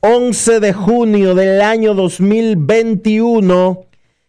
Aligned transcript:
11 0.00 0.60
de 0.60 0.72
junio 0.72 1.34
del 1.34 1.60
año 1.60 1.94
2021 1.94 3.86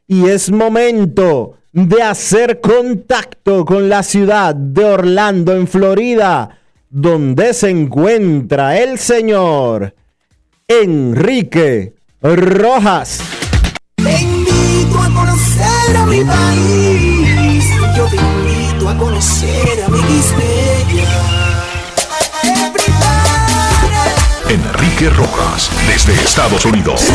y 0.07 0.27
es 0.27 0.51
momento 0.51 1.57
de 1.71 2.01
hacer 2.01 2.59
contacto 2.59 3.65
con 3.65 3.87
la 3.87 4.01
ciudad 4.01 4.55
de 4.55 4.83
Orlando, 4.83 5.53
en 5.53 5.67
Florida 5.67 6.59
donde 6.89 7.53
se 7.53 7.69
encuentra 7.69 8.79
el 8.79 8.97
señor 8.97 9.93
Enrique 10.67 11.93
Rojas. 12.21 13.21
Te 13.95 14.21
invito 14.21 14.97
a 14.99 15.13
conocer 15.13 15.97
a 15.97 16.05
mi 16.07 16.23
país, 16.23 17.65
yo 17.95 18.05
te 18.07 18.15
invito 18.15 18.89
a 18.89 18.97
conocer 18.97 19.83
a 19.85 19.89
mi 19.89 19.99
Desde 25.87 26.11
Estados 26.11 26.65
Unidos. 26.65 27.09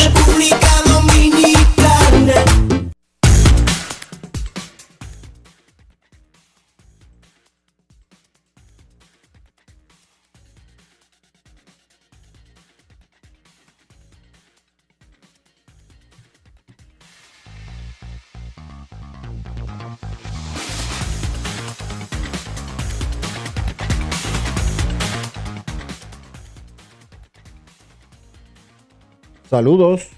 Saludos. 29.54 30.08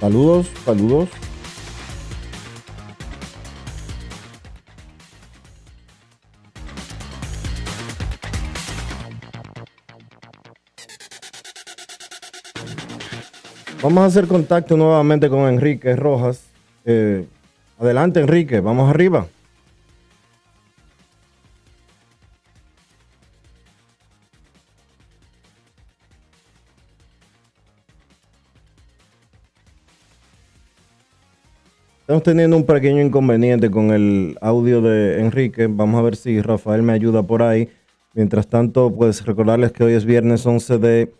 Saludos, 0.00 0.50
saludos. 0.66 1.08
Vamos 13.82 14.02
a 14.02 14.04
hacer 14.04 14.26
contacto 14.26 14.76
nuevamente 14.76 15.30
con 15.30 15.48
Enrique 15.48 15.96
Rojas. 15.96 16.42
Eh, 16.84 17.26
adelante, 17.78 18.20
Enrique, 18.20 18.60
vamos 18.60 18.90
arriba. 18.90 19.26
Estamos 32.10 32.24
teniendo 32.24 32.56
un 32.56 32.66
pequeño 32.66 33.00
inconveniente 33.00 33.70
con 33.70 33.92
el 33.92 34.36
audio 34.40 34.80
de 34.82 35.20
Enrique. 35.20 35.68
Vamos 35.68 35.96
a 35.96 36.02
ver 36.02 36.16
si 36.16 36.42
Rafael 36.42 36.82
me 36.82 36.92
ayuda 36.92 37.22
por 37.22 37.40
ahí. 37.40 37.68
Mientras 38.14 38.48
tanto, 38.48 38.92
pues 38.92 39.24
recordarles 39.24 39.70
que 39.70 39.84
hoy 39.84 39.92
es 39.92 40.04
viernes 40.04 40.44
11 40.44 40.78
de 40.78 41.14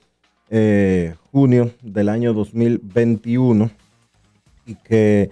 eh, 0.51 1.15
junio 1.31 1.71
del 1.81 2.09
año 2.09 2.33
2021 2.35 3.71
y 4.67 4.75
que 4.75 5.31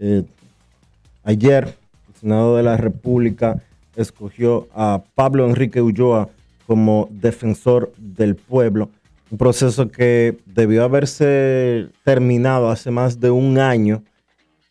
eh, 0.00 0.24
ayer 1.22 1.76
el 2.08 2.14
Senado 2.16 2.56
de 2.56 2.64
la 2.64 2.76
República 2.76 3.62
escogió 3.94 4.66
a 4.74 5.04
Pablo 5.14 5.46
Enrique 5.46 5.80
Ulloa 5.80 6.28
como 6.66 7.08
defensor 7.12 7.92
del 7.98 8.34
pueblo, 8.34 8.90
un 9.30 9.38
proceso 9.38 9.92
que 9.92 10.38
debió 10.44 10.82
haberse 10.82 11.86
terminado 12.02 12.68
hace 12.68 12.90
más 12.90 13.20
de 13.20 13.30
un 13.30 13.60
año. 13.60 14.02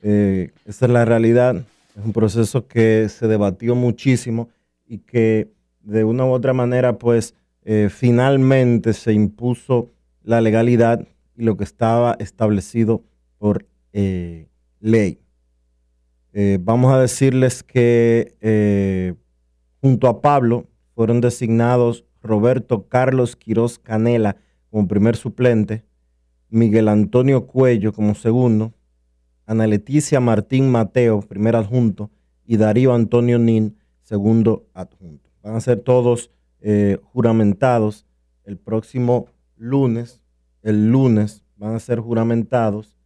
Eh, 0.01 0.51
esa 0.65 0.85
es 0.85 0.91
la 0.91 1.05
realidad. 1.05 1.63
Es 1.95 2.05
un 2.05 2.13
proceso 2.13 2.67
que 2.67 3.07
se 3.09 3.27
debatió 3.27 3.75
muchísimo 3.75 4.49
y 4.87 4.99
que 4.99 5.51
de 5.81 6.03
una 6.03 6.25
u 6.25 6.29
otra 6.29 6.53
manera, 6.53 6.97
pues 6.97 7.33
eh, 7.63 7.89
finalmente 7.91 8.93
se 8.93 9.13
impuso 9.13 9.91
la 10.23 10.41
legalidad 10.41 11.07
y 11.35 11.43
lo 11.43 11.57
que 11.57 11.63
estaba 11.63 12.15
establecido 12.19 13.03
por 13.37 13.65
eh, 13.93 14.47
ley. 14.79 15.19
Vamos 16.61 16.93
a 16.93 16.99
decirles 17.01 17.61
que 17.61 19.17
junto 19.81 20.07
a 20.07 20.21
Pablo 20.21 20.65
fueron 20.95 21.19
designados 21.19 22.05
Roberto 22.21 22.87
Carlos 22.87 23.35
Quiroz 23.35 23.79
Canela 23.79 24.37
como 24.69 24.87
primer 24.87 25.17
suplente, 25.17 25.83
Miguel 26.49 26.87
Antonio 26.87 27.47
Cuello 27.47 27.91
como 27.91 28.15
segundo, 28.15 28.73
Ana 29.51 29.67
Leticia 29.67 30.21
Martín 30.21 30.71
Mateo, 30.71 31.19
primer 31.19 31.57
adjunto, 31.57 32.09
y 32.45 32.55
Darío 32.55 32.93
Antonio 32.93 33.37
Nin, 33.37 33.75
segundo 34.01 34.65
adjunto. 34.73 35.29
Van 35.43 35.55
a 35.55 35.59
ser 35.59 35.81
todos 35.81 36.31
eh, 36.61 36.99
juramentados 37.11 38.05
el 38.45 38.57
próximo 38.57 39.27
lunes. 39.57 40.21
El 40.63 40.89
lunes 40.89 41.43
van 41.57 41.75
a 41.75 41.79
ser 41.81 41.99
juramentados 41.99 42.97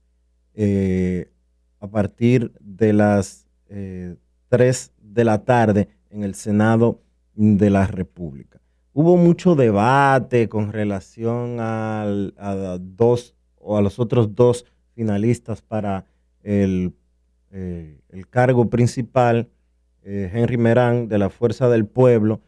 eh, 0.54 1.32
a 1.80 1.88
partir 1.88 2.52
de 2.60 2.94
las 2.94 3.48
3 3.68 3.72
eh, 3.72 4.92
de 5.02 5.24
la 5.24 5.44
tarde 5.46 5.90
en 6.12 6.22
el 6.22 6.36
Senado 6.36 7.02
de 7.34 7.72
la 7.72 7.88
República. 7.88 8.62
Hubo 8.94 9.18
mucho 9.18 9.56
debate 9.56 10.48
con 10.48 10.72
relación 10.72 11.58
a 11.60 12.78
dos 12.80 13.34
o 13.58 13.78
a 13.78 13.82
los 13.82 13.98
otros 13.98 14.36
dos 14.36 14.66
finalistas 14.94 15.64
para 15.64 16.06
el, 16.46 16.94
el 17.52 18.28
cargo 18.30 18.70
principal, 18.70 19.50
Henry 20.04 20.58
Merán 20.58 21.10
de 21.10 21.18
la 21.18 21.30
Fuerza 21.30 21.68
del 21.68 21.86
Pueblo 21.86 22.40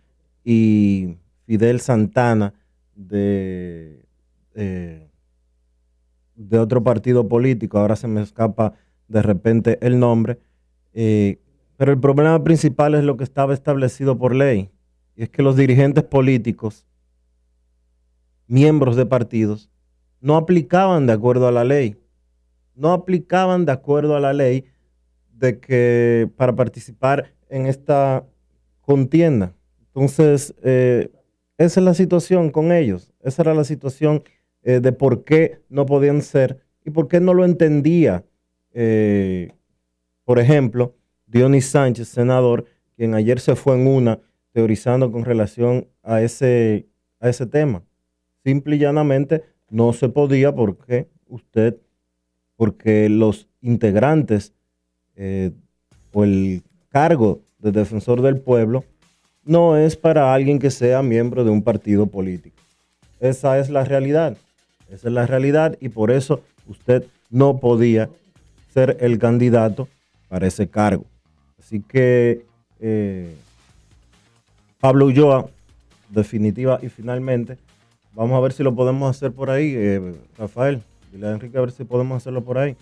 y 0.45 1.17
Fidel 1.45 1.81
Santana 1.81 2.53
de, 2.95 4.05
eh, 4.55 5.07
de 6.35 6.59
otro 6.59 6.83
partido 6.83 7.27
político, 7.27 7.79
ahora 7.79 7.95
se 7.95 8.07
me 8.07 8.21
escapa 8.21 8.73
de 9.07 9.21
repente 9.21 9.77
el 9.81 9.99
nombre, 9.99 10.39
eh, 10.93 11.39
pero 11.77 11.91
el 11.91 11.99
problema 11.99 12.43
principal 12.43 12.95
es 12.95 13.03
lo 13.03 13.17
que 13.17 13.23
estaba 13.23 13.53
establecido 13.53 14.17
por 14.17 14.35
ley, 14.35 14.69
y 15.15 15.23
es 15.23 15.29
que 15.29 15.41
los 15.41 15.55
dirigentes 15.55 16.03
políticos, 16.03 16.85
miembros 18.47 18.95
de 18.95 19.05
partidos, 19.05 19.69
no 20.19 20.35
aplicaban 20.35 21.07
de 21.07 21.13
acuerdo 21.13 21.47
a 21.47 21.51
la 21.51 21.63
ley, 21.63 21.97
no 22.77 22.93
aplicaban 22.93 23.65
de 23.65 23.71
acuerdo 23.71 24.15
a 24.15 24.19
la 24.19 24.33
ley 24.33 24.65
de 25.33 25.59
que 25.59 26.29
para 26.37 26.55
participar 26.55 27.33
en 27.49 27.65
esta 27.65 28.25
contienda. 28.81 29.53
Entonces, 29.87 30.53
eh, 30.63 31.09
esa 31.57 31.79
es 31.79 31.83
la 31.83 31.93
situación 31.93 32.51
con 32.51 32.71
ellos. 32.71 33.13
Esa 33.21 33.41
era 33.41 33.53
la 33.53 33.63
situación 33.63 34.23
eh, 34.61 34.79
de 34.79 34.91
por 34.91 35.23
qué 35.23 35.59
no 35.69 35.85
podían 35.85 36.21
ser 36.21 36.59
y 36.85 36.91
por 36.91 37.07
qué 37.07 37.19
no 37.19 37.33
lo 37.33 37.45
entendía. 37.45 38.23
Eh, 38.73 39.51
por 40.23 40.39
ejemplo, 40.39 40.95
Dionis 41.25 41.67
Sánchez, 41.67 42.07
senador, 42.07 42.65
quien 42.95 43.13
ayer 43.13 43.39
se 43.39 43.55
fue 43.55 43.75
en 43.75 43.87
una 43.87 44.19
teorizando 44.51 45.11
con 45.11 45.25
relación 45.25 45.87
a 46.03 46.21
ese, 46.21 46.87
a 47.19 47.29
ese 47.29 47.45
tema. 47.45 47.83
Simple 48.43 48.75
y 48.75 48.79
llanamente 48.79 49.43
no 49.69 49.93
se 49.93 50.09
podía 50.09 50.53
porque 50.53 51.09
usted, 51.27 51.77
porque 52.57 53.07
los 53.07 53.47
integrantes 53.61 54.53
o 56.13 56.23
el 56.23 56.61
cargo 56.89 57.41
de 57.59 57.71
defensor 57.71 58.21
del 58.21 58.37
pueblo 58.37 58.83
no 59.43 59.77
es 59.77 59.95
para 59.95 60.33
alguien 60.33 60.59
que 60.59 60.69
sea 60.69 61.01
miembro 61.01 61.43
de 61.43 61.49
un 61.49 61.63
partido 61.63 62.07
político. 62.07 62.57
Esa 63.19 63.57
es 63.57 63.69
la 63.69 63.83
realidad. 63.83 64.37
Esa 64.89 65.07
es 65.07 65.13
la 65.13 65.25
realidad 65.25 65.77
y 65.79 65.89
por 65.89 66.11
eso 66.11 66.41
usted 66.67 67.05
no 67.29 67.59
podía 67.59 68.09
ser 68.73 68.97
el 68.99 69.17
candidato 69.19 69.87
para 70.27 70.47
ese 70.47 70.67
cargo. 70.67 71.05
Así 71.57 71.81
que 71.81 72.45
eh, 72.79 73.33
Pablo 74.79 75.05
Ulloa, 75.05 75.49
definitiva 76.09 76.79
y 76.81 76.89
finalmente, 76.89 77.57
vamos 78.13 78.37
a 78.37 78.41
ver 78.41 78.53
si 78.53 78.63
lo 78.63 78.75
podemos 78.75 79.09
hacer 79.09 79.31
por 79.31 79.49
ahí. 79.49 79.73
Eh, 79.75 80.13
Rafael, 80.37 80.81
Enrique 81.23 81.57
a 81.57 81.61
ver 81.61 81.71
si 81.71 81.83
podemos 81.83 82.17
hacerlo 82.17 82.43
por 82.43 82.57
ahí. 82.57 82.75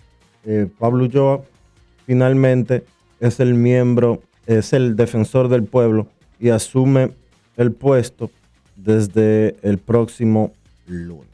Eh, 0.44 0.68
Pablo 0.78 1.04
Ulloa 1.04 1.42
finalmente 2.06 2.84
es 3.20 3.40
el 3.40 3.54
miembro, 3.54 4.22
es 4.46 4.72
el 4.72 4.96
defensor 4.96 5.48
del 5.48 5.64
pueblo 5.64 6.08
y 6.38 6.50
asume 6.50 7.12
el 7.56 7.72
puesto 7.72 8.30
desde 8.76 9.56
el 9.62 9.78
próximo 9.78 10.52
lunes. 10.86 11.28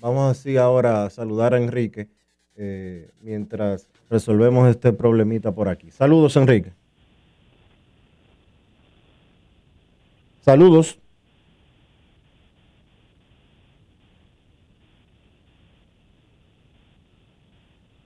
Vamos 0.00 0.30
así 0.30 0.56
ahora 0.56 1.04
a 1.04 1.10
saludar 1.10 1.54
a 1.54 1.58
Enrique 1.58 2.08
eh, 2.56 3.10
mientras 3.20 3.88
resolvemos 4.08 4.68
este 4.68 4.92
problemita 4.92 5.52
por 5.52 5.68
aquí. 5.68 5.90
Saludos, 5.90 6.36
Enrique. 6.36 6.72
Saludos. 10.42 10.98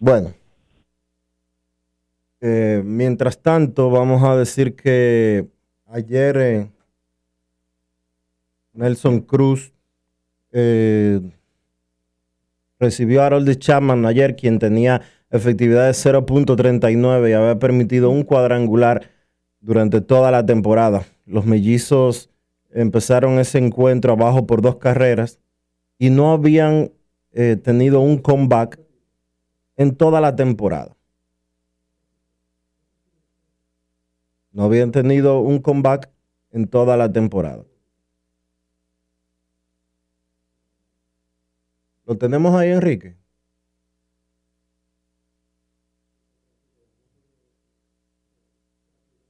Bueno, 0.00 0.33
eh, 2.40 2.83
mientras 2.85 3.40
tanto, 3.43 3.90
vamos 3.90 4.23
a 4.23 4.37
decir 4.37 4.76
que 4.76 5.49
Ayer 5.90 6.37
eh, 6.37 6.71
Nelson 8.75 9.21
Cruz 9.21 9.73
eh, 10.52 11.19
recibió 12.78 13.23
a 13.23 13.26
Harold 13.26 13.57
Chapman 13.57 14.05
ayer, 14.05 14.37
quien 14.37 14.59
tenía 14.59 15.00
efectividad 15.31 15.87
de 15.87 15.93
0.39 15.93 17.31
y 17.31 17.33
había 17.33 17.59
permitido 17.59 18.11
un 18.11 18.23
cuadrangular 18.23 19.11
durante 19.61 20.02
toda 20.02 20.31
la 20.31 20.45
temporada. 20.45 21.07
Los 21.25 21.47
mellizos 21.47 22.28
empezaron 22.71 23.38
ese 23.38 23.57
encuentro 23.57 24.12
abajo 24.12 24.47
por 24.47 24.61
dos 24.61 24.76
carreras 24.76 25.38
y 25.99 26.11
no 26.11 26.33
habían 26.33 26.93
eh, 27.33 27.57
tenido 27.57 28.00
un 28.00 28.19
comeback 28.19 28.78
en 29.79 29.97
toda 29.97 30.21
la 30.21 30.35
temporada. 30.37 30.95
No 34.53 34.65
habían 34.65 34.91
tenido 34.91 35.41
un 35.41 35.61
comeback 35.61 36.11
en 36.51 36.67
toda 36.67 36.97
la 36.97 37.11
temporada. 37.13 37.65
¿Lo 42.07 42.19
tenemos 42.19 42.55
ahí, 42.55 42.71
Enrique? 42.71 43.17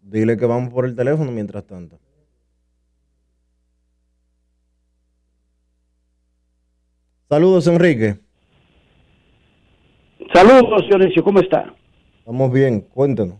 Dile 0.00 0.38
que 0.38 0.46
vamos 0.46 0.72
por 0.72 0.86
el 0.86 0.96
teléfono 0.96 1.30
mientras 1.30 1.66
tanto. 1.66 1.98
Saludos, 7.28 7.66
Enrique. 7.66 8.27
Saludos, 10.38 10.86
Dionisio, 10.88 11.24
¿cómo 11.24 11.40
está? 11.40 11.74
Estamos 12.20 12.52
bien, 12.52 12.82
cuéntanos 12.94 13.38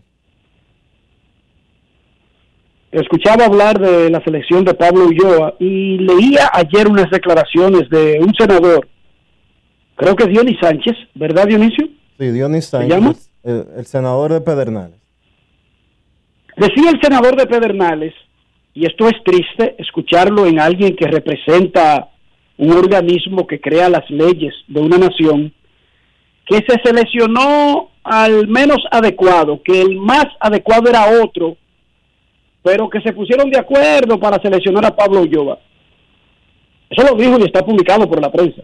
escuchaba 2.91 3.45
hablar 3.45 3.79
de 3.79 4.09
la 4.09 4.19
selección 4.23 4.65
de 4.65 4.73
Pablo 4.73 5.05
Ulloa 5.05 5.55
y 5.59 5.99
leía 5.99 6.49
ayer 6.51 6.87
unas 6.87 7.09
declaraciones 7.11 7.87
de 7.89 8.19
un 8.19 8.33
senador 8.33 8.87
creo 9.95 10.15
que 10.15 10.25
Dionis 10.25 10.57
Sánchez, 10.59 10.95
¿verdad 11.13 11.47
Dionisio? 11.47 11.87
Sí, 12.17 12.31
Dionis 12.31 12.65
Sánchez, 12.65 12.89
llama? 12.89 13.13
el, 13.43 13.65
el 13.77 13.85
senador 13.85 14.33
de 14.33 14.41
Pedernales. 14.41 14.99
Decía 16.57 16.89
el 16.89 16.99
senador 17.01 17.37
de 17.37 17.45
Pedernales, 17.45 18.13
y 18.73 18.85
esto 18.85 19.07
es 19.07 19.23
triste 19.23 19.75
escucharlo 19.77 20.47
en 20.47 20.59
alguien 20.59 20.95
que 20.95 21.07
representa 21.07 22.09
un 22.57 22.71
organismo 22.71 23.45
que 23.45 23.61
crea 23.61 23.87
las 23.87 24.09
leyes 24.09 24.53
de 24.67 24.81
una 24.81 24.97
nación, 24.97 25.53
que 26.49 26.55
se 26.67 26.81
seleccionó 26.83 27.89
al 28.03 28.47
menos 28.47 28.79
adecuado, 28.91 29.61
que 29.63 29.81
el 29.81 29.97
más 29.97 30.25
adecuado 30.39 30.89
era 30.89 31.21
otro, 31.23 31.57
pero 32.63 32.89
que 32.89 32.99
se 33.01 33.13
pusieron 33.13 33.49
de 33.51 33.59
acuerdo 33.59 34.19
para 34.19 34.41
seleccionar 34.41 34.85
a 34.85 34.95
Pablo 34.95 35.21
Ulloa. 35.21 35.59
Eso 36.89 37.03
lo 37.07 37.15
dijo 37.15 37.37
y 37.39 37.43
está 37.43 37.63
publicado 37.63 38.09
por 38.09 38.19
la 38.21 38.31
prensa. 38.31 38.63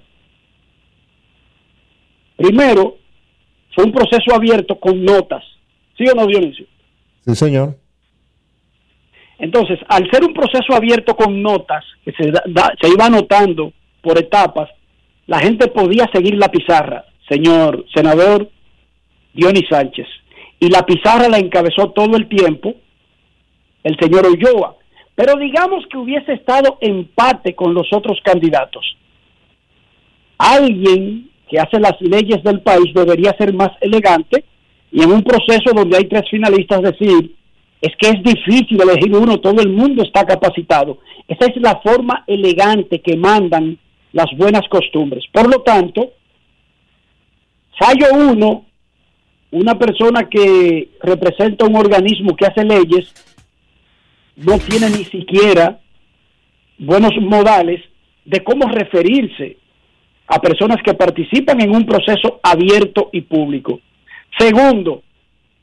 Primero, 2.38 2.98
fue 3.74 3.84
un 3.86 3.92
proceso 3.92 4.34
abierto 4.36 4.80
con 4.80 5.04
notas. 5.04 5.44
¿Sí 5.98 6.06
o 6.08 6.16
no, 6.16 6.26
Dionisio? 6.26 6.66
Sí, 7.26 7.36
señor. 7.36 7.78
Entonces, 9.38 9.80
al 9.90 10.10
ser 10.12 10.24
un 10.24 10.34
proceso 10.34 10.74
abierto 10.74 11.16
con 11.16 11.42
notas, 11.42 11.84
que 12.04 12.12
se, 12.14 12.32
da- 12.32 12.74
se 12.82 12.90
iba 12.90 13.06
anotando 13.06 13.72
por 14.02 14.18
etapas, 14.18 14.70
la 15.28 15.40
gente 15.40 15.68
podía 15.68 16.10
seguir 16.14 16.36
la 16.36 16.50
pizarra, 16.50 17.06
señor 17.30 17.86
senador 17.94 18.50
Dionis 19.34 19.68
Sánchez. 19.70 20.08
Y 20.60 20.70
la 20.70 20.86
pizarra 20.86 21.28
la 21.30 21.38
encabezó 21.38 21.92
todo 21.92 22.16
el 22.16 22.28
tiempo 22.28 22.76
el 23.84 23.98
señor 24.00 24.26
Ulloa. 24.26 24.76
Pero 25.16 25.38
digamos 25.38 25.86
que 25.90 25.98
hubiese 25.98 26.34
estado 26.34 26.78
empate 26.82 27.56
con 27.56 27.74
los 27.74 27.88
otros 27.94 28.20
candidatos. 28.24 28.84
Alguien 30.38 31.30
que 31.50 31.60
hace 31.60 31.80
las 31.80 32.00
leyes 32.02 32.44
del 32.44 32.62
país 32.62 32.94
debería 32.94 33.36
ser 33.38 33.54
más 33.54 33.72
elegante 33.80 34.44
y 34.92 35.04
en 35.04 35.12
un 35.12 35.24
proceso 35.24 35.72
donde 35.74 35.98
hay 35.98 36.06
tres 36.06 36.24
finalistas 36.30 36.82
decir, 36.82 37.36
es 37.82 37.96
que 37.98 38.10
es 38.10 38.24
difícil 38.24 38.82
elegir 38.82 39.14
uno, 39.16 39.40
todo 39.40 39.62
el 39.62 39.70
mundo 39.70 40.04
está 40.04 40.26
capacitado. 40.26 40.98
Esa 41.28 41.46
es 41.46 41.62
la 41.62 41.80
forma 41.82 42.24
elegante 42.28 43.02
que 43.02 43.16
mandan 43.16 43.78
las 44.12 44.28
buenas 44.38 44.68
costumbres. 44.70 45.24
Por 45.32 45.48
lo 45.48 45.62
tanto, 45.62 46.12
fallo 47.78 48.08
uno, 48.14 48.66
una 49.52 49.78
persona 49.78 50.28
que 50.30 50.90
representa 51.02 51.66
un 51.66 51.76
organismo 51.76 52.36
que 52.36 52.46
hace 52.46 52.64
leyes, 52.64 53.14
no 54.36 54.58
tiene 54.60 54.90
ni 54.90 55.06
siquiera 55.06 55.80
buenos 56.78 57.14
modales 57.22 57.82
de 58.26 58.44
cómo 58.44 58.68
referirse 58.68 59.58
a 60.28 60.40
personas 60.40 60.78
que 60.84 60.94
participan 60.94 61.62
en 61.62 61.76
un 61.76 61.86
proceso 61.86 62.40
abierto 62.42 63.10
y 63.14 63.22
público. 63.22 63.80
Segundo, 64.38 65.04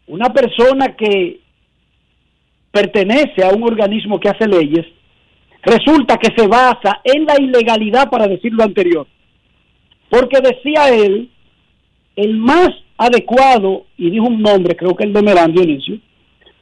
una 0.06 0.32
persona 0.32 0.94
que 0.96 1.40
pertenece 2.70 3.44
a 3.44 3.50
un 3.50 3.64
organismo 3.64 4.18
que 4.18 4.30
hace 4.30 4.46
leyes, 4.46 4.86
resulta 5.62 6.16
que 6.16 6.30
se 6.34 6.46
basa 6.46 7.00
en 7.04 7.24
la 7.26 7.36
ilegalidad 7.38 8.08
para 8.08 8.26
decir 8.26 8.52
lo 8.52 8.64
anterior. 8.64 9.06
Porque 10.08 10.40
decía 10.40 10.88
él, 10.88 11.30
el 12.16 12.36
más 12.36 12.70
adecuado, 12.98 13.86
y 13.96 14.10
dijo 14.10 14.26
un 14.26 14.42
nombre, 14.42 14.76
creo 14.76 14.94
que 14.94 15.04
el 15.04 15.12
de 15.12 15.22
Merán 15.22 15.52
Dionisio, 15.52 15.98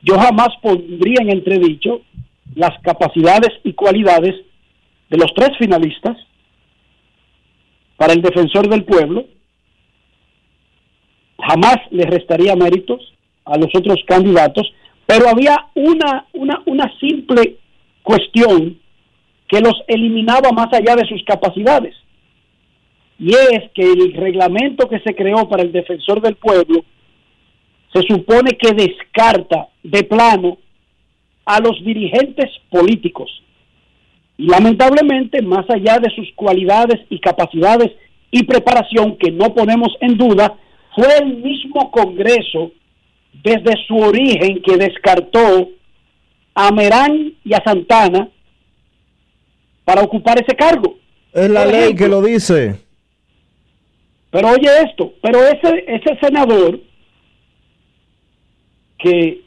yo 0.03 0.19
jamás 0.19 0.49
pondría 0.63 1.19
en 1.21 1.31
entredicho 1.31 2.03
las 2.55 2.71
capacidades 2.83 3.51
y 3.65 3.73
cualidades 3.75 4.35
de 5.11 5.19
los 5.19 5.33
tres 5.35 5.51
finalistas 5.59 6.17
para 7.97 8.13
el 8.13 8.23
defensor 8.23 8.69
del 8.69 8.85
pueblo. 8.85 9.27
Jamás 11.39 11.77
le 11.91 12.05
restaría 12.05 12.57
méritos 12.57 13.01
a 13.45 13.59
los 13.59 13.69
otros 13.75 14.03
candidatos, 14.07 14.73
pero 15.07 15.29
había 15.29 15.67
una, 15.75 16.27
una, 16.33 16.63
una 16.67 16.93
simple 16.99 17.57
cuestión 18.03 18.79
que 19.49 19.61
los 19.61 19.75
eliminaba 19.89 20.51
más 20.53 20.73
allá 20.73 20.95
de 20.97 21.07
sus 21.07 21.23
capacidades. 21.25 21.95
Y 23.21 23.35
es 23.35 23.71
que 23.75 23.83
el 23.83 24.15
reglamento 24.15 24.89
que 24.89 24.99
se 25.01 25.15
creó 25.15 25.47
para 25.47 25.63
el 25.63 25.73
defensor 25.73 26.23
del 26.23 26.37
pueblo 26.37 26.83
se 27.93 28.01
supone 28.03 28.53
que 28.53 28.73
descarta 28.73 29.69
de 29.83 30.05
plano 30.05 30.57
a 31.45 31.61
los 31.61 31.85
dirigentes 31.85 32.51
políticos. 32.71 33.31
Y 34.39 34.47
lamentablemente, 34.47 35.43
más 35.43 35.69
allá 35.69 35.99
de 35.99 36.09
sus 36.15 36.33
cualidades 36.35 36.99
y 37.11 37.21
capacidades 37.21 37.93
y 38.31 38.45
preparación, 38.45 39.19
que 39.19 39.31
no 39.31 39.53
ponemos 39.53 39.95
en 40.01 40.17
duda, 40.17 40.57
fue 40.95 41.09
el 41.19 41.37
mismo 41.37 41.91
Congreso, 41.91 42.73
desde 43.45 43.75
su 43.87 43.99
origen, 43.99 44.63
que 44.63 44.79
descartó 44.79 45.69
a 46.55 46.71
Merán 46.73 47.35
y 47.45 47.53
a 47.53 47.63
Santana 47.63 48.31
para 49.85 50.03
ocupar 50.03 50.41
ese 50.41 50.57
cargo. 50.57 50.97
Es 51.35 51.51
la 51.51 51.65
Por 51.65 51.73
ley 51.73 51.83
ejemplo, 51.83 52.07
que 52.07 52.11
lo 52.11 52.23
dice. 52.23 52.90
Pero 54.31 54.49
oye 54.49 54.69
esto, 54.87 55.15
pero 55.21 55.41
ese, 55.45 55.85
ese 55.89 56.19
senador 56.21 56.81
que 58.99 59.43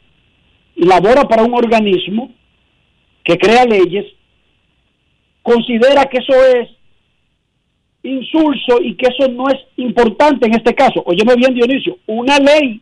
labora 0.76 1.24
para 1.24 1.44
un 1.44 1.54
organismo 1.54 2.32
que 3.22 3.38
crea 3.38 3.64
leyes, 3.64 4.04
considera 5.42 6.04
que 6.06 6.18
eso 6.18 6.34
es 6.56 6.68
insulso 8.02 8.82
y 8.82 8.94
que 8.96 9.06
eso 9.06 9.30
no 9.30 9.48
es 9.48 9.58
importante 9.76 10.46
en 10.46 10.54
este 10.54 10.74
caso. 10.74 11.02
Óyeme 11.06 11.36
bien, 11.36 11.54
Dionisio, 11.54 11.98
una 12.06 12.38
ley, 12.38 12.80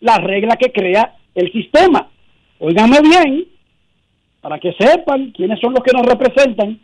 la 0.00 0.18
regla 0.18 0.56
que 0.56 0.70
crea 0.70 1.16
el 1.34 1.50
sistema. 1.50 2.08
Óigame 2.58 3.00
bien, 3.00 3.44
para 4.40 4.58
que 4.58 4.72
sepan 4.78 5.32
quiénes 5.32 5.58
son 5.60 5.74
los 5.74 5.82
que 5.82 5.92
nos 5.92 6.06
representan, 6.06 6.78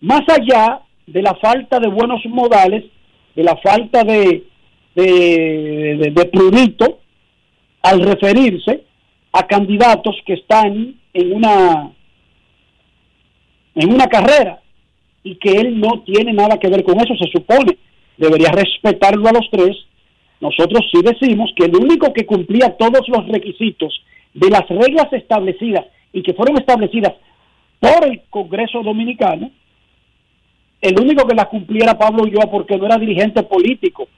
más 0.00 0.22
allá 0.28 0.82
de 1.06 1.22
la 1.22 1.34
falta 1.36 1.80
de 1.80 1.88
buenos 1.88 2.20
modales, 2.26 2.84
de 3.34 3.42
la 3.42 3.56
falta 3.56 4.04
de, 4.04 4.44
de, 4.94 5.04
de, 6.14 6.96
al 7.82 8.02
referirse 8.02 8.84
a 9.32 9.46
candidatos 9.46 10.16
que 10.26 10.34
están 10.34 10.94
en 11.12 11.32
una 11.32 11.92
en 13.74 13.92
una 13.92 14.06
carrera 14.08 14.60
y 15.22 15.36
que 15.36 15.52
él 15.52 15.78
no 15.78 16.02
tiene 16.02 16.32
nada 16.32 16.58
que 16.58 16.68
ver 16.68 16.82
con 16.82 16.98
eso, 16.98 17.14
se 17.16 17.30
supone. 17.30 17.78
Debería 18.16 18.50
respetarlo 18.50 19.28
a 19.28 19.32
los 19.32 19.48
tres. 19.50 19.76
Nosotros 20.40 20.84
sí 20.90 21.00
decimos 21.02 21.50
que 21.56 21.66
el 21.66 21.76
único 21.76 22.12
que 22.12 22.26
cumplía 22.26 22.76
todos 22.76 23.08
los 23.08 23.28
requisitos 23.28 24.02
de 24.34 24.50
las 24.50 24.68
reglas 24.68 25.12
establecidas 25.12 25.84
y 26.12 26.22
que 26.22 26.34
fueron 26.34 26.58
establecidas 26.58 27.14
por 27.80 28.06
el 28.06 28.22
Congreso 28.30 28.82
Dominicano, 28.82 29.50
el 30.80 31.00
único 31.00 31.26
que 31.26 31.34
las 31.34 31.46
cumplía 31.48 31.84
era 31.84 31.98
Pablo 31.98 32.22
Ulloa 32.22 32.50
porque 32.50 32.76
no 32.76 32.86
era 32.86 32.98
dirigente 32.98 33.42
político. 33.42 34.08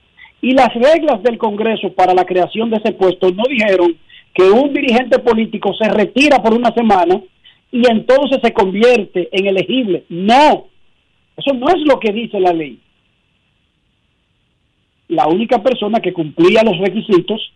Y 0.42 0.52
las 0.52 0.72
reglas 0.74 1.22
del 1.22 1.38
Congreso 1.38 1.92
para 1.92 2.14
la 2.14 2.24
creación 2.24 2.70
de 2.70 2.76
ese 2.76 2.92
puesto 2.92 3.30
no 3.30 3.42
dijeron 3.48 3.96
que 4.34 4.44
un 4.44 4.72
dirigente 4.72 5.18
político 5.18 5.74
se 5.74 5.88
retira 5.88 6.42
por 6.42 6.54
una 6.54 6.72
semana 6.72 7.20
y 7.72 7.82
entonces 7.90 8.38
se 8.42 8.52
convierte 8.52 9.28
en 9.32 9.46
elegible. 9.46 10.04
No, 10.08 10.66
eso 11.36 11.54
no 11.54 11.68
es 11.68 11.80
lo 11.86 11.98
que 12.00 12.12
dice 12.12 12.40
la 12.40 12.52
ley. 12.52 12.78
La 15.08 15.26
única 15.26 15.62
persona 15.62 16.00
que 16.00 16.12
cumplía 16.12 16.62
los 16.62 16.78
requisitos 16.78 17.52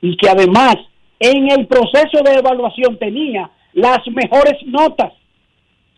y 0.00 0.16
que 0.16 0.28
además 0.28 0.76
en 1.18 1.50
el 1.50 1.66
proceso 1.66 2.22
de 2.24 2.34
evaluación 2.34 2.98
tenía 2.98 3.50
las 3.72 3.98
mejores 4.08 4.54
notas. 4.66 5.12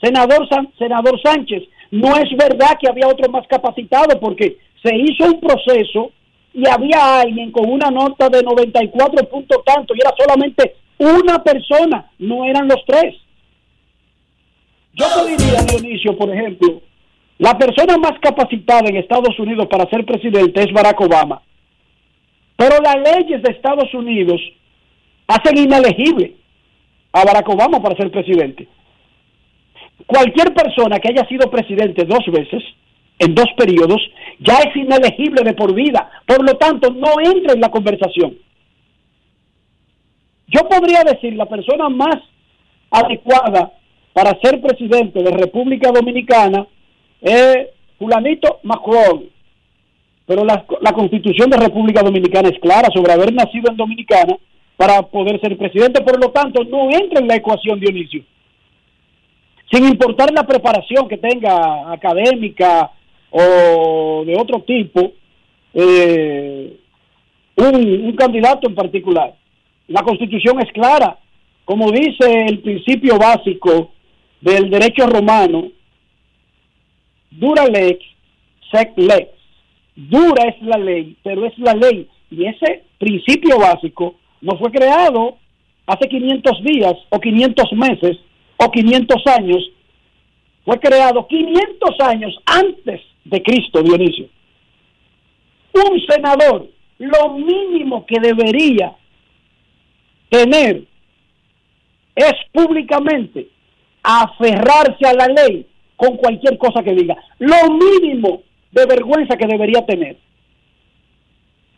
Senador, 0.00 0.48
San- 0.48 0.72
senador 0.78 1.20
Sánchez, 1.22 1.62
no 1.90 2.16
es 2.16 2.28
verdad 2.36 2.76
que 2.80 2.88
había 2.88 3.08
otro 3.08 3.30
más 3.30 3.46
capacitado 3.48 4.18
porque 4.20 4.58
se 4.82 4.94
hizo 4.94 5.24
un 5.24 5.40
proceso 5.40 6.10
y 6.52 6.66
había 6.68 7.20
alguien 7.20 7.52
con 7.52 7.68
una 7.70 7.90
nota 7.90 8.28
de 8.28 8.42
94 8.42 9.28
puntos 9.28 9.64
tanto 9.64 9.94
y 9.94 10.00
era 10.00 10.12
solamente 10.16 10.76
una 10.98 11.42
persona, 11.42 12.10
no 12.18 12.44
eran 12.44 12.68
los 12.68 12.82
tres. 12.86 13.14
Yo 14.94 15.04
te 15.14 15.36
diría, 15.36 15.60
Dionisio, 15.62 16.16
por 16.16 16.34
ejemplo, 16.34 16.80
la 17.38 17.58
persona 17.58 17.98
más 17.98 18.18
capacitada 18.20 18.88
en 18.88 18.96
Estados 18.96 19.38
Unidos 19.38 19.66
para 19.70 19.88
ser 19.90 20.06
presidente 20.06 20.62
es 20.62 20.72
Barack 20.72 20.98
Obama. 21.02 21.42
Pero 22.56 22.76
las 22.82 22.96
leyes 22.96 23.42
de 23.42 23.52
Estados 23.52 23.92
Unidos 23.92 24.40
hacen 25.26 25.58
inelegible 25.58 26.36
a 27.12 27.24
Barack 27.24 27.48
Obama 27.48 27.82
para 27.82 27.96
ser 27.96 28.10
presidente. 28.10 28.66
Cualquier 30.06 30.54
persona 30.54 30.98
que 30.98 31.08
haya 31.08 31.26
sido 31.28 31.50
presidente 31.50 32.04
dos 32.04 32.24
veces, 32.28 32.62
en 33.18 33.34
dos 33.34 33.46
periodos, 33.56 34.00
ya 34.38 34.58
es 34.58 34.76
inelegible 34.76 35.42
de 35.42 35.54
por 35.54 35.74
vida. 35.74 36.10
Por 36.26 36.44
lo 36.44 36.54
tanto, 36.54 36.90
no 36.90 37.14
entra 37.22 37.54
en 37.54 37.60
la 37.60 37.70
conversación. 37.70 38.36
Yo 40.48 40.68
podría 40.68 41.02
decir 41.02 41.34
la 41.34 41.46
persona 41.46 41.88
más 41.88 42.16
adecuada 42.90 43.72
para 44.12 44.38
ser 44.40 44.60
presidente 44.60 45.22
de 45.22 45.30
República 45.30 45.90
Dominicana 45.90 46.66
es 47.20 47.68
fulanito 47.98 48.60
Macron. 48.62 49.24
pero 50.26 50.44
la, 50.44 50.64
la 50.80 50.92
constitución 50.92 51.50
de 51.50 51.58
República 51.58 52.02
Dominicana 52.02 52.48
es 52.48 52.58
clara 52.60 52.88
sobre 52.94 53.12
haber 53.12 53.32
nacido 53.32 53.70
en 53.70 53.76
Dominicana 53.76 54.36
para 54.76 55.02
poder 55.02 55.40
ser 55.40 55.56
presidente, 55.56 56.02
por 56.02 56.20
lo 56.22 56.30
tanto 56.30 56.62
no 56.64 56.90
entra 56.90 57.20
en 57.20 57.28
la 57.28 57.36
ecuación 57.36 57.80
Dionisio. 57.80 58.22
Sin 59.70 59.84
importar 59.84 60.32
la 60.32 60.46
preparación 60.46 61.08
que 61.08 61.18
tenga 61.18 61.92
académica 61.92 62.92
o 63.30 64.22
de 64.24 64.36
otro 64.38 64.62
tipo, 64.62 65.12
eh, 65.74 66.76
un, 67.56 67.74
un 68.04 68.16
candidato 68.16 68.68
en 68.68 68.74
particular. 68.74 69.34
La 69.88 70.02
constitución 70.02 70.60
es 70.60 70.72
clara, 70.72 71.18
como 71.64 71.90
dice 71.90 72.46
el 72.46 72.60
principio 72.60 73.18
básico 73.18 73.90
del 74.40 74.70
derecho 74.70 75.06
romano, 75.06 75.68
dura 77.30 77.66
lex, 77.66 78.04
sec 78.70 78.92
lex. 78.96 79.30
Dura 79.96 80.44
es 80.48 80.62
la 80.62 80.76
ley, 80.76 81.16
pero 81.22 81.46
es 81.46 81.58
la 81.58 81.74
ley. 81.74 82.08
Y 82.30 82.44
ese 82.46 82.84
principio 82.98 83.58
básico 83.58 84.14
no 84.42 84.56
fue 84.58 84.70
creado 84.70 85.38
hace 85.86 86.08
500 86.08 86.62
días 86.62 86.94
o 87.08 87.18
500 87.18 87.72
meses 87.72 88.18
o 88.56 88.70
500 88.70 89.26
años. 89.26 89.70
Fue 90.64 90.78
creado 90.80 91.26
500 91.26 92.00
años 92.00 92.36
antes 92.44 93.00
de 93.24 93.42
Cristo, 93.42 93.82
Dionisio. 93.82 94.28
Un 95.72 96.00
senador, 96.08 96.68
lo 96.98 97.34
mínimo 97.34 98.04
que 98.06 98.18
debería 98.20 98.94
tener 100.28 100.84
es 102.14 102.32
públicamente 102.52 103.48
aferrarse 104.02 105.06
a 105.06 105.12
la 105.12 105.26
ley 105.26 105.66
con 105.96 106.16
cualquier 106.16 106.56
cosa 106.58 106.82
que 106.82 106.94
diga. 106.94 107.16
Lo 107.38 107.70
mínimo 107.70 108.42
de 108.72 108.86
vergüenza 108.86 109.36
que 109.36 109.46
debería 109.46 109.84
tener. 109.84 110.16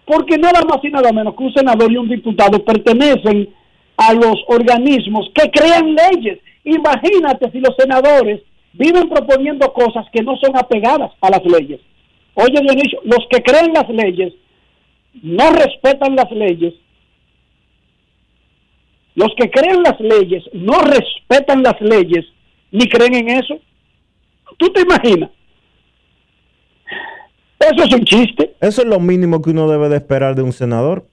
Porque 0.05 0.39
nada 0.39 0.63
más 0.63 0.79
y 0.83 0.89
nada 0.89 1.13
menos 1.13 1.35
que 1.35 1.45
un 1.45 1.53
senador 1.53 1.93
y 1.93 1.97
un 1.97 2.09
diputado 2.09 2.65
pertenecen 2.65 3.51
a 3.97 4.15
los 4.15 4.37
organismos 4.47 5.31
que 5.35 5.51
crean 5.51 5.95
leyes. 5.95 6.39
Imagínate 6.69 7.51
si 7.51 7.61
los 7.61 7.75
senadores 7.79 8.43
viven 8.75 9.09
proponiendo 9.09 9.73
cosas 9.73 10.05
que 10.13 10.23
no 10.23 10.37
son 10.37 10.55
apegadas 10.55 11.13
a 11.21 11.31
las 11.31 11.43
leyes. 11.45 11.81
Oye, 12.35 12.61
Dionisio, 12.61 13.01
los 13.05 13.27
que 13.31 13.43
creen 13.43 13.73
las 13.73 13.89
leyes 13.89 14.35
no 15.23 15.51
respetan 15.51 16.15
las 16.15 16.31
leyes. 16.31 16.75
Los 19.15 19.33
que 19.37 19.51
creen 19.51 19.83
las 19.83 19.99
leyes 19.99 20.45
no 20.53 20.79
respetan 20.81 21.63
las 21.63 21.81
leyes 21.81 22.27
ni 22.71 22.87
creen 22.87 23.15
en 23.15 23.29
eso. 23.31 23.59
¿Tú 24.59 24.71
te 24.71 24.83
imaginas? 24.83 25.31
Eso 27.61 27.83
es 27.83 27.95
un 27.95 28.05
chiste. 28.05 28.55
Eso 28.61 28.83
es 28.83 28.89
lo 28.89 29.01
mínimo 29.01 29.41
que 29.41 29.51
uno 29.51 29.69
debe 29.71 29.89
de 29.89 29.97
esperar 29.97 30.35
de 30.35 30.43
un 30.43 30.53
senador. 30.53 31.07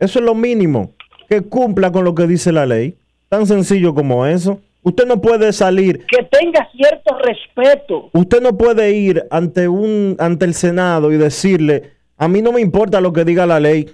Eso 0.00 0.18
es 0.18 0.24
lo 0.24 0.34
mínimo, 0.34 0.94
que 1.28 1.42
cumpla 1.42 1.92
con 1.92 2.04
lo 2.04 2.14
que 2.14 2.26
dice 2.26 2.52
la 2.52 2.66
ley. 2.66 2.96
Tan 3.28 3.46
sencillo 3.46 3.94
como 3.94 4.26
eso. 4.26 4.60
Usted 4.88 5.04
no 5.04 5.20
puede 5.20 5.52
salir, 5.52 6.06
Que 6.06 6.22
tenga 6.30 6.68
cierto 6.70 7.18
respeto. 7.18 8.08
usted 8.12 8.40
no 8.40 8.56
puede 8.56 8.92
ir 8.92 9.24
ante 9.32 9.66
un 9.66 10.14
ante 10.20 10.44
el 10.44 10.54
Senado 10.54 11.10
y 11.12 11.16
decirle, 11.16 11.90
a 12.16 12.28
mí 12.28 12.40
no 12.40 12.52
me 12.52 12.60
importa 12.60 13.00
lo 13.00 13.12
que 13.12 13.24
diga 13.24 13.46
la 13.46 13.58
ley. 13.58 13.90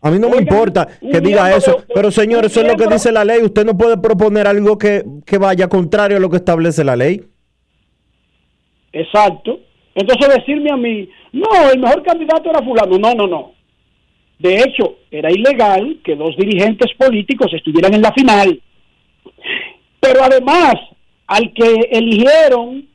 A 0.00 0.12
mí 0.12 0.18
no 0.20 0.28
me 0.30 0.36
importa 0.36 0.86
que 1.00 1.20
diga 1.20 1.56
eso, 1.56 1.72
de- 1.72 1.94
pero 1.94 2.12
señor, 2.12 2.44
eso 2.44 2.60
es 2.60 2.68
lo 2.68 2.76
que 2.76 2.86
dice 2.86 3.10
la 3.10 3.24
ley. 3.24 3.42
Usted 3.42 3.64
no 3.64 3.76
puede 3.76 3.96
proponer 3.98 4.46
algo 4.46 4.78
que, 4.78 5.04
que 5.26 5.38
vaya 5.38 5.66
contrario 5.68 6.18
a 6.18 6.20
lo 6.20 6.30
que 6.30 6.36
establece 6.36 6.84
la 6.84 6.94
ley. 6.94 7.24
Exacto. 8.92 9.58
Entonces 9.96 10.36
decirme 10.36 10.70
a 10.72 10.76
mí, 10.76 11.08
no, 11.32 11.48
el 11.72 11.80
mejor 11.80 12.02
candidato 12.04 12.48
era 12.48 12.62
fulano. 12.62 12.96
No, 12.96 13.12
no, 13.14 13.26
no. 13.26 13.52
De 14.42 14.56
hecho, 14.56 14.96
era 15.08 15.30
ilegal 15.30 16.00
que 16.02 16.16
dos 16.16 16.36
dirigentes 16.36 16.92
políticos 16.98 17.52
estuvieran 17.54 17.94
en 17.94 18.02
la 18.02 18.12
final. 18.12 18.60
Pero 20.00 20.24
además, 20.24 20.74
al 21.28 21.52
que 21.52 21.70
eligieron, 21.92 22.88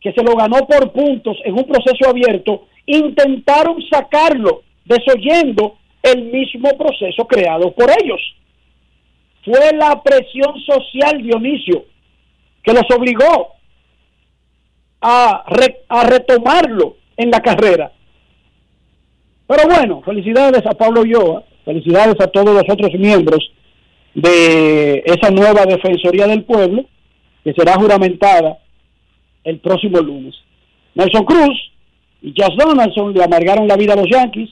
que 0.00 0.12
se 0.12 0.22
lo 0.22 0.34
ganó 0.34 0.66
por 0.66 0.90
puntos 0.90 1.36
en 1.44 1.52
un 1.52 1.64
proceso 1.64 2.08
abierto, 2.08 2.66
intentaron 2.86 3.76
sacarlo, 3.90 4.62
desoyendo 4.86 5.76
el 6.02 6.24
mismo 6.32 6.70
proceso 6.78 7.26
creado 7.26 7.70
por 7.72 7.90
ellos. 7.90 8.20
Fue 9.44 9.70
la 9.74 10.02
presión 10.02 10.58
social, 10.64 11.22
Dionisio, 11.22 11.84
que 12.62 12.72
los 12.72 12.84
obligó 12.96 13.48
a, 15.02 15.44
re- 15.48 15.82
a 15.90 16.04
retomarlo 16.04 16.96
en 17.18 17.30
la 17.30 17.40
carrera. 17.40 17.92
Pero 19.46 19.62
bueno, 19.68 20.02
felicidades 20.04 20.62
a 20.66 20.72
Pablo 20.72 21.02
Ulloa, 21.02 21.44
felicidades 21.64 22.16
a 22.20 22.26
todos 22.28 22.54
los 22.54 22.64
otros 22.68 22.92
miembros 22.94 23.50
de 24.14 25.02
esa 25.04 25.30
nueva 25.30 25.66
Defensoría 25.66 26.26
del 26.26 26.44
Pueblo, 26.44 26.84
que 27.42 27.52
será 27.52 27.74
juramentada 27.74 28.58
el 29.44 29.58
próximo 29.58 29.98
lunes. 30.00 30.34
Nelson 30.94 31.24
Cruz 31.24 31.72
y 32.22 32.32
Josh 32.36 32.56
Donaldson 32.56 33.12
le 33.12 33.22
amargaron 33.22 33.68
la 33.68 33.76
vida 33.76 33.92
a 33.92 33.96
los 33.96 34.08
Yankees. 34.08 34.48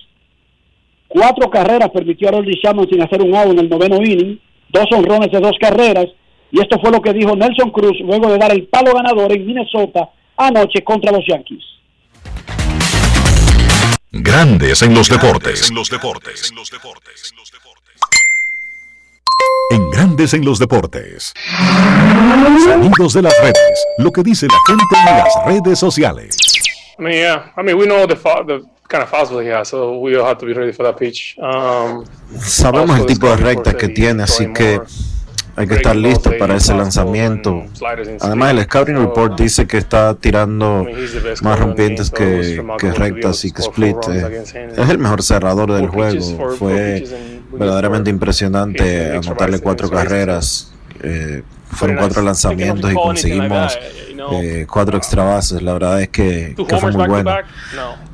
Cuatro 1.09 1.48
carreras 1.50 1.90
permitió 1.90 2.28
a 2.28 2.33
Rolly 2.33 2.61
Chapman 2.61 2.88
sin 2.90 3.02
hacer 3.02 3.22
un 3.22 3.35
out 3.35 3.52
en 3.52 3.61
el 3.61 3.68
noveno 3.70 3.96
inning, 3.96 4.38
dos 4.68 4.87
honrones 4.92 5.31
de 5.31 5.40
dos 5.40 5.57
carreras, 5.61 6.07
y 6.50 6.61
esto 6.61 6.78
fue 6.81 6.90
lo 6.90 7.00
que 7.00 7.14
dijo 7.14 7.35
Nelson 7.35 7.70
Cruz 7.70 7.98
luego 8.00 8.31
de 8.31 8.38
dar 8.38 8.52
el 8.52 8.64
palo 8.64 8.92
ganador 8.92 9.33
en 9.33 9.46
Minnesota 9.46 10.11
anoche 10.37 10.83
contra 10.85 11.12
los 11.12 11.24
Yankees. 11.26 11.64
Grandes 14.12 14.83
en 14.83 14.94
los 14.94 15.09
deportes. 15.09 15.70
En 15.70 15.75
los 15.75 15.88
deportes. 15.88 16.53
En 19.70 19.90
Grandes 19.90 20.35
en 20.35 20.44
los 20.44 20.59
deportes. 20.59 21.33
Sonidos 22.64 23.14
de 23.14 23.22
las 23.22 23.33
redes. 23.40 23.87
Lo 23.98 24.12
que 24.12 24.22
dice 24.22 24.46
la 24.48 24.59
gente 24.66 24.85
en 24.98 25.16
las 25.16 25.46
redes 25.46 25.79
sociales. 25.79 26.37
I 26.98 27.03
mean, 27.03 27.14
yeah. 27.14 27.53
I 27.57 27.62
mean, 27.62 27.79
we 27.79 27.87
know 27.87 28.07
the 28.07 28.14
fa- 28.16 28.44
the 28.46 28.61
kind 28.88 29.03
of 29.03 29.11
fastball 29.11 29.42
he 29.42 29.48
has, 29.51 29.68
so 29.68 29.98
we 29.98 30.14
all 30.16 30.27
have 30.27 30.38
to 30.38 30.46
be 30.46 30.53
ready 30.53 30.72
for 30.72 30.85
that 30.85 30.98
pitch. 30.98 31.37
Um, 31.38 32.05
Sabemos 32.38 32.98
el 33.01 33.07
tipo 33.07 33.29
de 33.29 33.37
report 33.37 33.77
que 33.79 33.88
tiene, 33.88 34.25
así 34.25 34.53
que 34.53 34.79
more 34.79 34.87
hay 35.56 35.66
que 35.66 35.74
estar 35.74 35.94
listo 35.94 36.30
para 36.38 36.56
ese 36.56 36.74
lanzamiento. 36.74 37.64
Además, 38.20 38.50
el. 38.52 38.62
Scouting 38.62 38.96
Report 38.96 39.38
dice 39.38 39.66
que 39.66 39.78
está 39.78 40.14
tirando 40.14 40.86
más 41.42 41.58
rompientes 41.58 42.10
que, 42.10 42.64
que 42.78 42.92
rectas 42.92 43.44
y 43.44 43.52
que 43.52 43.60
split. 43.62 43.96
Es 44.76 44.88
el 44.88 44.98
mejor 44.98 45.22
cerrador 45.22 45.72
del 45.72 45.88
juego. 45.88 46.56
Fue 46.58 47.04
verdaderamente 47.52 48.10
impresionante 48.10 49.16
anotarle 49.16 49.60
cuatro 49.60 49.90
carreras. 49.90 50.72
Eh, 51.02 51.42
fueron 51.70 51.96
cuatro 51.96 52.22
lanzamientos 52.22 52.92
y 52.92 52.94
conseguimos 52.94 53.78
eh, 54.32 54.66
cuatro 54.70 54.96
extra 54.96 55.24
bases. 55.24 55.62
La 55.62 55.72
verdad 55.72 56.02
es 56.02 56.08
que, 56.08 56.54
que 56.68 56.76
fue 56.76 56.92
muy 56.92 57.06
bueno. 57.06 57.34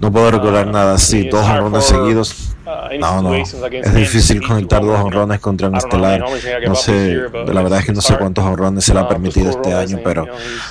No. 0.00 0.12
Puedo 0.12 0.30
recordar 0.30 0.66
nada 0.66 0.94
así, 0.94 1.28
dos 1.28 1.44
honrones 1.46 1.84
seguidos. 1.84 2.56
Uh, 2.68 2.98
No, 2.98 3.22
no, 3.22 3.34
es 3.34 3.94
difícil 3.94 4.46
conectar 4.46 4.80
do 4.80 4.88
dos 4.88 5.00
honrones 5.00 5.40
contra 5.40 5.68
un 5.68 5.76
estelar. 5.76 6.24
No 6.66 6.74
sé, 6.74 7.16
la 7.32 7.62
verdad 7.62 7.80
es 7.80 7.86
que 7.86 7.92
no 7.92 8.00
sé 8.00 8.16
cuántos 8.16 8.44
honrones 8.44 8.84
se 8.84 8.94
le 8.94 9.00
ha 9.00 9.04
Uh, 9.04 9.08
permitido 9.08 9.50
este 9.50 9.72
año, 9.72 9.98
pero 10.04 10.26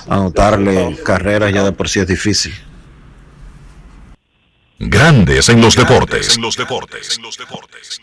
anotarle 0.07 0.97
carreras 1.03 1.51
ya 1.51 1.63
de 1.63 1.71
por 1.71 1.89
sí 1.89 1.99
es 1.99 2.07
difícil. 2.07 2.53
Grandes 4.79 5.49
en 5.49 5.59
los 5.59 5.75
deportes. 5.75 6.35
En 6.35 6.43
los 6.43 6.55
deportes. 6.55 7.17
En 7.17 7.23
los 7.23 7.37
deportes. 7.37 7.99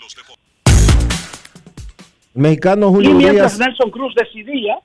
Mexicano 2.35 2.89
Y 2.89 2.95
Julio 2.95 3.15
mientras 3.15 3.55
Urias, 3.55 3.59
Nelson 3.59 3.91
Cruz 3.93 4.13
decidía, 4.17 4.77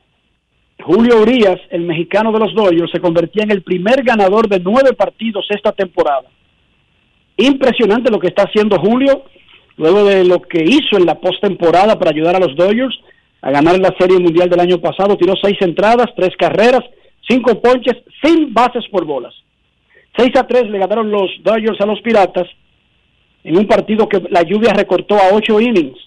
Julio 0.84 1.20
Urias, 1.20 1.60
el 1.72 1.82
mexicano 1.82 2.32
de 2.32 2.40
los 2.40 2.54
Dodgers, 2.54 2.92
se 2.92 3.00
convertía 3.00 3.44
en 3.44 3.52
el 3.52 3.64
primer 3.64 4.04
ganador 4.04 4.48
de 4.48 4.60
nueve 4.60 4.94
partidos 4.94 5.48
esta 5.50 5.72
temporada. 5.72 6.28
Impresionante 7.40 8.12
lo 8.12 8.20
que 8.20 8.28
está 8.28 8.44
haciendo 8.44 8.80
Julio, 8.80 9.24
luego 9.78 10.04
de 10.04 10.26
lo 10.26 10.42
que 10.42 10.62
hizo 10.62 10.98
en 10.98 11.06
la 11.06 11.16
postemporada 11.16 11.98
para 11.98 12.12
ayudar 12.12 12.36
a 12.36 12.40
los 12.40 12.56
Dodgers 12.56 12.98
a 13.42 13.52
ganar 13.52 13.80
la 13.80 13.96
Serie 13.98 14.20
Mundial 14.20 14.50
del 14.50 14.60
año 14.60 14.80
pasado. 14.80 15.16
Tiró 15.16 15.34
seis 15.42 15.58
entradas, 15.62 16.08
tres 16.18 16.36
carreras, 16.38 16.84
cinco 17.28 17.62
ponches, 17.62 17.96
sin 18.22 18.54
bases 18.54 18.84
por 18.92 19.06
bolas. 19.06 19.34
6 20.18 20.32
a 20.36 20.48
3 20.48 20.70
le 20.70 20.80
ganaron 20.80 21.12
los 21.12 21.30
Dodgers 21.44 21.80
a 21.80 21.86
los 21.86 22.02
Piratas 22.02 22.48
en 23.44 23.58
un 23.58 23.68
partido 23.68 24.10
que 24.10 24.22
la 24.30 24.42
lluvia 24.42 24.74
recortó 24.74 25.16
a 25.16 25.30
ocho 25.34 25.62
innings. 25.62 25.98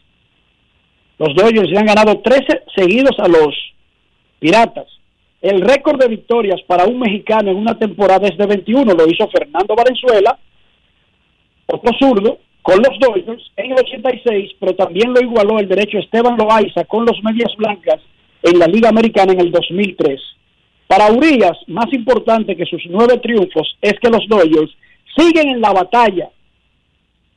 Los 1.18 1.34
Dodgers 1.34 1.70
le 1.70 1.78
han 1.78 1.86
ganado 1.86 2.20
13 2.20 2.64
seguidos 2.76 3.18
a 3.18 3.28
los 3.28 3.54
Piratas. 4.38 4.86
El 5.40 5.62
récord 5.62 5.98
de 5.98 6.08
victorias 6.08 6.60
para 6.66 6.84
un 6.84 6.98
mexicano 6.98 7.50
en 7.50 7.56
una 7.56 7.78
temporada 7.78 8.28
es 8.28 8.36
de 8.36 8.44
21. 8.44 8.92
Lo 8.92 9.08
hizo 9.08 9.28
Fernando 9.28 9.74
Valenzuela, 9.74 10.38
otro 11.66 11.92
zurdo, 11.98 12.38
con 12.62 12.78
los 12.78 12.98
Dodgers 13.00 13.42
en 13.56 13.72
el 13.72 13.78
86, 13.78 14.52
pero 14.60 14.74
también 14.74 15.12
lo 15.12 15.20
igualó 15.20 15.58
el 15.58 15.68
derecho 15.68 15.98
Esteban 15.98 16.36
Loaiza 16.36 16.84
con 16.84 17.04
los 17.04 17.22
Medias 17.22 17.52
Blancas 17.56 18.00
en 18.42 18.58
la 18.58 18.66
Liga 18.66 18.88
Americana 18.88 19.32
en 19.32 19.40
el 19.40 19.50
2003. 19.50 20.20
Para 20.86 21.10
Urias, 21.10 21.58
más 21.66 21.92
importante 21.92 22.54
que 22.54 22.66
sus 22.66 22.82
nueve 22.88 23.18
triunfos 23.18 23.76
es 23.80 23.94
que 24.00 24.10
los 24.10 24.26
Dodgers 24.28 24.70
siguen 25.16 25.48
en 25.48 25.60
la 25.60 25.72
batalla 25.72 26.28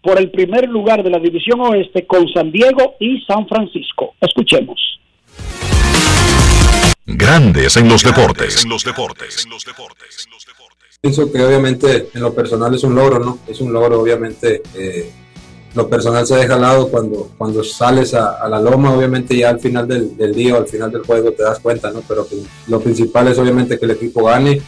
por 0.01 0.19
el 0.19 0.29
primer 0.29 0.69
lugar 0.69 1.03
de 1.03 1.09
la 1.09 1.19
división 1.19 1.59
oeste 1.61 2.05
con 2.05 2.27
San 2.29 2.51
Diego 2.51 2.95
y 2.99 3.21
San 3.21 3.47
Francisco. 3.47 4.13
Escuchemos. 4.21 4.79
Grandes 7.07 7.77
en 7.77 7.87
los 7.87 8.03
deportes. 8.03 8.63
En 8.63 8.69
los 8.69 8.83
deportes. 8.83 9.47
Pienso 11.05 11.31
que 11.31 11.45
obviamente 11.45 12.09
en 12.15 12.21
lo 12.21 12.33
personal 12.33 12.73
es 12.73 12.83
un 12.83 12.95
logro, 12.95 13.19
¿no? 13.19 13.37
Es 13.47 13.61
un 13.61 13.71
logro, 13.71 14.01
obviamente. 14.01 14.63
eh, 14.73 15.11
lo 15.75 15.87
personal 15.87 16.25
se 16.25 16.35
deja 16.35 16.55
al 16.55 16.61
lado 16.61 16.87
cuando, 16.87 17.29
cuando 17.37 17.63
sales 17.63 18.15
a, 18.15 18.41
a 18.43 18.49
la 18.49 18.59
loma, 18.59 18.91
obviamente 18.91 19.37
ya 19.37 19.49
al 19.49 19.59
final 19.59 19.87
del, 19.87 20.17
del 20.17 20.33
día 20.33 20.55
o 20.55 20.57
al 20.57 20.67
final 20.67 20.91
del 20.91 21.03
juego 21.03 21.31
te 21.31 21.43
das 21.43 21.59
cuenta, 21.59 21.91
¿no? 21.91 22.01
Pero 22.07 22.27
que 22.27 22.37
lo 22.67 22.79
principal 22.79 23.27
es 23.27 23.37
obviamente 23.37 23.77
que 23.77 23.85
el 23.85 23.91
equipo 23.91 24.23
gane. 24.23 24.59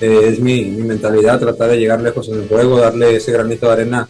eh, 0.00 0.20
es 0.28 0.38
mi, 0.38 0.66
mi 0.66 0.82
mentalidad, 0.82 1.40
tratar 1.40 1.70
de 1.70 1.78
llegar 1.78 2.02
lejos 2.02 2.28
en 2.28 2.42
el 2.42 2.48
juego, 2.48 2.78
darle 2.78 3.16
ese 3.16 3.32
granito 3.32 3.64
de 3.66 3.72
arena 3.72 4.06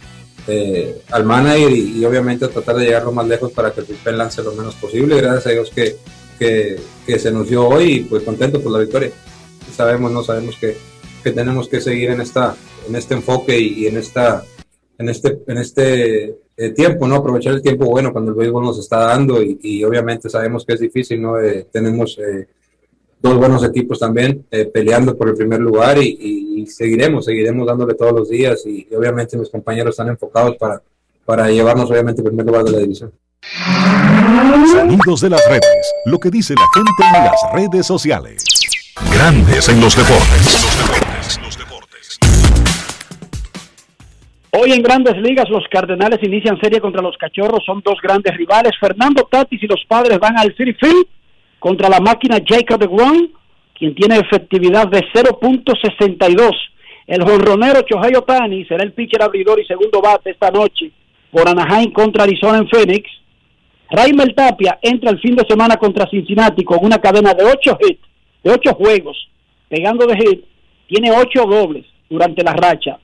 eh, 0.47 1.01
al 1.11 1.23
manager 1.23 1.71
y, 1.71 1.99
y 1.99 2.05
obviamente 2.05 2.49
tratar 2.49 2.75
de 2.75 2.85
llegar 2.85 3.03
lo 3.05 3.13
más 3.13 3.27
lejos 3.29 3.51
para 3.53 3.71
que 3.71 3.79
el 3.79 3.85
bullpen 3.85 4.17
lance 4.17 4.43
lo 4.43 4.51
menos 4.51 4.75
posible. 4.75 5.15
Gracias 5.21 5.47
a 5.47 5.49
Dios 5.51 5.71
que, 5.73 5.95
que, 6.37 6.77
que 7.05 7.17
se 7.17 7.31
dio 7.31 7.65
hoy 7.65 7.91
y 7.93 7.99
pues 8.01 8.23
contento 8.23 8.59
por 8.59 8.73
la 8.73 8.79
victoria. 8.79 9.11
Sabemos, 9.73 10.11
no 10.11 10.23
sabemos 10.23 10.55
que, 10.59 10.75
que 11.27 11.33
tenemos 11.33 11.67
que 11.67 11.81
seguir 11.81 12.11
en 12.11 12.21
esta 12.21 12.55
en 12.87 12.95
este 12.95 13.13
enfoque 13.15 13.59
y, 13.59 13.83
y 13.83 13.87
en 13.87 13.97
esta 13.97 14.43
en 14.97 15.09
este 15.09 15.39
en 15.47 15.57
este 15.57 16.35
eh, 16.55 16.69
tiempo, 16.71 17.05
¿no? 17.07 17.15
Aprovechar 17.15 17.53
el 17.53 17.61
tiempo 17.61 17.85
bueno 17.85 18.11
cuando 18.13 18.31
el 18.31 18.37
béisbol 18.37 18.63
nos 18.63 18.79
está 18.79 18.99
dando 18.99 19.41
y, 19.43 19.59
y 19.61 19.83
obviamente 19.83 20.29
sabemos 20.29 20.65
que 20.65 20.73
es 20.75 20.79
difícil, 20.79 21.21
¿no? 21.21 21.39
Eh, 21.39 21.67
tenemos 21.71 22.17
eh, 22.17 22.47
dos 23.21 23.35
buenos 23.37 23.63
equipos 23.65 23.99
también 23.99 24.45
eh, 24.51 24.65
peleando 24.65 25.17
por 25.17 25.27
el 25.29 25.35
primer 25.35 25.59
lugar 25.59 25.97
y, 26.01 26.17
y- 26.21 26.47
seguiremos, 26.67 27.23
seguiremos 27.25 27.65
dándole 27.67 27.93
todos 27.93 28.11
los 28.13 28.29
días 28.29 28.65
y, 28.65 28.87
obviamente 28.95 29.37
mis 29.37 29.49
compañeros 29.49 29.91
están 29.91 30.09
enfocados 30.09 30.57
para, 30.57 30.81
para 31.25 31.49
llevarnos 31.49 31.89
obviamente 31.91 32.21
al 32.21 32.27
primer 32.27 32.45
lugar 32.45 32.63
de 32.65 32.71
la 32.71 32.79
división. 32.79 33.11
Sonidos 34.71 35.21
de 35.21 35.29
las 35.29 35.41
redes. 35.49 35.93
Lo 36.05 36.19
que 36.19 36.29
dice 36.29 36.53
la 36.55 36.65
gente 36.73 37.17
en 37.17 37.23
las 37.25 37.41
redes 37.71 37.85
sociales. 37.85 38.43
Grandes 39.05 39.69
en 39.69 39.79
los 39.79 39.95
deportes. 39.95 41.39
Hoy 44.51 44.71
en 44.71 44.81
Grandes 44.81 45.17
Ligas 45.17 45.47
los 45.49 45.63
Cardenales 45.69 46.19
inician 46.23 46.59
serie 46.59 46.81
contra 46.81 47.01
los 47.01 47.15
Cachorros, 47.17 47.63
son 47.63 47.81
dos 47.85 47.99
grandes 48.01 48.35
rivales. 48.35 48.73
Fernando 48.79 49.27
Tatis 49.29 49.61
y 49.61 49.67
los 49.67 49.83
Padres 49.87 50.17
van 50.19 50.37
al 50.39 50.55
City 50.55 50.73
Field 50.73 51.05
contra 51.59 51.89
la 51.89 51.99
máquina 51.99 52.37
Jacob 52.43 52.79
DeGrom, 52.79 53.29
quien 53.77 53.93
tiene 53.93 54.17
efectividad 54.17 54.87
de 54.87 55.01
0.62. 55.13 56.51
El 57.05 57.23
jonronero 57.23 57.81
Chohei 57.83 58.15
Otani 58.15 58.65
será 58.65 58.83
el 58.83 58.93
pitcher 58.93 59.21
abridor 59.21 59.59
y 59.59 59.65
segundo 59.65 60.01
bate 60.01 60.31
esta 60.31 60.49
noche 60.49 60.91
por 61.31 61.47
Anaheim 61.47 61.91
contra 61.91 62.23
Arizona 62.23 62.57
en 62.57 62.67
Phoenix. 62.67 63.09
Raimel 63.91 64.33
Tapia 64.33 64.79
entra 64.81 65.11
el 65.11 65.19
fin 65.19 65.35
de 65.35 65.45
semana 65.47 65.77
contra 65.77 66.09
Cincinnati 66.09 66.63
con 66.63 66.79
una 66.81 66.97
cadena 66.97 67.33
de 67.35 67.45
ocho 67.45 67.77
hits, 67.79 68.01
de 68.43 68.51
ocho 68.51 68.73
juegos, 68.75 69.17
pegando 69.69 70.05
de 70.05 70.15
hit, 70.15 70.45
tiene 70.87 71.11
ocho 71.11 71.45
dobles 71.45 71.85
durante 72.09 72.43
la 72.43 72.53
racha. 72.53 72.99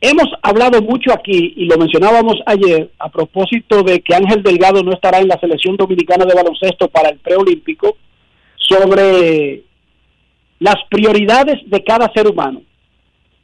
Hemos 0.00 0.26
hablado 0.42 0.82
mucho 0.82 1.12
aquí 1.12 1.54
y 1.56 1.64
lo 1.64 1.78
mencionábamos 1.78 2.36
ayer 2.44 2.90
a 2.98 3.08
propósito 3.08 3.82
de 3.82 4.00
que 4.00 4.14
Ángel 4.14 4.42
Delgado 4.42 4.82
no 4.82 4.92
estará 4.92 5.18
en 5.18 5.28
la 5.28 5.40
selección 5.40 5.76
dominicana 5.76 6.26
de 6.26 6.34
baloncesto 6.34 6.88
para 6.88 7.08
el 7.08 7.18
preolímpico 7.18 7.96
sobre 8.56 9.62
las 10.58 10.76
prioridades 10.90 11.56
de 11.66 11.82
cada 11.82 12.12
ser 12.12 12.28
humano. 12.28 12.62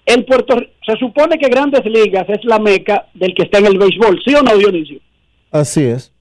El 0.04 0.24
Puerto 0.24 0.56
se 0.84 0.96
supone 0.98 1.38
que 1.38 1.48
Grandes 1.48 1.84
Ligas 1.84 2.28
es 2.28 2.44
la 2.44 2.58
meca 2.58 3.06
del 3.14 3.34
que 3.34 3.44
está 3.44 3.58
en 3.58 3.66
el 3.66 3.78
béisbol, 3.78 4.20
¿sí 4.24 4.34
o 4.34 4.42
no, 4.42 4.56
Dionisio? 4.56 5.00
Así 5.50 5.84
es. 5.84 6.12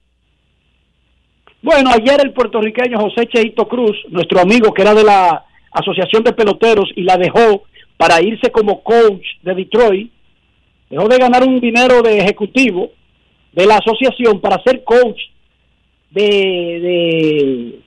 Bueno, 1.62 1.90
ayer 1.90 2.18
el 2.24 2.32
puertorriqueño 2.32 2.98
José 2.98 3.26
Cheito 3.26 3.68
Cruz, 3.68 3.96
nuestro 4.08 4.40
amigo 4.40 4.72
que 4.72 4.80
era 4.82 4.94
de 4.94 5.04
la 5.04 5.44
Asociación 5.72 6.24
de 6.24 6.32
Peloteros 6.32 6.90
y 6.96 7.02
la 7.02 7.16
dejó 7.16 7.64
para 7.98 8.22
irse 8.22 8.50
como 8.50 8.82
coach 8.82 9.24
de 9.42 9.54
Detroit, 9.54 10.10
dejó 10.88 11.06
de 11.06 11.18
ganar 11.18 11.46
un 11.46 11.60
dinero 11.60 12.00
de 12.00 12.18
ejecutivo 12.18 12.90
de 13.52 13.66
la 13.66 13.76
asociación 13.76 14.40
para 14.40 14.62
ser 14.62 14.82
coach 14.84 15.20
de, 16.10 16.22
de 16.22 17.80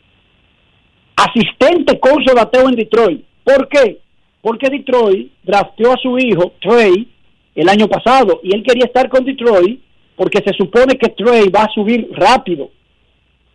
asistente 1.15 1.99
coach 1.99 2.27
de 2.27 2.33
bateo 2.33 2.69
en 2.69 2.75
Detroit. 2.75 3.25
¿Por 3.43 3.67
qué? 3.69 3.99
Porque 4.41 4.69
Detroit 4.69 5.31
drafteó 5.43 5.93
a 5.93 5.97
su 5.97 6.17
hijo, 6.19 6.53
Trey, 6.61 7.07
el 7.55 7.69
año 7.69 7.87
pasado, 7.87 8.39
y 8.43 8.55
él 8.55 8.63
quería 8.63 8.85
estar 8.85 9.09
con 9.09 9.25
Detroit 9.25 9.81
porque 10.15 10.43
se 10.45 10.53
supone 10.53 10.95
que 10.95 11.09
Trey 11.09 11.49
va 11.49 11.63
a 11.63 11.73
subir 11.73 12.07
rápido. 12.11 12.69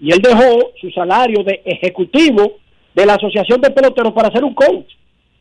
Y 0.00 0.12
él 0.12 0.20
dejó 0.22 0.70
su 0.80 0.90
salario 0.90 1.42
de 1.42 1.60
ejecutivo 1.64 2.58
de 2.94 3.06
la 3.06 3.14
Asociación 3.14 3.60
de 3.60 3.70
Peloteros 3.70 4.12
para 4.12 4.30
ser 4.30 4.44
un 4.44 4.54
coach 4.54 4.86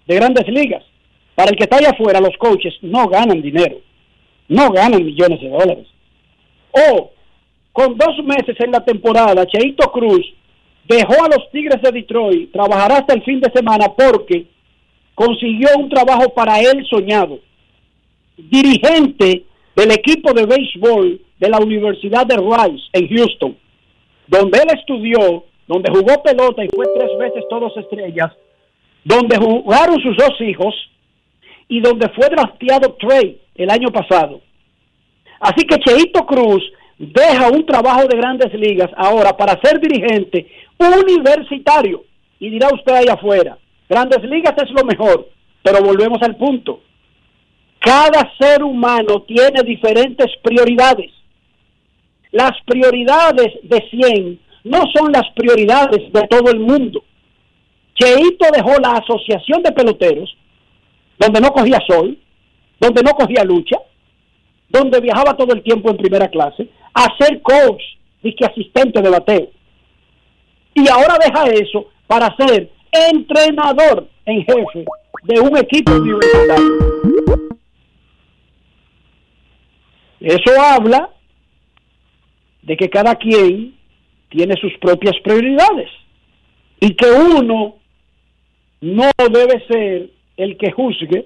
de 0.06 0.16
grandes 0.16 0.48
ligas. 0.48 0.84
Para 1.36 1.52
el 1.52 1.58
que 1.58 1.64
está 1.64 1.78
allá 1.78 1.92
afuera, 1.92 2.20
los 2.20 2.36
coaches 2.38 2.74
no 2.82 3.08
ganan 3.08 3.42
dinero, 3.42 3.78
no 4.48 4.72
ganan 4.72 5.06
millones 5.06 5.40
de 5.40 5.50
dólares. 5.50 5.88
O 6.72 7.12
con 7.72 7.96
dos 7.96 8.18
meses 8.24 8.56
en 8.60 8.72
la 8.72 8.84
temporada, 8.84 9.46
Cheito 9.46 9.92
Cruz 9.92 10.26
dejó 10.88 11.14
a 11.24 11.28
los 11.28 11.52
Tigres 11.52 11.82
de 11.82 11.92
Detroit, 11.92 12.52
trabajará 12.52 12.98
hasta 12.98 13.14
el 13.14 13.22
fin 13.24 13.40
de 13.40 13.52
semana 13.52 13.86
porque 13.96 14.48
consiguió 15.14 15.70
un 15.78 15.90
trabajo 15.90 16.34
para 16.34 16.60
él 16.60 16.86
soñado. 16.90 17.40
Dirigente 18.36 19.44
del 19.76 19.92
equipo 19.92 20.34
de 20.34 20.46
béisbol 20.46 21.22
de 21.40 21.50
la 21.50 21.60
Universidad 21.60 22.26
de 22.26 22.38
Rice 22.38 22.84
en 22.94 23.16
Houston, 23.16 23.58
donde 24.28 24.60
él 24.60 24.68
estudió, 24.78 25.46
donde 25.68 25.92
jugó 25.92 26.22
pelota 26.24 26.64
y 26.64 26.70
fue 26.74 26.86
tres 26.96 27.10
veces 27.18 27.44
todos 27.50 27.76
estrellas, 27.78 28.32
donde 29.04 29.38
jugaron 29.38 30.00
sus 30.02 30.16
dos 30.18 30.40
hijos 30.42 30.74
y 31.68 31.80
donde 31.82 32.10
fue 32.10 32.30
drafteado 32.30 32.94
Trey 32.94 33.40
el 33.56 33.70
año 33.70 33.90
pasado. 33.90 34.42
Así 35.40 35.66
que 35.66 35.78
Cheito 35.80 36.26
Cruz 36.26 36.64
deja 36.98 37.50
un 37.50 37.66
trabajo 37.66 38.08
de 38.08 38.18
grandes 38.18 38.54
ligas 38.54 38.90
ahora 38.96 39.36
para 39.36 39.60
ser 39.62 39.80
dirigente 39.80 40.48
universitario. 40.78 42.04
Y 42.40 42.50
dirá 42.50 42.70
usted 42.74 42.94
ahí 42.94 43.08
afuera, 43.10 43.58
grandes 43.90 44.24
ligas 44.24 44.54
es 44.58 44.70
lo 44.72 44.84
mejor, 44.84 45.28
pero 45.64 45.82
volvemos 45.82 46.22
al 46.22 46.36
punto. 46.36 46.82
Cada 47.80 48.32
ser 48.40 48.64
humano 48.64 49.24
tiene 49.24 49.64
diferentes 49.64 50.28
prioridades. 50.44 51.12
Las 52.38 52.52
prioridades 52.68 53.52
de 53.64 53.90
100 53.90 54.40
no 54.66 54.84
son 54.94 55.12
las 55.12 55.28
prioridades 55.36 56.14
de 56.14 56.28
todo 56.28 56.52
el 56.52 56.60
mundo. 56.60 57.04
Cheito 57.96 58.46
dejó 58.56 58.80
la 58.80 58.92
asociación 58.92 59.64
de 59.64 59.72
peloteros, 59.72 60.38
donde 61.18 61.42
no 61.42 61.52
cogía 61.52 61.80
sol, 61.88 62.16
donde 62.80 63.02
no 63.02 63.14
cogía 63.14 63.44
lucha, 63.44 63.78
donde 64.70 65.02
viajaba 65.02 65.36
todo 65.36 65.52
el 65.56 65.64
tiempo 65.64 65.90
en 65.90 65.98
primera 65.98 66.28
clase, 66.28 66.70
a 66.94 67.08
ser 67.18 67.42
coach 67.42 67.82
que 68.22 68.46
asistente 68.46 69.02
de 69.02 69.10
bateo. 69.10 69.50
Y 70.76 70.88
ahora 70.90 71.18
deja 71.18 71.44
eso 71.46 71.88
para 72.06 72.36
ser 72.36 72.70
entrenador 72.92 74.08
en 74.28 74.46
jefe 74.46 74.86
de 75.24 75.40
un 75.40 75.58
equipo 75.58 75.92
universitario. 75.92 76.78
Eso 80.20 80.52
habla 80.62 81.10
de 82.68 82.76
que 82.76 82.90
cada 82.90 83.16
quien 83.16 83.76
tiene 84.28 84.54
sus 84.60 84.74
propias 84.80 85.16
prioridades 85.24 85.90
y 86.82 86.94
que 86.96 87.10
uno 87.10 87.76
no 88.82 89.10
debe 89.32 89.66
ser 89.68 90.10
el 90.36 90.58
que 90.58 90.74
juzgue 90.74 91.26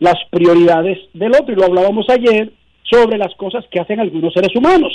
las 0.00 0.16
prioridades 0.30 0.98
del 1.14 1.32
otro. 1.32 1.52
Y 1.52 1.56
lo 1.56 1.66
hablábamos 1.66 2.06
ayer 2.10 2.52
sobre 2.82 3.16
las 3.16 3.32
cosas 3.36 3.64
que 3.70 3.78
hacen 3.78 4.00
algunos 4.00 4.32
seres 4.34 4.54
humanos. 4.56 4.92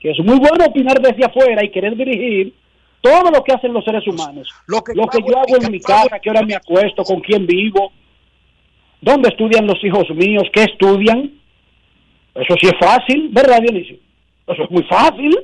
Que 0.00 0.10
es 0.10 0.18
muy 0.18 0.40
bueno 0.40 0.64
opinar 0.66 1.00
desde 1.00 1.24
afuera 1.24 1.64
y 1.64 1.70
querer 1.70 1.96
dirigir 1.96 2.52
todo 3.00 3.30
lo 3.30 3.44
que 3.44 3.52
hacen 3.52 3.72
los 3.72 3.84
seres 3.84 4.04
humanos. 4.08 4.48
Lo 4.66 4.82
que, 4.82 4.92
yo 5.24 5.38
hago 5.38 5.56
en 5.62 5.70
mi 5.70 5.78
casa, 5.78 6.16
a 6.16 6.18
qué 6.18 6.30
hora 6.30 6.42
me 6.42 6.56
acuesto, 6.56 7.04
con 7.04 7.20
quién 7.20 7.46
vivo, 7.46 7.92
dónde 9.00 9.28
estudian 9.28 9.68
los 9.68 9.82
hijos 9.84 10.10
míos, 10.10 10.48
qué 10.52 10.64
estudian. 10.64 11.37
Eso 12.40 12.54
sí 12.60 12.68
es 12.68 12.78
fácil, 12.78 13.28
¿verdad, 13.32 13.60
Dionisio? 13.60 13.96
Eso 14.46 14.64
es 14.64 14.70
muy 14.70 14.82
fácil. 14.84 15.36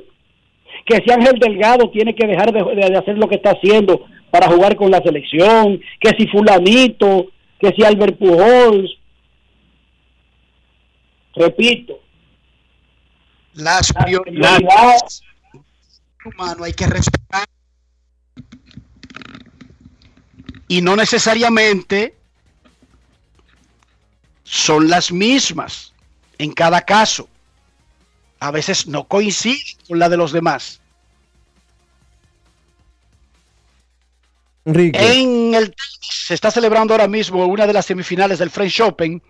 Que 0.85 0.97
si 0.97 1.11
Ángel 1.11 1.39
Delgado 1.39 1.89
tiene 1.89 2.13
que 2.13 2.27
dejar 2.27 2.51
de, 2.51 2.75
de 2.75 2.97
hacer 2.97 3.17
lo 3.17 3.27
que 3.27 3.35
está 3.35 3.51
haciendo 3.51 4.05
para 4.29 4.47
jugar 4.47 4.75
con 4.75 4.91
la 4.91 5.01
selección, 5.01 5.79
que 5.99 6.11
si 6.17 6.27
fulanito, 6.27 7.27
que 7.59 7.73
si 7.75 7.83
Albert 7.83 8.17
Pujols. 8.17 8.97
Repito. 11.35 11.99
Las 13.53 13.91
prioridades 13.91 15.23
humano 16.25 16.63
hay 16.63 16.73
que 16.73 16.87
respetar. 16.87 17.45
y 20.67 20.81
no 20.81 20.95
necesariamente 20.95 22.15
son 24.43 24.89
las 24.89 25.11
mismas 25.11 25.93
en 26.37 26.51
cada 26.51 26.81
caso. 26.81 27.27
A 28.39 28.51
veces 28.51 28.87
no 28.87 29.07
coincide 29.07 29.77
con 29.87 29.99
la 29.99 30.09
de 30.09 30.17
los 30.17 30.31
demás. 30.31 30.81
Enrique. 34.65 34.99
En 34.99 35.53
el 35.53 35.65
tenis 35.65 35.99
se 36.01 36.33
está 36.33 36.51
celebrando 36.51 36.93
ahora 36.93 37.07
mismo 37.07 37.45
una 37.45 37.67
de 37.67 37.73
las 37.73 37.85
semifinales 37.85 38.39
del 38.39 38.49
French 38.49 38.81
Open. 38.81 39.21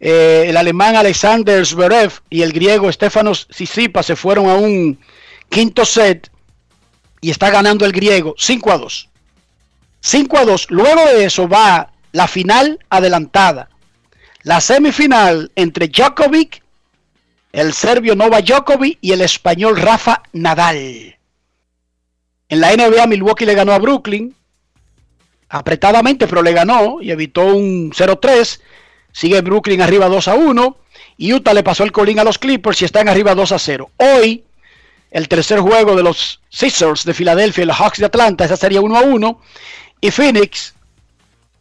Eh, 0.00 0.46
el 0.48 0.56
alemán 0.56 0.94
Alexander 0.94 1.64
Zverev 1.66 2.12
y 2.30 2.42
el 2.42 2.52
griego 2.52 2.92
Stefanos 2.92 3.48
Tsitsipas 3.48 4.06
se 4.06 4.14
fueron 4.14 4.48
a 4.48 4.54
un 4.54 4.98
quinto 5.48 5.84
set 5.84 6.30
y 7.20 7.30
está 7.30 7.50
ganando 7.50 7.84
el 7.84 7.92
griego 7.92 8.34
5 8.38 8.72
a 8.72 8.78
2. 8.78 9.08
5 10.00 10.38
a 10.38 10.44
2. 10.44 10.70
Luego 10.70 11.04
de 11.06 11.24
eso 11.24 11.48
va 11.48 11.92
la 12.12 12.28
final 12.28 12.78
adelantada. 12.90 13.68
La 14.44 14.60
semifinal 14.60 15.50
entre 15.56 15.88
Djokovic, 15.88 16.62
el 17.52 17.72
serbio 17.72 18.14
Nova 18.14 18.40
Djokovic 18.40 18.98
y 19.00 19.12
el 19.12 19.20
español 19.20 19.76
Rafa 19.76 20.22
Nadal. 20.32 21.16
En 22.48 22.60
la 22.60 22.72
NBA 22.74 23.06
Milwaukee 23.08 23.44
le 23.44 23.54
ganó 23.54 23.72
a 23.72 23.78
Brooklyn 23.78 24.34
apretadamente, 25.48 26.28
pero 26.28 26.42
le 26.42 26.52
ganó 26.52 26.98
y 27.00 27.10
evitó 27.10 27.44
un 27.46 27.90
0-3. 27.90 28.60
Sigue 29.12 29.40
Brooklyn 29.40 29.82
arriba 29.82 30.08
2 30.08 30.28
a 30.28 30.34
1. 30.34 30.76
Y 31.16 31.32
Utah 31.32 31.52
le 31.52 31.64
pasó 31.64 31.82
el 31.82 31.90
colín 31.90 32.20
a 32.20 32.24
los 32.24 32.38
Clippers 32.38 32.80
y 32.80 32.84
están 32.84 33.08
arriba 33.08 33.34
2 33.34 33.52
a 33.52 33.58
0. 33.58 33.90
Hoy, 33.96 34.44
el 35.10 35.26
tercer 35.26 35.58
juego 35.58 35.96
de 35.96 36.04
los 36.04 36.40
Sixers 36.48 37.04
de 37.04 37.12
Filadelfia 37.12 37.64
y 37.64 37.66
los 37.66 37.76
Hawks 37.76 37.98
de 37.98 38.06
Atlanta, 38.06 38.44
esa 38.44 38.56
sería 38.56 38.80
1 38.80 38.96
a 38.96 39.00
1. 39.00 39.40
Y 40.00 40.10
Phoenix 40.12 40.74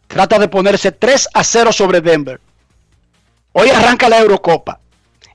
trata 0.08 0.38
de 0.38 0.48
ponerse 0.48 0.92
3 0.92 1.30
a 1.34 1.44
0 1.44 1.74
sobre 1.74 2.02
Denver. 2.02 2.40
Hoy 3.60 3.72
arranca 3.72 4.08
la 4.08 4.20
Eurocopa, 4.20 4.82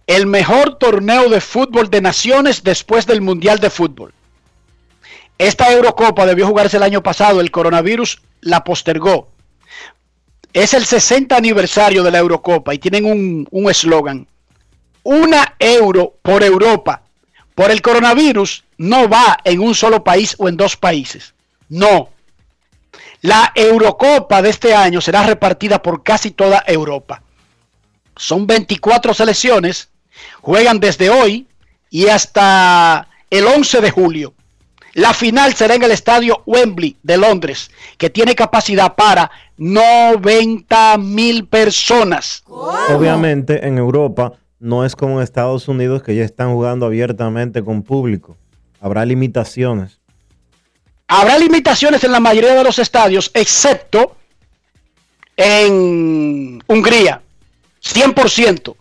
el 0.07 0.29
mejor 0.29 0.79
torneo 0.79 1.29
de 1.29 1.41
fútbol 1.41 1.91
de 1.91 2.01
naciones 2.01 2.63
después 2.63 3.05
del 3.05 3.21
Mundial 3.21 3.59
de 3.59 3.69
Fútbol. 3.69 4.15
Esta 5.39 5.73
Eurocopa 5.73 6.25
debió 6.25 6.47
jugarse 6.47 6.77
el 6.77 6.85
año 6.85 7.03
pasado, 7.03 7.41
el 7.41 7.51
coronavirus 7.51 8.23
la 8.41 8.63
postergó. 8.63 9.33
Es 10.53 10.73
el 10.73 10.85
60 10.85 11.37
aniversario 11.37 12.05
de 12.05 12.13
la 12.13 12.19
Eurocopa 12.19 12.73
y 12.73 12.79
tienen 12.79 13.47
un 13.51 13.71
eslogan. 13.71 14.29
Una 15.03 15.57
euro 15.59 16.15
por 16.23 16.45
Europa. 16.45 17.03
Por 17.57 17.73
el 17.73 17.83
coronavirus 17.83 18.63
no 18.79 19.09
va 19.09 19.37
en 19.43 19.59
un 19.59 19.75
solo 19.75 20.05
país 20.05 20.37
o 20.39 20.49
en 20.49 20.57
dos 20.57 20.77
países. 20.77 21.35
No. 21.69 22.11
La 23.21 23.51
Eurocopa 23.57 24.43
de 24.43 24.51
este 24.51 24.77
año 24.77 25.01
será 25.01 25.25
repartida 25.25 25.83
por 25.83 26.05
casi 26.05 26.31
toda 26.31 26.63
Europa. 26.69 27.25
Son 28.17 28.47
24 28.47 29.15
selecciones, 29.15 29.89
juegan 30.41 30.81
desde 30.81 31.11
hoy 31.11 31.47
y 31.91 32.09
hasta 32.09 33.09
el 33.31 33.47
11 33.47 33.81
de 33.81 33.91
julio. 33.91 34.35
La 34.95 35.15
final 35.15 35.55
será 35.55 35.75
en 35.75 35.83
el 35.83 35.91
estadio 35.91 36.43
Wembley 36.45 36.99
de 37.03 37.17
Londres, 37.17 37.71
que 37.97 38.11
tiene 38.11 38.35
capacidad 38.35 38.95
para 38.95 39.31
90 39.57 40.99
mil 40.99 41.47
personas. 41.47 42.43
Obviamente 42.47 43.67
en 43.67 43.79
Europa 43.79 44.35
no 44.59 44.85
es 44.85 44.95
como 44.95 45.17
en 45.17 45.25
Estados 45.25 45.67
Unidos 45.67 46.03
que 46.03 46.15
ya 46.15 46.25
están 46.25 46.53
jugando 46.53 46.87
abiertamente 46.87 47.65
con 47.65 47.83
público. 47.83 48.37
Habrá 48.81 49.05
limitaciones. 49.07 49.99
Habrá 51.09 51.39
limitaciones 51.39 52.05
en 52.05 52.13
la 52.13 52.21
mayoría 52.21 52.55
de 52.55 52.65
los 52.65 52.79
estadios, 52.79 53.31
excepto 53.35 54.17
en 55.37 56.63
Hungría. 56.67 57.23
100%. 57.83 58.77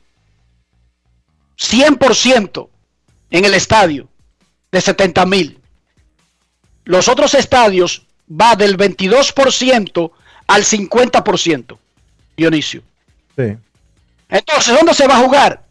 100% 1.58 2.70
en 3.30 3.46
el 3.46 3.54
estadio 3.54 4.10
de 4.72 4.82
70 4.82 5.26
mil. 5.26 5.60
Los 6.86 7.08
otros 7.08 7.34
estadios 7.34 8.06
va 8.30 8.56
del 8.56 8.78
22% 8.78 10.12
al 10.48 10.64
50%, 10.64 11.78
Dionisio. 12.36 12.82
Sí. 13.36 13.58
Entonces, 14.30 14.76
¿dónde 14.76 14.94
se 14.94 15.08
va 15.08 15.18
a 15.18 15.24
jugar? 15.24 15.64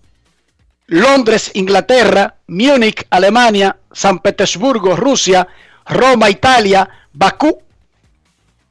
Londres, 0.87 1.51
Inglaterra, 1.55 2.37
Múnich, 2.47 3.07
Alemania, 3.11 3.77
San 3.93 4.19
Petersburgo, 4.19 4.97
Rusia, 4.97 5.47
Roma, 5.87 6.31
Italia, 6.31 6.89
Bakú, 7.13 7.63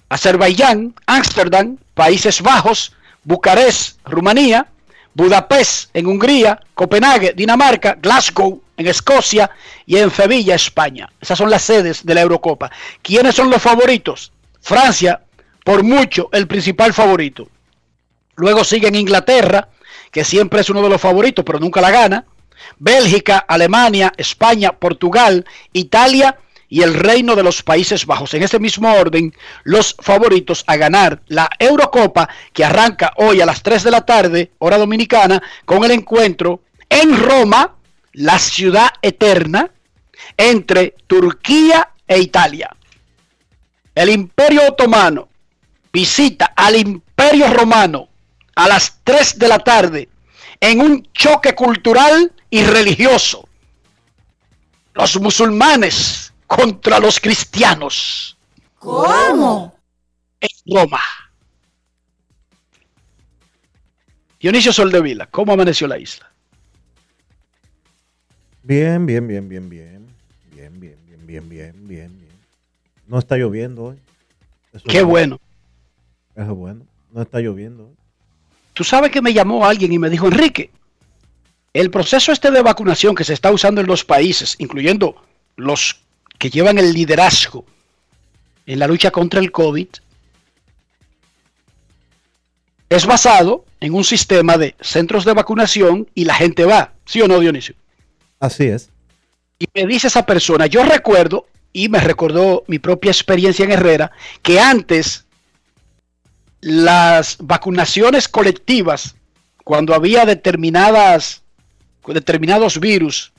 Azerbaiyán, 0.10 0.96
Ámsterdam, 1.06 1.78
Países 1.94 2.42
Bajos, 2.42 2.94
Bucarest, 3.30 4.00
Rumanía, 4.06 4.66
Budapest 5.14 5.92
en 5.94 6.08
Hungría, 6.08 6.60
Copenhague, 6.74 7.34
Dinamarca, 7.34 7.96
Glasgow 8.02 8.60
en 8.76 8.88
Escocia 8.88 9.52
y 9.86 9.98
en 9.98 10.10
Sevilla, 10.10 10.56
España. 10.56 11.08
Esas 11.22 11.38
son 11.38 11.52
las 11.52 11.62
sedes 11.62 12.04
de 12.04 12.16
la 12.16 12.22
Eurocopa. 12.22 12.72
¿Quiénes 13.04 13.36
son 13.36 13.52
los 13.52 13.62
favoritos? 13.62 14.32
Francia, 14.62 15.22
por 15.64 15.84
mucho, 15.84 16.30
el 16.32 16.48
principal 16.48 16.92
favorito. 16.92 17.48
Luego 18.36 18.64
siguen 18.64 18.96
Inglaterra, 18.96 19.70
que 20.10 20.24
siempre 20.24 20.62
es 20.62 20.70
uno 20.72 20.82
de 20.82 20.90
los 20.90 21.00
favoritos, 21.00 21.46
pero 21.46 21.60
nunca 21.60 21.82
la 21.82 21.92
gana. 21.92 22.26
Bélgica, 22.80 23.46
Alemania, 23.48 24.12
España, 24.18 24.72
Portugal, 24.72 25.46
Italia 25.72 26.36
y 26.70 26.84
el 26.84 26.94
Reino 26.94 27.36
de 27.36 27.44
los 27.44 27.64
Países 27.64 28.06
Bajos. 28.06 28.34
En 28.36 28.44
ese 28.44 28.60
mismo 28.60 28.94
orden, 28.94 29.34
los 29.64 29.96
favoritos 30.00 30.64
a 30.68 30.78
ganar 30.78 31.22
la 31.28 31.50
Eurocopa 31.58 32.30
que 32.54 32.64
arranca 32.64 33.14
hoy 33.18 33.42
a 33.42 33.46
las 33.46 33.64
3 33.64 33.84
de 33.84 33.92
la 33.92 34.06
tarde, 34.06 34.52
hora 34.60 34.78
dominicana, 34.78 35.42
con 35.66 35.84
el 35.84 35.92
encuentro 35.92 36.62
en 36.88 37.18
Roma, 37.22 37.76
la 38.14 38.38
ciudad 38.38 38.90
eterna, 39.02 39.72
entre 40.38 40.96
Turquía 41.08 41.90
e 42.08 42.20
Italia. 42.20 42.70
El 43.96 44.10
Imperio 44.10 44.68
Otomano 44.68 45.28
visita 45.92 46.54
al 46.56 46.76
Imperio 46.76 47.52
Romano 47.52 48.08
a 48.56 48.68
las 48.68 49.00
3 49.04 49.40
de 49.40 49.48
la 49.48 49.60
tarde 49.60 50.10
en 50.60 50.82
un 50.82 51.08
choque 51.14 51.56
cultural 51.56 52.32
y 52.50 52.64
religioso. 52.64 53.48
Los 54.94 55.20
musulmanes 55.20 56.29
contra 56.50 57.00
los 57.00 57.20
cristianos. 57.20 58.36
¿Cómo? 58.80 59.80
En 60.42 60.76
Roma. 60.76 61.00
Dionisio 64.40 64.74
Soldevila, 64.74 65.28
¿cómo 65.28 65.54
amaneció 65.54 65.88
la 65.88 66.00
isla? 66.00 66.32
Bien, 68.64 69.06
bien, 69.06 69.28
bien, 69.28 69.48
bien, 69.48 69.70
bien. 69.70 70.08
Bien, 70.56 70.80
bien, 70.80 70.98
bien, 71.06 71.28
bien, 71.28 71.50
bien, 71.50 71.88
bien, 71.88 72.20
bien. 72.20 72.40
No 73.06 73.20
está 73.20 73.38
lloviendo 73.38 73.84
hoy. 73.84 74.00
Eso 74.74 74.86
Qué 74.88 75.00
es 75.00 75.04
bueno. 75.04 75.40
Eso 76.36 76.52
es 76.52 76.58
bueno. 76.58 76.86
No 77.12 77.22
está 77.22 77.40
lloviendo 77.42 77.86
hoy. 77.86 77.96
Tú 78.74 78.84
sabes 78.84 79.12
que 79.12 79.22
me 79.22 79.34
llamó 79.34 79.66
alguien 79.66 79.94
y 79.94 80.00
me 80.00 80.10
dijo, 80.10 80.26
Enrique, 80.28 80.72
el 81.74 81.92
proceso 81.92 82.32
este 82.32 82.50
de 82.50 82.64
vacunación 82.64 83.14
que 83.14 83.24
se 83.24 83.34
está 83.34 83.52
usando 83.52 83.82
en 83.82 83.88
los 83.88 84.04
países, 84.04 84.56
incluyendo 84.58 85.16
los 85.58 86.02
que 86.40 86.50
llevan 86.50 86.80
el 86.80 86.94
liderazgo 86.94 87.66
en 88.66 88.80
la 88.80 88.88
lucha 88.88 89.12
contra 89.12 89.40
el 89.40 89.52
COVID, 89.52 89.88
es 92.90 93.06
basado 93.06 93.66
en 93.80 93.94
un 93.94 94.04
sistema 94.04 94.58
de 94.58 94.76
centros 94.82 95.26
de 95.26 95.34
vacunación 95.34 96.10
y 96.16 96.26
la 96.26 96.34
gente 96.34 96.66
va, 96.66 96.94
¿sí 97.06 97.22
o 97.22 97.28
no, 97.28 97.40
Dionisio? 97.40 97.76
Así 98.40 98.66
es. 98.66 98.90
Y 99.60 99.68
me 99.74 99.86
dice 99.86 100.08
esa 100.08 100.26
persona, 100.26 100.66
yo 100.66 100.84
recuerdo, 100.84 101.46
y 101.74 101.90
me 101.90 102.00
recordó 102.00 102.64
mi 102.68 102.80
propia 102.80 103.12
experiencia 103.12 103.66
en 103.66 103.72
Herrera, 103.72 104.12
que 104.42 104.60
antes 104.60 105.26
las 106.62 107.38
vacunaciones 107.40 108.28
colectivas, 108.28 109.16
cuando 109.66 109.94
había 109.94 110.26
determinadas, 110.26 111.44
determinados 112.08 112.80
virus, 112.80 113.34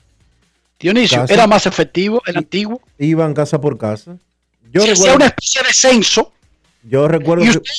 Dionisio, 0.81 1.19
Casa. 1.21 1.33
era 1.33 1.47
más 1.47 1.65
efectivo 1.65 2.21
el 2.25 2.37
antiguo. 2.37 2.81
Iban 2.97 3.33
casa 3.33 3.59
por 3.61 3.77
casa. 3.77 4.17
Yo 4.71 4.81
Se 4.81 4.91
recuerdo, 4.93 5.15
una 5.17 5.25
especie 5.25 5.61
de 5.63 5.73
censo 5.73 6.31
yo 6.83 7.07
recuerdo 7.07 7.43
y 7.43 7.49
que- 7.51 7.57
usted 7.57 7.71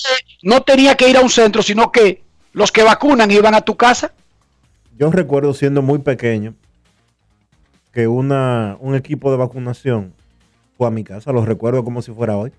no 0.42 0.62
tenía 0.62 0.94
que 0.94 1.08
ir 1.08 1.16
a 1.16 1.20
un 1.20 1.30
centro, 1.30 1.62
sino 1.62 1.90
que 1.90 2.22
los 2.52 2.70
que 2.70 2.82
vacunan 2.82 3.30
iban 3.30 3.54
a 3.54 3.60
tu 3.62 3.76
casa. 3.76 4.12
yo 4.98 5.10
recuerdo 5.10 5.52
siendo 5.54 5.82
muy 5.82 5.98
pequeño 5.98 6.54
que 7.92 8.06
una, 8.06 8.76
un 8.80 8.94
equipo 8.94 9.30
de 9.30 9.36
vacunación 9.38 10.14
fue 10.78 10.86
a 10.86 10.90
mi 10.90 11.02
casa. 11.02 11.32
Lo 11.32 11.44
recuerdo 11.44 11.82
como 11.84 12.00
si 12.02 12.12
fuera 12.12 12.36
hoy. 12.36 12.52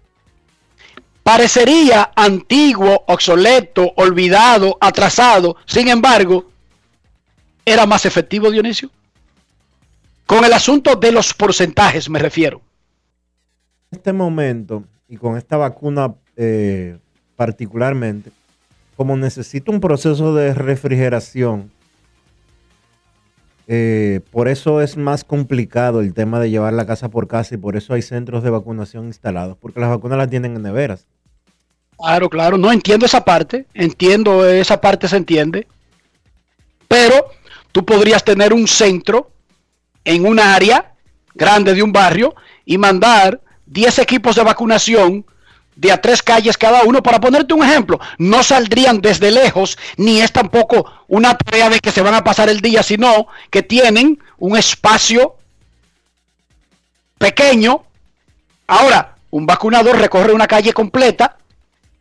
Parecería 1.23 2.11
antiguo, 2.15 3.03
obsoleto, 3.07 3.93
olvidado, 3.95 4.77
atrasado. 4.81 5.55
Sin 5.65 5.87
embargo, 5.87 6.49
era 7.65 7.85
más 7.85 8.05
efectivo, 8.05 8.51
Dionisio. 8.51 8.89
Con 10.33 10.45
el 10.45 10.53
asunto 10.53 10.95
de 10.95 11.11
los 11.11 11.31
porcentajes 11.35 12.09
me 12.09 12.17
refiero. 12.17 12.59
En 13.91 13.99
este 13.99 14.13
momento 14.13 14.83
y 15.07 15.15
con 15.15 15.37
esta 15.37 15.57
vacuna 15.57 16.15
eh, 16.35 16.97
particularmente, 17.35 18.31
como 18.97 19.15
necesita 19.15 19.69
un 19.69 19.79
proceso 19.79 20.33
de 20.33 20.55
refrigeración, 20.55 21.69
eh, 23.67 24.21
por 24.31 24.47
eso 24.47 24.81
es 24.81 24.97
más 24.97 25.23
complicado 25.23 26.01
el 26.01 26.15
tema 26.15 26.39
de 26.39 26.49
llevar 26.49 26.73
la 26.73 26.87
casa 26.87 27.09
por 27.09 27.27
casa 27.27 27.53
y 27.53 27.59
por 27.59 27.77
eso 27.77 27.93
hay 27.93 28.01
centros 28.01 28.41
de 28.41 28.49
vacunación 28.49 29.05
instalados, 29.05 29.55
porque 29.57 29.81
las 29.81 29.91
vacunas 29.91 30.17
las 30.17 30.31
tienen 30.31 30.55
en 30.55 30.63
neveras. 30.63 31.05
Claro, 31.95 32.27
claro, 32.27 32.57
no 32.57 32.71
entiendo 32.71 33.05
esa 33.05 33.23
parte, 33.23 33.67
entiendo 33.75 34.49
esa 34.49 34.81
parte 34.81 35.07
se 35.07 35.17
entiende, 35.17 35.67
pero 36.87 37.27
tú 37.71 37.85
podrías 37.85 38.23
tener 38.23 38.51
un 38.51 38.67
centro 38.67 39.29
en 40.05 40.25
un 40.25 40.39
área 40.39 40.93
grande 41.33 41.73
de 41.73 41.83
un 41.83 41.91
barrio 41.91 42.35
y 42.65 42.77
mandar 42.77 43.39
10 43.65 43.99
equipos 43.99 44.35
de 44.35 44.43
vacunación 44.43 45.25
de 45.75 45.91
a 45.91 45.99
tres 45.99 46.21
calles 46.21 46.57
cada 46.57 46.83
uno. 46.83 47.01
Para 47.01 47.19
ponerte 47.19 47.53
un 47.53 47.63
ejemplo, 47.63 47.99
no 48.19 48.43
saldrían 48.43 49.01
desde 49.01 49.31
lejos, 49.31 49.77
ni 49.97 50.21
es 50.21 50.31
tampoco 50.31 50.85
una 51.07 51.35
tarea 51.35 51.69
de 51.69 51.79
que 51.79 51.91
se 51.91 52.01
van 52.01 52.13
a 52.13 52.23
pasar 52.23 52.49
el 52.49 52.59
día, 52.61 52.83
sino 52.83 53.27
que 53.49 53.63
tienen 53.63 54.19
un 54.37 54.55
espacio 54.57 55.35
pequeño. 57.17 57.83
Ahora, 58.67 59.15
un 59.31 59.45
vacunador 59.45 59.97
recorre 59.97 60.33
una 60.33 60.47
calle 60.47 60.73
completa, 60.73 61.37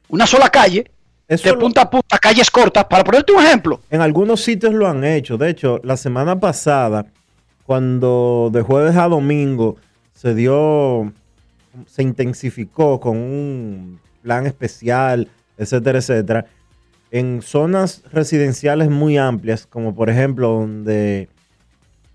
una 0.08 0.26
sola 0.26 0.50
calle, 0.50 0.90
Eso 1.28 1.44
de 1.44 1.52
lo- 1.54 1.58
punta 1.60 1.82
a 1.82 1.90
punta, 1.90 2.18
calles 2.18 2.50
cortas, 2.50 2.84
para 2.84 3.04
ponerte 3.04 3.32
un 3.32 3.42
ejemplo. 3.42 3.80
En 3.90 4.00
algunos 4.02 4.42
sitios 4.42 4.74
lo 4.74 4.86
han 4.86 5.02
hecho. 5.04 5.38
De 5.38 5.48
hecho, 5.50 5.80
la 5.82 5.96
semana 5.96 6.38
pasada, 6.38 7.06
cuando 7.66 8.50
de 8.52 8.62
jueves 8.62 8.96
a 8.96 9.08
domingo 9.08 9.76
se 10.14 10.34
dio, 10.34 11.12
se 11.86 12.02
intensificó 12.02 13.00
con 13.00 13.16
un 13.16 14.00
plan 14.22 14.46
especial, 14.46 15.28
etcétera, 15.56 15.98
etcétera, 15.98 16.46
en 17.10 17.42
zonas 17.42 18.02
residenciales 18.10 18.88
muy 18.88 19.18
amplias, 19.18 19.66
como 19.66 19.94
por 19.94 20.08
ejemplo 20.08 20.48
donde, 20.48 21.28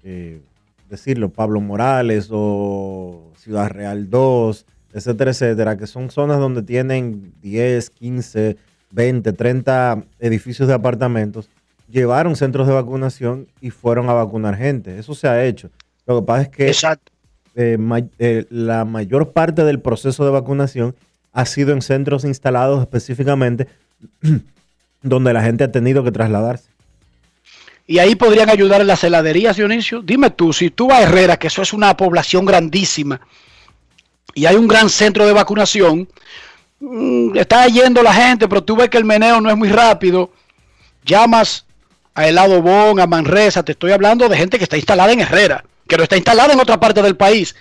eh, 0.04 0.42
decirlo, 0.90 1.30
Pablo 1.30 1.62
Morales 1.62 2.30
o 2.32 3.32
Ciudad 3.38 3.70
Real 3.70 4.10
2, 4.10 4.66
etcétera, 4.94 5.32
etcétera, 5.32 5.78
que 5.78 5.86
son 5.86 6.10
zonas 6.10 6.40
donde 6.40 6.64
tienen 6.64 7.34
10, 7.42 7.90
15, 7.92 8.58
20, 8.92 9.34
30 9.34 10.04
edificios 10.20 10.68
de 10.68 10.74
apartamentos, 10.74 11.50
llevaron 11.90 12.36
centros 12.36 12.68
de 12.68 12.74
vacunación 12.74 13.48
y 13.62 13.70
fueron 13.72 14.10
a 14.10 14.14
vacunar 14.14 14.56
gente. 14.56 14.98
Eso 15.00 15.16
se 15.16 15.28
ha 15.28 15.44
hecho. 15.46 15.70
Lo 16.06 16.20
que 16.22 16.26
pasa 16.26 16.42
es 16.44 16.50
que 16.50 16.70
eh, 17.56 17.78
ma- 17.78 18.02
eh, 18.20 18.46
la 18.50 18.86
mayor 18.86 19.32
parte 19.32 19.64
del 19.64 19.80
proceso 19.80 20.24
de 20.26 20.32
vacunación 20.32 20.96
ha 21.34 21.46
sido 21.46 21.74
en 21.74 21.82
centros 21.82 22.24
instalados 22.24 22.82
específicamente 22.82 23.68
donde 25.02 25.34
la 25.34 25.44
gente 25.44 25.64
ha 25.64 25.72
tenido 25.72 26.04
que 26.04 26.12
trasladarse. 26.12 26.70
Y 27.86 28.00
ahí 28.00 28.16
podrían 28.16 28.50
ayudar 28.50 28.82
en 28.82 28.88
las 28.88 29.04
heladerías, 29.04 29.56
Dionisio. 29.56 30.02
Dime 30.02 30.30
tú, 30.30 30.52
si 30.52 30.70
tú 30.70 30.88
vas 30.88 31.00
a 31.00 31.04
Herrera, 31.04 31.38
que 31.38 31.48
eso 31.48 31.62
es 31.62 31.72
una 31.72 31.96
población 31.96 32.46
grandísima, 32.46 33.22
y 34.34 34.46
hay 34.46 34.56
un 34.58 34.68
gran 34.68 34.90
centro 34.90 35.26
de 35.26 35.32
vacunación, 35.32 36.08
mm, 36.82 37.38
está 37.38 37.66
yendo 37.68 38.04
la 38.04 38.14
gente, 38.14 38.48
pero 38.50 38.62
tú 38.64 38.76
ves 38.76 38.90
que 38.90 38.98
el 38.98 39.06
meneo 39.06 39.40
no 39.40 39.50
es 39.50 39.56
muy 39.56 39.70
rápido, 39.70 40.32
llamas 41.06 41.66
a 42.18 42.28
Helado 42.28 42.64
Bon, 42.64 43.00
a 43.00 43.06
Manresa, 43.06 43.62
te 43.62 43.74
estoy 43.74 43.92
hablando 43.92 44.28
de 44.28 44.36
gente 44.36 44.58
que 44.58 44.64
está 44.64 44.76
instalada 44.76 45.14
en 45.14 45.22
Herrera, 45.22 45.64
que 45.88 45.98
no 45.98 46.04
está 46.04 46.18
instalada 46.18 46.52
en 46.52 46.60
otra 46.60 46.80
parte 46.80 47.04
del 47.04 47.16
país. 47.16 47.56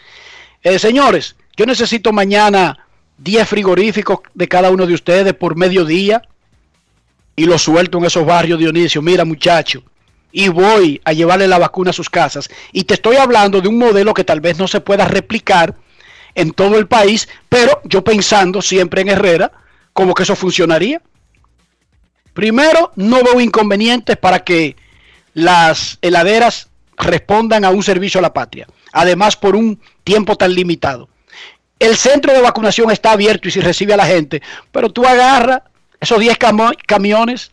Eh, 0.63 0.79
señores, 0.79 1.37
yo 1.59 1.67
necesito 1.67 2.11
mañana 2.11 2.87
10 3.19 3.47
frigoríficos 3.47 4.21
de 4.33 4.49
cada 4.49 4.71
uno 4.71 4.87
de 4.87 4.95
ustedes 4.95 5.35
por 5.35 5.57
mediodía 5.57 6.23
y 7.37 7.45
lo 7.45 7.59
suelto 7.59 7.99
en 7.99 8.07
esos 8.07 8.25
barrios, 8.25 8.59
Dionisio. 8.59 9.03
Mira, 9.03 9.27
muchacho, 9.27 9.83
y 10.33 10.49
voy 10.49 11.03
a 11.05 11.13
llevarle 11.13 11.49
la 11.49 11.59
vacuna 11.59 11.91
a 11.91 11.93
sus 11.93 12.09
casas. 12.09 12.49
Y 12.73 12.85
te 12.85 12.95
estoy 12.95 13.17
hablando 13.17 13.61
de 13.61 13.69
un 13.69 13.77
modelo 13.77 14.15
que 14.15 14.25
tal 14.25 14.41
vez 14.41 14.59
no 14.59 14.67
se 14.67 14.81
pueda 14.81 15.07
replicar 15.07 15.75
en 16.35 16.53
todo 16.53 16.79
el 16.79 16.87
país, 16.87 17.29
pero 17.51 17.83
yo 17.85 18.03
pensando 18.03 18.63
siempre 18.63 19.03
en 19.03 19.11
Herrera, 19.11 19.53
como 19.93 20.15
que 20.15 20.23
eso 20.23 20.35
funcionaría. 20.35 21.03
Primero, 22.37 22.93
no 22.97 23.25
veo 23.25 23.41
inconvenientes 23.41 24.19
para 24.19 24.45
que 24.45 24.77
las 25.33 25.97
heladeras 26.03 26.69
respondan 26.99 27.65
a 27.65 27.71
un 27.71 27.83
servicio 27.83 28.19
a 28.19 28.23
la 28.23 28.35
patria. 28.35 28.67
Además, 28.93 29.37
por 29.39 29.57
un 29.57 29.81
tiempo 30.05 30.37
tan 30.37 30.53
limitado. 30.55 31.09
El 31.79 31.97
centro 31.97 32.35
de 32.35 32.43
vacunación 32.43 32.91
está 32.91 33.13
abierto 33.13 33.49
y 33.49 33.53
si 33.53 33.61
recibe 33.63 33.95
a 33.95 33.97
la 33.97 34.05
gente, 34.05 34.43
pero 34.71 34.91
tú 34.91 35.07
agarras 35.07 35.63
esos 35.99 36.21
10 36.21 36.37
camo- 36.37 36.73
camiones 36.87 37.51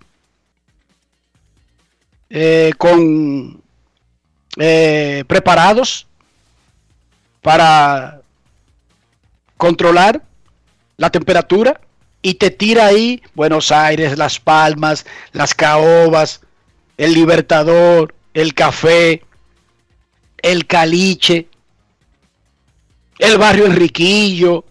eh, 2.29 2.73
con 2.77 3.61
eh, 4.57 5.23
preparados 5.27 6.07
para 7.41 8.19
controlar 9.55 10.21
la 10.97 11.09
temperatura 11.09 11.79
y 12.23 12.35
te 12.35 12.49
tira 12.49 12.87
ahí 12.87 13.21
Buenos 13.35 13.71
Aires, 13.71 14.17
Las 14.17 14.39
Palmas, 14.39 15.05
Las 15.33 15.53
Caobas, 15.53 16.41
el 16.97 17.13
Libertador, 17.13 18.15
el 18.33 18.55
Café, 18.55 19.21
el 20.41 20.65
Caliche, 20.65 21.47
el 23.19 23.37
barrio 23.37 23.65
Enriquillo. 23.65 24.63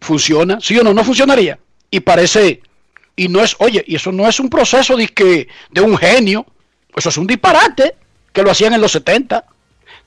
¿Funciona? 0.00 0.58
¿Sí 0.60 0.76
o 0.78 0.82
no? 0.82 0.94
¿No 0.94 1.04
funcionaría? 1.04 1.58
Y 1.90 2.00
parece, 2.00 2.62
y 3.14 3.28
no 3.28 3.42
es, 3.42 3.56
oye, 3.58 3.84
y 3.86 3.96
eso 3.96 4.10
no 4.10 4.26
es 4.26 4.40
un 4.40 4.48
proceso 4.48 4.96
de, 4.96 5.08
que, 5.08 5.48
de 5.70 5.80
un 5.82 5.98
genio, 5.98 6.46
eso 6.96 7.10
es 7.10 7.16
un 7.18 7.26
disparate 7.26 7.94
que 8.32 8.42
lo 8.42 8.50
hacían 8.50 8.72
en 8.72 8.80
los 8.80 8.92
70. 8.92 9.44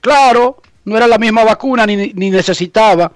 Claro, 0.02 0.62
no 0.86 0.98
era 0.98 1.06
la 1.06 1.20
misma 1.20 1.44
vacuna 1.44 1.86
ni, 1.86 2.14
ni 2.14 2.32
necesitaba 2.32 3.12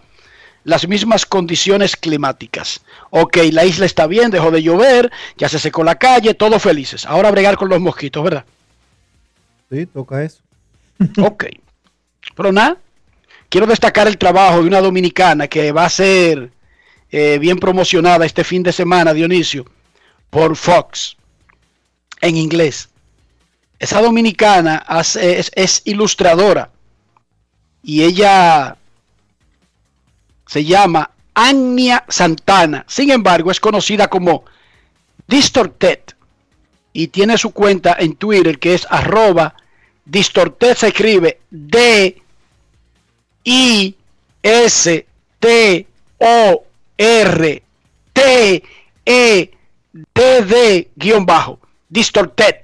las 0.63 0.87
mismas 0.87 1.25
condiciones 1.25 1.95
climáticas. 1.95 2.81
Ok, 3.09 3.37
la 3.51 3.65
isla 3.65 3.85
está 3.85 4.07
bien, 4.07 4.29
dejó 4.31 4.51
de 4.51 4.61
llover, 4.61 5.11
ya 5.37 5.49
se 5.49 5.59
secó 5.59 5.83
la 5.83 5.95
calle, 5.95 6.33
todos 6.33 6.61
felices. 6.61 7.05
Ahora 7.05 7.29
a 7.29 7.31
bregar 7.31 7.57
con 7.57 7.69
los 7.69 7.79
mosquitos, 7.79 8.23
¿verdad? 8.23 8.45
Sí, 9.71 9.85
toca 9.85 10.23
eso. 10.23 10.39
Ok. 11.21 11.45
Pero 12.35 12.51
nada, 12.51 12.77
quiero 13.49 13.65
destacar 13.67 14.07
el 14.07 14.17
trabajo 14.17 14.61
de 14.61 14.67
una 14.67 14.81
dominicana 14.81 15.47
que 15.47 15.71
va 15.71 15.85
a 15.85 15.89
ser 15.89 16.51
eh, 17.09 17.37
bien 17.39 17.57
promocionada 17.57 18.25
este 18.25 18.43
fin 18.43 18.61
de 18.63 18.71
semana, 18.71 19.13
Dionisio, 19.13 19.65
por 20.29 20.55
Fox, 20.55 21.17
en 22.21 22.37
inglés. 22.37 22.89
Esa 23.79 23.99
dominicana 24.01 24.75
hace- 24.87 25.39
es, 25.39 25.51
es 25.55 25.81
ilustradora 25.85 26.69
y 27.83 28.03
ella 28.03 28.77
se 30.51 30.65
llama 30.65 31.11
Anya 31.33 32.03
Santana. 32.09 32.83
Sin 32.85 33.09
embargo, 33.09 33.51
es 33.51 33.61
conocida 33.61 34.09
como 34.09 34.43
Distorted 35.25 35.99
y 36.91 37.07
tiene 37.07 37.37
su 37.37 37.51
cuenta 37.51 37.95
en 37.97 38.17
Twitter 38.17 38.59
que 38.59 38.73
es 38.73 38.85
arroba 38.89 39.55
Distorted 40.03 40.75
se 40.75 40.89
escribe 40.89 41.39
D 41.49 42.21
I 43.45 43.95
S 44.43 45.05
T 45.39 45.87
O 46.17 46.63
R 46.97 47.63
T 48.11 48.63
E 49.05 49.51
D 49.93 50.41
D 50.43 50.89
guion 50.97 51.25
bajo 51.25 51.59
Distorted. 51.87 52.55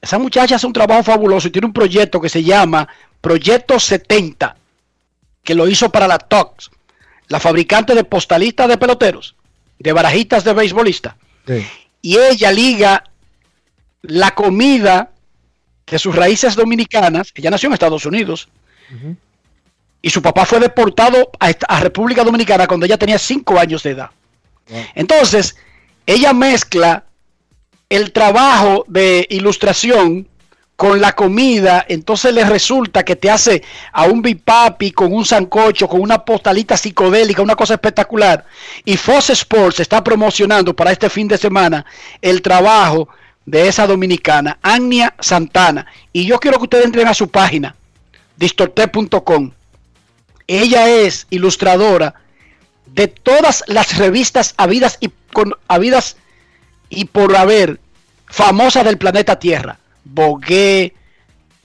Esa 0.00 0.18
muchacha 0.18 0.56
hace 0.56 0.66
un 0.66 0.72
trabajo 0.72 1.04
fabuloso 1.04 1.46
y 1.46 1.52
tiene 1.52 1.68
un 1.68 1.72
proyecto 1.72 2.20
que 2.20 2.28
se 2.28 2.42
llama 2.42 2.88
Proyecto 3.20 3.78
70, 3.78 4.56
que 5.42 5.54
lo 5.54 5.68
hizo 5.68 5.90
para 5.90 6.06
la 6.08 6.18
Tox, 6.18 6.70
la 7.28 7.40
fabricante 7.40 7.94
de 7.94 8.04
postalistas 8.04 8.68
de 8.68 8.78
peloteros, 8.78 9.34
de 9.78 9.92
barajitas 9.92 10.44
de 10.44 10.52
beisbolistas 10.52 11.14
Sí. 11.46 11.66
y 12.02 12.16
ella 12.18 12.52
liga 12.52 13.04
la 14.02 14.32
comida 14.32 15.10
de 15.86 15.98
sus 15.98 16.14
raíces 16.14 16.54
dominicanas. 16.54 17.32
Ella 17.34 17.50
nació 17.50 17.66
en 17.68 17.72
Estados 17.74 18.06
Unidos 18.06 18.48
y 20.00 20.10
su 20.10 20.22
papá 20.22 20.44
fue 20.46 20.60
deportado 20.60 21.30
a 21.40 21.80
República 21.80 22.24
Dominicana 22.24 22.66
cuando 22.66 22.86
ella 22.86 22.98
tenía 22.98 23.18
5 23.18 23.58
años 23.58 23.82
de 23.82 23.90
edad. 23.90 24.10
Entonces, 24.94 25.56
ella 26.06 26.32
mezcla 26.32 27.04
el 27.88 28.12
trabajo 28.12 28.84
de 28.88 29.26
ilustración 29.30 30.28
con 30.76 31.00
la 31.00 31.12
comida, 31.12 31.84
entonces 31.88 32.34
le 32.34 32.44
resulta 32.44 33.04
que 33.04 33.14
te 33.14 33.30
hace 33.30 33.62
a 33.92 34.04
un 34.04 34.20
bipapi 34.20 34.90
con 34.90 35.12
un 35.12 35.24
sancocho, 35.24 35.88
con 35.88 36.00
una 36.00 36.24
postalita 36.24 36.76
psicodélica, 36.76 37.42
una 37.42 37.54
cosa 37.54 37.74
espectacular. 37.74 38.44
Y 38.84 38.96
Fox 38.96 39.30
Sports 39.30 39.80
está 39.80 40.02
promocionando 40.02 40.74
para 40.74 40.90
este 40.90 41.08
fin 41.08 41.28
de 41.28 41.38
semana 41.38 41.84
el 42.20 42.42
trabajo 42.42 43.08
de 43.46 43.68
esa 43.68 43.86
dominicana, 43.86 44.58
Ania 44.62 45.14
Santana. 45.20 45.86
Y 46.12 46.26
yo 46.26 46.38
quiero 46.40 46.58
que 46.58 46.64
ustedes 46.64 46.86
entren 46.86 47.06
a 47.06 47.14
su 47.14 47.28
página, 47.28 47.76
distorte.com. 48.36 49.52
Ella 50.46 50.88
es 50.88 51.26
ilustradora 51.30 52.14
de 52.86 53.08
todas 53.08 53.64
las 53.66 53.96
revistas 53.98 54.54
habidas 54.56 54.98
y, 55.00 55.10
con, 55.32 55.54
habidas 55.68 56.16
y 56.88 57.06
por 57.06 57.36
haber 57.36 57.80
famosas 58.26 58.84
del 58.84 58.98
planeta 58.98 59.38
Tierra. 59.38 59.78
Vogue, 60.04 60.94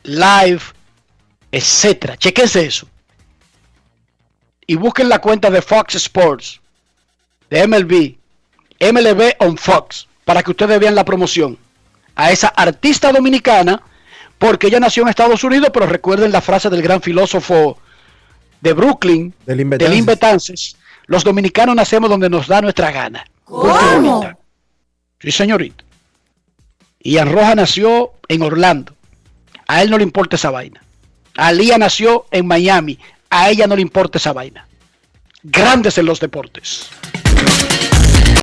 Live, 0.04 0.62
etcétera. 1.52 2.18
Chequense 2.18 2.66
eso. 2.66 2.88
Y 4.66 4.76
busquen 4.76 5.10
la 5.10 5.20
cuenta 5.20 5.50
de 5.50 5.62
Fox 5.62 5.96
Sports, 5.96 6.62
de 7.50 7.68
MLB, 7.68 8.18
MLB 8.80 9.36
on 9.40 9.58
Fox, 9.58 10.08
para 10.26 10.44
que 10.44 10.52
ustedes 10.52 10.80
vean 10.80 10.96
la 10.96 11.06
promoción 11.06 11.58
a 12.16 12.32
esa 12.32 12.50
artista 12.50 13.12
dominicana, 13.12 13.82
porque 14.38 14.68
ella 14.68 14.80
nació 14.80 15.04
en 15.04 15.10
Estados 15.10 15.44
Unidos, 15.44 15.70
pero 15.74 15.86
recuerden 15.86 16.32
la 16.32 16.42
frase 16.42 16.70
del 16.70 16.82
gran 16.82 17.02
filósofo 17.02 17.78
de 18.60 18.74
Brooklyn, 18.74 19.34
Del 19.46 19.70
del 19.70 19.94
Inbetances. 19.94 20.76
Los 21.06 21.24
dominicanos 21.24 21.76
nacemos 21.76 22.10
donde 22.10 22.30
nos 22.30 22.48
da 22.48 22.62
nuestra 22.62 22.92
gana. 22.92 23.26
Bonita. 23.46 24.38
Sí, 25.20 25.32
señorita. 25.32 25.84
Ian 27.08 27.32
Roja 27.32 27.56
nació 27.56 28.12
en 28.28 28.42
Orlando. 28.42 28.94
A 29.66 29.82
él 29.82 29.90
no 29.90 29.98
le 29.98 30.04
importa 30.04 30.36
esa 30.36 30.52
vaina. 30.52 30.84
Alía 31.38 31.78
nació 31.78 32.26
en 32.32 32.46
Miami. 32.46 33.00
A 33.30 33.50
ella 33.50 33.66
no 33.66 33.78
le 33.78 33.82
importa 33.82 34.18
esa 34.18 34.34
vaina. 34.34 34.68
Grandes 35.42 35.98
en 35.98 36.06
los 36.06 36.20
deportes. 36.20 36.90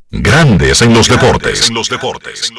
Grandes 0.09 0.81
en 0.81 0.95
los 0.95 1.07
deportes. 1.07 1.69
En 1.69 1.75
los 1.75 1.89
deportes. 1.89 2.51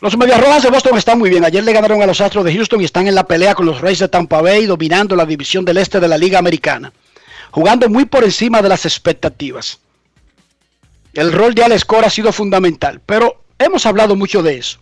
Los 0.00 0.16
Medias 0.16 0.40
Rojas 0.40 0.64
de 0.64 0.70
Boston 0.70 0.98
están 0.98 1.20
muy 1.20 1.30
bien. 1.30 1.44
Ayer 1.44 1.62
le 1.62 1.72
ganaron 1.72 2.02
a 2.02 2.06
los 2.06 2.20
Astros 2.20 2.44
de 2.44 2.52
Houston 2.52 2.80
y 2.80 2.84
están 2.84 3.06
en 3.06 3.14
la 3.14 3.28
pelea 3.28 3.54
con 3.54 3.64
los 3.64 3.80
Rays 3.80 4.00
de 4.00 4.08
Tampa 4.08 4.42
Bay, 4.42 4.66
dominando 4.66 5.14
la 5.14 5.24
división 5.24 5.64
del 5.64 5.76
este 5.76 6.00
de 6.00 6.08
la 6.08 6.18
Liga 6.18 6.40
Americana. 6.40 6.92
Jugando 7.52 7.88
muy 7.88 8.06
por 8.06 8.24
encima 8.24 8.60
de 8.60 8.70
las 8.70 8.84
expectativas. 8.86 9.78
El 11.14 11.32
rol 11.32 11.54
de 11.54 11.64
Alex 11.64 11.84
Cora 11.84 12.06
ha 12.06 12.10
sido 12.10 12.32
fundamental, 12.32 13.00
pero 13.04 13.44
hemos 13.58 13.84
hablado 13.84 14.16
mucho 14.16 14.42
de 14.42 14.56
eso. 14.56 14.78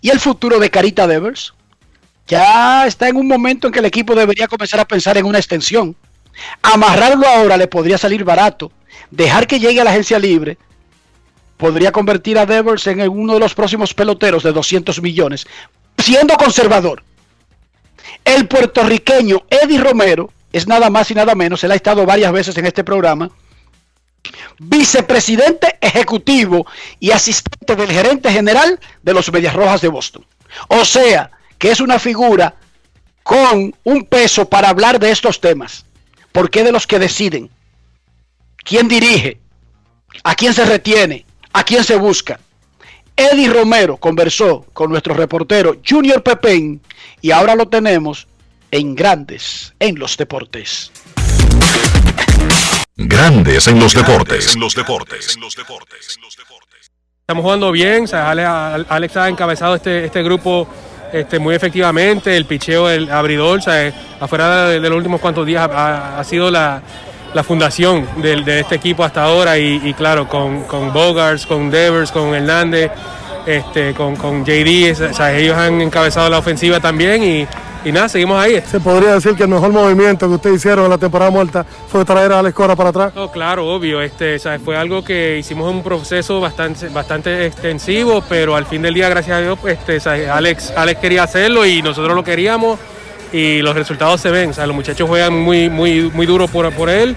¿Y 0.00 0.10
el 0.10 0.20
futuro 0.20 0.60
de 0.60 0.70
Carita 0.70 1.06
Devers? 1.06 1.54
Ya 2.28 2.86
está 2.86 3.08
en 3.08 3.16
un 3.16 3.26
momento 3.26 3.66
en 3.66 3.72
que 3.72 3.80
el 3.80 3.84
equipo 3.84 4.14
debería 4.14 4.48
comenzar 4.48 4.80
a 4.80 4.84
pensar 4.84 5.16
en 5.18 5.26
una 5.26 5.38
extensión. 5.38 5.96
Amarrarlo 6.62 7.26
ahora 7.26 7.56
le 7.56 7.66
podría 7.66 7.98
salir 7.98 8.24
barato. 8.24 8.70
Dejar 9.10 9.46
que 9.46 9.58
llegue 9.58 9.80
a 9.80 9.84
la 9.84 9.90
agencia 9.90 10.18
libre 10.18 10.58
podría 11.56 11.92
convertir 11.92 12.38
a 12.38 12.46
Devers 12.46 12.86
en 12.86 13.00
uno 13.08 13.34
de 13.34 13.40
los 13.40 13.54
próximos 13.54 13.94
peloteros 13.94 14.42
de 14.42 14.52
200 14.52 15.00
millones, 15.00 15.46
siendo 15.98 16.36
conservador. 16.36 17.02
El 18.24 18.46
puertorriqueño 18.46 19.44
Eddie 19.50 19.80
Romero 19.80 20.30
es 20.52 20.66
nada 20.66 20.90
más 20.90 21.10
y 21.10 21.14
nada 21.14 21.34
menos, 21.34 21.64
él 21.64 21.72
ha 21.72 21.76
estado 21.76 22.04
varias 22.06 22.32
veces 22.32 22.56
en 22.58 22.66
este 22.66 22.84
programa, 22.84 23.30
vicepresidente 24.58 25.78
ejecutivo 25.80 26.66
y 27.00 27.10
asistente 27.10 27.76
del 27.76 27.90
gerente 27.90 28.30
general 28.30 28.78
de 29.02 29.14
los 29.14 29.32
Medias 29.32 29.54
Rojas 29.54 29.80
de 29.80 29.88
Boston. 29.88 30.24
O 30.68 30.84
sea, 30.84 31.30
que 31.58 31.70
es 31.70 31.80
una 31.80 31.98
figura 31.98 32.54
con 33.22 33.74
un 33.84 34.04
peso 34.04 34.48
para 34.48 34.68
hablar 34.68 35.00
de 35.00 35.10
estos 35.10 35.40
temas, 35.40 35.84
porque 36.32 36.60
es 36.60 36.64
de 36.64 36.72
los 36.72 36.86
que 36.86 36.98
deciden 36.98 37.50
quién 38.58 38.88
dirige, 38.88 39.40
a 40.22 40.34
quién 40.34 40.54
se 40.54 40.64
retiene, 40.64 41.24
a 41.52 41.64
quién 41.64 41.82
se 41.82 41.96
busca. 41.96 42.38
Eddie 43.16 43.48
Romero 43.48 43.96
conversó 43.96 44.66
con 44.72 44.90
nuestro 44.90 45.14
reportero 45.14 45.78
Junior 45.86 46.22
Pepén 46.22 46.80
y 47.22 47.30
ahora 47.30 47.54
lo 47.54 47.66
tenemos 47.66 48.28
en 48.70 48.94
Grandes 48.94 49.74
en 49.78 49.98
los 49.98 50.16
Deportes. 50.16 50.92
Grandes 52.96 53.68
en 53.68 53.78
los 53.78 53.92
deportes. 53.94 54.54
En 54.54 54.60
los 54.60 54.74
deportes. 54.74 55.36
Estamos 57.20 57.42
jugando 57.42 57.70
bien, 57.70 58.04
o 58.04 58.06
sea, 58.06 58.30
Ale- 58.30 58.86
Alex 58.88 59.16
ha 59.18 59.28
encabezado 59.28 59.74
este, 59.74 60.06
este 60.06 60.22
grupo 60.22 60.66
este, 61.12 61.38
muy 61.38 61.54
efectivamente, 61.54 62.36
el 62.36 62.46
picheo, 62.46 62.88
el 62.88 63.10
abridor, 63.10 63.58
o 63.58 63.62
sea, 63.62 63.92
afuera 64.18 64.66
de, 64.68 64.80
de 64.80 64.88
los 64.88 64.96
últimos 64.96 65.20
cuantos 65.20 65.44
días 65.46 65.68
ha, 65.70 66.18
ha 66.18 66.24
sido 66.24 66.50
la, 66.50 66.80
la 67.34 67.44
fundación 67.44 68.08
de, 68.22 68.60
este 68.60 68.76
equipo 68.76 69.04
hasta 69.04 69.24
ahora 69.24 69.58
y, 69.58 69.80
y 69.84 69.92
claro, 69.92 70.26
con, 70.26 70.64
con 70.64 70.92
Bogarts, 70.92 71.44
con 71.46 71.70
Devers, 71.70 72.10
con 72.10 72.34
Hernández, 72.34 72.90
este, 73.44 73.92
con, 73.92 74.16
con 74.16 74.42
JD, 74.44 75.10
o 75.10 75.14
sea, 75.14 75.36
ellos 75.36 75.56
han 75.56 75.80
encabezado 75.82 76.30
la 76.30 76.38
ofensiva 76.38 76.80
también 76.80 77.22
y, 77.22 77.46
y 77.86 77.92
nada, 77.92 78.08
seguimos 78.08 78.36
ahí. 78.42 78.60
Se 78.68 78.80
podría 78.80 79.14
decir 79.14 79.36
que 79.36 79.44
el 79.44 79.48
mejor 79.48 79.70
movimiento 79.70 80.26
que 80.26 80.34
ustedes 80.34 80.56
hicieron 80.56 80.86
en 80.86 80.90
la 80.90 80.98
temporada 80.98 81.30
muerta 81.30 81.64
fue 81.86 82.04
traer 82.04 82.32
a 82.32 82.40
Alex 82.40 82.52
Cora 82.52 82.74
para 82.74 82.88
atrás. 82.88 83.12
No, 83.14 83.30
claro, 83.30 83.64
obvio. 83.68 84.02
Este, 84.02 84.40
sea, 84.40 84.58
fue 84.58 84.76
algo 84.76 85.04
que 85.04 85.38
hicimos 85.38 85.72
un 85.72 85.84
proceso 85.84 86.40
bastante, 86.40 86.88
bastante 86.88 87.46
extensivo, 87.46 88.24
pero 88.28 88.56
al 88.56 88.66
fin 88.66 88.82
del 88.82 88.92
día, 88.92 89.08
gracias 89.08 89.36
a 89.36 89.40
Dios, 89.40 89.58
este, 89.68 90.00
Alex, 90.28 90.72
Alex 90.76 91.00
quería 91.00 91.22
hacerlo 91.22 91.64
y 91.64 91.80
nosotros 91.80 92.16
lo 92.16 92.24
queríamos 92.24 92.80
y 93.32 93.62
los 93.62 93.76
resultados 93.76 94.20
se 94.20 94.32
ven. 94.32 94.50
O 94.50 94.52
sea, 94.52 94.66
los 94.66 94.74
muchachos 94.74 95.08
juegan 95.08 95.34
muy, 95.34 95.70
muy, 95.70 96.10
muy 96.12 96.26
duro 96.26 96.48
por, 96.48 96.72
por 96.72 96.90
él 96.90 97.14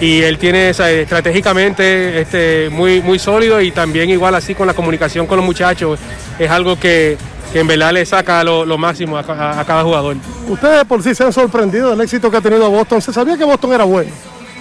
y 0.00 0.22
él 0.22 0.38
tiene 0.38 0.70
o 0.70 0.74
sea, 0.74 0.92
estratégicamente 0.92 2.20
este, 2.20 2.68
muy, 2.70 3.02
muy 3.02 3.18
sólido 3.18 3.60
y 3.60 3.72
también 3.72 4.10
igual 4.10 4.36
así 4.36 4.54
con 4.54 4.68
la 4.68 4.74
comunicación 4.74 5.26
con 5.26 5.38
los 5.38 5.46
muchachos 5.46 5.98
es 6.38 6.50
algo 6.50 6.78
que, 6.78 7.16
que 7.52 7.60
en 7.60 7.66
verdad 7.66 7.92
le 7.92 8.04
saca 8.06 8.42
lo, 8.44 8.64
lo 8.64 8.76
máximo 8.78 9.16
a, 9.16 9.20
a- 9.20 9.60
a 9.60 9.64
cada 9.64 9.82
jugador. 9.82 10.16
Ustedes 10.48 10.84
por 10.84 11.02
sí 11.02 11.14
se 11.14 11.24
han 11.24 11.32
sorprendido 11.32 11.90
del 11.90 12.00
éxito 12.00 12.30
que 12.30 12.36
ha 12.36 12.40
tenido 12.40 12.68
Boston. 12.70 13.00
Se 13.00 13.12
sabía 13.12 13.36
que 13.36 13.44
Boston 13.44 13.72
era 13.72 13.84
bueno 13.84 14.10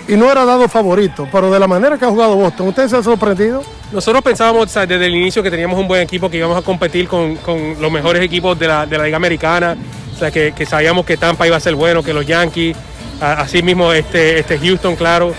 y 0.07 0.15
no 0.15 0.29
era 0.31 0.43
dado 0.45 0.67
favorito, 0.67 1.27
pero 1.31 1.49
de 1.49 1.59
la 1.59 1.67
manera 1.67 1.97
que 1.97 2.03
ha 2.05 2.09
jugado 2.09 2.35
Boston, 2.35 2.67
¿ustedes 2.67 2.91
se 2.91 2.97
han 2.97 3.03
sorprendido? 3.03 3.63
Nosotros 3.91 4.21
pensábamos 4.21 4.65
o 4.65 4.67
sea, 4.69 4.85
desde 4.85 5.05
el 5.05 5.15
inicio 5.15 5.41
que 5.41 5.49
teníamos 5.49 5.79
un 5.79 5.87
buen 5.87 6.01
equipo, 6.01 6.29
que 6.29 6.37
íbamos 6.37 6.57
a 6.57 6.61
competir 6.61 7.07
con, 7.07 7.35
con 7.37 7.75
los 7.79 7.91
mejores 7.91 8.21
equipos 8.21 8.57
de 8.59 8.67
la, 8.67 8.85
de 8.85 8.97
la 8.97 9.05
Liga 9.05 9.17
Americana, 9.17 9.77
o 10.13 10.17
sea, 10.19 10.29
que, 10.29 10.51
que 10.55 10.65
sabíamos 10.65 11.05
que 11.05 11.15
Tampa 11.17 11.47
iba 11.47 11.55
a 11.55 11.59
ser 11.59 11.75
bueno, 11.75 12.03
que 12.03 12.13
los 12.13 12.25
Yankees, 12.25 12.75
a- 13.21 13.33
así 13.41 13.63
mismo 13.63 13.93
este, 13.93 14.39
este 14.39 14.59
Houston, 14.59 14.95
claro, 14.97 15.33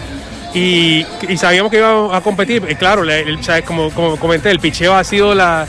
y, 0.55 1.05
y 1.29 1.37
sabíamos 1.37 1.71
que 1.71 1.79
íbamos 1.79 2.15
a 2.15 2.21
competir. 2.23 2.65
Y 2.69 2.75
claro, 2.77 3.03
el- 3.05 3.39
como, 3.67 3.91
como 3.91 4.17
comenté, 4.17 4.51
el 4.51 4.61
picheo 4.61 4.95
ha 4.95 5.05
sido 5.05 5.35
la, 5.35 5.67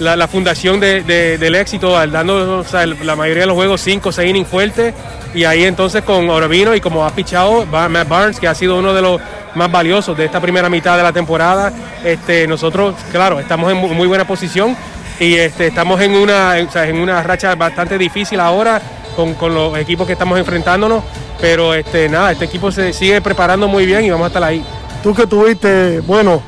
la, 0.00 0.26
fundación 0.28 0.80
de- 0.80 1.02
de- 1.02 1.38
del 1.38 1.54
éxito, 1.54 1.92
dando 2.08 2.64
la 3.02 3.16
mayoría 3.16 3.42
de 3.42 3.46
los 3.46 3.54
juegos 3.56 3.80
5 3.80 4.08
o 4.08 4.12
6 4.12 4.30
innings 4.30 4.48
fuertes. 4.48 4.94
Y 5.34 5.44
ahí 5.44 5.64
entonces 5.64 6.02
con 6.02 6.28
Orovino 6.30 6.74
y 6.74 6.80
como 6.80 7.04
ha 7.04 7.10
pichado 7.10 7.66
Matt 7.66 8.08
Barnes, 8.08 8.38
que 8.40 8.46
ha 8.48 8.54
sido 8.54 8.78
uno 8.78 8.92
de 8.94 9.02
los 9.02 9.20
más 9.56 9.70
valiosos 9.70 10.16
de 10.16 10.24
esta 10.24 10.40
primera 10.40 10.68
mitad 10.68 10.96
de 10.96 11.02
la 11.02 11.12
temporada, 11.12 11.72
este, 12.04 12.46
nosotros, 12.46 12.94
claro, 13.12 13.40
estamos 13.40 13.70
en 13.70 13.78
mu- 13.78 13.88
muy 13.94 14.06
buena 14.08 14.24
posición 14.26 14.76
y 15.20 15.34
este, 15.34 15.68
estamos 15.68 16.00
en 16.00 16.12
una, 16.16 16.58
en 16.58 16.96
una 17.00 17.22
racha 17.22 17.54
bastante 17.54 17.98
difícil 17.98 18.38
ahora 18.40 18.80
con, 19.16 19.34
con 19.34 19.54
los 19.54 19.76
equipos 19.78 20.06
que 20.06 20.12
estamos 20.14 20.38
enfrentándonos. 20.38 21.02
Pero 21.40 21.74
este, 21.74 22.08
nada, 22.08 22.32
este 22.32 22.44
equipo 22.46 22.70
se 22.72 22.92
sigue 22.92 23.20
preparando 23.20 23.66
muy 23.68 23.86
bien 23.86 24.04
y 24.04 24.10
vamos 24.10 24.24
a 24.24 24.28
estar 24.28 24.42
ahí. 24.44 24.64
Tú 25.02 25.14
que 25.14 25.26
tuviste, 25.26 26.00
bueno, 26.00 26.42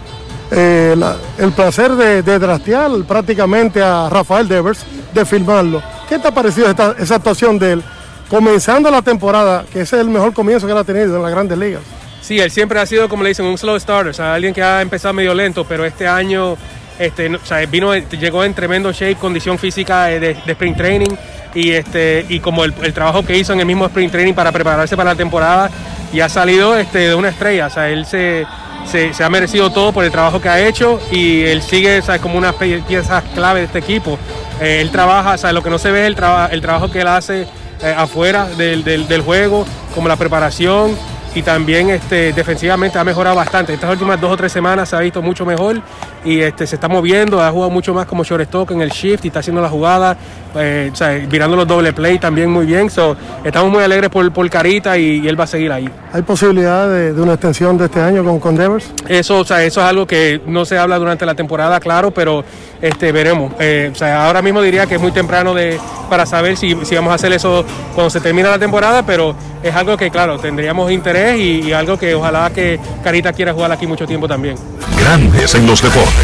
eh, 0.51 0.95
el 1.39 1.53
placer 1.53 1.93
de, 1.93 2.23
de 2.23 2.39
draftear 2.39 2.91
prácticamente 3.07 3.83
a 3.83 4.09
Rafael 4.09 4.47
Devers, 4.49 4.85
de 5.13 5.25
filmarlo. 5.25 5.83
¿Qué 6.09 6.19
te 6.19 6.29
ha 6.29 6.31
parecido 6.33 6.69
esta- 6.69 6.95
esa 6.99 7.17
actuación 7.17 7.59
de 7.59 7.73
él? 7.73 7.83
Comenzando 8.29 8.91
la 8.91 9.03
temporada, 9.03 9.65
que 9.73 9.81
ese 9.83 9.97
es 9.97 10.03
el 10.03 10.09
mejor 10.09 10.33
comienzo 10.33 10.67
que 10.67 10.73
ha 10.73 10.85
tenido 10.85 11.17
en 11.17 11.23
las 11.23 11.31
grandes 11.31 11.57
ligas. 11.59 11.83
Sí, 12.21 12.39
él 12.41 12.51
siempre 12.51 12.81
ha 12.81 12.87
sido, 12.87 13.09
como 13.09 13.23
le 13.23 13.29
dicen, 13.31 13.47
un 13.47 13.57
slow 13.57 13.79
starter, 13.79 14.11
o 14.11 14.15
sea, 14.15 14.35
alguien 14.35 14.53
que 14.53 14.63
ha 14.63 14.83
empezado 14.83 15.15
medio 15.15 15.33
lento, 15.33 15.65
pero 15.65 15.85
este 15.85 16.09
año 16.09 16.57
este, 16.99 17.33
o 17.35 17.45
sea, 17.45 17.65
vino, 17.67 17.95
llegó 17.95 18.43
en 18.43 18.55
tremendo 18.55 18.91
shape, 18.91 19.17
condición 19.17 19.59
física 19.59 20.05
de, 20.07 20.31
sprint 20.47 20.77
training 20.77 21.11
y, 21.55 21.71
este, 21.73 22.25
y 22.29 22.41
como 22.41 22.65
el, 22.65 22.73
el 22.83 22.93
trabajo 22.95 23.23
que 23.25 23.37
hizo 23.37 23.53
en 23.53 23.61
el 23.61 23.67
mismo 23.67 23.85
sprint 23.87 24.11
training 24.13 24.33
para 24.35 24.51
prepararse 24.51 24.97
para 24.97 25.11
la 25.11 25.17
temporada 25.17 25.71
y 26.13 26.21
ha 26.21 26.29
salido 26.29 26.77
este, 26.77 27.01
de 27.01 27.15
una 27.15 27.29
estrella, 27.29 27.67
o 27.67 27.71
sea, 27.71 27.91
él 27.91 28.07
se, 28.07 28.47
se, 28.87 29.13
ha 29.23 29.29
merecido 29.31 29.71
todo 29.71 29.93
por 29.93 30.05
el 30.05 30.11
trabajo 30.11 30.41
que 30.41 30.49
ha 30.49 30.61
hecho 30.67 30.99
y 31.11 31.43
él 31.43 31.61
sigue 31.63 32.01
sea, 32.03 32.19
como 32.19 32.39
una 32.39 32.53
pieza 32.53 33.23
clave 33.35 33.61
de 33.61 33.67
este 33.67 33.79
equipo. 33.79 34.19
Eh, 34.61 34.81
él 34.81 34.91
trabaja, 34.91 35.53
lo 35.53 35.63
que 35.63 35.71
no 35.71 35.79
se 35.79 35.91
ve 35.91 36.03
es 36.03 36.07
el, 36.07 36.17
el 36.51 36.61
trabajo 36.61 36.91
que 36.91 37.01
él 37.01 37.09
hace 37.09 37.43
eh, 37.83 37.95
afuera 37.97 38.47
del, 38.57 38.85
del- 38.85 39.07
del 39.09 39.21
juego, 39.23 39.67
como 39.95 40.09
la 40.09 40.17
preparación 40.17 40.97
y 41.35 41.43
también 41.43 41.91
este, 41.91 42.33
defensivamente 42.33 42.99
ha 42.99 43.05
mejorado 43.05 43.37
bastante. 43.37 43.75
Estas 43.75 43.91
últimas 43.91 44.19
dos 44.19 44.33
o 44.33 44.37
tres 44.39 44.51
semanas 44.53 44.89
se 44.89 44.97
ha 44.97 45.01
visto 45.01 45.21
mucho 45.21 45.45
mejor 45.45 45.83
y 46.27 46.41
este, 46.41 46.67
se 46.67 46.75
está 46.75 46.89
moviendo, 46.89 47.41
ha 47.43 47.51
jugado 47.51 47.71
mucho 47.71 47.95
más 47.95 48.07
como 48.07 48.25
shortstop 48.25 48.73
en 48.73 48.83
el 48.83 48.91
shift 48.91 49.25
y 49.25 49.29
está 49.29 49.39
haciendo 49.39 49.63
la 49.63 49.69
jugada, 49.69 50.17
eh, 50.57 50.91
o 50.93 50.97
sea, 50.97 51.19
mirando 51.31 51.57
los 51.57 51.67
doble 51.67 51.93
play 51.93 52.19
también 52.19 52.51
muy 52.51 52.67
bien. 52.67 52.91
So, 52.91 53.17
estamos 53.45 53.71
muy 53.71 53.83
alegres 53.83 54.11
por, 54.11 54.31
por 54.33 54.51
Carita 54.51 54.99
y, 54.99 55.21
y 55.21 55.29
él 55.29 55.39
va 55.39 55.45
a 55.45 55.47
seguir 55.47 55.73
ahí. 55.73 55.89
¿Hay 56.13 56.23
posibilidad 56.23 56.89
de, 56.89 57.13
de 57.13 57.23
una 57.23 57.35
extensión 57.35 57.79
de 57.79 57.87
este 57.87 58.01
año 58.01 58.25
con, 58.25 58.41
con 58.41 58.57
Devers? 58.57 58.91
Eso, 59.09 59.39
o 59.39 59.45
sea, 59.45 59.63
eso 59.63 59.81
es 59.81 59.87
algo 59.87 60.07
que 60.07 60.41
no 60.47 60.65
se 60.65 60.77
habla 60.77 60.99
durante 60.99 61.25
la 61.25 61.35
temporada, 61.35 61.79
claro, 61.81 62.11
pero 62.11 62.45
este, 62.83 63.13
veremos. 63.13 63.53
Eh, 63.59 63.91
o 63.93 63.95
sea, 63.95 64.27
ahora 64.27 64.43
mismo 64.43 64.61
diría 64.61 64.87
que 64.87 64.97
es 64.97 65.01
muy 65.01 65.13
temprano 65.13 65.55
de, 65.55 65.79
para 66.11 66.27
saber 66.27 66.57
si, 66.57 66.77
si 66.85 66.95
vamos 66.95 67.13
a 67.13 67.15
hacer 67.15 67.33
eso 67.33 67.65
cuando 67.95 68.11
se 68.11 68.21
termina 68.21 68.51
la 68.51 68.59
temporada, 68.59 69.05
pero 69.05 69.35
es 69.63 69.75
algo 69.75 69.97
que, 69.97 70.11
claro, 70.11 70.39
tendríamos 70.39 70.91
interés 70.91 71.39
y, 71.39 71.63
y 71.69 71.73
algo 71.73 71.99
que 71.99 72.15
ojalá 72.15 72.51
que 72.51 72.79
Carita 73.05 73.33
quiera 73.33 73.53
jugar 73.53 73.73
aquí 73.73 73.87
mucho 73.87 74.07
tiempo 74.07 74.27
también. 74.27 74.57
Grandes 74.99 75.55
en 75.55 75.67
los 75.67 75.83
deportes. 75.83 76.16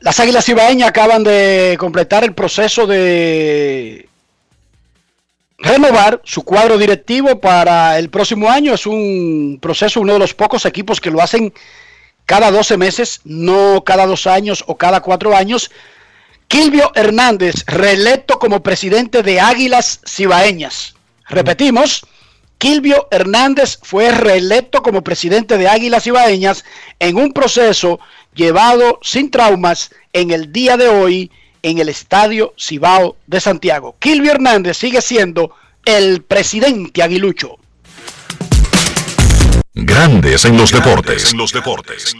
Las 0.00 0.20
Águilas 0.20 0.46
Ibaeñas 0.50 0.90
acaban 0.90 1.24
de 1.24 1.76
completar 1.78 2.24
el 2.24 2.34
proceso 2.34 2.86
de 2.86 4.06
renovar 5.56 6.20
su 6.24 6.42
cuadro 6.42 6.76
directivo 6.76 7.40
para 7.40 7.98
el 7.98 8.10
próximo 8.10 8.50
año. 8.50 8.74
Es 8.74 8.86
un 8.86 9.58
proceso, 9.62 10.02
uno 10.02 10.12
de 10.12 10.18
los 10.18 10.34
pocos 10.34 10.66
equipos 10.66 11.00
que 11.00 11.10
lo 11.10 11.22
hacen 11.22 11.54
cada 12.26 12.50
12 12.50 12.76
meses, 12.76 13.22
no 13.24 13.82
cada 13.82 14.06
dos 14.06 14.26
años 14.26 14.62
o 14.66 14.76
cada 14.76 15.00
cuatro 15.00 15.34
años. 15.34 15.70
Kilvio 16.48 16.92
Hernández, 16.94 17.64
reelecto 17.66 18.38
como 18.38 18.62
presidente 18.62 19.22
de 19.22 19.40
Águilas 19.40 20.00
Cibaeñas. 20.06 20.94
Repetimos, 21.28 22.04
Kilvio 22.64 23.08
Hernández 23.10 23.78
fue 23.82 24.10
reelecto 24.10 24.82
como 24.82 25.04
presidente 25.04 25.58
de 25.58 25.68
Águilas 25.68 26.06
Ibaeñas 26.06 26.64
en 26.98 27.16
un 27.16 27.34
proceso 27.34 28.00
llevado 28.34 28.98
sin 29.02 29.30
traumas 29.30 29.90
en 30.14 30.30
el 30.30 30.50
día 30.50 30.78
de 30.78 30.88
hoy 30.88 31.30
en 31.62 31.76
el 31.76 31.90
Estadio 31.90 32.54
Cibao 32.58 33.18
de 33.26 33.42
Santiago. 33.42 33.96
Kilvio 33.98 34.32
Hernández 34.32 34.78
sigue 34.78 35.02
siendo 35.02 35.54
el 35.84 36.22
presidente 36.22 37.02
aguilucho. 37.02 37.58
Grandes 39.74 40.46
en 40.46 40.56
los 40.56 40.72
deportes. 40.72 41.32
En 41.32 41.36
los 41.36 41.52
deportes. 41.52 42.14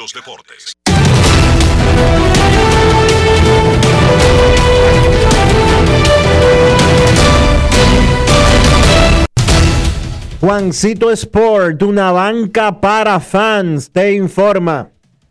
Juancito 10.45 11.11
Sport, 11.11 11.83
una 11.85 12.13
banca 12.13 12.79
para 12.79 13.19
fans, 13.19 13.91
te 13.91 14.13
informa 14.13 14.91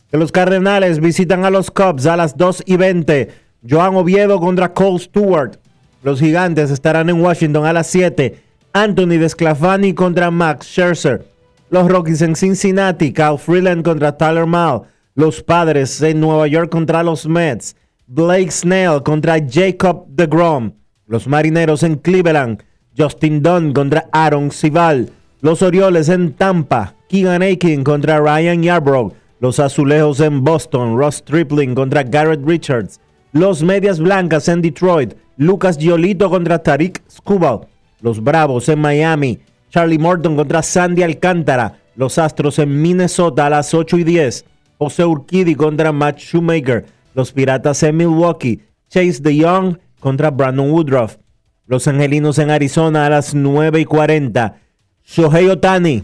que 0.09 0.17
los 0.17 0.31
Cardenales 0.31 0.99
visitan 0.99 1.45
a 1.45 1.51
los 1.51 1.69
Cubs 1.69 2.07
a 2.07 2.17
las 2.17 2.35
2 2.35 2.63
y 2.65 2.77
20. 2.77 3.29
Joan 3.69 3.95
Oviedo 3.95 4.39
contra 4.39 4.73
Cole 4.73 4.97
Stewart. 4.97 5.59
Los 6.01 6.19
Gigantes 6.19 6.71
estarán 6.71 7.11
en 7.11 7.21
Washington 7.21 7.63
a 7.63 7.73
las 7.73 7.85
7. 7.91 8.41
Anthony 8.73 9.19
Desclafani 9.19 9.93
contra 9.93 10.31
Max 10.31 10.65
Scherzer. 10.65 11.23
Los 11.69 11.87
Rockies 11.89 12.23
en 12.23 12.35
Cincinnati. 12.35 13.13
Cal 13.13 13.37
Freeland 13.37 13.83
contra 13.83 14.17
Tyler 14.17 14.47
Mal. 14.47 14.81
Los 15.13 15.43
Padres 15.43 16.01
en 16.01 16.21
Nueva 16.21 16.47
York 16.47 16.71
contra 16.71 17.03
los 17.03 17.27
Mets. 17.27 17.75
Blake 18.07 18.49
Snell 18.49 19.03
contra 19.03 19.37
Jacob 19.47 20.07
DeGrom. 20.07 20.73
Los 21.05 21.27
Marineros 21.27 21.83
en 21.83 21.97
Cleveland. 21.97 22.63
Justin 22.97 23.41
Dunn 23.41 23.73
contra 23.73 24.07
Aaron 24.11 24.51
Sival. 24.51 25.09
Los 25.41 25.61
Orioles 25.61 26.09
en 26.09 26.33
Tampa. 26.33 26.95
Keegan 27.09 27.41
Aiken 27.41 27.83
contra 27.83 28.19
Ryan 28.19 28.61
Yarbrough. 28.61 29.13
Los 29.39 29.59
Azulejos 29.59 30.19
en 30.19 30.43
Boston. 30.43 30.97
Ross 30.97 31.15
Stripling 31.15 31.73
contra 31.75 32.03
Garrett 32.03 32.45
Richards. 32.45 32.99
Los 33.31 33.63
Medias 33.63 33.99
Blancas 33.99 34.47
en 34.47 34.61
Detroit. 34.61 35.15
Lucas 35.37 35.77
Giolito 35.77 36.29
contra 36.29 36.59
Tariq 36.59 37.01
Skubal. 37.09 37.61
Los 38.01 38.23
Bravos 38.23 38.69
en 38.69 38.79
Miami. 38.79 39.39
Charlie 39.71 39.97
Morton 39.97 40.35
contra 40.35 40.61
Sandy 40.61 41.01
Alcántara. 41.01 41.79
Los 41.95 42.19
Astros 42.19 42.59
en 42.59 42.81
Minnesota 42.81 43.47
a 43.47 43.49
las 43.49 43.73
8 43.73 43.97
y 43.97 44.03
10. 44.03 44.45
José 44.77 45.03
Urquidi 45.03 45.55
contra 45.55 45.91
Matt 45.91 46.19
Shoemaker. 46.19 46.85
Los 47.15 47.31
Piratas 47.31 47.81
en 47.83 47.97
Milwaukee. 47.97 48.61
Chase 48.89 49.19
DeYoung 49.21 49.79
contra 49.99 50.29
Brandon 50.29 50.69
Woodruff. 50.69 51.17
Los 51.65 51.87
Angelinos 51.87 52.39
en 52.39 52.51
Arizona 52.51 53.05
a 53.05 53.09
las 53.09 53.33
9 53.33 53.79
y 53.79 53.85
40. 53.85 54.57
Shohei 55.05 55.47
Otani 55.47 56.03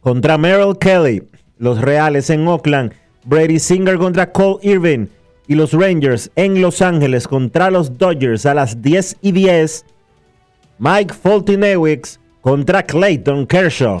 contra 0.00 0.38
Merrill 0.38 0.78
Kelly. 0.78 1.22
Los 1.58 1.80
Reales 1.80 2.30
en 2.30 2.46
Oakland. 2.48 2.92
Brady 3.24 3.58
Singer 3.58 3.98
contra 3.98 4.32
Cole 4.32 4.58
Irving. 4.62 5.06
Y 5.46 5.54
los 5.54 5.72
Rangers 5.72 6.30
en 6.36 6.62
Los 6.62 6.80
Ángeles 6.82 7.28
contra 7.28 7.70
los 7.70 7.98
Dodgers 7.98 8.46
a 8.46 8.54
las 8.54 8.80
10 8.80 9.16
y 9.20 9.32
10. 9.32 9.84
Mike 10.78 11.14
Foltynewicz 11.14 12.18
contra 12.40 12.82
Clayton 12.82 13.46
Kershaw. 13.46 14.00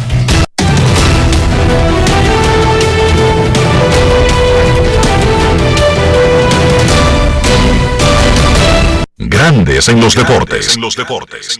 Grandes 9.23 9.87
en 9.87 10.01
los 10.01 10.15
deportes. 10.15 10.75
En 10.75 10.81
los 10.81 10.95
deportes. 10.95 11.55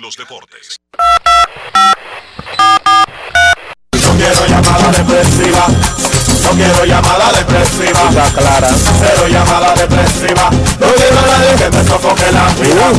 No 3.93 3.99
quiero 4.17 4.47
llamada 4.47 4.91
depresiva. 4.91 5.67
No 6.41 6.49
quiero 6.55 6.85
llamada 6.85 7.31
depresiva. 7.37 8.09
Está 8.09 8.33
clara. 8.33 8.67
Cero 8.99 9.27
llamada 9.29 9.75
depresiva. 9.75 10.49
No 10.49 10.87
quiero 10.87 11.19
a 11.19 11.27
nadie 11.27 11.55
que 11.55 11.69
me 11.69 11.83
sofoque 11.83 12.31
la 12.31 12.51
vida. 12.55 12.91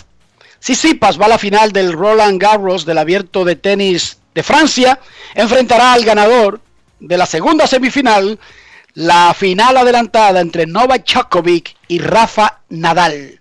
Sisipas 0.58 1.20
va 1.20 1.26
a 1.26 1.28
la 1.28 1.38
final 1.38 1.72
del 1.72 1.92
Roland 1.92 2.40
Garros 2.40 2.86
del 2.86 2.96
abierto 2.96 3.44
de 3.44 3.56
tenis 3.56 4.16
de 4.34 4.42
Francia, 4.42 4.98
enfrentará 5.34 5.92
al 5.92 6.06
ganador 6.06 6.62
de 7.00 7.18
la 7.18 7.26
segunda 7.26 7.66
semifinal, 7.66 8.38
la 8.94 9.34
final 9.34 9.76
adelantada 9.76 10.40
entre 10.40 10.66
Novak 10.66 11.06
Djokovic 11.06 11.76
y 11.86 11.98
Rafa 11.98 12.60
Nadal. 12.70 13.40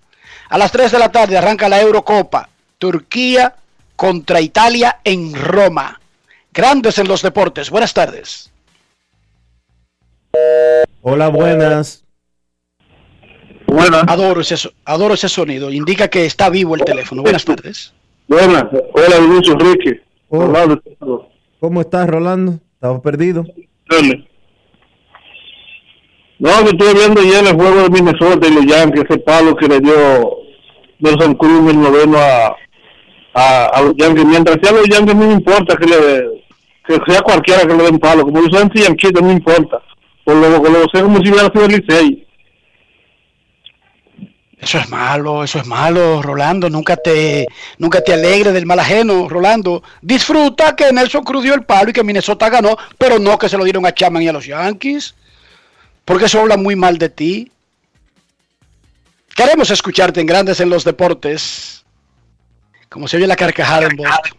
A 0.50 0.58
las 0.58 0.70
3 0.70 0.92
de 0.92 0.98
la 0.98 1.10
tarde 1.10 1.38
arranca 1.38 1.66
la 1.70 1.80
Eurocopa, 1.80 2.50
Turquía 2.76 3.56
contra 3.96 4.42
Italia 4.42 4.98
en 5.02 5.34
Roma. 5.34 5.98
Grandes 6.56 6.96
en 6.96 7.06
los 7.06 7.20
deportes. 7.20 7.68
Buenas 7.68 7.92
tardes. 7.92 8.50
Hola, 11.02 11.28
buenas. 11.28 12.02
Buenas. 13.66 14.04
Adoro 14.06 14.40
ese, 14.40 14.56
adoro 14.86 15.12
ese 15.12 15.28
sonido. 15.28 15.70
Indica 15.70 16.08
que 16.08 16.24
está 16.24 16.48
vivo 16.48 16.74
el 16.74 16.82
teléfono. 16.82 17.20
Buenas 17.20 17.44
tardes. 17.44 17.92
Buenas, 18.26 18.64
hola 18.72 19.18
Luis 19.18 19.46
Enrique. 19.50 20.00
Oh. 20.30 20.46
Rolando. 20.46 20.82
¿Cómo 21.60 21.82
estás, 21.82 22.08
Rolando? 22.08 22.58
¿Estabas 22.74 23.02
perdido? 23.02 23.44
Dale. 23.90 24.26
No, 26.38 26.50
que 26.64 26.70
estoy 26.70 26.94
viendo 26.94 27.22
ya 27.22 27.40
en 27.40 27.46
el 27.48 27.54
juego 27.54 27.82
de 27.82 27.90
Minnesota 27.90 28.48
y 28.48 28.54
los 28.54 28.64
Yankees, 28.66 29.04
ese 29.08 29.18
palo 29.18 29.54
que 29.56 29.68
le 29.68 29.80
dio 29.80 30.38
Nelson 31.00 31.34
Cruz 31.34 31.60
en 31.60 31.68
el 31.68 31.80
noveno 31.82 32.16
a, 32.18 32.56
a, 33.34 33.66
a 33.66 33.82
los 33.82 33.94
Yankees. 33.96 34.24
Mientras 34.24 34.56
sea 34.62 34.72
los 34.72 34.88
Yankees, 34.88 35.14
no 35.14 35.26
me 35.26 35.34
importa 35.34 35.76
que 35.76 35.86
le 35.86 36.45
que 36.86 36.98
sea 37.06 37.20
cualquiera 37.22 37.66
que 37.66 37.74
le 37.74 37.84
den 37.84 37.98
palo. 37.98 38.24
Como 38.24 38.42
yo 38.42 38.48
soy 38.50 38.62
anti-yanquito, 38.62 39.20
no 39.20 39.28
me 39.28 39.34
importa. 39.34 39.80
Por 40.24 40.36
lo 40.36 40.62
que 40.62 40.70
lo 40.70 40.84
sé 40.92 41.02
como 41.02 41.18
si 41.18 41.30
hubiera 41.30 41.50
sido 41.50 41.66
el 41.66 41.72
Licey. 41.72 42.26
Eso 44.58 44.78
es 44.78 44.88
malo, 44.88 45.44
eso 45.44 45.58
es 45.58 45.66
malo, 45.66 46.22
Rolando. 46.22 46.70
Nunca 46.70 46.96
te, 46.96 47.46
nunca 47.78 48.00
te 48.00 48.14
alegres 48.14 48.54
del 48.54 48.66
mal 48.66 48.80
ajeno, 48.80 49.28
Rolando. 49.28 49.82
Disfruta 50.00 50.74
que 50.74 50.92
Nelson 50.92 51.22
Cruz 51.24 51.44
el 51.44 51.64
palo 51.64 51.90
y 51.90 51.92
que 51.92 52.02
Minnesota 52.02 52.48
ganó, 52.48 52.76
pero 52.96 53.18
no 53.18 53.38
que 53.38 53.48
se 53.48 53.58
lo 53.58 53.64
dieron 53.64 53.84
a 53.86 53.92
Chapman 53.92 54.22
y 54.22 54.28
a 54.28 54.32
los 54.32 54.46
Yankees. 54.46 55.14
Porque 56.04 56.24
eso 56.24 56.40
habla 56.40 56.56
muy 56.56 56.74
mal 56.74 56.98
de 56.98 57.08
ti. 57.10 57.52
Queremos 59.34 59.70
escucharte 59.70 60.20
en 60.20 60.26
Grandes 60.26 60.60
en 60.60 60.70
los 60.70 60.84
Deportes. 60.84 61.84
Como 62.88 63.06
se 63.06 63.18
oye 63.18 63.26
la 63.26 63.36
carcajada 63.36 63.86
en 63.86 63.96
Boston. 63.96 64.38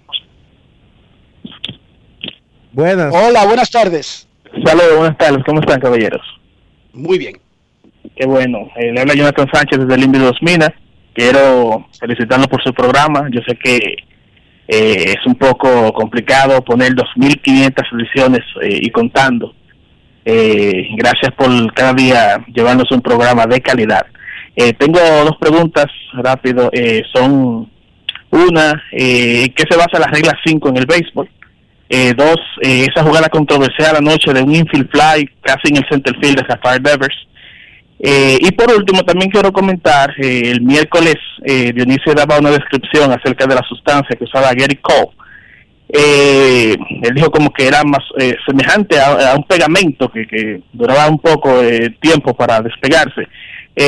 Buenas. 2.78 3.12
Hola, 3.12 3.44
buenas 3.48 3.72
tardes. 3.72 4.28
Saludos, 4.64 4.98
buenas 4.98 5.18
tardes. 5.18 5.44
¿Cómo 5.48 5.62
están, 5.62 5.80
caballeros? 5.80 6.22
Muy 6.94 7.18
bien. 7.18 7.34
Qué 8.16 8.28
bueno. 8.28 8.70
Eh, 8.76 8.92
le 8.92 9.02
habla 9.02 9.16
Jonathan 9.16 9.48
Sánchez 9.52 9.80
desde 9.80 9.96
el 9.96 10.04
Indio 10.04 10.22
de 10.22 10.28
Dos 10.28 10.38
Minas. 10.44 10.70
Quiero 11.16 11.88
felicitarlo 12.00 12.48
por 12.48 12.64
su 12.64 12.72
programa. 12.76 13.30
Yo 13.32 13.42
sé 13.48 13.56
que 13.56 13.78
eh, 14.68 15.16
es 15.18 15.26
un 15.26 15.34
poco 15.34 15.92
complicado 15.92 16.64
poner 16.64 16.92
2.500 16.92 17.84
ediciones 18.00 18.42
eh, 18.62 18.80
y 18.80 18.92
contando. 18.92 19.56
Eh, 20.24 20.90
gracias 20.98 21.32
por 21.32 21.74
cada 21.74 21.94
día 21.94 22.46
llevarnos 22.54 22.92
un 22.92 23.02
programa 23.02 23.48
de 23.48 23.60
calidad. 23.60 24.06
Eh, 24.56 24.74
tengo 24.74 25.00
dos 25.00 25.38
preguntas 25.40 25.88
rápido. 26.14 26.70
Eh, 26.72 27.02
son 27.12 27.72
una, 28.30 28.84
eh, 28.92 29.52
¿qué 29.56 29.64
se 29.68 29.76
basa 29.76 29.98
la 29.98 30.12
regla 30.12 30.38
5 30.46 30.70
en 30.70 30.78
el 30.78 30.86
béisbol? 30.86 31.28
Eh, 31.90 32.14
dos, 32.16 32.38
eh, 32.62 32.86
esa 32.90 33.04
jugada 33.04 33.30
controversial 33.30 33.96
anoche 33.96 34.34
de 34.34 34.42
un 34.42 34.54
infield 34.54 34.90
fly 34.92 35.30
casi 35.42 35.70
en 35.70 35.78
el 35.78 35.86
center 35.90 36.14
field 36.20 36.38
de 36.38 36.44
Rafael 36.44 36.84
Devers. 36.84 37.28
Eh, 38.00 38.38
y 38.40 38.52
por 38.52 38.72
último, 38.72 39.04
también 39.04 39.32
quiero 39.32 39.52
comentar, 39.52 40.14
eh, 40.20 40.52
el 40.52 40.62
miércoles 40.62 41.16
eh, 41.44 41.72
Dionisio 41.74 42.14
daba 42.14 42.38
una 42.38 42.52
descripción 42.52 43.12
acerca 43.12 43.48
de 43.48 43.56
la 43.56 43.64
sustancia 43.68 44.16
que 44.16 44.24
usaba 44.24 44.54
Gary 44.54 44.78
Cole. 44.78 45.16
Él 45.90 47.16
dijo 47.16 47.32
como 47.32 47.50
que 47.52 47.66
era 47.66 47.82
más 47.86 48.04
semejante 48.46 49.00
a, 49.00 49.34
un 49.38 49.44
pegamento 49.44 50.12
que, 50.12 50.28
que 50.28 50.62
duraba 50.74 51.08
un 51.08 51.18
poco 51.18 51.62
de 51.62 51.92
tiempo 52.02 52.36
para 52.36 52.62
despegarse. 52.62 53.26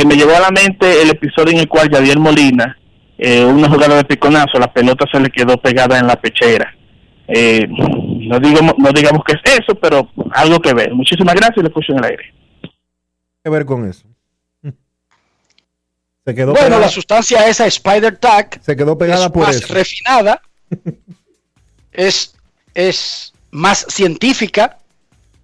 Me 0.07 0.15
llevó 0.15 0.33
a 0.33 0.39
la 0.39 0.49
mente 0.49 1.01
el 1.01 1.09
episodio 1.09 1.51
en 1.51 1.59
el 1.59 1.67
cual 1.67 1.89
Javier 1.91 2.17
Molina, 2.17 2.77
una 3.17 3.69
jugada 3.69 3.97
de 3.97 4.05
piconazo, 4.05 4.57
la 4.59 4.71
pelota 4.71 5.05
se 5.11 5.19
le 5.19 5.29
quedó 5.29 5.57
pegada 5.57 5.99
en 5.99 6.07
la 6.07 6.15
pechera. 6.15 6.73
Eh, 7.31 7.67
no, 7.69 8.39
digamos, 8.39 8.73
no 8.77 8.91
digamos 8.91 9.23
que 9.23 9.33
es 9.33 9.59
eso, 9.59 9.75
pero 9.79 10.09
algo 10.31 10.59
que 10.59 10.73
ver. 10.73 10.93
Muchísimas 10.93 11.35
gracias 11.35 11.57
y 11.57 11.61
le 11.61 11.67
escucho 11.67 11.91
en 11.93 11.99
el 11.99 12.05
aire. 12.05 12.33
que 13.43 13.49
ver 13.49 13.65
con 13.65 13.87
eso? 13.87 14.07
Se 16.25 16.35
quedó 16.35 16.51
Bueno, 16.51 16.65
pegada, 16.65 16.81
la 16.81 16.89
sustancia 16.89 17.47
esa 17.47 17.65
Spider 17.67 18.17
Tack 18.17 18.61
se 18.61 18.75
quedó 18.75 18.97
pegada 18.97 19.25
es 19.25 19.31
por 19.31 19.45
más 19.47 19.55
eso. 19.55 19.73
refinada, 19.73 20.41
es, 21.91 22.35
es 22.73 23.33
más 23.51 23.85
científica, 23.89 24.77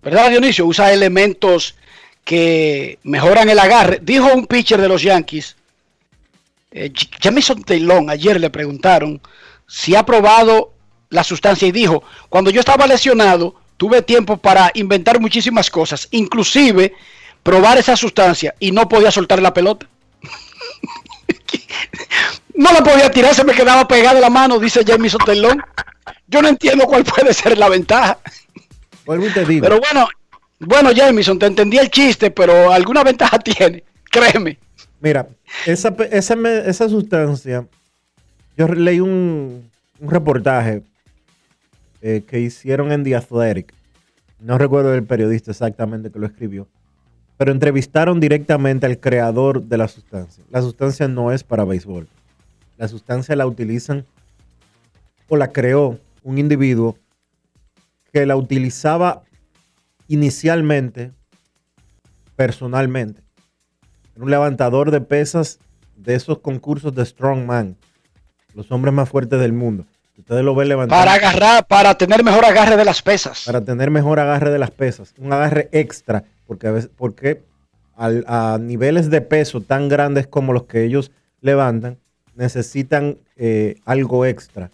¿verdad, 0.03 0.29
Dionisio? 0.29 0.65
Usa 0.65 0.91
elementos 0.93 1.75
que 2.23 2.99
mejoran 3.03 3.49
el 3.49 3.57
agarre. 3.59 3.99
Dijo 4.01 4.31
un 4.33 4.45
pitcher 4.47 4.79
de 4.81 4.87
los 4.87 5.01
Yankees, 5.01 5.55
eh, 6.71 6.91
Jamison 7.21 7.63
Taylor, 7.63 8.03
ayer 8.09 8.39
le 8.39 8.49
preguntaron 8.49 9.21
si 9.67 9.95
ha 9.95 10.03
probado 10.05 10.73
la 11.09 11.23
sustancia 11.23 11.67
y 11.67 11.71
dijo, 11.71 12.03
cuando 12.29 12.49
yo 12.49 12.59
estaba 12.59 12.87
lesionado, 12.87 13.55
tuve 13.77 14.01
tiempo 14.01 14.37
para 14.37 14.71
inventar 14.73 15.19
muchísimas 15.19 15.69
cosas, 15.69 16.07
inclusive 16.11 16.93
probar 17.43 17.77
esa 17.77 17.95
sustancia 17.95 18.55
y 18.59 18.71
no 18.71 18.87
podía 18.89 19.11
soltar 19.11 19.41
la 19.41 19.53
pelota. 19.53 19.87
No 22.57 22.71
la 22.71 22.81
podía 22.81 23.11
tirar, 23.11 23.35
se 23.35 23.43
me 23.43 23.53
quedaba 23.53 23.85
pegada 23.85 24.17
la 24.17 24.29
mano, 24.29 24.59
dice 24.59 24.85
Jamison 24.85 25.19
Taylor. 25.25 25.57
Yo 26.25 26.41
no 26.41 26.47
entiendo 26.47 26.85
cuál 26.85 27.03
puede 27.03 27.33
ser 27.33 27.57
la 27.57 27.67
ventaja. 27.67 28.17
Vuelvo 29.05 29.27
y 29.27 29.33
te 29.33 29.45
digo. 29.45 29.61
Pero 29.61 29.81
bueno, 29.81 30.07
bueno, 30.59 30.91
Jamison, 30.95 31.37
te 31.37 31.47
entendí 31.47 31.77
el 31.77 31.91
chiste, 31.91 32.31
pero 32.31 32.71
alguna 32.71 33.03
ventaja 33.03 33.39
tiene, 33.39 33.83
créeme. 34.09 34.57
Mira, 35.01 35.27
esa, 35.65 35.93
esa, 36.11 36.35
esa 36.65 36.87
sustancia, 36.87 37.67
yo 38.57 38.67
leí 38.69 39.01
un, 39.01 39.69
un 39.99 40.09
reportaje 40.09 40.81
eh, 42.07 42.21
que 42.21 42.39
hicieron 42.39 42.91
en 42.91 43.03
The 43.03 43.15
Athletic. 43.15 43.73
No 44.39 44.59
recuerdo 44.59 44.93
el 44.93 45.05
periodista 45.05 45.49
exactamente 45.49 46.11
que 46.11 46.19
lo 46.19 46.27
escribió, 46.27 46.67
pero 47.35 47.51
entrevistaron 47.51 48.19
directamente 48.19 48.85
al 48.85 48.99
creador 48.99 49.63
de 49.63 49.77
la 49.79 49.87
sustancia. 49.87 50.43
La 50.51 50.61
sustancia 50.61 51.07
no 51.07 51.31
es 51.31 51.43
para 51.43 51.65
béisbol. 51.65 52.07
La 52.77 52.87
sustancia 52.87 53.35
la 53.35 53.47
utilizan 53.47 54.05
o 55.29 55.35
la 55.35 55.51
creó 55.51 55.99
un 56.21 56.37
individuo 56.37 56.95
que 58.13 58.27
la 58.27 58.35
utilizaba 58.35 59.23
inicialmente 60.07 61.11
personalmente. 62.35 63.23
Era 64.15 64.25
un 64.25 64.29
levantador 64.29 64.91
de 64.91 65.01
pesas 65.01 65.57
de 65.95 66.13
esos 66.13 66.37
concursos 66.37 66.93
de 66.93 67.03
Strongman. 67.03 67.75
Los 68.53 68.71
hombres 68.71 68.93
más 68.93 69.09
fuertes 69.09 69.39
del 69.39 69.53
mundo. 69.53 69.87
Ustedes 70.25 70.43
lo 70.43 70.55
ven 70.55 70.69
levantar. 70.69 70.97
Para 71.05 71.13
agarrar, 71.13 71.67
para 71.67 71.95
tener 71.95 72.23
mejor 72.23 72.45
agarre 72.45 72.77
de 72.77 72.83
las 72.85 73.03
pesas. 73.03 73.43
Para 73.45 73.61
tener 73.61 73.91
mejor 73.91 74.19
agarre 74.19 74.49
de 74.49 74.57
las 74.57 74.71
pesas. 74.71 75.13
Un 75.19 75.31
agarre 75.31 75.69
extra. 75.71 76.23
Porque 76.47 76.65
a, 76.67 76.71
veces, 76.71 76.89
porque 76.97 77.43
al- 77.95 78.25
a 78.27 78.57
niveles 78.59 79.11
de 79.11 79.21
peso 79.21 79.61
tan 79.61 79.87
grandes 79.87 80.25
como 80.25 80.51
los 80.51 80.63
que 80.63 80.83
ellos 80.83 81.11
levantan, 81.41 81.97
necesitan 82.35 83.17
eh, 83.37 83.75
algo 83.85 84.25
extra. 84.25 84.71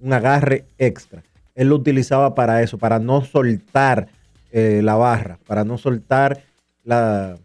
Un 0.00 0.12
agarre 0.12 0.64
extra. 0.76 1.22
Él 1.54 1.68
lo 1.68 1.76
utilizaba 1.76 2.34
para 2.34 2.62
eso, 2.62 2.76
para 2.76 2.98
no 2.98 3.24
soltar 3.24 4.08
eh, 4.52 4.80
la 4.84 4.96
barra, 4.96 5.38
para 5.46 5.64
no 5.64 5.78
soltar 5.78 6.42
la 6.84 7.36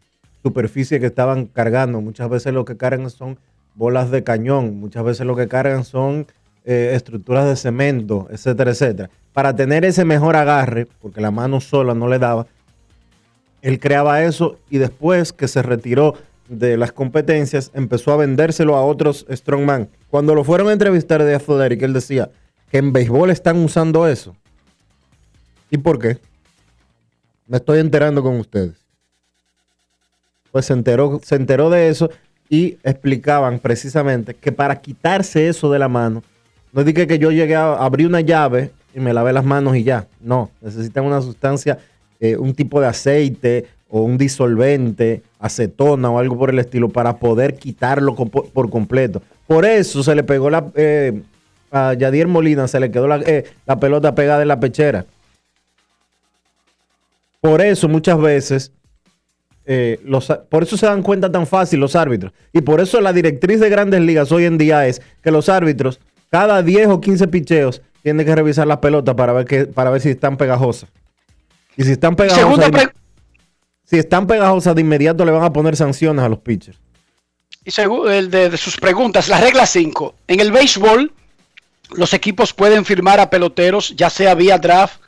superficie 0.44 1.00
que 1.00 1.06
estaban 1.06 1.46
cargando. 1.46 2.02
Muchas 2.02 2.30
veces 2.30 2.54
lo 2.54 2.66
que 2.66 2.76
cargan 2.76 3.10
son 3.10 3.38
bolas 3.76 4.12
de 4.12 4.24
cañón, 4.26 4.78
muchas 4.80 5.04
veces 5.06 5.26
lo 5.26 5.36
que 5.38 5.48
cargan 5.48 5.86
son 5.86 6.28
eh, 6.66 6.92
estructuras 6.94 7.48
de 7.48 7.56
cemento, 7.56 8.28
etcétera, 8.32 8.72
etcétera. 8.72 9.10
Para 9.34 9.56
tener 9.56 9.86
ese 9.86 10.04
mejor 10.04 10.36
agarre, 10.36 10.88
porque 11.02 11.22
la 11.22 11.32
mano 11.32 11.62
sola 11.62 11.94
no 11.94 12.08
le 12.08 12.20
daba, 12.20 12.48
él 13.62 13.80
creaba 13.80 14.24
eso 14.24 14.58
y 14.70 14.78
después 14.78 15.32
que 15.34 15.48
se 15.48 15.62
retiró 15.62 16.16
de 16.48 16.78
las 16.78 16.92
competencias, 16.92 17.72
empezó 17.74 18.12
a 18.12 18.18
vendérselo 18.18 18.76
a 18.76 18.86
otros 18.86 19.26
strongman. 19.32 19.90
Cuando 20.10 20.36
lo 20.36 20.44
fueron 20.44 20.70
a 20.70 20.74
entrevistar 20.74 21.24
de 21.24 21.36
Athletic, 21.36 21.82
él 21.82 21.94
decía 21.94 22.30
que 22.72 22.78
en 22.78 22.94
béisbol 22.94 23.32
están 23.32 23.58
usando 23.58 24.08
eso. 24.08 24.36
¿Y 25.72 25.78
por 25.78 26.00
qué? 26.00 26.20
Me 27.48 27.58
estoy 27.58 27.80
enterando 27.80 28.22
con 28.22 28.40
ustedes. 28.40 28.86
Pues 30.52 30.66
se 30.66 30.74
enteró, 30.74 31.20
se 31.24 31.36
enteró 31.36 31.70
de 31.70 31.90
eso 31.90 32.10
y 32.50 32.78
explicaban 32.84 33.60
precisamente 33.60 34.36
que 34.36 34.52
para 34.52 34.80
quitarse 34.80 35.48
eso 35.48 35.72
de 35.72 35.80
la 35.80 35.88
mano, 35.88 36.24
no 36.76 36.84
dije 36.84 37.08
que 37.08 37.18
yo 37.18 37.32
llegué 37.32 37.56
a 37.56 37.74
abrir 37.74 38.06
una 38.06 38.20
llave 38.20 38.72
y 38.94 39.00
me 39.00 39.14
lavé 39.14 39.32
las 39.32 39.46
manos 39.46 39.78
y 39.78 39.84
ya. 39.84 40.08
No, 40.20 40.52
necesitan 40.60 41.06
una 41.06 41.22
sustancia, 41.22 41.80
eh, 42.20 42.36
un 42.36 42.54
tipo 42.54 42.82
de 42.82 42.88
aceite 42.88 43.66
o 43.88 44.02
un 44.02 44.18
disolvente, 44.18 45.24
acetona 45.40 46.10
o 46.10 46.20
algo 46.20 46.38
por 46.38 46.50
el 46.50 46.60
estilo 46.60 46.90
para 46.90 47.16
poder 47.16 47.56
quitarlo 47.56 48.14
por 48.14 48.70
completo. 48.70 49.22
Por 49.48 49.64
eso 49.64 50.04
se 50.04 50.14
le 50.16 50.24
pegó 50.24 50.50
la... 50.50 50.66
eh, 50.76 51.22
a 51.72 51.94
Yadier 51.94 52.28
Molina 52.28 52.68
se 52.68 52.80
le 52.82 52.92
quedó 52.92 53.08
la, 53.08 53.22
eh, 53.22 53.46
la 53.66 53.80
pelota 53.80 54.14
pegada 54.14 54.42
en 54.42 54.50
la 54.50 54.60
pechera. 54.60 55.06
Por 57.40 57.62
eso 57.62 57.88
muchas 57.88 58.20
veces, 58.20 58.74
los, 60.04 60.28
por 60.50 60.64
eso 60.64 60.76
se 60.76 60.88
dan 60.88 61.04
cuenta 61.04 61.32
tan 61.32 61.48
fácil 61.48 61.80
los 61.80 61.96
árbitros. 61.96 62.34
Y 62.52 62.62
por 62.62 62.82
eso 62.82 63.00
la 63.00 63.14
directriz 63.14 63.62
de 63.62 63.70
grandes 63.70 64.02
ligas 64.02 64.32
hoy 64.32 64.44
en 64.44 64.58
día 64.58 64.88
es 64.88 65.02
que 65.22 65.32
los 65.32 65.48
árbitros, 65.48 66.00
cada 66.30 66.62
10 66.62 66.88
o 66.88 67.02
15 67.02 67.28
picheos, 67.28 67.82
tienen 68.04 68.26
que 68.26 68.36
revisar 68.36 68.68
las 68.68 68.78
pelotas 68.78 69.16
para 69.16 69.34
ver, 69.34 69.46
que, 69.46 69.66
para 69.66 69.90
ver 69.90 70.02
si 70.02 70.10
están 70.10 70.38
pegajosas. 70.38 70.90
Y 71.78 71.84
si 71.84 71.92
están 71.94 72.16
pegajosas, 72.16 72.70
pre- 72.70 72.92
si 73.84 73.98
están 73.98 74.28
pegajosas 74.28 74.76
de 74.76 74.82
inmediato 74.82 75.26
le 75.26 75.32
van 75.32 75.44
a 75.44 75.54
poner 75.54 75.76
sanciones 75.76 76.24
a 76.24 76.30
los 76.30 76.40
pitchers. 76.40 76.80
Y 77.64 77.72
según 77.72 78.12
el 78.12 78.30
de, 78.30 78.50
de 78.50 78.58
sus 78.58 78.78
preguntas, 78.78 79.28
la 79.28 79.42
regla 79.42 79.66
5. 79.66 80.16
En 80.28 80.40
el 80.40 80.52
béisbol, 80.52 81.12
los 81.96 82.14
equipos 82.14 82.54
pueden 82.54 82.86
firmar 82.86 83.20
a 83.20 83.30
peloteros, 83.30 83.96
ya 83.96 84.10
sea 84.10 84.36
vía 84.36 84.58
draft, 84.60 85.00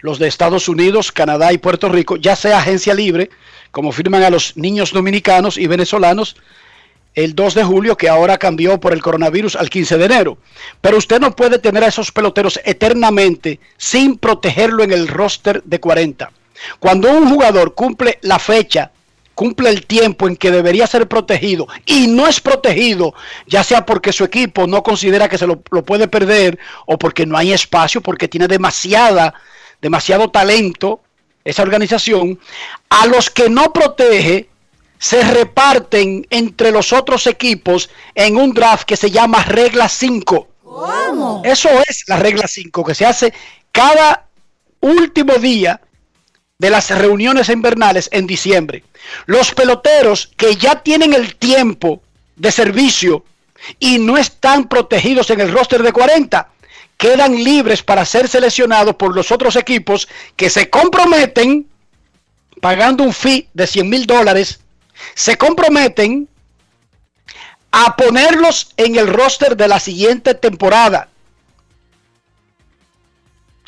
los 0.00 0.18
de 0.18 0.26
Estados 0.28 0.68
Unidos, 0.68 1.12
Canadá 1.12 1.52
y 1.52 1.58
Puerto 1.58 1.88
Rico, 1.88 2.16
ya 2.16 2.34
sea 2.34 2.58
agencia 2.58 2.94
libre, 2.94 3.30
como 3.70 3.92
firman 3.92 4.22
a 4.24 4.30
los 4.30 4.56
niños 4.56 4.92
dominicanos 4.92 5.56
y 5.56 5.66
venezolanos 5.68 6.36
el 7.14 7.34
2 7.34 7.54
de 7.54 7.64
julio, 7.64 7.96
que 7.96 8.08
ahora 8.08 8.38
cambió 8.38 8.78
por 8.78 8.92
el 8.92 9.02
coronavirus 9.02 9.56
al 9.56 9.70
15 9.70 9.98
de 9.98 10.04
enero. 10.04 10.38
Pero 10.80 10.98
usted 10.98 11.20
no 11.20 11.34
puede 11.34 11.58
tener 11.58 11.84
a 11.84 11.88
esos 11.88 12.12
peloteros 12.12 12.60
eternamente 12.64 13.60
sin 13.76 14.18
protegerlo 14.18 14.82
en 14.84 14.92
el 14.92 15.08
roster 15.08 15.62
de 15.64 15.80
40. 15.80 16.30
Cuando 16.78 17.10
un 17.10 17.28
jugador 17.28 17.74
cumple 17.74 18.18
la 18.22 18.38
fecha 18.38 18.92
cumple 19.40 19.70
el 19.70 19.86
tiempo 19.86 20.28
en 20.28 20.36
que 20.36 20.50
debería 20.50 20.86
ser 20.86 21.08
protegido 21.08 21.66
y 21.86 22.08
no 22.08 22.26
es 22.26 22.42
protegido, 22.42 23.14
ya 23.46 23.64
sea 23.64 23.86
porque 23.86 24.12
su 24.12 24.22
equipo 24.22 24.66
no 24.66 24.82
considera 24.82 25.30
que 25.30 25.38
se 25.38 25.46
lo, 25.46 25.62
lo 25.70 25.82
puede 25.82 26.08
perder 26.08 26.58
o 26.84 26.98
porque 26.98 27.24
no 27.24 27.38
hay 27.38 27.50
espacio, 27.54 28.02
porque 28.02 28.28
tiene 28.28 28.48
demasiada, 28.48 29.32
demasiado 29.80 30.28
talento 30.28 31.00
esa 31.42 31.62
organización, 31.62 32.38
a 32.90 33.06
los 33.06 33.30
que 33.30 33.48
no 33.48 33.72
protege 33.72 34.49
se 35.00 35.22
reparten 35.24 36.26
entre 36.28 36.70
los 36.70 36.92
otros 36.92 37.26
equipos 37.26 37.88
en 38.14 38.36
un 38.36 38.52
draft 38.52 38.84
que 38.84 38.98
se 38.98 39.10
llama 39.10 39.42
regla 39.42 39.88
5. 39.88 40.48
¿Cómo? 40.62 41.42
Eso 41.42 41.70
es 41.88 42.04
la 42.06 42.18
regla 42.18 42.46
5 42.46 42.84
que 42.84 42.94
se 42.94 43.06
hace 43.06 43.32
cada 43.72 44.28
último 44.80 45.34
día 45.34 45.80
de 46.58 46.68
las 46.68 46.90
reuniones 46.90 47.48
invernales 47.48 48.10
en 48.12 48.26
diciembre. 48.26 48.84
Los 49.24 49.52
peloteros 49.52 50.30
que 50.36 50.56
ya 50.56 50.82
tienen 50.82 51.14
el 51.14 51.34
tiempo 51.36 52.02
de 52.36 52.52
servicio 52.52 53.24
y 53.78 53.98
no 53.98 54.18
están 54.18 54.68
protegidos 54.68 55.30
en 55.30 55.40
el 55.40 55.50
roster 55.50 55.82
de 55.82 55.92
40 55.92 56.46
quedan 56.98 57.42
libres 57.42 57.82
para 57.82 58.04
ser 58.04 58.28
seleccionados 58.28 58.96
por 58.96 59.16
los 59.16 59.32
otros 59.32 59.56
equipos 59.56 60.08
que 60.36 60.50
se 60.50 60.68
comprometen 60.68 61.66
pagando 62.60 63.02
un 63.02 63.14
fee 63.14 63.48
de 63.54 63.66
100 63.66 63.88
mil 63.88 64.06
dólares, 64.06 64.60
se 65.14 65.36
comprometen 65.36 66.28
a 67.72 67.96
ponerlos 67.96 68.72
en 68.76 68.96
el 68.96 69.06
roster 69.08 69.56
de 69.56 69.68
la 69.68 69.78
siguiente 69.80 70.34
temporada. 70.34 71.08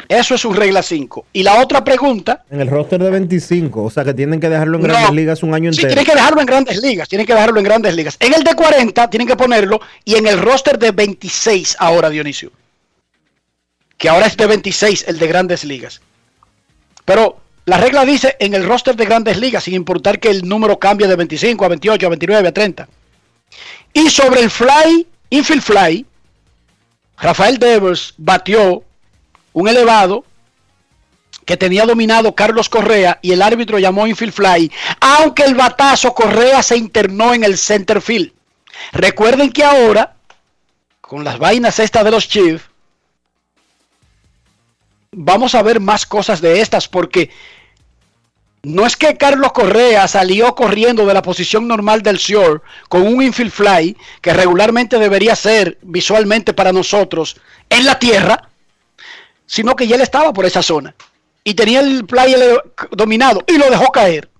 Eso 0.08 0.34
es 0.34 0.40
su 0.40 0.52
regla 0.52 0.82
5. 0.82 1.26
Y 1.32 1.42
la 1.42 1.60
otra 1.62 1.84
pregunta. 1.84 2.44
En 2.50 2.60
el 2.60 2.68
roster 2.68 3.00
de 3.02 3.08
25, 3.10 3.84
o 3.84 3.90
sea 3.90 4.04
que 4.04 4.12
tienen 4.12 4.40
que 4.40 4.48
dejarlo 4.48 4.76
en 4.76 4.82
No. 4.82 4.88
grandes 4.88 5.12
ligas 5.14 5.42
un 5.42 5.54
año 5.54 5.72
Sí, 5.72 5.80
entero. 5.80 5.88
tienen 5.94 6.04
que 6.04 6.14
dejarlo 6.20 6.40
en 6.40 6.46
grandes 6.46 6.82
ligas. 6.82 7.08
Tienen 7.08 7.26
que 7.26 7.34
dejarlo 7.34 7.58
en 7.58 7.64
grandes 7.64 7.94
ligas. 7.94 8.16
En 8.18 8.34
el 8.34 8.42
de 8.42 8.54
40 8.54 9.08
tienen 9.08 9.28
que 9.28 9.36
ponerlo 9.36 9.80
y 10.04 10.16
en 10.16 10.26
el 10.26 10.38
roster 10.38 10.78
de 10.78 10.90
26 10.90 11.76
ahora, 11.78 12.10
Dionisio. 12.10 12.50
Que 13.96 14.08
ahora 14.08 14.26
es 14.26 14.36
de 14.36 14.46
26 14.46 15.04
el 15.06 15.18
de 15.20 15.26
grandes 15.28 15.64
ligas. 15.64 16.00
Pero 17.04 17.40
la 17.64 17.76
regla 17.76 18.04
dice 18.04 18.36
en 18.40 18.54
el 18.54 18.64
roster 18.64 18.96
de 18.96 19.04
grandes 19.04 19.36
ligas, 19.36 19.64
sin 19.64 19.74
importar 19.74 20.18
que 20.18 20.30
el 20.30 20.48
número 20.48 20.78
cambie 20.78 21.06
de 21.06 21.16
25 21.16 21.64
a 21.64 21.68
28, 21.68 22.06
a 22.06 22.08
29, 22.08 22.48
a 22.48 22.52
30. 22.52 22.88
Y 23.92 24.10
sobre 24.10 24.40
el 24.40 24.50
fly, 24.50 25.06
infield 25.30 25.62
fly, 25.62 26.06
Rafael 27.18 27.58
Devers 27.58 28.14
batió 28.16 28.82
un 29.52 29.68
elevado 29.68 30.24
que 31.44 31.56
tenía 31.56 31.84
dominado 31.84 32.34
Carlos 32.34 32.68
Correa 32.68 33.18
y 33.22 33.32
el 33.32 33.42
árbitro 33.42 33.78
llamó 33.78 34.06
infield 34.06 34.32
fly, 34.32 34.72
aunque 35.00 35.44
el 35.44 35.54
batazo 35.54 36.14
Correa 36.14 36.62
se 36.62 36.76
internó 36.76 37.34
en 37.34 37.44
el 37.44 37.58
center 37.58 38.00
field. 38.00 38.32
Recuerden 38.92 39.52
que 39.52 39.64
ahora, 39.64 40.14
con 41.00 41.22
las 41.22 41.38
vainas 41.38 41.78
estas 41.78 42.04
de 42.04 42.10
los 42.10 42.28
Chiefs, 42.28 42.64
vamos 45.12 45.54
a 45.54 45.62
ver 45.62 45.78
más 45.78 46.06
cosas 46.06 46.40
de 46.40 46.60
estas 46.60 46.88
porque 46.88 47.30
no 48.62 48.86
es 48.86 48.96
que 48.96 49.16
Carlos 49.16 49.52
Correa 49.52 50.08
salió 50.08 50.54
corriendo 50.54 51.04
de 51.04 51.14
la 51.14 51.22
posición 51.22 51.68
normal 51.68 52.02
del 52.02 52.16
shore 52.16 52.60
con 52.88 53.02
un 53.02 53.22
infield 53.22 53.50
fly 53.50 53.96
que 54.20 54.32
regularmente 54.32 54.98
debería 54.98 55.36
ser 55.36 55.78
visualmente 55.82 56.54
para 56.54 56.72
nosotros 56.72 57.36
en 57.68 57.84
la 57.84 57.98
tierra, 57.98 58.48
sino 59.46 59.76
que 59.76 59.86
ya 59.86 59.96
él 59.96 60.02
estaba 60.02 60.32
por 60.32 60.46
esa 60.46 60.62
zona 60.62 60.94
y 61.44 61.54
tenía 61.54 61.80
el 61.80 62.06
play 62.06 62.34
dominado 62.92 63.44
y 63.46 63.58
lo 63.58 63.68
dejó 63.68 63.90
caer. 63.90 64.30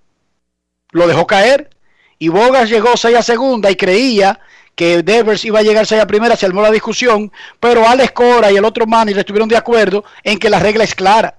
Lo 0.93 1.07
dejó 1.07 1.27
caer 1.27 1.71
y 2.19 2.29
Bogas 2.29 2.71
llegó 2.71 2.97
6 2.97 3.17
a 3.17 3.23
segunda 3.23 3.71
y 3.71 3.77
creía 3.77 4.39
que 4.75 5.03
Devers 5.03 5.45
iba 5.45 5.59
a 5.59 5.63
llegar 5.63 5.87
6 5.87 6.01
a 6.03 6.07
primera, 6.07 6.35
se 6.37 6.47
armó 6.47 6.63
la 6.63 6.71
discusión, 6.71 7.31
pero 7.61 7.87
Alex 7.87 8.13
Cora 8.13 8.51
y 8.51 8.57
el 8.57 8.65
otro 8.65 8.87
manager 8.87 9.19
estuvieron 9.21 9.49
de 9.49 9.57
acuerdo 9.57 10.05
en 10.23 10.39
que 10.39 10.49
la 10.51 10.59
regla 10.59 10.85
es 10.85 10.95
clara, 10.95 11.35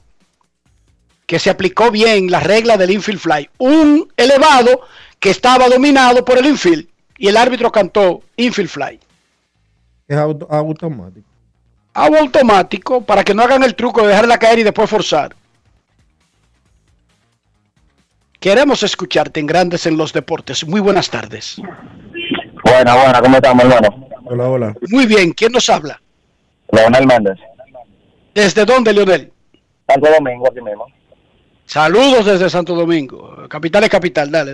que 1.26 1.40
se 1.40 1.50
aplicó 1.50 1.90
bien 1.92 2.30
la 2.30 2.40
regla 2.40 2.78
del 2.78 2.92
infield 2.92 3.20
fly. 3.20 3.50
Un 3.58 4.12
elevado 4.18 4.82
que 5.20 5.30
estaba 5.32 5.68
dominado 5.68 6.24
por 6.24 6.38
el 6.38 6.46
infield 6.46 6.88
y 7.18 7.28
el 7.28 7.38
árbitro 7.38 7.72
cantó 7.72 8.22
infield 8.38 8.70
fly. 8.70 9.00
Es 10.08 10.18
auto- 10.18 10.48
automático. 10.52 11.28
Agua 11.96 12.20
automático 12.20 13.02
para 13.02 13.24
que 13.24 13.34
no 13.34 13.44
hagan 13.44 13.64
el 13.64 13.76
truco 13.76 14.02
de 14.02 14.08
dejarla 14.10 14.38
caer 14.38 14.60
y 14.60 14.64
después 14.64 14.90
forzar. 14.90 15.36
Queremos 18.40 18.84
escucharte 18.84 19.40
en 19.40 19.46
Grandes 19.48 19.86
en 19.86 19.96
los 19.96 20.12
Deportes. 20.12 20.68
Muy 20.68 20.82
buenas 20.82 21.10
tardes. 21.10 21.56
Buena, 22.74 22.96
buena, 22.96 23.22
¿cómo 23.22 23.36
estamos, 23.36 23.64
hermano? 23.66 24.08
Hola, 24.26 24.50
hola. 24.50 24.74
Muy 24.90 25.06
bien, 25.06 25.32
¿quién 25.34 25.52
nos 25.52 25.70
habla? 25.70 26.02
Leonel 26.72 27.06
Méndez. 27.06 27.38
¿Desde 28.34 28.66
dónde, 28.66 28.92
Leonel? 28.92 29.32
Santo 29.88 30.10
Domingo, 30.10 30.48
aquí 30.50 30.60
mismo. 30.60 30.88
Saludos 31.68 32.26
desde 32.26 32.50
Santo 32.50 32.74
Domingo. 32.74 33.48
Capital 33.48 33.84
es 33.84 33.90
capital, 33.92 34.32
dale. 34.32 34.54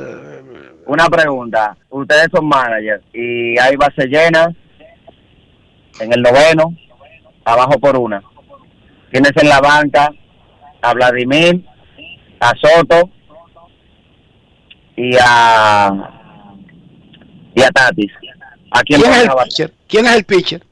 Una 0.86 1.06
pregunta. 1.08 1.78
Ustedes 1.92 2.28
son 2.34 2.46
managers 2.46 3.02
y 3.14 3.58
hay 3.58 3.78
base 3.78 4.06
llena 4.08 4.54
en 6.02 6.12
el 6.12 6.22
noveno, 6.22 6.76
abajo 7.46 7.80
por 7.80 7.98
una. 7.98 8.22
Tienes 9.12 9.32
en 9.38 9.48
la 9.48 9.62
banca 9.62 10.12
a 10.82 10.94
Vladimir, 10.94 11.66
a 12.42 12.52
Soto 12.58 13.10
y 14.98 15.16
a 15.22 16.19
y 17.56 17.62
a 17.62 17.70
Tatis. 17.70 18.12
¿A 18.72 18.84
quién, 18.84 19.02
¿Quién 19.02 19.14
es 19.14 19.24
el 19.24 19.30
pitcher? 19.44 19.74
¿Quién 19.88 20.06
es 20.06 20.16
el 20.16 20.24
pitcher? 20.24 20.66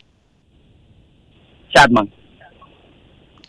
Chapman. 1.74 2.14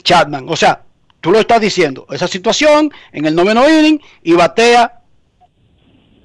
Chapman. 0.03 0.47
O 0.49 0.57
sea, 0.57 0.83
tú 1.21 1.31
lo 1.31 1.41
estás 1.41 1.61
diciendo. 1.61 2.07
Esa 2.11 2.27
situación 2.29 2.91
en 3.13 3.27
el 3.27 3.35
noveno 3.35 3.69
inning 3.69 4.01
y 4.23 4.33
batea 4.33 5.01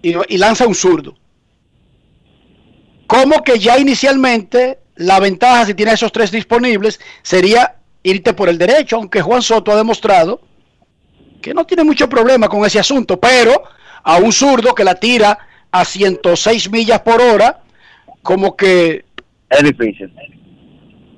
y, 0.02 0.14
y 0.34 0.38
lanza 0.38 0.66
un 0.66 0.76
zurdo. 0.76 1.18
Como 3.08 3.44
que 3.44 3.60
ya 3.60 3.78
inicialmente 3.78 4.80
la 4.96 5.20
ventaja 5.20 5.66
si 5.66 5.74
tienes 5.74 5.96
esos 5.96 6.12
tres 6.12 6.32
disponibles 6.32 7.00
sería 7.22 7.76
irte 8.04 8.34
por 8.34 8.50
el 8.50 8.58
derecho, 8.58 8.98
aunque 8.98 9.22
Juan 9.22 9.42
Soto 9.42 9.72
ha 9.72 9.78
demostrado 9.78 10.42
que 11.42 11.54
no 11.54 11.66
tiene 11.66 11.84
mucho 11.84 12.08
problema 12.08 12.48
con 12.48 12.66
ese 12.66 12.80
asunto, 12.80 13.20
pero 13.20 13.64
a 14.04 14.18
un 14.18 14.32
zurdo 14.32 14.74
que 14.74 14.84
la 14.84 14.96
tira 14.96 15.38
a 15.74 15.84
106 15.84 16.70
millas 16.70 17.02
por 17.02 17.20
hora, 17.20 17.62
como 18.22 18.56
que 18.56 19.04
Es 19.50 19.64
difícil. 19.64 20.14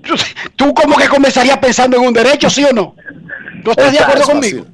tú 0.56 0.74
como 0.74 0.95
que 0.95 1.08
comenzarías 1.08 1.58
pensando 1.58 1.97
en 1.97 2.08
un 2.08 2.14
derecho, 2.14 2.49
¿sí 2.49 2.64
o 2.64 2.72
no? 2.72 2.95
¿Tú 3.64 3.72
estás 3.72 3.91
de 3.91 3.99
acuerdo 3.99 4.26
conmigo? 4.26 4.66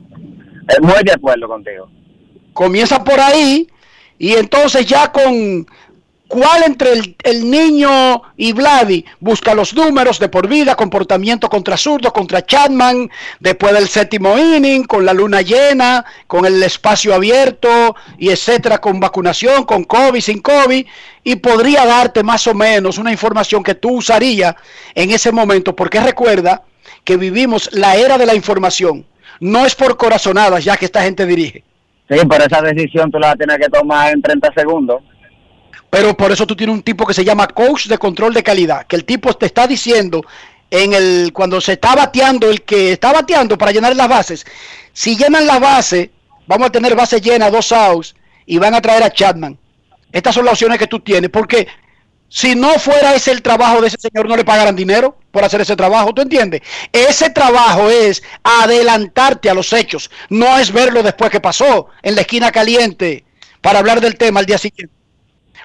Muy 0.81 1.03
de 1.03 1.11
acuerdo 1.11 1.47
contigo. 1.47 1.89
Comienza 2.53 3.03
por 3.03 3.19
ahí 3.19 3.67
y 4.19 4.33
entonces 4.33 4.85
ya 4.85 5.11
con 5.11 5.65
cuál 6.31 6.63
entre 6.63 6.93
el, 7.23 7.51
niño 7.51 8.21
y 8.37 8.53
Vladi 8.53 9.03
busca 9.19 9.53
los 9.53 9.73
números 9.73 10.17
de 10.17 10.29
por 10.29 10.47
vida, 10.47 10.75
comportamiento 10.75 11.49
contra 11.49 11.75
zurdo, 11.75 12.13
contra 12.13 12.45
Chapman, 12.45 13.09
después 13.41 13.73
del 13.73 13.89
séptimo 13.89 14.37
inning, 14.37 14.85
con 14.85 15.05
la 15.05 15.13
luna 15.13 15.41
llena, 15.41 16.05
con 16.27 16.45
el 16.45 16.63
espacio 16.63 17.13
abierto 17.13 17.97
y 18.17 18.29
etcétera, 18.29 18.77
con 18.77 19.01
vacunación, 19.01 19.65
con 19.65 19.83
COVID, 19.83 20.21
sin 20.21 20.41
COVID, 20.41 20.85
y 21.25 21.35
podría 21.35 21.85
darte 21.85 22.23
más 22.23 22.47
o 22.47 22.53
menos 22.53 22.97
una 22.97 23.11
información 23.11 23.61
que 23.61 23.75
tú 23.75 23.97
usarías 23.97 24.55
en 24.95 25.11
ese 25.11 25.33
momento, 25.33 25.75
porque 25.75 25.99
recuerda 25.99 26.63
que 27.03 27.17
vivimos 27.17 27.69
la 27.73 27.97
era 27.97 28.17
de 28.17 28.25
la 28.25 28.35
información, 28.35 29.05
no 29.41 29.65
es 29.65 29.75
por 29.75 29.97
corazonadas 29.97 30.63
ya 30.63 30.77
que 30.77 30.85
esta 30.85 31.03
gente 31.03 31.25
dirige. 31.25 31.65
Sí, 32.09 32.19
pero 32.29 32.45
esa 32.45 32.61
decisión 32.61 33.11
tú 33.11 33.19
la 33.19 33.27
vas 33.27 33.35
a 33.35 33.39
tener 33.39 33.59
que 33.59 33.67
tomar 33.67 34.13
en 34.13 34.21
30 34.21 34.53
segundos. 34.53 35.01
Pero 35.91 36.15
por 36.15 36.31
eso 36.31 36.47
tú 36.47 36.55
tienes 36.55 36.73
un 36.73 36.83
tipo 36.83 37.05
que 37.05 37.13
se 37.13 37.25
llama 37.25 37.47
coach 37.47 37.87
de 37.87 37.97
control 37.97 38.33
de 38.33 38.41
calidad, 38.41 38.87
que 38.87 38.95
el 38.95 39.03
tipo 39.03 39.33
te 39.33 39.45
está 39.45 39.67
diciendo 39.67 40.23
en 40.71 40.93
el 40.93 41.31
cuando 41.33 41.59
se 41.59 41.73
está 41.73 41.95
bateando, 41.95 42.49
el 42.49 42.61
que 42.61 42.93
está 42.93 43.11
bateando 43.11 43.57
para 43.57 43.73
llenar 43.73 43.93
las 43.93 44.07
bases, 44.07 44.45
si 44.93 45.17
llenan 45.17 45.45
la 45.45 45.59
base, 45.59 46.11
vamos 46.47 46.69
a 46.69 46.71
tener 46.71 46.95
base 46.95 47.19
llena, 47.19 47.51
dos 47.51 47.73
outs, 47.73 48.15
y 48.45 48.57
van 48.57 48.73
a 48.73 48.81
traer 48.81 49.03
a 49.03 49.11
Chapman. 49.11 49.59
Estas 50.13 50.33
son 50.33 50.45
las 50.45 50.53
opciones 50.53 50.79
que 50.79 50.87
tú 50.87 51.01
tienes, 51.01 51.29
porque 51.29 51.67
si 52.29 52.55
no 52.55 52.69
fuera 52.79 53.13
ese 53.13 53.31
el 53.31 53.41
trabajo 53.41 53.81
de 53.81 53.89
ese 53.89 53.97
señor, 53.99 54.29
no 54.29 54.37
le 54.37 54.45
pagaran 54.45 54.77
dinero 54.77 55.17
por 55.31 55.43
hacer 55.43 55.59
ese 55.59 55.75
trabajo, 55.75 56.13
¿tú 56.13 56.21
entiendes? 56.21 56.61
Ese 56.93 57.31
trabajo 57.31 57.89
es 57.89 58.23
adelantarte 58.43 59.49
a 59.49 59.53
los 59.53 59.73
hechos, 59.73 60.09
no 60.29 60.57
es 60.57 60.71
verlo 60.71 61.03
después 61.03 61.29
que 61.29 61.41
pasó 61.41 61.87
en 62.01 62.15
la 62.15 62.21
esquina 62.21 62.49
caliente 62.49 63.25
para 63.59 63.79
hablar 63.79 63.99
del 63.99 64.17
tema 64.17 64.39
al 64.39 64.45
día 64.45 64.57
siguiente. 64.57 65.00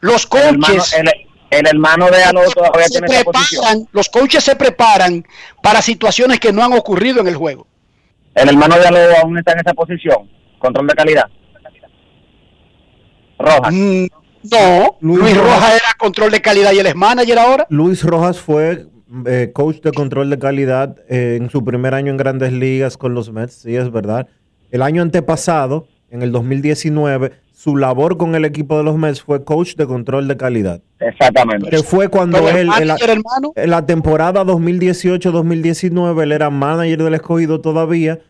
Los 0.01 0.29
El 0.33 0.39
hermano, 0.39 0.75
coaches 0.75 0.95
el, 0.95 1.11
el 1.51 1.67
hermano 1.67 2.11
de 2.11 2.23
Alonso 2.23 2.53
todavía 2.53 2.87
se 2.87 3.01
tiene 3.01 3.07
esa 3.07 3.25
posición. 3.25 3.63
preparan, 3.63 3.89
los 3.93 4.09
coaches 4.09 4.45
se 4.45 4.57
preparan 4.57 5.25
para 5.63 5.83
situaciones 5.83 6.41
que 6.41 6.53
no 6.53 6.65
han 6.65 6.73
ocurrido 6.73 7.21
en 7.21 7.29
el 7.29 7.37
juego. 7.37 7.67
El 8.35 8.49
hermano 8.49 8.79
de 8.79 8.87
Alonso 8.87 9.17
aún 9.23 9.39
está 9.39 9.53
en 9.53 9.61
esa 9.61 9.75
posición. 9.75 10.31
Control 10.59 10.87
de 10.87 10.95
calidad. 10.95 11.27
Rojas. 13.39 13.73
Mm, 13.73 14.07
no, 14.51 14.97
Luis 15.01 15.21
Luis, 15.21 15.37
Rojas. 15.37 15.55
Rojas 15.55 15.75
era 15.75 15.95
control 15.99 16.31
de 16.31 16.41
calidad 16.41 16.73
y 16.73 16.79
él 16.79 16.87
es 16.87 16.95
manager 16.97 17.39
ahora. 17.39 17.67
Luis 17.71 18.03
Rojas 18.03 18.39
fue 18.39 18.87
eh, 19.27 19.51
coach 19.53 19.81
de 19.83 19.93
control 19.93 20.31
de 20.31 20.39
calidad 20.39 20.97
eh, 21.09 21.37
en 21.41 21.49
su 21.51 21.65
primer 21.65 21.95
año 21.95 22.11
en 22.11 22.17
grandes 22.17 22.53
ligas 22.53 22.97
con 22.97 23.15
los 23.15 23.33
Mets, 23.33 23.55
sí, 23.63 23.77
es 23.77 23.91
verdad. 23.91 24.29
El 24.71 24.83
año 24.83 25.03
antepasado, 25.03 25.87
en 26.11 26.23
el 26.23 26.33
2019, 26.33 27.33
su 27.67 27.77
labor 27.77 28.17
con 28.17 28.37
el 28.37 28.45
equipo 28.45 28.79
de 28.79 28.85
los 28.85 28.97
Mets 28.97 29.23
fue 29.23 29.43
coach 29.43 29.75
de 29.75 29.87
control 29.89 30.29
de 30.29 30.37
calidad. 30.37 30.81
Exactamente. 31.01 31.69
Que 31.69 31.79
fue 31.79 32.07
cuando 32.07 32.39
Pero 32.39 32.51
el 32.51 32.57
él, 32.59 32.61
en 32.61 32.67
la, 32.69 32.75
manager, 32.95 33.11
hermano. 33.11 33.53
en 33.57 33.71
la 33.71 33.85
temporada 33.87 34.45
2018-2019, 34.45 36.23
él 36.23 36.31
era 36.31 36.49
manager 36.51 37.03
del 37.03 37.15
escogido 37.15 37.61
todavía. 37.61 38.21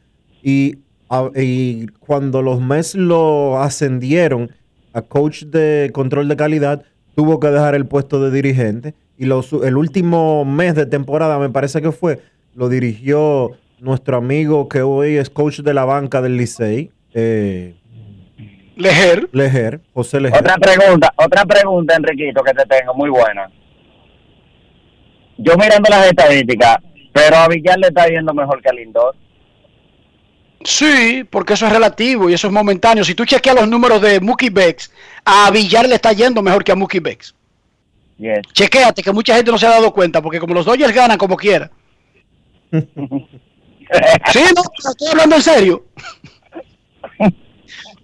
Y, 0.43 0.77
a- 1.11 1.31
y 1.37 1.87
cuando 2.01 2.41
los 2.41 2.63
Mets 2.63 2.95
lo 2.95 3.61
ascendieron 3.61 4.53
a 4.95 5.03
coach 5.03 5.43
de 5.45 5.91
control 5.93 6.29
de 6.29 6.37
calidad, 6.37 6.83
tuvo 7.15 7.39
que 7.39 7.49
dejar 7.49 7.75
el 7.75 7.85
puesto 7.85 8.23
de 8.23 8.31
dirigente. 8.31 8.95
Y 9.19 9.27
los- 9.27 9.53
el 9.53 9.77
último 9.77 10.47
mes 10.47 10.75
de 10.75 10.87
temporada, 10.87 11.39
me 11.39 11.51
parece 11.51 11.83
que 11.83 11.93
fue, 11.93 12.21
lo 12.55 12.71
dirigió 12.71 13.51
nuestro 13.81 14.17
amigo 14.17 14.67
que 14.71 14.81
hoy 14.81 15.17
es 15.17 15.29
coach 15.29 15.61
de 15.61 15.75
la 15.75 15.85
banca 15.85 16.23
del 16.23 16.39
Licey, 16.39 16.91
eh, 17.13 17.75
Lejer. 18.77 19.29
Lejer, 19.33 19.81
José 19.95 20.21
Lejer. 20.21 20.39
Otra 20.39 20.57
pregunta, 20.57 21.13
otra 21.17 21.45
pregunta, 21.47 21.97
Enriquito, 21.97 22.43
que 22.45 22.53
te 22.53 22.65
tengo, 22.67 22.95
muy 22.95 23.09
buena. 23.09 23.51
Yo 25.39 25.57
mirando 25.57 25.89
las 25.91 26.07
estadísticas, 26.07 26.77
pero 27.13 27.37
a 27.37 27.49
Villar 27.49 27.79
le 27.79 27.89
está 27.89 28.07
yendo 28.07 28.35
mejor 28.35 28.63
que 28.63 28.69
a 28.69 28.73
Lindor. 28.73 29.17
Sí, 30.63 31.25
porque 31.31 31.55
eso 31.55 31.67
es 31.67 31.73
relativo 31.73 32.29
y 32.29 32.35
eso 32.35 32.49
es 32.49 32.53
momentáneo. 32.53 33.05
Si 33.05 33.15
tú 33.15 33.25
chequeas 33.25 33.57
los 33.57 33.69
números 33.69 34.01
de 34.03 34.21
Mookie 34.21 34.51
Becks, 34.51 34.93
a 35.25 35.51
Villar 35.51 35.89
le 35.89 35.95
está 35.95 36.13
yendo 36.13 36.43
mejor 36.43 36.63
que 36.63 36.73
a 36.73 36.77
Mookie 36.77 37.01
Becks. 37.01 37.35
Yes. 38.19 38.41
Chequéate 38.53 39.03
que 39.03 39.13
mucha 39.13 39.37
gente 39.37 39.51
no 39.51 39.59
se 39.59 39.67
ha 39.67 39.71
dado 39.71 39.93
cuenta, 39.93 40.21
porque 40.21 40.41
como 40.41 40.55
los 40.55 40.67
Dodgers 40.67 40.95
ganan 40.95 41.19
como 41.19 41.37
quiera. 41.37 41.71
sí, 42.71 42.81
no, 44.55 44.63
estoy 44.91 45.09
hablando 45.13 45.37
en 45.37 45.43
serio. 45.43 45.87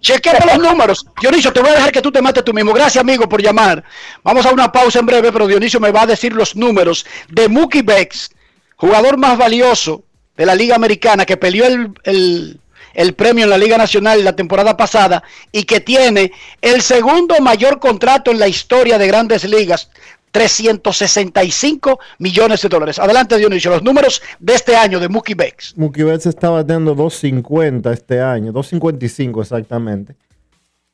Chequeate 0.03 0.45
los 0.45 0.59
números. 0.59 1.05
Dionisio, 1.21 1.51
te 1.53 1.61
voy 1.61 1.69
a 1.71 1.75
dejar 1.75 1.91
que 1.93 2.01
tú 2.01 2.11
te 2.11 2.21
mates 2.21 2.43
tú 2.43 2.53
mismo. 2.53 2.73
Gracias, 2.73 3.01
amigo, 3.01 3.27
por 3.27 3.41
llamar. 3.41 3.83
Vamos 4.21 4.45
a 4.45 4.51
una 4.51 4.71
pausa 4.71 4.99
en 4.99 5.05
breve, 5.05 5.31
pero 5.31 5.47
Dionisio 5.47 5.79
me 5.79 5.91
va 5.91 6.01
a 6.01 6.07
decir 6.07 6.33
los 6.33 6.55
números 6.57 7.05
de 7.29 7.47
Mookie 7.47 7.81
Becks, 7.83 8.29
jugador 8.75 9.17
más 9.17 9.37
valioso 9.37 10.03
de 10.35 10.45
la 10.45 10.55
Liga 10.55 10.75
Americana, 10.75 11.25
que 11.25 11.37
peleó 11.37 11.65
el, 11.65 11.93
el- 12.03 12.59
el 12.95 13.15
premio 13.15 13.45
en 13.45 13.49
la 13.49 13.57
Liga 13.57 13.75
Nacional 13.75 14.23
la 14.23 14.35
temporada 14.35 14.77
pasada 14.77 15.23
y 15.51 15.63
que 15.63 15.79
tiene 15.79 16.31
el 16.61 16.83
segundo 16.83 17.39
mayor 17.39 17.79
contrato 17.79 18.29
en 18.29 18.37
la 18.37 18.47
historia 18.47 18.99
de 18.99 19.07
grandes 19.07 19.45
ligas, 19.45 19.89
365 20.33 21.99
millones 22.17 22.63
de 22.63 22.69
dólares. 22.69 22.97
Adelante, 22.97 23.37
Dionisio, 23.37 23.69
los 23.69 23.83
números 23.83 24.21
de 24.39 24.55
este 24.55 24.75
año 24.75 24.99
de 24.99 25.07
Mookie 25.07 25.35
Becks. 25.35 25.77
Mookie 25.77 26.01
Betts 26.01 26.25
está 26.25 26.49
batiendo 26.49 26.95
2.50 26.95 27.93
este 27.93 28.19
año, 28.19 28.51
2.55 28.51 29.41
exactamente. 29.41 30.15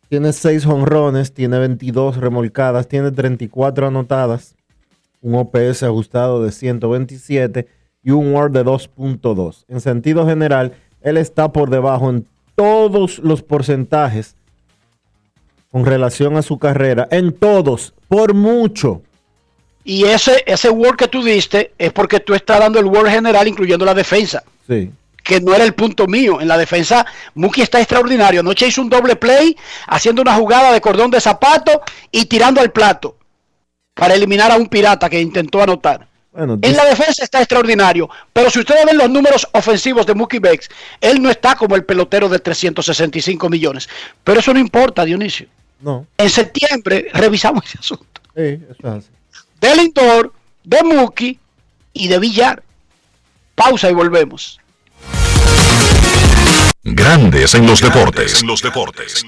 Tiene 0.09 0.33
6 0.33 0.65
honrones, 0.65 1.33
tiene 1.33 1.57
22 1.57 2.17
remolcadas, 2.17 2.89
tiene 2.89 3.11
34 3.11 3.87
anotadas, 3.87 4.55
un 5.21 5.35
OPS 5.35 5.83
ajustado 5.83 6.43
de 6.43 6.51
127 6.51 7.67
y 8.03 8.11
un 8.11 8.33
WAR 8.33 8.51
de 8.51 8.65
2.2. 8.65 9.63
En 9.69 9.79
sentido 9.79 10.27
general, 10.27 10.73
él 10.99 11.15
está 11.15 11.53
por 11.53 11.69
debajo 11.69 12.09
en 12.09 12.25
todos 12.55 13.19
los 13.19 13.41
porcentajes 13.41 14.35
con 15.71 15.85
relación 15.85 16.35
a 16.35 16.41
su 16.41 16.57
carrera, 16.57 17.07
en 17.09 17.31
todos, 17.31 17.93
por 18.09 18.33
mucho. 18.33 19.01
Y 19.83 20.05
ese, 20.05 20.43
ese 20.45 20.69
Word 20.69 20.97
que 20.97 21.07
tú 21.07 21.23
diste 21.23 21.73
es 21.77 21.91
porque 21.91 22.19
tú 22.19 22.33
estás 22.35 22.59
dando 22.59 22.79
el 22.79 22.85
Word 22.85 23.09
general, 23.09 23.47
incluyendo 23.47 23.85
la 23.85 23.93
defensa. 23.93 24.43
Sí. 24.67 24.91
que 25.23 25.41
no 25.41 25.53
era 25.53 25.63
el 25.63 25.73
punto 25.73 26.07
mío. 26.07 26.41
En 26.41 26.47
la 26.47 26.57
defensa, 26.57 27.05
Mookie 27.35 27.61
está 27.61 27.79
extraordinario. 27.79 28.39
Anoche 28.39 28.67
hizo 28.67 28.81
un 28.81 28.89
doble 28.89 29.15
play, 29.15 29.55
haciendo 29.87 30.21
una 30.21 30.33
jugada 30.35 30.71
de 30.71 30.81
cordón 30.81 31.11
de 31.11 31.21
zapato 31.21 31.81
y 32.11 32.25
tirando 32.25 32.61
al 32.61 32.71
plato 32.71 33.15
para 33.93 34.13
eliminar 34.15 34.51
a 34.51 34.57
un 34.57 34.67
pirata 34.67 35.09
que 35.09 35.19
intentó 35.19 35.61
anotar. 35.61 36.07
Bueno, 36.31 36.57
En 36.61 36.75
la 36.75 36.85
defensa 36.85 37.23
está 37.23 37.39
extraordinario, 37.39 38.09
pero 38.31 38.49
si 38.49 38.59
ustedes 38.59 38.85
ven 38.85 38.97
los 38.97 39.09
números 39.09 39.47
ofensivos 39.51 40.05
de 40.05 40.13
Mookie 40.15 40.39
Becks, 40.39 40.69
él 41.01 41.21
no 41.21 41.29
está 41.29 41.55
como 41.55 41.75
el 41.75 41.83
pelotero 41.83 42.29
de 42.29 42.39
365 42.39 43.49
millones. 43.49 43.89
Pero 44.23 44.39
eso 44.39 44.53
no 44.53 44.59
importa, 44.59 45.03
Dionisio. 45.05 45.47
no, 45.81 46.05
En 46.17 46.29
septiembre 46.29 47.07
revisamos 47.13 47.65
ese 47.65 47.79
asunto. 47.79 48.21
sí, 48.35 48.41
eso 48.41 48.75
es 48.79 48.85
así. 48.85 49.09
De 49.59 49.75
Lindor, 49.75 50.33
de 50.63 50.83
Mookie 50.83 51.39
y 51.93 52.07
de 52.07 52.19
Villar. 52.19 52.63
Pausa 53.55 53.89
y 53.89 53.93
volvemos. 53.93 54.59
Grandes 56.83 57.53
en 57.55 57.67
los 57.67 57.81
deportes. 57.81 58.41
En 58.41 58.47
los 58.47 58.61
deportes. 58.61 59.23
En 59.23 59.27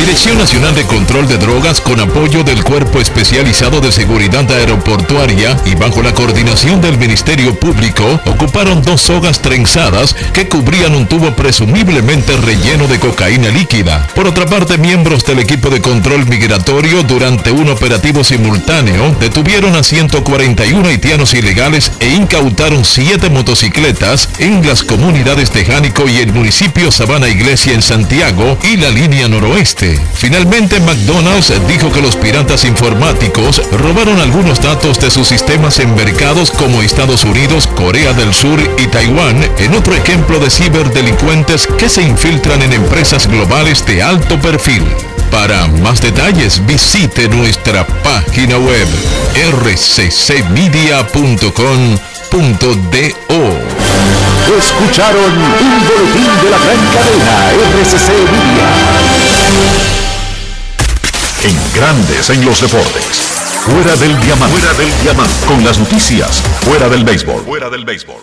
Dirección 0.00 0.38
Nacional 0.38 0.74
de 0.74 0.86
Control 0.86 1.28
de 1.28 1.36
Drogas 1.36 1.82
con 1.82 2.00
apoyo 2.00 2.42
del 2.42 2.64
Cuerpo 2.64 3.00
Especializado 3.00 3.82
de 3.82 3.92
Seguridad 3.92 4.50
Aeroportuaria 4.50 5.54
y 5.66 5.74
bajo 5.74 6.02
la 6.02 6.14
coordinación 6.14 6.80
del 6.80 6.96
Ministerio 6.96 7.54
Público 7.54 8.18
ocuparon 8.24 8.80
dos 8.80 9.02
sogas 9.02 9.42
trenzadas 9.42 10.16
que 10.32 10.48
cubrían 10.48 10.94
un 10.94 11.06
tubo 11.06 11.36
presumiblemente 11.36 12.34
relleno 12.38 12.88
de 12.88 12.98
cocaína 12.98 13.50
líquida. 13.50 14.08
Por 14.14 14.26
otra 14.26 14.46
parte, 14.46 14.78
miembros 14.78 15.26
del 15.26 15.38
equipo 15.38 15.68
de 15.68 15.82
control 15.82 16.26
migratorio 16.26 17.02
durante 17.02 17.50
un 17.50 17.68
operativo 17.68 18.24
simultáneo 18.24 19.14
detuvieron 19.20 19.76
a 19.76 19.82
141 19.82 20.88
haitianos 20.88 21.34
ilegales 21.34 21.92
e 22.00 22.08
incautaron 22.08 22.86
siete 22.86 23.28
motocicletas 23.28 24.30
en 24.38 24.66
las 24.66 24.82
comunidades 24.82 25.52
de 25.52 25.66
Jánico 25.66 26.08
y 26.08 26.20
el 26.20 26.32
municipio 26.32 26.90
Sabana 26.90 27.28
Iglesia 27.28 27.74
en 27.74 27.82
Santiago 27.82 28.56
y 28.64 28.78
la 28.78 28.88
línea 28.88 29.28
noroeste. 29.28 29.89
Finalmente, 30.14 30.80
McDonald's 30.80 31.52
dijo 31.66 31.90
que 31.92 32.02
los 32.02 32.16
piratas 32.16 32.64
informáticos 32.64 33.62
robaron 33.72 34.20
algunos 34.20 34.60
datos 34.60 34.98
de 35.00 35.10
sus 35.10 35.28
sistemas 35.28 35.78
en 35.80 35.94
mercados 35.94 36.50
como 36.50 36.82
Estados 36.82 37.24
Unidos, 37.24 37.68
Corea 37.76 38.12
del 38.12 38.34
Sur 38.34 38.60
y 38.78 38.86
Taiwán 38.88 39.42
en 39.58 39.74
otro 39.74 39.94
ejemplo 39.94 40.38
de 40.38 40.50
ciberdelincuentes 40.50 41.66
que 41.66 41.88
se 41.88 42.02
infiltran 42.02 42.62
en 42.62 42.72
empresas 42.72 43.26
globales 43.26 43.84
de 43.86 44.02
alto 44.02 44.38
perfil. 44.40 44.84
Para 45.30 45.66
más 45.68 46.00
detalles 46.00 46.64
visite 46.66 47.28
nuestra 47.28 47.86
página 47.86 48.58
web 48.58 48.88
rccmedia.com.do. 49.52 50.00
Escucharon 54.58 55.32
un 55.32 55.86
boletín 55.86 56.32
de 56.42 56.50
la 56.50 56.58
gran 56.58 56.80
cadena 56.94 57.34
RCC 57.52 58.08
Media. 58.08 58.68
En 61.42 61.56
Grandes 61.74 62.30
en 62.30 62.44
los 62.44 62.60
Deportes. 62.60 63.30
Fuera 63.60 63.96
del 63.96 64.18
diamante. 64.20 64.58
Fuera 64.58 64.74
del 64.74 65.02
diamante. 65.02 65.46
Con 65.46 65.64
las 65.64 65.78
noticias. 65.78 66.42
Fuera 66.60 66.88
del 66.88 67.04
béisbol. 67.04 67.42
Fuera 67.44 67.70
del 67.70 67.84
béisbol. 67.84 68.16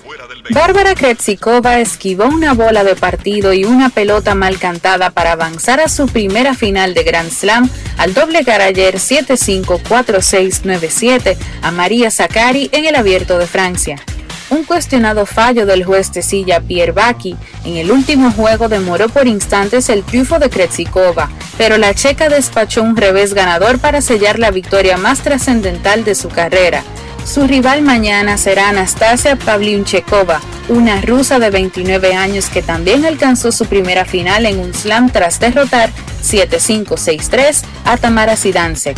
Bárbara 0.49 0.95
Krejcikova 0.95 1.79
esquivó 1.79 2.25
una 2.25 2.53
bola 2.53 2.83
de 2.83 2.95
partido 2.95 3.53
y 3.53 3.65
una 3.65 3.89
pelota 3.89 4.33
mal 4.33 4.59
cantada 4.59 5.09
para 5.09 5.33
avanzar 5.33 5.79
a 5.79 5.89
su 5.89 6.07
primera 6.07 6.53
final 6.53 6.93
de 6.93 7.03
Grand 7.03 7.31
Slam 7.31 7.69
al 7.97 8.13
doblegar 8.13 8.61
ayer 8.61 8.95
7-5, 8.95 9.81
4-6, 9.83 10.61
9-7 10.63 11.37
a 11.61 11.71
María 11.71 12.11
Zakari 12.11 12.69
en 12.71 12.85
el 12.85 12.95
Abierto 12.95 13.37
de 13.37 13.47
Francia. 13.47 13.97
Un 14.49 14.63
cuestionado 14.63 15.25
fallo 15.25 15.65
del 15.65 15.83
juez 15.83 16.13
de 16.13 16.21
silla 16.21 16.61
Pierre 16.61 16.93
Baki 16.93 17.35
en 17.65 17.75
el 17.75 17.91
último 17.91 18.31
juego 18.31 18.69
demoró 18.69 19.09
por 19.09 19.27
instantes 19.27 19.89
el 19.89 20.03
triunfo 20.03 20.39
de 20.39 20.49
Krejcikova, 20.49 21.29
pero 21.57 21.77
la 21.77 21.93
checa 21.93 22.29
despachó 22.29 22.81
un 22.81 22.95
revés 22.95 23.33
ganador 23.33 23.77
para 23.79 24.01
sellar 24.01 24.39
la 24.39 24.51
victoria 24.51 24.97
más 24.97 25.19
trascendental 25.19 26.05
de 26.05 26.15
su 26.15 26.29
carrera. 26.29 26.83
Su 27.25 27.45
rival 27.45 27.81
mañana 27.81 28.37
será 28.37 28.69
Anastasia 28.69 29.35
Pavlyuchekova, 29.35 30.39
una 30.69 31.01
rusa 31.01 31.39
de 31.39 31.49
29 31.49 32.13
años 32.13 32.49
que 32.49 32.61
también 32.61 33.05
alcanzó 33.05 33.51
su 33.51 33.65
primera 33.65 34.05
final 34.05 34.45
en 34.45 34.59
un 34.59 34.73
slam 34.73 35.09
tras 35.09 35.41
derrotar 35.41 35.89
7-5-6-3 36.23 37.63
a 37.83 37.97
Tamara 37.97 38.37
Sidansek. 38.37 38.97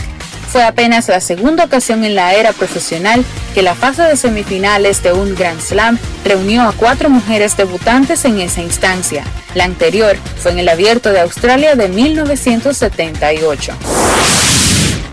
Fue 0.51 0.63
apenas 0.63 1.07
la 1.07 1.21
segunda 1.21 1.65
ocasión 1.65 2.03
en 2.03 2.15
la 2.15 2.33
era 2.33 2.53
profesional 2.53 3.23
que 3.53 3.61
la 3.61 3.75
fase 3.75 4.01
de 4.01 4.15
semifinales 4.15 5.03
de 5.03 5.13
un 5.13 5.35
Grand 5.35 5.61
Slam 5.61 5.99
reunió 6.25 6.63
a 6.63 6.71
cuatro 6.71 7.09
mujeres 7.11 7.55
debutantes 7.55 8.25
en 8.25 8.39
esa 8.39 8.61
instancia. 8.61 9.23
La 9.53 9.65
anterior 9.65 10.17
fue 10.37 10.51
en 10.51 10.59
el 10.59 10.69
Abierto 10.69 11.11
de 11.11 11.19
Australia 11.19 11.75
de 11.75 11.87
1978. 11.89 13.73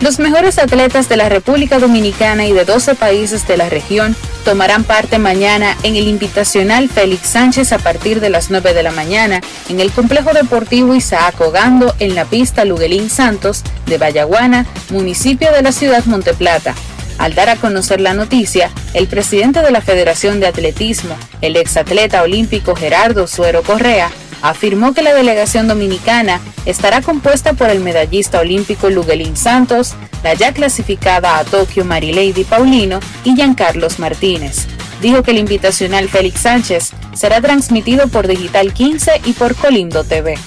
Los 0.01 0.19
mejores 0.19 0.59
atletas 0.59 1.09
de 1.09 1.17
la 1.17 1.29
República 1.31 1.79
Dominicana 1.79 2.47
y 2.47 2.53
de 2.53 2.67
12 2.67 2.95
países 2.97 3.49
de 3.49 3.57
la 3.57 3.71
región 3.71 4.15
tomarán 4.45 4.85
parte 4.85 5.19
mañana 5.19 5.75
en 5.83 5.97
el 5.97 6.07
Invitacional 6.07 6.91
Félix 6.91 7.31
Sánchez 7.31 7.73
a 7.73 7.79
partir 7.79 8.21
de 8.21 8.29
las 8.29 8.51
9 8.51 8.75
de 8.75 8.83
la 8.83 8.93
mañana 8.93 9.41
en 9.71 9.81
el 9.81 9.91
Complejo 9.91 10.35
Deportivo 10.35 10.95
Isaac 10.95 11.41
Ogando 11.41 11.95
en 11.99 12.15
la 12.15 12.27
pista 12.27 12.67
Luguelín 12.67 13.09
Santos 13.09 13.63
de 13.87 13.97
Vallaguana, 13.97 14.67
municipio 14.91 15.51
de 15.51 15.63
la 15.63 15.73
ciudad 15.73 16.05
Monteplata. 16.05 16.75
Al 17.19 17.35
dar 17.35 17.49
a 17.49 17.57
conocer 17.57 18.03
la 18.03 18.13
noticia, 18.13 18.71
el 18.93 19.07
presidente 19.07 19.63
de 19.63 19.71
la 19.71 19.81
Federación 19.81 20.39
de 20.39 20.47
Atletismo, 20.47 21.17
el 21.41 21.57
exatleta 21.57 22.23
olímpico 22.23 22.77
Gerardo 22.77 23.27
Suero 23.27 23.63
Correa, 23.63 24.11
afirmó 24.43 24.95
que 24.95 25.03
la 25.03 25.15
delegación 25.15 25.69
dominicana 25.69 26.41
estará 26.65 27.03
compuesta 27.03 27.53
por 27.53 27.71
el 27.71 27.81
medallista 27.81 28.41
olímpico 28.41 28.91
Luguelín 28.91 29.37
Santos, 29.37 29.95
la 30.23 30.35
ya 30.35 30.53
clasificada 30.53 31.39
a 31.39 31.45
Tokio 31.45 31.85
Marilady 31.85 32.45
Paulino 32.45 33.01
y 33.25 33.35
Giancarlos 33.35 33.99
Martínez. 33.99 34.67
Dijo 35.01 35.23
que 35.23 35.33
el 35.33 35.39
invitacional 35.39 36.09
Félix 36.09 36.41
Sánchez 36.41 36.93
será 37.15 37.41
transmitido 37.41 38.09
por 38.09 38.27
Digital 38.27 38.73
15 38.73 39.23
y 39.25 39.33
por 39.33 39.55
Colindo 39.55 40.05
TV. 40.05 40.39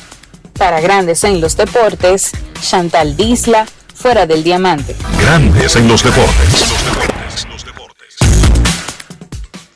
Para 0.57 0.81
Grandes 0.81 1.23
en 1.23 1.39
los 1.39 1.55
Deportes, 1.55 2.31
Chantal 2.61 3.15
Disla, 3.15 3.65
fuera 3.93 4.25
del 4.25 4.43
diamante. 4.43 4.95
Grandes 5.19 5.75
en 5.75 5.87
los 5.87 6.03
deportes. 6.03 7.18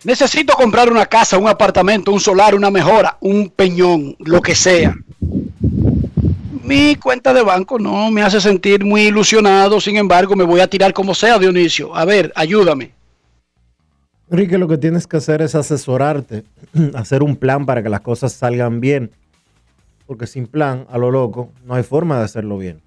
Necesito 0.04 0.54
comprar 0.56 0.92
una 0.92 1.06
casa, 1.06 1.38
un 1.38 1.48
apartamento, 1.48 2.12
un 2.12 2.20
solar, 2.20 2.56
una 2.56 2.70
mejora, 2.70 3.18
un 3.22 3.50
peñón, 3.50 4.16
lo 4.20 4.42
que 4.42 4.54
sea. 4.54 4.94
Mi 6.64 6.96
cuenta 6.98 7.34
de 7.34 7.42
banco 7.42 7.80
no 7.80 8.12
me 8.12 8.22
hace 8.22 8.42
sentir 8.42 8.84
muy 8.84 9.04
ilusionado, 9.04 9.80
sin 9.80 9.96
embargo 9.96 10.36
me 10.36 10.44
voy 10.44 10.60
a 10.60 10.68
tirar 10.68 10.94
como 10.94 11.16
sea, 11.16 11.40
Dionisio. 11.40 11.96
A 11.96 12.04
ver, 12.04 12.34
ayúdame. 12.36 12.92
Enrique, 14.30 14.58
lo 14.58 14.68
que 14.68 14.78
tienes 14.78 15.08
que 15.08 15.18
hacer 15.18 15.42
es 15.42 15.56
asesorarte, 15.56 16.44
hacer 16.96 17.24
un 17.24 17.38
plan 17.38 17.66
para 17.66 17.82
que 17.82 17.90
las 17.90 18.02
cosas 18.02 18.34
salgan 18.34 18.82
bien. 18.82 19.12
Porque 20.06 20.28
sin 20.28 20.48
plan, 20.48 20.86
a 20.90 20.98
lo 20.98 21.12
loco, 21.12 21.50
no 21.66 21.76
hay 21.76 21.84
forma 21.84 22.18
de 22.18 22.26
hacerlo 22.26 22.58
bien. 22.58 22.82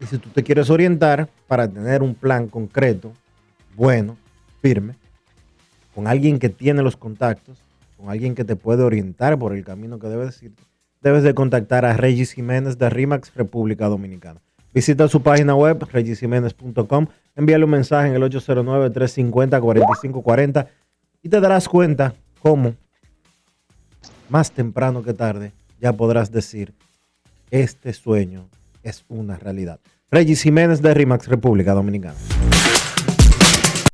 Y 0.00 0.06
si 0.06 0.18
tú 0.18 0.28
te 0.30 0.42
quieres 0.42 0.70
orientar 0.70 1.28
para 1.46 1.68
tener 1.68 2.02
un 2.02 2.14
plan 2.14 2.48
concreto, 2.48 3.12
bueno, 3.76 4.16
firme, 4.60 4.94
con 5.94 6.06
alguien 6.06 6.38
que 6.38 6.48
tiene 6.48 6.82
los 6.82 6.96
contactos, 6.96 7.58
con 7.96 8.10
alguien 8.10 8.34
que 8.34 8.44
te 8.44 8.56
puede 8.56 8.82
orientar 8.82 9.38
por 9.38 9.54
el 9.54 9.64
camino 9.64 9.98
que 9.98 10.08
debes 10.08 10.42
ir, 10.42 10.52
debes 11.02 11.22
de 11.22 11.34
contactar 11.34 11.84
a 11.84 11.96
Regis 11.96 12.32
Jiménez 12.32 12.78
de 12.78 12.90
RIMAX 12.90 13.34
República 13.34 13.88
Dominicana. 13.88 14.40
Visita 14.74 15.06
su 15.08 15.22
página 15.22 15.54
web, 15.54 15.86
regisjiménez.com, 15.90 17.06
envíale 17.36 17.64
un 17.64 17.70
mensaje 17.70 18.08
en 18.08 18.14
el 18.14 18.22
809-350-4540 18.22 20.66
y 21.22 21.28
te 21.28 21.40
darás 21.40 21.68
cuenta 21.68 22.14
cómo, 22.40 22.74
más 24.30 24.50
temprano 24.50 25.02
que 25.02 25.12
tarde, 25.12 25.52
ya 25.80 25.92
podrás 25.92 26.32
decir, 26.32 26.72
este 27.50 27.92
sueño 27.92 28.48
es 28.82 29.04
una 29.08 29.36
realidad. 29.36 29.78
Regis 30.10 30.40
Jiménez 30.42 30.80
de 30.80 30.94
RIMAX 30.94 31.28
República 31.28 31.74
Dominicana. 31.74 32.16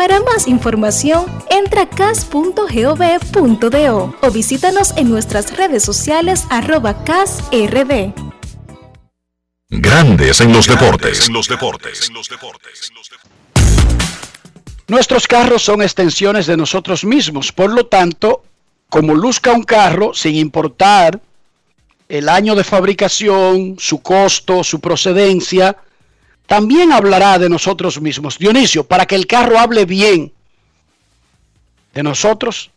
Para 0.00 0.18
más 0.20 0.48
información, 0.48 1.26
entra 1.50 1.82
a 1.82 1.86
cas.gov.do 1.86 2.54
o 4.22 4.30
visítanos 4.30 4.96
en 4.96 5.10
nuestras 5.10 5.54
redes 5.54 5.82
sociales 5.82 6.46
arroba 6.48 7.04
casrd. 7.04 8.14
Grandes 9.68 10.40
en 10.40 10.54
los 10.54 10.66
deportes. 10.66 11.28
En 11.28 11.34
los 11.34 11.48
deportes. 11.48 12.10
Nuestros 14.88 15.26
carros 15.28 15.60
son 15.60 15.82
extensiones 15.82 16.46
de 16.46 16.56
nosotros 16.56 17.04
mismos, 17.04 17.52
por 17.52 17.70
lo 17.70 17.84
tanto, 17.84 18.42
como 18.88 19.14
luzca 19.14 19.52
un 19.52 19.64
carro, 19.64 20.14
sin 20.14 20.34
importar 20.36 21.20
el 22.08 22.30
año 22.30 22.54
de 22.54 22.64
fabricación, 22.64 23.76
su 23.78 24.00
costo, 24.00 24.64
su 24.64 24.80
procedencia, 24.80 25.76
también 26.50 26.90
hablará 26.90 27.38
de 27.38 27.48
nosotros 27.48 28.00
mismos. 28.00 28.36
Dionisio, 28.36 28.82
para 28.82 29.06
que 29.06 29.14
el 29.14 29.28
carro 29.28 29.56
hable 29.56 29.84
bien 29.84 30.32
de 31.94 32.02
nosotros, 32.02 32.72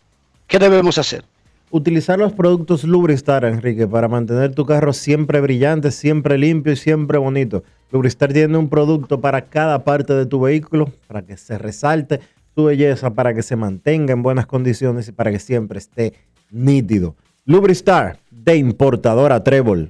¿qué 0.45 0.59
debemos 0.59 0.99
hacer? 0.99 1.25
Utilizar 1.71 2.19
los 2.19 2.33
productos 2.33 2.83
Lubristar, 2.83 3.45
Enrique, 3.45 3.87
para 3.87 4.07
mantener 4.07 4.53
tu 4.53 4.63
carro 4.63 4.93
siempre 4.93 5.41
brillante, 5.41 5.89
siempre 5.89 6.37
limpio 6.37 6.73
y 6.73 6.75
siempre 6.75 7.17
bonito. 7.17 7.63
Lubristar 7.91 8.31
tiene 8.31 8.59
un 8.59 8.69
producto 8.69 9.19
para 9.19 9.45
cada 9.45 9.83
parte 9.83 10.13
de 10.13 10.27
tu 10.27 10.41
vehículo, 10.41 10.91
para 11.07 11.23
que 11.23 11.35
se 11.35 11.57
resalte 11.57 12.19
tu 12.53 12.65
belleza, 12.65 13.15
para 13.15 13.33
que 13.33 13.41
se 13.41 13.55
mantenga 13.55 14.13
en 14.13 14.21
buenas 14.21 14.45
condiciones 14.45 15.07
y 15.07 15.13
para 15.13 15.31
que 15.31 15.39
siempre 15.39 15.79
esté 15.79 16.13
nítido. 16.51 17.15
Lubristar, 17.45 18.19
de 18.29 18.55
importadora 18.55 19.43
Trébol. 19.43 19.89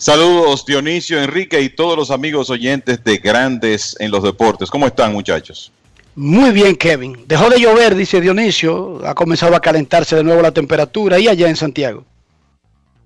Saludos 0.00 0.64
Dionisio, 0.64 1.22
Enrique 1.22 1.60
y 1.60 1.68
todos 1.68 1.94
los 1.94 2.10
amigos 2.10 2.48
oyentes 2.48 3.04
de 3.04 3.18
Grandes 3.18 3.94
en 4.00 4.10
los 4.10 4.22
Deportes. 4.22 4.70
¿Cómo 4.70 4.86
están 4.86 5.12
muchachos? 5.12 5.70
Muy 6.14 6.52
bien, 6.52 6.74
Kevin. 6.74 7.22
Dejó 7.26 7.50
de 7.50 7.60
llover, 7.60 7.94
dice 7.94 8.18
Dionisio. 8.18 9.06
Ha 9.06 9.14
comenzado 9.14 9.54
a 9.54 9.60
calentarse 9.60 10.16
de 10.16 10.24
nuevo 10.24 10.40
la 10.40 10.52
temperatura 10.52 11.18
y 11.18 11.28
allá 11.28 11.50
en 11.50 11.56
Santiago. 11.56 12.02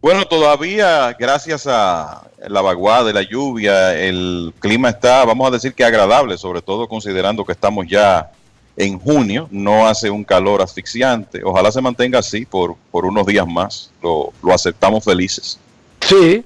Bueno, 0.01 0.25
todavía 0.27 1.17
gracias 1.19 1.67
a 1.67 2.29
la 2.47 2.61
vaguada 2.61 3.03
de 3.03 3.13
la 3.13 3.23
lluvia, 3.23 3.99
el 3.99 4.55
clima 4.61 4.91
está, 4.91 5.25
vamos 5.25 5.49
a 5.49 5.51
decir 5.51 5.75
que 5.75 5.85
agradable, 5.85 6.39
sobre 6.39 6.63
todo 6.63 6.87
considerando 6.87 7.45
que 7.45 7.53
estamos 7.53 7.89
ya 7.89 8.31
en 8.77 9.01
junio, 9.01 9.49
no 9.51 9.89
hace 9.89 10.11
un 10.11 10.23
calor 10.23 10.63
asfixiante. 10.63 11.41
Ojalá 11.43 11.73
se 11.73 11.81
mantenga 11.81 12.21
así 12.21 12.47
por, 12.47 12.77
por 12.93 13.05
unos 13.05 13.27
días 13.27 13.49
más. 13.49 13.91
Lo, 14.01 14.33
lo 14.45 14.55
aceptamos 14.55 15.03
felices. 15.03 15.59
Sí, 16.01 16.45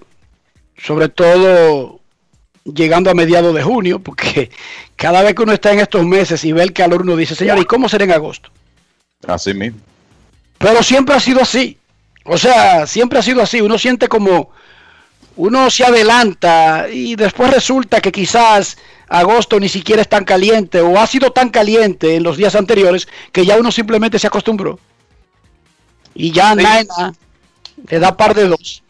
sobre 0.78 1.08
todo 1.08 2.00
llegando 2.64 3.10
a 3.10 3.14
mediados 3.14 3.54
de 3.54 3.62
junio, 3.62 3.98
porque 3.98 4.50
cada 4.96 5.22
vez 5.22 5.34
que 5.34 5.42
uno 5.42 5.52
está 5.52 5.72
en 5.72 5.80
estos 5.80 6.04
meses 6.04 6.44
y 6.44 6.52
ve 6.52 6.62
el 6.62 6.72
calor, 6.72 7.02
uno 7.02 7.16
dice, 7.16 7.34
señor, 7.34 7.58
¿y 7.58 7.64
cómo 7.64 7.88
será 7.88 8.04
en 8.04 8.12
agosto? 8.12 8.50
Así 9.26 9.52
mismo. 9.54 9.80
Pero 10.58 10.82
siempre 10.82 11.14
ha 11.14 11.20
sido 11.20 11.40
así. 11.40 11.78
O 12.24 12.36
sea, 12.36 12.86
siempre 12.86 13.18
ha 13.18 13.22
sido 13.22 13.42
así. 13.42 13.60
Uno 13.60 13.78
siente 13.78 14.08
como 14.08 14.50
uno 15.36 15.70
se 15.70 15.84
adelanta 15.84 16.88
y 16.92 17.14
después 17.14 17.50
resulta 17.52 18.00
que 18.00 18.10
quizás 18.12 18.76
agosto 19.08 19.58
ni 19.60 19.68
siquiera 19.68 20.02
es 20.02 20.08
tan 20.08 20.24
caliente 20.24 20.80
o 20.80 20.98
ha 20.98 21.06
sido 21.06 21.30
tan 21.30 21.48
caliente 21.50 22.16
en 22.16 22.24
los 22.24 22.36
días 22.36 22.54
anteriores 22.56 23.08
que 23.32 23.46
ya 23.46 23.56
uno 23.56 23.70
simplemente 23.70 24.18
se 24.18 24.26
acostumbró. 24.26 24.78
Y 26.14 26.32
ya 26.32 26.54
Sí. 26.54 26.62
nada, 26.62 27.14
le 27.88 27.98
da 28.00 28.16
par 28.16 28.34
de 28.34 28.48
dos. 28.48 28.82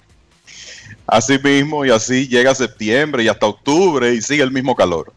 Así 1.10 1.38
mismo 1.38 1.86
y 1.86 1.90
así 1.90 2.28
llega 2.28 2.54
septiembre 2.54 3.22
y 3.24 3.28
hasta 3.28 3.46
octubre 3.46 4.12
y 4.12 4.20
sigue 4.20 4.42
el 4.42 4.50
mismo 4.50 4.76
calor. 4.76 5.10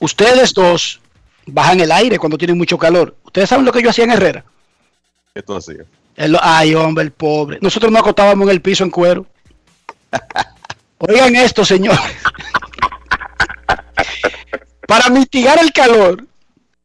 Ustedes 0.00 0.54
dos 0.54 0.98
bajan 1.44 1.78
el 1.80 1.92
aire 1.92 2.18
cuando 2.18 2.38
tienen 2.38 2.56
mucho 2.56 2.78
calor. 2.78 3.14
Ustedes 3.22 3.50
saben 3.50 3.66
lo 3.66 3.70
que 3.72 3.82
yo 3.82 3.90
hacía 3.90 4.04
en 4.04 4.12
Herrera. 4.12 4.44
Esto 5.34 5.56
así. 5.56 5.74
El- 6.16 6.38
ay, 6.40 6.74
hombre, 6.74 7.04
el 7.04 7.12
pobre. 7.12 7.58
Nosotros 7.60 7.92
nos 7.92 8.00
acostábamos 8.00 8.46
en 8.48 8.52
el 8.52 8.62
piso 8.62 8.82
en 8.82 8.90
cuero. 8.90 9.26
Oigan 10.98 11.36
esto, 11.36 11.62
señores. 11.66 12.00
Para 14.88 15.10
mitigar 15.10 15.58
el 15.58 15.72
calor, 15.72 16.24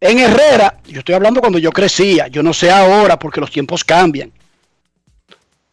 en 0.01 0.19
Herrera, 0.19 0.77
yo 0.87 0.99
estoy 0.99 1.15
hablando 1.15 1.39
cuando 1.39 1.59
yo 1.59 1.71
crecía, 1.71 2.27
yo 2.27 2.41
no 2.43 2.53
sé 2.53 2.69
ahora 2.71 3.17
porque 3.17 3.39
los 3.39 3.51
tiempos 3.51 3.83
cambian. 3.85 4.31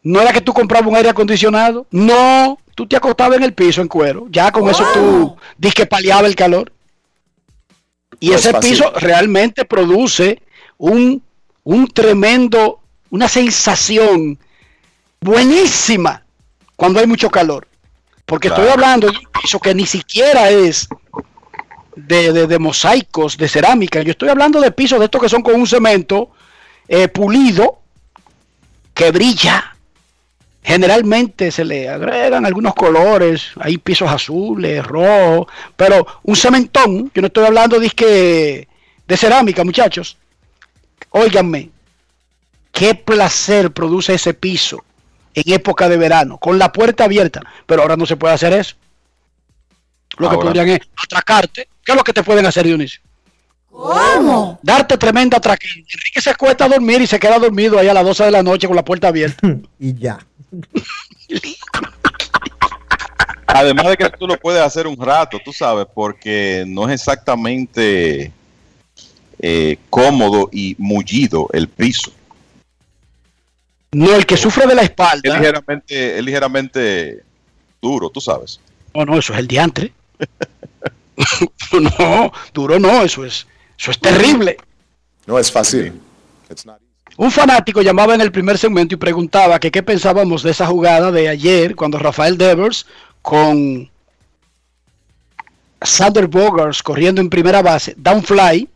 No 0.03 0.21
era 0.21 0.33
que 0.33 0.41
tú 0.43 0.53
comprabas 0.53 0.89
un 0.89 0.97
aire 0.97 1.09
acondicionado, 1.09 1.87
no, 1.91 2.59
tú 2.79 2.87
te 2.87 2.95
acostabas 2.95 3.39
en 3.39 3.43
el 3.43 3.55
piso 3.55 3.81
en 3.83 3.89
cuero, 3.89 4.29
ya 4.31 4.53
con 4.53 4.71
eso 4.71 4.85
tú 4.95 5.37
que 5.75 5.85
paliaba 5.85 6.29
el 6.29 6.37
calor. 6.37 6.73
Y 8.21 8.29
No 8.31 8.37
ese 8.37 8.51
piso 8.55 8.93
realmente 9.01 9.65
produce 9.65 10.41
un, 10.77 11.21
un 11.65 11.89
tremendo, 11.89 12.79
una 13.11 13.27
sensación 13.29 14.39
buenísima 15.21 16.23
cuando 16.77 17.01
hay 17.01 17.09
mucho 17.09 17.29
calor. 17.31 17.67
Porque 18.25 18.47
estoy 18.47 18.69
hablando 18.69 19.11
de 19.11 19.19
un 19.19 19.25
piso 19.43 19.59
que 19.59 19.75
ni 19.75 19.85
siquiera 19.85 20.49
es 20.51 20.89
de, 21.97 22.33
de- 22.33 22.47
de 22.47 22.59
mosaicos, 22.61 23.37
de 23.37 23.49
cerámica. 23.49 24.03
Yo 24.03 24.13
estoy 24.13 24.29
hablando 24.29 24.61
de 24.61 24.71
pisos 24.71 25.01
de 25.01 25.07
estos 25.07 25.21
que 25.21 25.29
son 25.29 25.43
con 25.43 25.57
un 25.57 25.67
cemento 25.67 26.31
eh, 26.87 27.09
pulido, 27.09 27.81
que 28.95 29.11
brilla. 29.11 29.75
Generalmente 30.69 31.51
se 31.51 31.65
le 31.65 31.89
agregan 31.89 32.45
algunos 32.45 32.75
colores, 32.75 33.53
hay 33.59 33.79
pisos 33.79 34.11
azules, 34.11 34.87
rojos, 34.87 35.47
pero 35.75 36.07
un 36.25 36.37
cementón, 36.37 37.11
yo 37.15 37.23
no 37.23 37.29
estoy 37.29 37.47
hablando 37.47 37.81
de, 37.81 37.89
que- 37.89 38.69
de 39.07 39.17
cerámica, 39.17 39.65
muchachos. 39.65 40.19
Óiganme, 41.09 41.71
qué 42.71 42.95
placer 42.95 43.71
produce 43.73 44.13
ese 44.13 44.35
piso 44.35 44.85
en 45.33 45.55
época 45.55 45.89
de 45.89 45.97
verano, 45.97 46.37
con 46.37 46.59
la 46.59 46.71
puerta 46.71 47.05
abierta, 47.05 47.41
pero 47.65 47.81
ahora 47.81 47.97
no 47.97 48.05
se 48.05 48.17
puede 48.19 48.35
hacer 48.35 48.53
eso. 48.53 48.77
Lo 50.19 50.29
que 50.29 50.37
podrían 50.37 50.69
es 50.69 50.81
atracarte. 51.03 51.67
¿Qué 51.83 51.93
es 51.93 51.97
lo 51.97 52.05
que 52.05 52.13
te 52.13 52.23
pueden 52.23 52.45
hacer, 52.45 52.67
Dionisio? 52.67 53.01
¿Cómo? 53.71 54.59
Darte 54.63 54.99
tremenda 54.99 55.39
atraque. 55.39 55.67
Enrique 55.77 56.21
se 56.21 56.29
acuesta 56.29 56.67
a 56.67 56.69
dormir 56.69 57.01
y 57.01 57.07
se 57.07 57.19
queda 57.19 57.39
dormido 57.39 57.79
ahí 57.79 57.89
a 57.89 57.95
las 57.95 58.05
12 58.05 58.25
de 58.25 58.31
la 58.33 58.43
noche 58.43 58.67
con 58.67 58.77
la 58.77 58.85
puerta 58.85 59.09
abierta. 59.09 59.49
y 59.81 59.95
ya. 59.95 60.19
Además 63.47 63.87
de 63.89 63.97
que 63.97 64.11
tú 64.11 64.27
lo 64.27 64.39
puedes 64.39 64.61
hacer 64.61 64.87
un 64.87 64.97
rato, 64.97 65.39
tú 65.45 65.53
sabes, 65.53 65.87
porque 65.93 66.65
no 66.67 66.89
es 66.89 67.01
exactamente 67.01 68.31
eh, 69.39 69.79
cómodo 69.89 70.49
y 70.53 70.77
mullido 70.79 71.49
el 71.53 71.69
piso. 71.69 72.13
No, 73.93 74.15
el 74.15 74.27
que 74.27 74.37
sufre 74.37 74.67
de 74.67 74.75
la 74.75 74.83
espalda. 74.83 75.31
Es 75.31 75.35
ligeramente, 75.35 76.19
es 76.19 76.25
ligeramente 76.25 77.23
duro, 77.81 78.11
tú 78.11 78.21
sabes. 78.21 78.61
No, 78.95 79.07
no, 79.07 79.19
eso 79.19 79.33
es 79.33 79.39
el 79.39 79.49
diantre. 79.49 79.93
no, 81.73 82.33
duro 82.53 82.79
no, 82.79 83.03
eso 83.03 83.25
es, 83.25 83.47
eso 83.79 83.91
es 83.91 83.99
terrible. 83.99 84.59
No 85.27 85.39
es 85.39 85.51
fácil. 85.51 86.01
Un 87.19 87.33
fanático 87.33 87.83
llamaba 87.83 88.15
en 88.15 88.21
el 88.21 88.31
primer 88.31 88.59
segmento 88.59 88.95
y 88.95 88.99
preguntaba 88.99 89.59
que 89.59 89.73
qué 89.73 89.83
pensábamos 89.83 90.45
de 90.45 90.53
esa 90.53 90.67
jugada 90.69 91.11
de 91.11 91.29
ayer 91.29 91.75
cuando 91.75 91.99
Rafael 91.99 92.39
Devers 92.39 92.87
con 93.23 93.91
Sander 95.83 96.29
Bogars 96.29 96.81
corriendo 96.81 97.21
en 97.21 97.29
primera 97.29 97.61
base, 97.61 97.95
down 97.97 98.23
fly, 98.23 98.69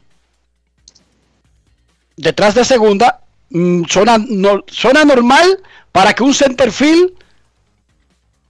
detrás 2.17 2.57
de 2.57 2.65
segunda, 2.65 3.21
mm, 3.51 3.85
zona, 3.85 4.19
no- 4.19 4.65
zona 4.69 5.05
normal 5.05 5.63
para 5.93 6.13
que 6.13 6.25
un 6.25 6.35
center 6.35 6.73
field 6.73 7.13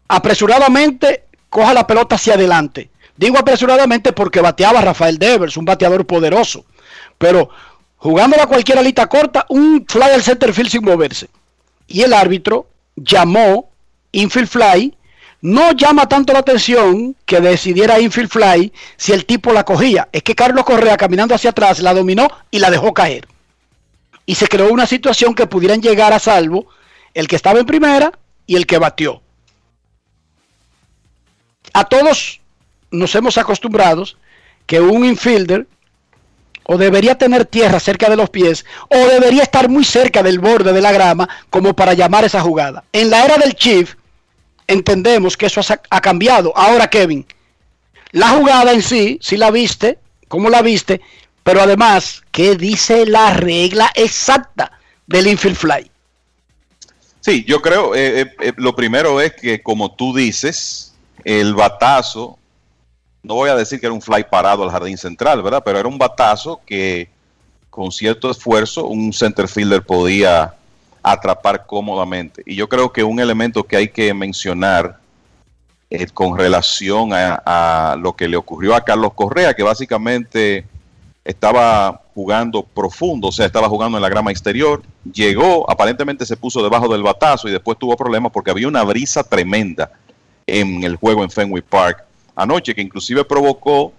apresuradamente 0.08 1.24
coja 1.50 1.74
la 1.74 1.86
pelota 1.86 2.14
hacia 2.14 2.32
adelante. 2.32 2.88
Digo 3.14 3.38
apresuradamente 3.38 4.14
porque 4.14 4.40
bateaba 4.40 4.80
Rafael 4.80 5.18
Devers, 5.18 5.58
un 5.58 5.66
bateador 5.66 6.06
poderoso. 6.06 6.64
Pero 7.18 7.50
jugando 8.02 8.42
a 8.42 8.46
cualquier 8.46 8.78
alita 8.78 9.06
corta, 9.06 9.46
un 9.48 9.86
fly 9.86 10.10
al 10.10 10.24
center 10.24 10.52
field 10.52 10.70
sin 10.70 10.84
moverse. 10.84 11.28
Y 11.86 12.02
el 12.02 12.12
árbitro 12.12 12.66
llamó 12.96 13.70
infield 14.10 14.48
fly. 14.48 14.96
No 15.40 15.70
llama 15.70 16.08
tanto 16.08 16.32
la 16.32 16.40
atención 16.40 17.14
que 17.24 17.40
decidiera 17.40 18.00
infield 18.00 18.28
fly 18.28 18.72
si 18.96 19.12
el 19.12 19.24
tipo 19.24 19.52
la 19.52 19.64
cogía. 19.64 20.08
Es 20.10 20.24
que 20.24 20.34
Carlos 20.34 20.64
Correa 20.64 20.96
caminando 20.96 21.36
hacia 21.36 21.50
atrás 21.50 21.78
la 21.78 21.94
dominó 21.94 22.28
y 22.50 22.58
la 22.58 22.72
dejó 22.72 22.92
caer. 22.92 23.28
Y 24.26 24.34
se 24.34 24.48
creó 24.48 24.72
una 24.72 24.86
situación 24.86 25.34
que 25.34 25.46
pudieran 25.46 25.80
llegar 25.80 26.12
a 26.12 26.18
salvo 26.18 26.66
el 27.14 27.28
que 27.28 27.36
estaba 27.36 27.60
en 27.60 27.66
primera 27.66 28.18
y 28.48 28.56
el 28.56 28.66
que 28.66 28.78
batió. 28.78 29.22
A 31.72 31.84
todos 31.84 32.40
nos 32.90 33.14
hemos 33.14 33.38
acostumbrado 33.38 34.04
que 34.66 34.80
un 34.80 35.04
infielder 35.04 35.68
o 36.64 36.78
debería 36.78 37.16
tener 37.16 37.44
tierra 37.44 37.80
cerca 37.80 38.08
de 38.08 38.16
los 38.16 38.30
pies 38.30 38.64
o 38.88 38.96
debería 38.96 39.42
estar 39.42 39.68
muy 39.68 39.84
cerca 39.84 40.22
del 40.22 40.38
borde 40.38 40.72
de 40.72 40.80
la 40.80 40.92
grama 40.92 41.28
como 41.50 41.74
para 41.74 41.94
llamar 41.94 42.24
esa 42.24 42.40
jugada. 42.40 42.84
En 42.92 43.10
la 43.10 43.24
era 43.24 43.38
del 43.38 43.54
Chief 43.54 43.94
entendemos 44.66 45.36
que 45.36 45.46
eso 45.46 45.60
ha, 45.90 46.00
cambiado. 46.00 46.52
Ahora 46.56 46.88
Kevin, 46.88 47.26
la 48.10 48.28
jugada 48.28 48.72
en 48.72 48.82
sí, 48.82 49.18
si 49.20 49.36
la 49.36 49.50
viste, 49.50 49.98
¿cómo 50.28 50.50
la 50.50 50.62
viste? 50.62 51.00
Pero 51.42 51.60
además, 51.60 52.22
¿qué 52.30 52.56
dice 52.56 53.06
la 53.06 53.34
regla 53.34 53.90
exacta 53.94 54.72
del 55.06 55.26
infield 55.26 55.56
fly? 55.56 55.90
Sí, 57.20 57.44
yo 57.46 57.62
creo, 57.62 57.94
eh, 57.94 58.22
eh, 58.22 58.34
eh, 58.40 58.52
lo 58.56 58.74
primero 58.74 59.20
es 59.20 59.32
que 59.34 59.62
como 59.62 59.94
tú 59.94 60.14
dices, 60.14 60.94
el 61.24 61.54
batazo, 61.54 62.38
no 63.22 63.34
voy 63.34 63.50
a 63.50 63.56
decir 63.56 63.80
que 63.80 63.86
era 63.86 63.94
un 63.94 64.02
fly 64.02 64.24
parado 64.24 64.64
al 64.64 64.70
jardín 64.70 64.98
central, 64.98 65.42
¿verdad? 65.42 65.62
Pero 65.64 65.78
era 65.78 65.88
un 65.88 65.98
batazo 65.98 66.60
que 66.66 67.08
con 67.70 67.90
cierto 67.92 68.30
esfuerzo 68.30 68.86
un 68.86 69.12
center 69.12 69.48
fielder 69.48 69.82
podía 69.82 70.54
atrapar 71.02 71.64
cómodamente. 71.66 72.42
Y 72.44 72.56
yo 72.56 72.68
creo 72.68 72.92
que 72.92 73.02
un 73.04 73.20
elemento 73.20 73.64
que 73.64 73.76
hay 73.76 73.88
que 73.88 74.12
mencionar 74.12 74.98
eh, 75.90 76.06
con 76.06 76.36
relación 76.36 77.12
a, 77.12 77.42
a, 77.44 77.96
lo 77.96 78.14
que 78.14 78.28
le 78.28 78.36
ocurrió 78.36 78.74
a 78.74 78.82
Carlos 78.82 79.12
Correa, 79.14 79.54
que 79.54 79.62
básicamente 79.62 80.66
estaba 81.24 82.02
jugando 82.14 82.62
profundo, 82.62 83.28
o 83.28 83.32
sea, 83.32 83.46
estaba 83.46 83.68
jugando 83.68 83.96
en 83.96 84.02
la 84.02 84.08
grama 84.08 84.30
exterior, 84.30 84.82
llegó, 85.10 85.70
aparentemente 85.70 86.26
se 86.26 86.36
puso 86.36 86.62
debajo 86.62 86.88
del 86.88 87.02
batazo 87.02 87.48
y 87.48 87.52
después 87.52 87.78
tuvo 87.78 87.96
problemas 87.96 88.32
porque 88.32 88.50
había 88.50 88.68
una 88.68 88.82
brisa 88.82 89.22
tremenda 89.22 89.90
en 90.46 90.82
el 90.82 90.96
juego 90.96 91.22
en 91.22 91.30
Fenway 91.30 91.62
Park 91.62 92.04
anoche, 92.34 92.74
que 92.74 92.82
inclusive 92.82 93.24
provocó 93.24 93.92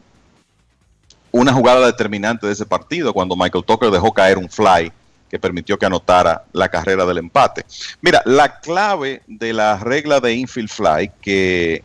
una 1.31 1.53
jugada 1.53 1.85
determinante 1.88 2.47
de 2.47 2.53
ese 2.53 2.65
partido 2.65 3.14
cuando 3.14 3.35
Michael 3.35 3.64
Tucker 3.65 3.89
dejó 3.89 4.14
caer 4.14 4.38
un 4.38 4.49
fly 4.49 4.91
que 5.30 5.39
permitió 5.39 5.80
que 5.80 5.88
anotara 5.88 6.43
la 6.53 6.69
carrera 6.69 7.05
del 7.05 7.18
empate. 7.18 7.65
Mira, 8.01 8.22
la 8.26 8.60
clave 8.60 9.23
de 9.26 9.51
la 9.51 9.77
regla 9.80 10.19
de 10.19 10.35
infield 10.35 10.69
fly, 10.69 11.11
que 11.22 11.84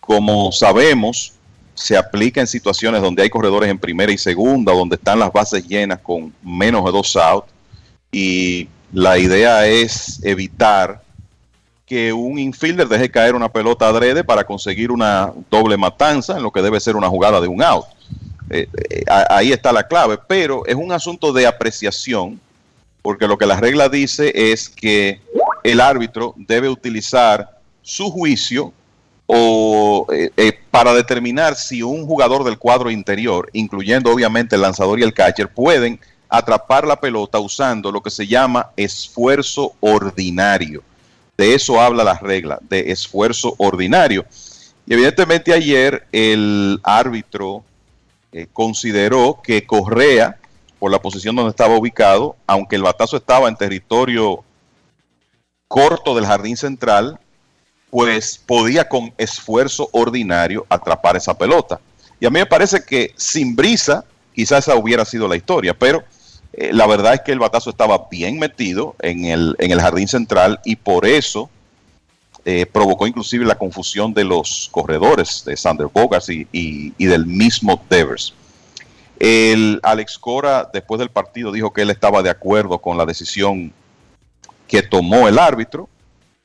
como 0.00 0.52
sabemos 0.52 1.32
se 1.72 1.96
aplica 1.96 2.42
en 2.42 2.46
situaciones 2.46 3.00
donde 3.00 3.22
hay 3.22 3.30
corredores 3.30 3.70
en 3.70 3.78
primera 3.78 4.12
y 4.12 4.18
segunda, 4.18 4.74
donde 4.74 4.96
están 4.96 5.18
las 5.18 5.32
bases 5.32 5.66
llenas 5.66 6.00
con 6.00 6.34
menos 6.42 6.84
de 6.84 6.92
dos 6.92 7.16
outs, 7.16 7.48
y 8.12 8.68
la 8.92 9.16
idea 9.16 9.66
es 9.66 10.22
evitar 10.22 11.02
que 11.90 12.12
un 12.12 12.38
infielder 12.38 12.86
deje 12.86 13.10
caer 13.10 13.34
una 13.34 13.48
pelota 13.48 13.88
adrede 13.88 14.22
para 14.22 14.44
conseguir 14.44 14.92
una 14.92 15.32
doble 15.50 15.76
matanza 15.76 16.36
en 16.36 16.44
lo 16.44 16.52
que 16.52 16.62
debe 16.62 16.78
ser 16.78 16.94
una 16.94 17.08
jugada 17.08 17.40
de 17.40 17.48
un 17.48 17.60
out. 17.60 17.84
Eh, 18.48 18.68
eh, 18.88 19.02
ahí 19.08 19.50
está 19.50 19.72
la 19.72 19.88
clave, 19.88 20.16
pero 20.28 20.64
es 20.66 20.76
un 20.76 20.92
asunto 20.92 21.32
de 21.32 21.48
apreciación, 21.48 22.40
porque 23.02 23.26
lo 23.26 23.36
que 23.36 23.44
la 23.44 23.58
regla 23.58 23.88
dice 23.88 24.30
es 24.32 24.68
que 24.68 25.20
el 25.64 25.80
árbitro 25.80 26.32
debe 26.36 26.68
utilizar 26.68 27.58
su 27.82 28.08
juicio 28.08 28.72
o 29.26 30.06
eh, 30.12 30.60
para 30.70 30.94
determinar 30.94 31.56
si 31.56 31.82
un 31.82 32.06
jugador 32.06 32.44
del 32.44 32.56
cuadro 32.56 32.92
interior, 32.92 33.50
incluyendo 33.52 34.12
obviamente 34.12 34.54
el 34.54 34.62
lanzador 34.62 35.00
y 35.00 35.02
el 35.02 35.12
catcher, 35.12 35.48
pueden 35.48 35.98
atrapar 36.28 36.86
la 36.86 37.00
pelota 37.00 37.40
usando 37.40 37.90
lo 37.90 38.00
que 38.00 38.10
se 38.10 38.28
llama 38.28 38.70
esfuerzo 38.76 39.72
ordinario. 39.80 40.84
De 41.40 41.54
eso 41.54 41.80
habla 41.80 42.04
la 42.04 42.18
regla, 42.18 42.58
de 42.60 42.92
esfuerzo 42.92 43.54
ordinario. 43.56 44.26
Y 44.84 44.92
evidentemente 44.92 45.54
ayer 45.54 46.06
el 46.12 46.78
árbitro 46.82 47.64
eh, 48.30 48.46
consideró 48.52 49.40
que 49.42 49.64
Correa, 49.64 50.38
por 50.78 50.90
la 50.90 51.00
posición 51.00 51.34
donde 51.34 51.48
estaba 51.48 51.78
ubicado, 51.78 52.36
aunque 52.46 52.76
el 52.76 52.82
batazo 52.82 53.16
estaba 53.16 53.48
en 53.48 53.56
territorio 53.56 54.44
corto 55.66 56.14
del 56.14 56.26
jardín 56.26 56.58
central, 56.58 57.18
pues 57.88 58.36
podía 58.36 58.86
con 58.86 59.10
esfuerzo 59.16 59.88
ordinario 59.92 60.66
atrapar 60.68 61.16
esa 61.16 61.32
pelota. 61.32 61.80
Y 62.20 62.26
a 62.26 62.30
mí 62.30 62.38
me 62.38 62.44
parece 62.44 62.84
que 62.84 63.14
sin 63.16 63.56
brisa, 63.56 64.04
quizás 64.34 64.68
esa 64.68 64.76
hubiera 64.76 65.06
sido 65.06 65.26
la 65.26 65.36
historia, 65.36 65.72
pero 65.72 66.04
eh, 66.60 66.74
la 66.74 66.86
verdad 66.86 67.14
es 67.14 67.22
que 67.22 67.32
el 67.32 67.38
batazo 67.38 67.70
estaba 67.70 68.06
bien 68.10 68.38
metido 68.38 68.94
en 69.00 69.24
el, 69.24 69.56
en 69.60 69.70
el 69.70 69.80
jardín 69.80 70.06
central 70.06 70.60
y 70.62 70.76
por 70.76 71.06
eso 71.06 71.48
eh, 72.44 72.66
provocó 72.66 73.06
inclusive 73.06 73.46
la 73.46 73.54
confusión 73.54 74.12
de 74.12 74.24
los 74.24 74.68
corredores 74.70 75.42
de 75.46 75.56
Sander 75.56 75.86
Bogas 75.86 76.28
y, 76.28 76.46
y, 76.52 77.04
del 77.06 77.24
mismo 77.24 77.82
Devers. 77.88 78.34
El 79.18 79.80
Alex 79.82 80.18
Cora, 80.18 80.68
después 80.70 80.98
del 80.98 81.08
partido, 81.08 81.50
dijo 81.50 81.72
que 81.72 81.80
él 81.80 81.88
estaba 81.88 82.22
de 82.22 82.28
acuerdo 82.28 82.78
con 82.78 82.98
la 82.98 83.06
decisión 83.06 83.72
que 84.68 84.82
tomó 84.82 85.28
el 85.28 85.38
árbitro 85.38 85.88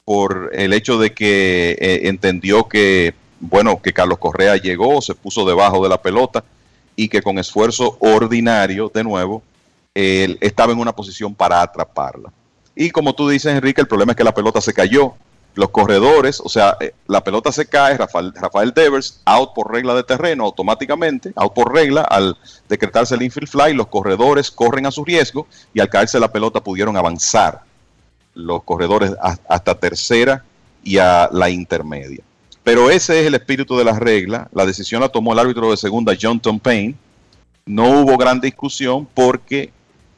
por 0.06 0.52
el 0.54 0.72
hecho 0.72 0.98
de 0.98 1.14
que 1.14 1.72
eh, 1.78 2.08
entendió 2.08 2.70
que, 2.70 3.14
bueno, 3.42 3.82
que 3.82 3.92
Carlos 3.92 4.20
Correa 4.20 4.56
llegó, 4.56 5.02
se 5.02 5.14
puso 5.14 5.46
debajo 5.46 5.84
de 5.84 5.90
la 5.90 6.02
pelota 6.02 6.46
y 6.96 7.10
que 7.10 7.22
con 7.22 7.38
esfuerzo 7.38 7.98
ordinario, 8.00 8.90
de 8.94 9.04
nuevo, 9.04 9.44
él 9.95 10.38
estaba 10.41 10.73
en 10.73 10.80
una 10.80 10.93
posición 10.93 11.34
para 11.34 11.61
atraparla. 11.61 12.31
Y 12.76 12.91
como 12.91 13.15
tú 13.15 13.30
dices, 13.30 13.53
Enrique, 13.53 13.81
el 13.81 13.88
problema 13.88 14.11
es 14.11 14.17
que 14.17 14.23
la 14.23 14.34
pelota 14.34 14.61
se 14.61 14.73
cayó. 14.73 15.13
Los 15.55 15.69
corredores, 15.69 16.41
o 16.41 16.49
sea, 16.49 16.76
eh, 16.81 16.93
la 17.07 17.23
pelota 17.23 17.49
se 17.49 17.65
cae, 17.65 17.97
Rafael, 17.97 18.34
Rafael 18.35 18.73
Devers, 18.73 19.22
out 19.23 19.53
por 19.53 19.72
regla 19.72 19.95
de 19.95 20.03
terreno 20.03 20.43
automáticamente, 20.43 21.31
out 21.38 21.53
por 21.53 21.73
regla, 21.73 22.01
al 22.01 22.38
decretarse 22.67 23.15
el 23.15 23.22
infield 23.22 23.47
fly, 23.47 23.73
los 23.73 23.88
corredores 23.88 24.51
corren 24.51 24.85
a 24.85 24.91
su 24.91 25.05
riesgo 25.05 25.47
y 25.73 25.80
al 25.80 25.88
caerse 25.88 26.19
la 26.19 26.30
pelota 26.30 26.61
pudieron 26.61 26.97
avanzar 26.97 27.61
los 28.34 28.63
corredores 28.63 29.13
hasta 29.47 29.80
tercera 29.80 30.43
y 30.84 30.97
a 30.97 31.30
la 31.31 31.49
intermedia. 31.49 32.22
Pero 32.65 32.89
ese 32.89 33.22
es 33.22 33.27
el 33.27 33.35
espíritu 33.35 33.77
de 33.77 33.85
la 33.85 33.97
regla. 33.97 34.49
La 34.51 34.65
decisión 34.65 34.99
la 34.99 35.09
tomó 35.09 35.31
el 35.31 35.39
árbitro 35.39 35.72
de 35.72 35.77
segunda, 35.77 36.13
John 36.19 36.39
Payne. 36.39 36.95
No 37.65 38.01
hubo 38.01 38.17
gran 38.17 38.41
discusión 38.41 39.07
porque 39.13 39.72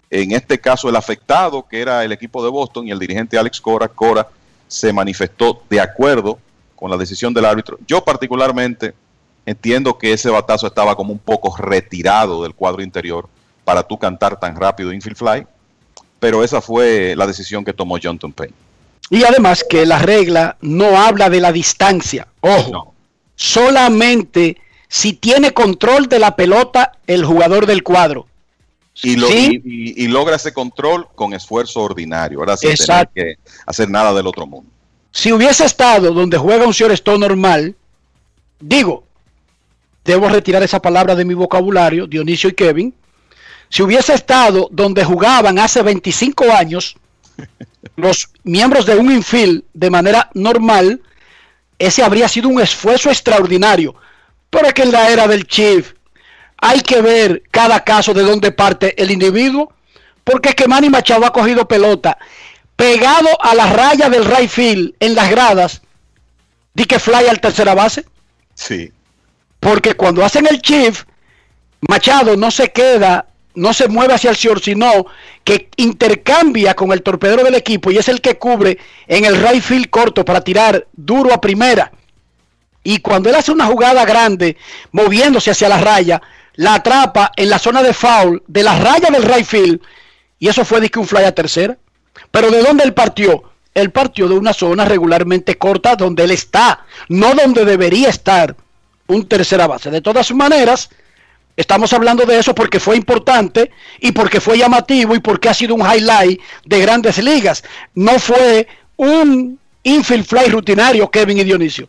en 0.09 0.31
este 0.31 0.59
caso 0.59 0.89
el 0.89 0.95
afectado, 0.95 1.65
que 1.67 1.81
era 1.81 2.03
el 2.03 2.11
equipo 2.11 2.43
de 2.43 2.49
Boston, 2.49 2.88
y 2.88 2.91
el 2.91 2.99
dirigente 2.99 3.38
Alex 3.38 3.59
Cora, 3.59 3.88
Cora 3.88 4.27
se 4.67 4.91
manifestó 4.93 5.61
de 5.69 5.79
acuerdo 5.79 6.39
con 6.75 6.91
la 6.91 6.97
decisión 6.97 7.34
del 7.34 7.45
árbitro. 7.45 7.77
Yo 7.88 8.03
particularmente 8.03 8.93
entiendo 9.45 9.97
que 9.97 10.13
ese 10.13 10.29
batazo 10.29 10.67
estaba 10.67 10.95
como 10.95 11.13
un 11.13 11.19
poco 11.19 11.55
retirado 11.57 12.43
del 12.43 12.53
cuadro 12.53 12.81
interior 12.81 13.27
para 13.63 13.84
tú 13.84 13.97
cantar 13.97 14.39
tan 14.39 14.55
rápido 14.55 14.93
infield 14.93 15.17
fly 15.17 15.47
pero 16.19 16.43
esa 16.43 16.61
fue 16.61 17.15
la 17.15 17.27
decisión 17.27 17.63
que 17.63 17.73
tomó 17.73 17.97
John 18.01 18.17
Payne. 18.17 18.53
Y 19.09 19.23
además 19.23 19.63
que 19.67 19.85
la 19.85 19.99
regla 19.99 20.57
no 20.61 20.99
habla 20.99 21.29
de 21.29 21.39
la 21.39 21.51
distancia. 21.51 22.27
Ojo, 22.41 22.71
no. 22.71 22.93
solamente 23.35 24.57
si 24.89 25.13
tiene 25.13 25.53
control 25.53 26.07
de 26.07 26.19
la 26.19 26.35
pelota 26.35 26.93
el 27.07 27.23
jugador 27.25 27.65
del 27.65 27.84
cuadro. 27.84 28.27
Y, 29.03 29.15
lo, 29.15 29.28
¿Sí? 29.28 29.61
y, 29.64 30.02
y, 30.02 30.06
y 30.06 30.07
logra 30.07 30.38
ese 30.38 30.53
control 30.53 31.07
con 31.14 31.34
esfuerzo 31.34 31.82
ordinario, 31.82 32.40
ahora 32.40 32.57
sin 32.57 32.76
tener 32.76 33.10
que 33.14 33.36
hacer 33.65 33.90
nada 33.90 34.14
del 34.14 34.26
otro 34.26 34.48
mundo. 34.48 34.72
Si 35.11 35.32
hubiese 35.32 35.65
estado 35.65 36.11
donde 36.14 36.38
juega 36.38 36.65
un 36.65 36.72
shortstop 36.72 37.18
normal, 37.18 37.76
digo, 38.60 39.03
debo 40.03 40.30
retirar 40.30 40.64
esa 40.64 40.82
palabra 40.82 41.15
de 41.15 41.26
mi 41.26 41.34
vocabulario, 41.34 42.07
Dionisio 42.07 42.49
y 42.49 42.53
Kevin, 42.53 42.94
si 43.69 43.84
hubiese 43.84 44.14
estado 44.14 44.69
donde 44.72 45.03
jugaban 45.03 45.60
hace 45.60 45.82
25 45.82 46.45
años 46.52 46.95
los 47.95 48.30
miembros 48.44 48.86
de 48.86 48.95
un 48.95 49.11
infield 49.11 49.64
de 49.74 49.90
manera 49.90 50.30
normal, 50.34 51.02
ese 51.78 52.03
habría 52.03 52.28
sido 52.28 52.49
un 52.49 52.61
esfuerzo 52.61 53.10
extraordinario. 53.10 53.95
Pero 54.49 54.68
es 54.68 54.74
que 54.74 54.84
en 54.84 54.91
la 54.91 55.10
era 55.10 55.28
del 55.28 55.45
Chief 55.45 55.94
hay 56.59 56.81
que 56.81 57.01
ver 57.01 57.43
cada 57.51 57.84
caso 57.84 58.13
de 58.13 58.23
dónde 58.23 58.51
parte 58.51 59.01
el 59.01 59.11
individuo, 59.11 59.73
porque 60.23 60.49
es 60.49 60.55
que 60.55 60.67
Manny 60.67 60.89
Machado 60.89 61.25
ha 61.25 61.34
cogido 61.34 61.67
pelota 61.67 62.17
pegado 62.77 63.29
a 63.41 63.55
la 63.55 63.67
raya 63.67 64.09
del 64.09 64.23
right 64.23 64.49
field 64.49 64.93
en 64.99 65.15
las 65.15 65.29
gradas 65.29 65.81
di 66.73 66.85
que 66.85 66.99
fly 66.99 67.27
al 67.27 67.41
tercera 67.41 67.73
base. 67.73 68.05
Sí. 68.53 68.91
Porque 69.59 69.95
cuando 69.95 70.23
hacen 70.23 70.45
el 70.45 70.59
shift, 70.59 71.07
Machado 71.89 72.38
no 72.38 72.51
se 72.51 72.71
queda, 72.71 73.25
no 73.55 73.73
se 73.73 73.88
mueve 73.88 74.13
hacia 74.13 74.29
el 74.29 74.35
short, 74.35 74.63
sino 74.63 75.07
que 75.43 75.69
intercambia 75.77 76.75
con 76.75 76.91
el 76.91 77.01
torpedero 77.01 77.43
del 77.43 77.55
equipo 77.55 77.89
y 77.89 77.97
es 77.97 78.07
el 78.09 78.21
que 78.21 78.38
cubre 78.38 78.77
en 79.07 79.25
el 79.25 79.41
right 79.41 79.63
field 79.63 79.89
corto 79.89 80.23
para 80.23 80.41
tirar 80.41 80.85
duro 80.93 81.34
a 81.34 81.41
primera. 81.41 81.91
Y 82.84 82.99
cuando 82.99 83.29
él 83.29 83.35
hace 83.35 83.51
una 83.51 83.65
jugada 83.65 84.05
grande, 84.05 84.55
moviéndose 84.91 85.49
hacia 85.49 85.69
la 85.69 85.79
raya, 85.79 86.21
la 86.57 86.75
atrapa 86.75 87.31
en 87.35 87.49
la 87.49 87.59
zona 87.59 87.81
de 87.81 87.93
foul 87.93 88.43
de 88.47 88.63
la 88.63 88.77
raya 88.77 89.09
del 89.09 89.23
right 89.23 89.45
field. 89.45 89.81
Y 90.39 90.47
eso 90.47 90.65
fue 90.65 90.81
de 90.81 90.89
que 90.89 90.99
un 90.99 91.07
fly 91.07 91.23
a 91.23 91.34
tercera. 91.34 91.77
Pero 92.31 92.51
¿de 92.51 92.61
dónde 92.61 92.84
él 92.84 92.93
partió? 92.93 93.43
Él 93.73 93.91
partió 93.91 94.27
de 94.27 94.35
una 94.35 94.53
zona 94.53 94.85
regularmente 94.85 95.57
corta 95.57 95.95
donde 95.95 96.23
él 96.23 96.31
está, 96.31 96.85
no 97.09 97.34
donde 97.35 97.63
debería 97.63 98.09
estar 98.09 98.55
un 99.07 99.27
tercera 99.27 99.67
base. 99.67 99.91
De 99.91 100.01
todas 100.01 100.31
maneras, 100.31 100.89
estamos 101.55 101.93
hablando 101.93 102.25
de 102.25 102.39
eso 102.39 102.55
porque 102.55 102.79
fue 102.79 102.97
importante 102.97 103.71
y 103.99 104.11
porque 104.11 104.41
fue 104.41 104.57
llamativo 104.57 105.13
y 105.15 105.19
porque 105.19 105.49
ha 105.49 105.53
sido 105.53 105.75
un 105.75 105.81
highlight 105.81 106.41
de 106.65 106.81
grandes 106.81 107.19
ligas. 107.19 107.63
No 107.93 108.17
fue 108.17 108.67
un 108.95 109.59
infield 109.84 110.25
fly 110.25 110.49
rutinario, 110.49 111.09
Kevin 111.11 111.38
y 111.38 111.43
Dionisio. 111.43 111.88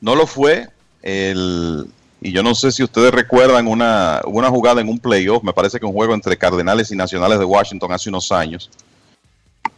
No 0.00 0.16
lo 0.16 0.26
fue. 0.26 0.68
El, 1.00 1.86
y 2.20 2.32
yo 2.32 2.42
no 2.42 2.54
sé 2.54 2.72
si 2.72 2.82
ustedes 2.82 3.12
recuerdan 3.12 3.68
una, 3.68 4.20
una 4.26 4.48
jugada 4.48 4.80
en 4.80 4.88
un 4.88 4.98
playoff, 4.98 5.42
me 5.42 5.52
parece 5.52 5.78
que 5.78 5.86
un 5.86 5.92
juego 5.92 6.14
entre 6.14 6.36
Cardenales 6.36 6.90
y 6.90 6.96
Nacionales 6.96 7.38
de 7.38 7.44
Washington 7.44 7.92
hace 7.92 8.08
unos 8.08 8.32
años, 8.32 8.70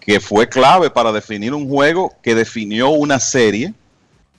que 0.01 0.21
fue 0.21 0.49
clave 0.49 0.91
para 0.91 1.13
definir 1.13 1.53
un 1.53 1.69
juego 1.69 2.15
que 2.23 2.35
definió 2.35 2.91
una 2.91 3.21
serie 3.21 3.75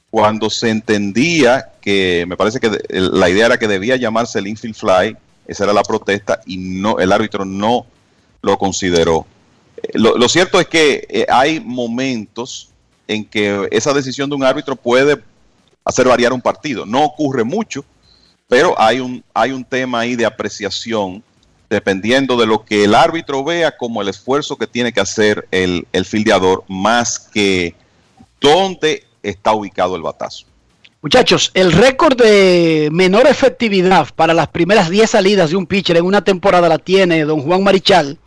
cuando 0.10 0.50
se 0.50 0.70
entendía 0.70 1.72
que, 1.80 2.26
me 2.28 2.36
parece 2.36 2.60
que 2.60 2.72
la 2.90 3.30
idea 3.30 3.46
era 3.46 3.58
que 3.58 3.68
debía 3.68 3.96
llamarse 3.96 4.40
el 4.40 4.48
infield 4.48 4.76
fly, 4.76 5.18
esa 5.48 5.64
era 5.64 5.74
la 5.74 5.84
protesta, 5.84 6.42
y 6.46 6.58
no 6.58 7.00
el 7.00 7.12
árbitro 7.12 7.46
no 7.46 7.86
lo 8.42 8.58
consideró. 8.58 9.26
Lo, 9.94 10.18
lo 10.18 10.28
cierto 10.28 10.60
es 10.60 10.68
que 10.68 11.08
eh, 11.10 11.26
hay 11.30 11.60
momentos 11.60 12.70
en 13.08 13.26
que 13.26 13.68
esa 13.72 13.94
decisión 13.94 14.30
de 14.30 14.36
un 14.36 14.44
árbitro 14.44 14.76
puede 14.76 15.22
hacer 15.84 16.08
variar 16.08 16.34
un 16.34 16.42
partido. 16.42 16.86
No 16.86 17.04
ocurre 17.04 17.44
mucho, 17.44 17.84
pero 18.52 18.76
hay 18.78 19.00
un, 19.00 19.24
hay 19.34 19.54
un 19.54 19.64
tema 19.64 20.02
ahí 20.02 20.18
de 20.18 20.26
apreciación 20.26 21.24
dependiendo 21.70 22.36
de 22.36 22.46
lo 22.46 22.66
que 22.66 22.84
el 22.84 22.94
árbitro 22.94 23.46
vea 23.46 23.78
como 23.78 24.02
el 24.02 24.10
esfuerzo 24.10 24.58
que 24.58 24.68
tiene 24.68 24.92
que 24.92 25.00
hacer 25.00 25.48
el, 25.52 25.88
el 25.94 26.04
fildeador, 26.04 26.66
más 26.68 27.18
que 27.18 27.76
dónde 28.42 29.06
está 29.24 29.54
ubicado 29.54 29.96
el 29.96 30.02
batazo. 30.02 30.48
Muchachos, 31.02 31.52
el 31.54 31.72
récord 31.72 32.18
de 32.18 32.90
menor 32.92 33.26
efectividad 33.26 34.10
para 34.18 34.34
las 34.34 34.50
primeras 34.50 34.90
10 34.90 35.10
salidas 35.10 35.52
de 35.52 35.56
un 35.56 35.66
pitcher 35.66 35.96
en 35.96 36.04
una 36.04 36.22
temporada 36.22 36.68
la 36.68 36.78
tiene 36.78 37.24
don 37.24 37.44
Juan 37.44 37.64
Marichal 37.64 38.20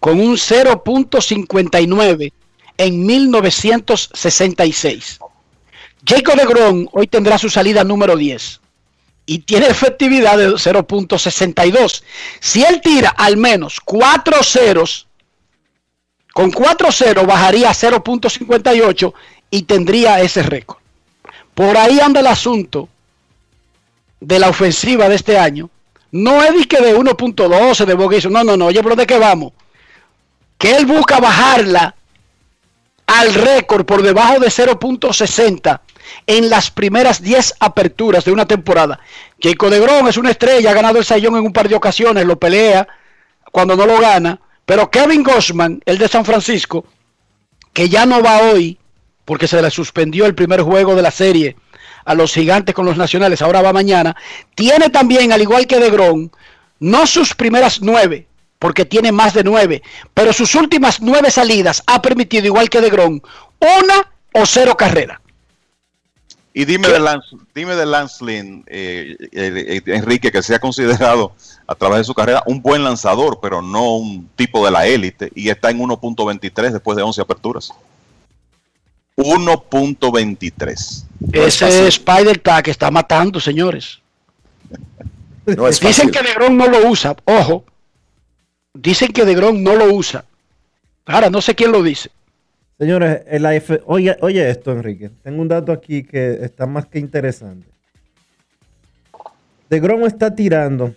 con 0.00 0.20
un 0.20 0.34
0.59 0.34 2.32
en 2.76 3.06
1966. 3.06 5.18
Jacob 6.04 6.36
de 6.36 6.44
Gron 6.44 6.90
hoy 6.92 7.06
tendrá 7.06 7.38
su 7.38 7.48
salida 7.48 7.84
número 7.84 8.18
10 8.18 8.65
y 9.26 9.40
tiene 9.40 9.66
efectividad 9.66 10.38
de 10.38 10.50
0.62. 10.50 12.02
Si 12.40 12.62
él 12.62 12.80
tira 12.80 13.10
al 13.10 13.36
menos 13.36 13.80
4 13.84 14.42
ceros, 14.44 15.08
con 16.32 16.52
4 16.52 16.92
ceros 16.92 17.26
bajaría 17.26 17.70
a 17.70 17.74
0.58 17.74 19.12
y 19.50 19.62
tendría 19.62 20.20
ese 20.20 20.42
récord. 20.42 20.78
Por 21.54 21.76
ahí 21.76 21.98
anda 21.98 22.20
el 22.20 22.28
asunto 22.28 22.88
de 24.20 24.38
la 24.38 24.48
ofensiva 24.48 25.08
de 25.08 25.16
este 25.16 25.38
año. 25.38 25.70
No 26.12 26.42
es 26.42 26.54
de 26.54 26.68
que 26.68 26.80
de 26.80 26.96
1.12 26.96 27.84
de 27.84 27.94
Boguiso, 27.94 28.30
no, 28.30 28.44
no, 28.44 28.56
no, 28.56 28.66
oye, 28.66 28.82
pero 28.82 28.94
¿de 28.94 29.06
qué 29.06 29.18
vamos? 29.18 29.52
Que 30.56 30.76
él 30.76 30.86
busca 30.86 31.18
bajarla 31.18 31.94
al 33.06 33.34
récord 33.34 33.84
por 33.84 34.02
debajo 34.02 34.38
de 34.38 34.48
0.60 34.48 35.80
en 36.26 36.50
las 36.50 36.70
primeras 36.70 37.22
10 37.22 37.54
aperturas 37.60 38.24
de 38.24 38.32
una 38.32 38.46
temporada. 38.46 39.00
Jacob 39.40 39.70
de 39.70 39.80
Grom 39.80 40.08
es 40.08 40.16
una 40.16 40.30
estrella, 40.30 40.70
ha 40.70 40.74
ganado 40.74 40.98
el 40.98 41.04
sayón 41.04 41.36
en 41.36 41.44
un 41.44 41.52
par 41.52 41.68
de 41.68 41.74
ocasiones, 41.74 42.24
lo 42.24 42.38
pelea 42.38 42.86
cuando 43.52 43.76
no 43.76 43.86
lo 43.86 43.98
gana. 44.00 44.40
Pero 44.64 44.90
Kevin 44.90 45.22
Gossman, 45.22 45.80
el 45.86 45.98
de 45.98 46.08
San 46.08 46.24
Francisco, 46.24 46.84
que 47.72 47.88
ya 47.88 48.06
no 48.06 48.22
va 48.22 48.38
hoy 48.38 48.78
porque 49.24 49.48
se 49.48 49.60
le 49.60 49.70
suspendió 49.70 50.24
el 50.24 50.34
primer 50.34 50.62
juego 50.62 50.94
de 50.94 51.02
la 51.02 51.10
serie 51.10 51.56
a 52.06 52.14
los 52.14 52.32
gigantes 52.32 52.74
con 52.74 52.86
los 52.86 52.96
nacionales, 52.96 53.42
ahora 53.42 53.60
va 53.60 53.72
mañana, 53.72 54.16
tiene 54.54 54.88
también, 54.88 55.32
al 55.32 55.42
igual 55.42 55.66
que 55.66 55.80
de 55.80 55.90
Grom, 55.90 56.30
no 56.78 57.06
sus 57.06 57.34
primeras 57.34 57.82
nueve, 57.82 58.28
porque 58.60 58.84
tiene 58.84 59.10
más 59.10 59.34
de 59.34 59.42
nueve, 59.42 59.82
pero 60.14 60.32
sus 60.32 60.54
últimas 60.54 61.00
nueve 61.00 61.30
salidas 61.32 61.82
ha 61.86 62.00
permitido, 62.00 62.46
igual 62.46 62.70
que 62.70 62.80
de 62.80 62.90
Grom, 62.90 63.20
una 63.60 64.12
o 64.32 64.46
cero 64.46 64.76
carrera. 64.76 65.20
Y 66.58 66.64
dime 66.64 66.88
de, 66.88 66.98
Lance, 66.98 67.36
dime 67.54 67.76
de 67.76 67.84
Lance 67.84 68.24
Lynn, 68.24 68.64
eh, 68.66 69.14
eh, 69.30 69.82
Enrique, 69.88 70.32
que 70.32 70.42
se 70.42 70.54
ha 70.54 70.58
considerado 70.58 71.34
a 71.66 71.74
través 71.74 71.98
de 71.98 72.04
su 72.04 72.14
carrera 72.14 72.42
un 72.46 72.62
buen 72.62 72.82
lanzador, 72.82 73.40
pero 73.42 73.60
no 73.60 73.96
un 73.96 74.26
tipo 74.36 74.64
de 74.64 74.70
la 74.70 74.86
élite, 74.86 75.30
y 75.34 75.50
está 75.50 75.68
en 75.68 75.80
1.23 75.80 76.70
después 76.70 76.96
de 76.96 77.02
11 77.02 77.20
aperturas. 77.20 77.74
1.23. 79.16 81.04
Ese 81.34 81.88
Spider 81.88 82.38
Tag 82.38 82.70
está 82.70 82.90
matando, 82.90 83.38
señores. 83.38 84.00
No 85.44 85.68
es 85.68 85.78
Dicen 85.78 86.10
que 86.10 86.22
DeGrom 86.22 86.56
no 86.56 86.68
lo 86.68 86.88
usa, 86.88 87.14
ojo. 87.26 87.64
Dicen 88.72 89.12
que 89.12 89.26
DeGrom 89.26 89.62
no 89.62 89.76
lo 89.76 89.92
usa. 89.92 90.24
Ahora, 91.04 91.28
no 91.28 91.42
sé 91.42 91.54
quién 91.54 91.70
lo 91.70 91.82
dice. 91.82 92.10
Señores, 92.78 93.22
el 93.26 93.46
AF, 93.46 93.70
oye, 93.86 94.16
oye 94.20 94.50
esto, 94.50 94.72
Enrique. 94.72 95.10
Tengo 95.22 95.40
un 95.40 95.48
dato 95.48 95.72
aquí 95.72 96.02
que 96.02 96.44
está 96.44 96.66
más 96.66 96.86
que 96.86 96.98
interesante. 96.98 97.68
De 99.70 99.80
Grom 99.80 100.04
está 100.04 100.34
tirando, 100.34 100.94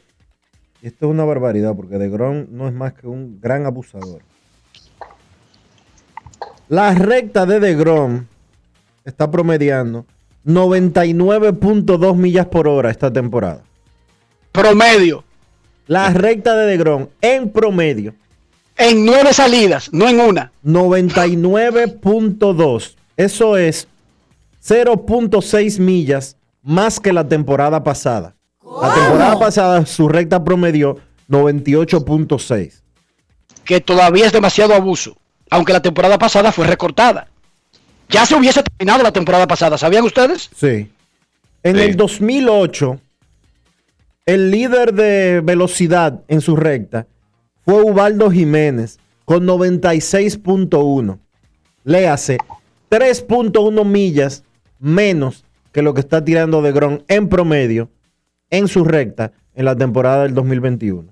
y 0.81 0.87
esto 0.87 1.05
es 1.05 1.11
una 1.11 1.23
barbaridad, 1.23 1.75
porque 1.75 1.97
De 1.97 2.09
Grom 2.09 2.47
no 2.51 2.67
es 2.67 2.73
más 2.73 2.93
que 2.93 3.07
un 3.07 3.39
gran 3.39 3.65
abusador. 3.65 4.21
La 6.67 6.93
recta 6.93 7.45
de 7.45 7.59
De 7.59 7.75
Grom 7.75 8.25
está 9.05 9.31
promediando 9.31 10.05
99.2 10.45 12.15
millas 12.15 12.45
por 12.47 12.67
hora 12.67 12.91
esta 12.91 13.11
temporada. 13.11 13.63
Promedio. 14.51 15.23
La 15.87 16.11
recta 16.11 16.55
de 16.55 16.67
De 16.67 16.77
Grom 16.77 17.07
en 17.21 17.49
promedio 17.49 18.13
En 18.81 19.03
nueve 19.05 19.33
salidas, 19.33 19.89
no 19.91 20.07
en 20.07 20.21
una. 20.21 20.53
99.2. 20.65 22.95
Eso 23.17 23.57
es 23.57 23.89
0.6 24.65 25.79
millas 25.79 26.37
más 26.63 26.99
que 27.01 27.11
la 27.13 27.27
temporada 27.27 27.83
pasada. 27.83 28.35
La 28.81 28.93
temporada 28.93 29.37
pasada 29.37 29.85
su 29.85 30.07
recta 30.07 30.41
promedió 30.43 30.97
98.6. 31.29 32.79
Que 33.65 33.81
todavía 33.81 34.25
es 34.27 34.31
demasiado 34.31 34.73
abuso. 34.73 35.17
Aunque 35.49 35.73
la 35.73 35.81
temporada 35.81 36.17
pasada 36.17 36.53
fue 36.53 36.65
recortada. 36.65 37.27
Ya 38.07 38.25
se 38.25 38.35
hubiese 38.35 38.63
terminado 38.63 39.03
la 39.03 39.11
temporada 39.11 39.45
pasada, 39.47 39.77
¿sabían 39.77 40.05
ustedes? 40.05 40.49
Sí. 40.55 40.89
En 41.63 41.75
Sí. 41.75 41.81
el 41.81 41.97
2008, 41.97 42.97
el 44.25 44.51
líder 44.51 44.93
de 44.93 45.41
velocidad 45.43 46.21
en 46.29 46.39
su 46.39 46.55
recta 46.55 47.07
fue 47.65 47.81
Ubaldo 47.83 48.31
Jiménez 48.31 48.99
con 49.25 49.45
96.1. 49.45 51.19
Le 51.83 52.07
hace 52.07 52.37
3.1 52.89 53.85
millas 53.85 54.43
menos 54.79 55.45
que 55.71 55.81
lo 55.81 55.93
que 55.93 56.01
está 56.01 56.23
tirando 56.23 56.61
de 56.61 56.71
Gron 56.71 57.03
en 57.07 57.29
promedio 57.29 57.89
en 58.49 58.67
su 58.67 58.83
recta 58.83 59.31
en 59.55 59.65
la 59.65 59.75
temporada 59.75 60.23
del 60.23 60.33
2021. 60.33 61.09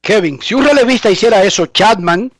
Kevin, 0.00 0.38
si 0.40 0.54
un 0.54 0.64
relevista 0.64 1.10
hiciera 1.10 1.42
eso, 1.42 1.66
Chapman, 1.66 2.30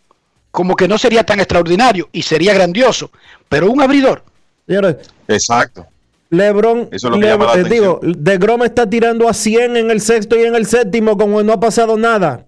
como 0.51 0.77
que 0.77 0.87
no 0.87 0.99
sería 0.99 1.25
tan 1.25 1.41
extraordinario 1.41 2.09
y 2.13 2.23
sería 2.23 2.55
grandioso. 2.55 3.11
Pero 3.49 3.71
un 3.71 3.81
abridor, 3.81 4.23
Señores, 4.67 4.97
Exacto. 5.29 5.87
LeBron, 6.31 6.89
Eso 6.91 7.09
es 7.09 7.15
lo 7.15 7.21
que 7.21 7.27
llama 7.27 7.47
la 7.47 7.61
eh, 7.61 7.65
digo, 7.65 8.01
de 8.03 8.39
Grom 8.39 8.63
está 8.63 8.89
tirando 8.89 9.29
a 9.29 9.35
100 9.35 9.77
en 9.77 9.91
el 9.91 10.01
sexto 10.01 10.37
y 10.37 10.43
en 10.43 10.55
el 10.55 10.67
séptimo 10.67 11.17
como 11.17 11.43
no 11.43 11.53
ha 11.53 11.61
pasado 11.61 11.97
nada. 11.97 12.47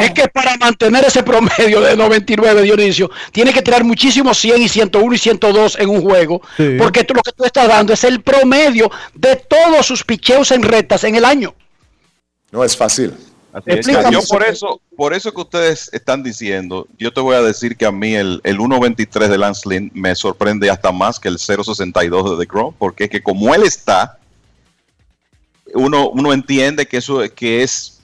Es 0.00 0.12
que 0.12 0.26
para 0.28 0.56
mantener 0.56 1.04
ese 1.04 1.22
promedio 1.22 1.82
de 1.82 1.96
99, 1.96 2.62
Dionisio, 2.62 3.10
tiene 3.30 3.52
que 3.52 3.60
tirar 3.60 3.84
muchísimo 3.84 4.32
100 4.32 4.62
y 4.62 4.68
101 4.68 5.14
y 5.14 5.18
102 5.18 5.78
en 5.78 5.90
un 5.90 6.00
juego. 6.00 6.40
Sí. 6.56 6.76
Porque 6.78 7.04
tú, 7.04 7.12
lo 7.12 7.22
que 7.22 7.32
tú 7.32 7.44
estás 7.44 7.68
dando 7.68 7.92
es 7.92 8.04
el 8.04 8.22
promedio 8.22 8.90
de 9.14 9.36
todos 9.36 9.84
sus 9.84 10.02
picheos 10.02 10.50
en 10.50 10.62
rectas 10.62 11.04
en 11.04 11.14
el 11.14 11.26
año. 11.26 11.54
No 12.50 12.64
es 12.64 12.74
fácil. 12.74 13.14
Así 13.52 13.70
es. 13.70 13.86
Yo 14.10 14.20
por 14.28 14.42
eso, 14.44 14.80
por 14.96 15.12
eso 15.12 15.32
que 15.32 15.40
ustedes 15.42 15.90
están 15.92 16.22
diciendo, 16.22 16.86
yo 16.98 17.12
te 17.12 17.20
voy 17.20 17.36
a 17.36 17.42
decir 17.42 17.76
que 17.76 17.84
a 17.84 17.92
mí 17.92 18.14
el, 18.14 18.40
el 18.44 18.58
1.23 18.58 19.28
de 19.28 19.38
Lance 19.38 19.68
Lynn 19.68 19.90
me 19.92 20.14
sorprende 20.14 20.70
hasta 20.70 20.90
más 20.90 21.20
que 21.20 21.28
el 21.28 21.36
0.62 21.36 22.30
de 22.30 22.46
The 22.46 22.50
Grom, 22.50 22.74
porque 22.78 23.04
es 23.04 23.10
que 23.10 23.22
como 23.22 23.54
él 23.54 23.62
está, 23.64 24.18
uno, 25.74 26.08
uno 26.08 26.32
entiende 26.32 26.86
que 26.86 26.96
eso 26.96 27.20
que 27.34 27.62
es 27.62 27.97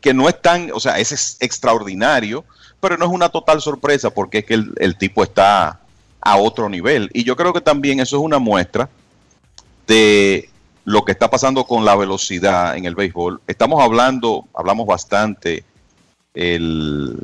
que 0.00 0.12
no 0.14 0.28
es 0.28 0.40
tan, 0.42 0.70
o 0.72 0.80
sea, 0.80 0.98
es, 0.98 1.36
extraordinario, 1.40 2.44
pero 2.80 2.96
no 2.96 3.04
es 3.06 3.10
una 3.10 3.28
total 3.28 3.60
sorpresa 3.60 4.10
porque 4.10 4.38
es 4.38 4.44
que 4.44 4.54
el, 4.54 4.72
el 4.78 4.96
tipo 4.96 5.22
está 5.22 5.80
a 6.20 6.36
otro 6.36 6.68
nivel. 6.68 7.10
Y 7.12 7.24
yo 7.24 7.36
creo 7.36 7.52
que 7.52 7.60
también 7.60 8.00
eso 8.00 8.16
es 8.16 8.22
una 8.22 8.38
muestra 8.38 8.88
de 9.86 10.48
lo 10.84 11.04
que 11.04 11.12
está 11.12 11.30
pasando 11.30 11.64
con 11.64 11.84
la 11.84 11.96
velocidad 11.96 12.76
en 12.76 12.84
el 12.84 12.94
béisbol. 12.94 13.40
Estamos 13.46 13.82
hablando, 13.82 14.44
hablamos 14.54 14.86
bastante 14.86 15.64
el, 16.34 17.16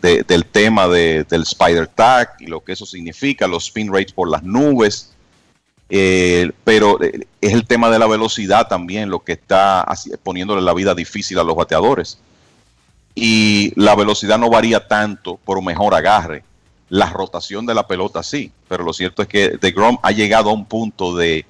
de- 0.00 0.22
del 0.22 0.44
tema 0.46 0.88
de- 0.88 1.24
del 1.24 1.42
spider 1.42 1.86
tag 1.88 2.30
y 2.40 2.46
lo 2.46 2.60
que 2.62 2.72
eso 2.72 2.86
significa, 2.86 3.46
los 3.46 3.64
spin 3.66 3.92
rates 3.92 4.12
por 4.12 4.30
las 4.30 4.42
nubes. 4.42 5.11
Eh, 5.94 6.50
pero 6.64 7.02
eh, 7.02 7.26
es 7.42 7.52
el 7.52 7.66
tema 7.66 7.90
de 7.90 7.98
la 7.98 8.06
velocidad 8.06 8.66
también 8.66 9.10
lo 9.10 9.18
que 9.18 9.32
está 9.32 9.86
poniéndole 10.22 10.62
la 10.62 10.72
vida 10.72 10.94
difícil 10.94 11.38
a 11.38 11.44
los 11.44 11.54
bateadores. 11.54 12.18
Y 13.14 13.74
la 13.78 13.94
velocidad 13.94 14.38
no 14.38 14.48
varía 14.48 14.88
tanto 14.88 15.38
por 15.44 15.58
un 15.58 15.66
mejor 15.66 15.94
agarre. 15.94 16.44
La 16.88 17.10
rotación 17.10 17.66
de 17.66 17.74
la 17.74 17.86
pelota 17.86 18.22
sí, 18.22 18.50
pero 18.68 18.84
lo 18.84 18.94
cierto 18.94 19.20
es 19.20 19.28
que 19.28 19.58
DeGrom 19.60 19.98
ha 20.02 20.12
llegado 20.12 20.48
a 20.48 20.54
un 20.54 20.64
punto 20.64 21.14
de 21.14 21.44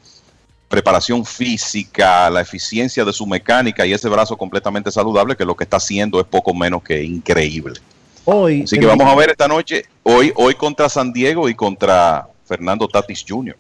preparación 0.67 1.25
física, 1.25 2.29
la 2.29 2.41
eficiencia 2.41 3.05
de 3.05 3.13
su 3.13 3.27
mecánica 3.27 3.87
y 3.87 3.93
ese 3.93 4.09
brazo 4.09 4.37
completamente 4.37 4.91
saludable 4.91 5.37
que 5.37 5.45
lo 5.45 5.55
que 5.55 5.63
está 5.63 5.77
haciendo 5.77 6.19
es 6.19 6.27
poco 6.27 6.53
menos 6.53 6.83
que 6.83 7.01
increíble. 7.01 7.79
Hoy, 8.25 8.63
Así 8.63 8.77
que 8.77 8.87
vamos 8.87 9.07
a 9.07 9.15
ver 9.15 9.31
esta 9.31 9.47
noche, 9.47 9.85
hoy, 10.03 10.33
hoy 10.35 10.57
contra 10.57 10.89
San 10.89 11.13
Diego 11.13 11.49
y 11.49 11.55
contra 11.55 12.27
Fernando 12.45 12.89
Tatis 12.89 13.25
Jr. 13.29 13.57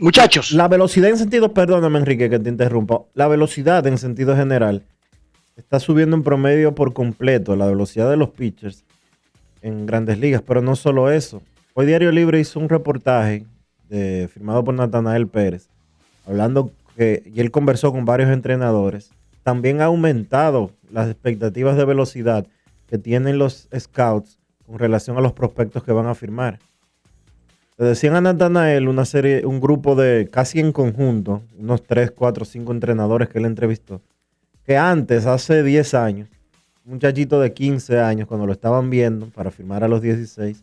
Muchachos. 0.00 0.52
La 0.52 0.68
velocidad 0.68 1.10
en 1.10 1.18
sentido, 1.18 1.52
perdóname 1.52 1.98
Enrique 1.98 2.30
que 2.30 2.38
te 2.38 2.48
interrumpa, 2.48 3.02
la 3.14 3.26
velocidad 3.26 3.84
en 3.88 3.98
sentido 3.98 4.36
general 4.36 4.84
está 5.56 5.80
subiendo 5.80 6.14
en 6.14 6.22
promedio 6.22 6.72
por 6.72 6.92
completo, 6.92 7.56
la 7.56 7.66
velocidad 7.66 8.08
de 8.08 8.16
los 8.16 8.30
pitchers 8.30 8.84
en 9.60 9.86
grandes 9.86 10.20
ligas, 10.20 10.40
pero 10.46 10.62
no 10.62 10.76
solo 10.76 11.10
eso. 11.10 11.42
Hoy 11.74 11.86
Diario 11.86 12.12
Libre 12.12 12.38
hizo 12.38 12.60
un 12.60 12.68
reportaje 12.68 13.44
de- 13.88 14.28
firmado 14.32 14.62
por 14.62 14.74
Natanael 14.74 15.26
Pérez, 15.26 15.68
hablando 16.28 16.70
que, 16.96 17.24
y 17.34 17.40
él 17.40 17.50
conversó 17.50 17.90
con 17.90 18.04
varios 18.04 18.30
entrenadores, 18.30 19.10
también 19.42 19.80
ha 19.80 19.86
aumentado 19.86 20.70
las 20.92 21.08
expectativas 21.08 21.76
de 21.76 21.84
velocidad 21.84 22.46
que 22.86 22.98
tienen 22.98 23.38
los 23.38 23.68
scouts 23.76 24.38
con 24.64 24.78
relación 24.78 25.18
a 25.18 25.20
los 25.20 25.32
prospectos 25.32 25.82
que 25.82 25.90
van 25.90 26.06
a 26.06 26.14
firmar. 26.14 26.60
Le 27.78 27.86
decían 27.86 28.16
a 28.16 28.20
Natanael 28.20 28.88
una 28.88 29.04
serie, 29.04 29.46
un 29.46 29.60
grupo 29.60 29.94
de 29.94 30.28
casi 30.32 30.58
en 30.58 30.72
conjunto, 30.72 31.42
unos 31.56 31.84
3, 31.84 32.10
4, 32.10 32.44
5 32.44 32.72
entrenadores 32.72 33.28
que 33.28 33.38
él 33.38 33.44
entrevistó, 33.44 34.00
que 34.66 34.76
antes, 34.76 35.26
hace 35.26 35.62
10 35.62 35.94
años, 35.94 36.28
un 36.84 36.94
muchachito 36.94 37.38
de 37.38 37.52
15 37.52 38.00
años, 38.00 38.26
cuando 38.26 38.46
lo 38.46 38.52
estaban 38.52 38.90
viendo 38.90 39.26
para 39.26 39.52
firmar 39.52 39.84
a 39.84 39.88
los 39.88 40.02
16, 40.02 40.60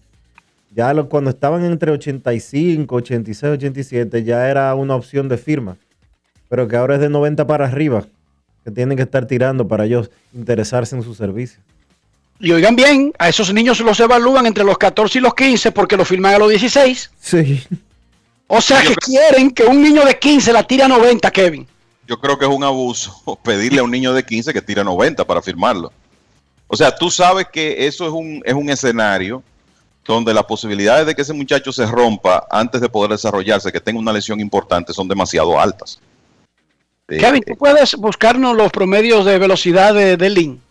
ya 0.75 0.93
cuando 1.05 1.29
estaban 1.29 1.63
entre 1.63 1.91
85, 1.91 2.93
86, 2.93 3.53
87, 3.53 4.23
ya 4.25 4.49
era 4.49 4.75
una 4.75 4.95
opción 4.95 5.29
de 5.29 5.37
firma, 5.37 5.77
pero 6.49 6.67
que 6.67 6.75
ahora 6.75 6.95
es 6.95 6.99
de 6.99 7.07
90 7.07 7.47
para 7.47 7.63
arriba, 7.63 8.03
que 8.65 8.71
tienen 8.71 8.97
que 8.97 9.03
estar 9.03 9.25
tirando 9.25 9.65
para 9.65 9.85
ellos 9.85 10.11
interesarse 10.33 10.97
en 10.97 11.01
su 11.01 11.15
servicio. 11.15 11.61
Y 12.39 12.51
oigan 12.51 12.75
bien, 12.75 13.13
a 13.17 13.29
esos 13.29 13.53
niños 13.53 13.79
los 13.79 13.99
evalúan 13.99 14.45
entre 14.45 14.63
los 14.63 14.77
14 14.77 15.19
y 15.19 15.21
los 15.21 15.33
15 15.33 15.71
porque 15.71 15.95
los 15.95 16.07
firman 16.07 16.33
a 16.33 16.39
los 16.39 16.49
16. 16.49 17.11
Sí. 17.19 17.63
O 18.47 18.61
sea 18.61 18.81
que 18.81 18.95
quieren 18.95 19.51
que 19.51 19.63
un 19.63 19.81
niño 19.81 20.05
de 20.05 20.19
15 20.19 20.53
la 20.53 20.63
tire 20.63 20.83
a 20.83 20.87
90, 20.87 21.31
Kevin. 21.31 21.67
Yo 22.07 22.19
creo 22.19 22.37
que 22.37 22.45
es 22.45 22.51
un 22.51 22.63
abuso 22.63 23.39
pedirle 23.43 23.79
a 23.79 23.83
un 23.83 23.91
niño 23.91 24.13
de 24.13 24.23
15 24.23 24.53
que 24.53 24.61
tire 24.61 24.83
90 24.83 25.25
para 25.25 25.41
firmarlo. 25.41 25.91
O 26.67 26.75
sea, 26.75 26.93
tú 26.93 27.09
sabes 27.09 27.47
que 27.51 27.87
eso 27.87 28.05
es 28.05 28.11
un, 28.11 28.41
es 28.43 28.53
un 28.53 28.69
escenario 28.69 29.43
donde 30.03 30.33
las 30.33 30.43
posibilidades 30.43 31.07
de 31.07 31.15
que 31.15 31.21
ese 31.23 31.33
muchacho 31.33 31.71
se 31.71 31.85
rompa 31.85 32.45
antes 32.49 32.81
de 32.81 32.89
poder 32.89 33.11
desarrollarse, 33.11 33.71
que 33.71 33.79
tenga 33.79 33.99
una 33.99 34.13
lesión 34.13 34.39
importante, 34.39 34.93
son 34.93 35.07
demasiado 35.07 35.59
altas. 35.59 35.99
Eh, 37.07 37.17
Kevin, 37.17 37.43
tú 37.43 37.55
puedes 37.55 37.95
buscarnos 37.95 38.55
los 38.55 38.71
promedios 38.71 39.25
de 39.25 39.39
velocidad 39.39 39.93
de, 39.93 40.17
de 40.17 40.29
Lin. 40.29 40.61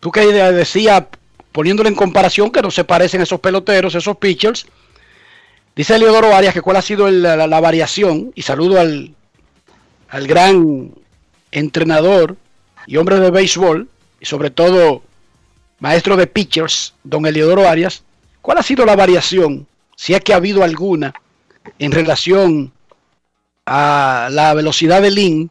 Tú 0.00 0.10
que 0.10 0.26
de- 0.26 0.52
decía, 0.52 1.08
poniéndolo 1.52 1.88
en 1.88 1.94
comparación, 1.94 2.50
que 2.50 2.62
no 2.62 2.70
se 2.70 2.84
parecen 2.84 3.20
esos 3.20 3.40
peloteros, 3.40 3.94
esos 3.94 4.16
pitchers. 4.16 4.66
Dice 5.76 5.98
Leodoro 5.98 6.34
Arias 6.34 6.54
que 6.54 6.62
cuál 6.62 6.76
ha 6.76 6.82
sido 6.82 7.10
la, 7.10 7.60
variación, 7.60 8.32
y 8.34 8.42
saludo 8.42 8.80
al, 8.80 9.14
al 10.08 10.26
gran 10.26 10.90
entrenador 11.52 12.36
y 12.86 12.96
hombre 12.96 13.20
de 13.20 13.30
béisbol, 13.30 13.88
y 14.20 14.26
sobre 14.26 14.50
todo 14.50 15.02
maestro 15.78 16.16
de 16.16 16.26
pitchers, 16.26 16.94
don 17.04 17.24
Eliodoro 17.26 17.68
Arias. 17.68 18.02
¿Cuál 18.42 18.58
ha 18.58 18.62
sido 18.62 18.84
la 18.84 18.96
variación, 18.96 19.66
si 19.96 20.14
es 20.14 20.20
que 20.22 20.32
ha 20.32 20.36
habido 20.36 20.64
alguna, 20.64 21.14
en 21.78 21.92
relación 21.92 22.72
a 23.66 24.28
la 24.30 24.54
velocidad 24.54 25.02
de 25.02 25.10
Lin. 25.10 25.50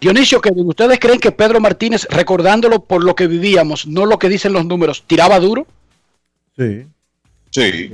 Dionisio, 0.00 0.40
que 0.40 0.50
ustedes 0.54 0.98
creen 1.00 1.18
que 1.18 1.32
Pedro 1.32 1.60
Martínez, 1.60 2.06
recordándolo 2.10 2.80
por 2.84 3.02
lo 3.02 3.14
que 3.14 3.26
vivíamos, 3.26 3.86
no 3.86 4.06
lo 4.06 4.18
que 4.18 4.28
dicen 4.28 4.52
los 4.52 4.64
números, 4.64 5.04
tiraba 5.06 5.38
duro, 5.40 5.66
Sí. 6.56 6.86
Sí. 7.50 7.90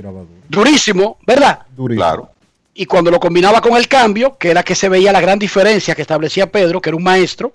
durísimo, 0.49 1.17
¿verdad? 1.25 1.59
Claro. 1.95 2.29
Y 2.73 2.85
cuando 2.85 3.09
lo 3.09 3.19
combinaba 3.19 3.61
con 3.61 3.77
el 3.77 3.87
cambio, 3.87 4.37
que 4.37 4.49
era 4.51 4.63
que 4.63 4.75
se 4.75 4.89
veía 4.89 5.11
la 5.11 5.21
gran 5.21 5.39
diferencia 5.39 5.95
que 5.95 6.01
establecía 6.01 6.51
Pedro, 6.51 6.81
que 6.81 6.89
era 6.89 6.97
un 6.97 7.03
maestro, 7.03 7.53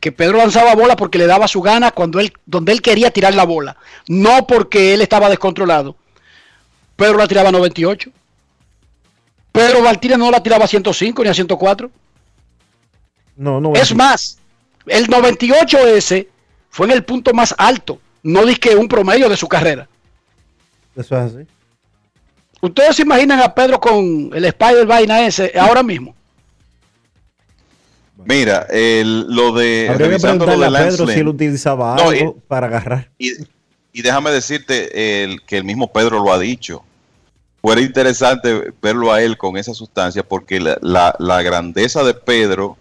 que 0.00 0.10
Pedro 0.12 0.38
lanzaba 0.38 0.74
bola 0.74 0.96
porque 0.96 1.18
le 1.18 1.26
daba 1.26 1.46
su 1.48 1.62
gana 1.62 1.90
cuando 1.92 2.18
él, 2.18 2.32
donde 2.44 2.72
él 2.72 2.82
quería 2.82 3.10
tirar 3.10 3.34
la 3.34 3.44
bola, 3.44 3.76
no 4.08 4.46
porque 4.46 4.94
él 4.94 5.00
estaba 5.00 5.28
descontrolado. 5.30 5.96
Pedro 6.96 7.18
la 7.18 7.28
tiraba 7.28 7.50
a 7.50 7.52
98. 7.52 8.10
Pedro 9.52 9.82
Martínez 9.82 10.18
no 10.18 10.30
la 10.30 10.42
tiraba 10.42 10.64
a 10.64 10.68
105 10.68 11.22
ni 11.22 11.28
a 11.28 11.34
104. 11.34 11.90
No, 13.36 13.60
no. 13.60 13.74
Es 13.74 13.94
más, 13.94 14.38
el 14.86 15.06
98S 15.08 16.26
fue 16.70 16.86
en 16.86 16.92
el 16.92 17.04
punto 17.04 17.32
más 17.32 17.54
alto, 17.58 18.00
no 18.22 18.42
que 18.58 18.74
un 18.76 18.88
promedio 18.88 19.28
de 19.28 19.36
su 19.36 19.46
carrera. 19.48 19.88
Eso 20.96 21.16
es 21.18 21.34
así. 21.34 21.46
¿Ustedes 22.62 22.96
se 22.96 23.02
imaginan 23.02 23.40
a 23.40 23.54
Pedro 23.54 23.78
con 23.78 24.30
el 24.34 24.44
Spider 24.46 24.86
Vaina 24.86 25.26
ese 25.26 25.52
ahora 25.58 25.82
mismo? 25.82 26.14
Mira, 28.24 28.66
el- 28.70 29.26
lo 29.28 29.52
de 29.52 29.88
Habría 29.90 30.06
que 30.06 30.10
revisando 30.12 30.46
lo 30.46 30.58
de 30.58 30.66
a 30.66 30.70
Pedro 30.70 31.06
si 31.06 31.20
él 31.20 31.28
utilizaba 31.28 31.94
No, 31.96 32.08
algo 32.10 32.34
y- 32.36 32.40
para 32.48 32.66
agarrar. 32.66 33.10
Y, 33.18 33.32
y 33.92 34.02
déjame 34.02 34.30
decirte 34.30 35.22
el, 35.22 35.42
que 35.42 35.58
el 35.58 35.64
mismo 35.64 35.92
Pedro 35.92 36.22
lo 36.24 36.32
ha 36.32 36.38
dicho. 36.38 36.82
Fuera 37.60 37.80
interesante 37.80 38.72
verlo 38.80 39.12
a 39.12 39.20
él 39.22 39.36
con 39.36 39.56
esa 39.56 39.74
sustancia 39.74 40.22
porque 40.26 40.58
la, 40.60 40.78
la- 40.80 41.14
la 41.18 41.42
grandeza 41.42 42.02
de 42.04 42.14
Pedro, 42.14 42.76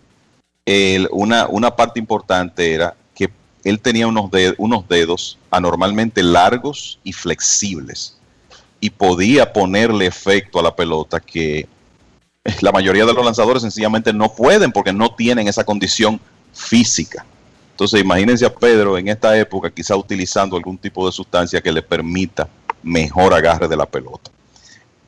una, 1.11 1.47
una 1.47 1.75
parte 1.75 1.99
importante 1.99 2.73
era 2.73 2.95
que 3.13 3.29
él 3.63 3.79
tenía 3.79 4.07
unos 4.07 4.87
dedos 4.87 5.37
anormalmente 5.51 6.23
largos 6.23 6.99
y 7.03 7.13
flexibles 7.13 8.17
y 8.79 8.89
podía 8.89 9.51
ponerle 9.51 10.05
efecto 10.05 10.59
a 10.59 10.63
la 10.63 10.75
pelota 10.75 11.19
que 11.19 11.67
la 12.61 12.71
mayoría 12.71 13.05
de 13.05 13.13
los 13.13 13.25
lanzadores 13.25 13.61
sencillamente 13.61 14.13
no 14.13 14.33
pueden 14.33 14.71
porque 14.71 14.93
no 14.93 15.13
tienen 15.13 15.47
esa 15.47 15.63
condición 15.63 16.19
física. 16.53 17.25
Entonces, 17.71 17.99
imagínense 17.99 18.45
a 18.45 18.53
Pedro 18.53 18.97
en 18.97 19.09
esta 19.09 19.37
época, 19.37 19.69
quizá 19.69 19.95
utilizando 19.97 20.55
algún 20.55 20.77
tipo 20.77 21.05
de 21.05 21.11
sustancia 21.11 21.61
que 21.61 21.71
le 21.71 21.81
permita 21.81 22.47
mejor 22.83 23.33
agarre 23.33 23.67
de 23.67 23.75
la 23.75 23.85
pelota. 23.85 24.31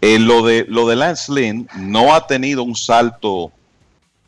Eh, 0.02 0.20
lo, 0.20 0.46
de, 0.46 0.66
lo 0.68 0.88
de 0.88 0.96
Lance 0.96 1.32
Lynn 1.32 1.68
no 1.78 2.14
ha 2.14 2.28
tenido 2.28 2.64
un 2.64 2.76
salto 2.76 3.52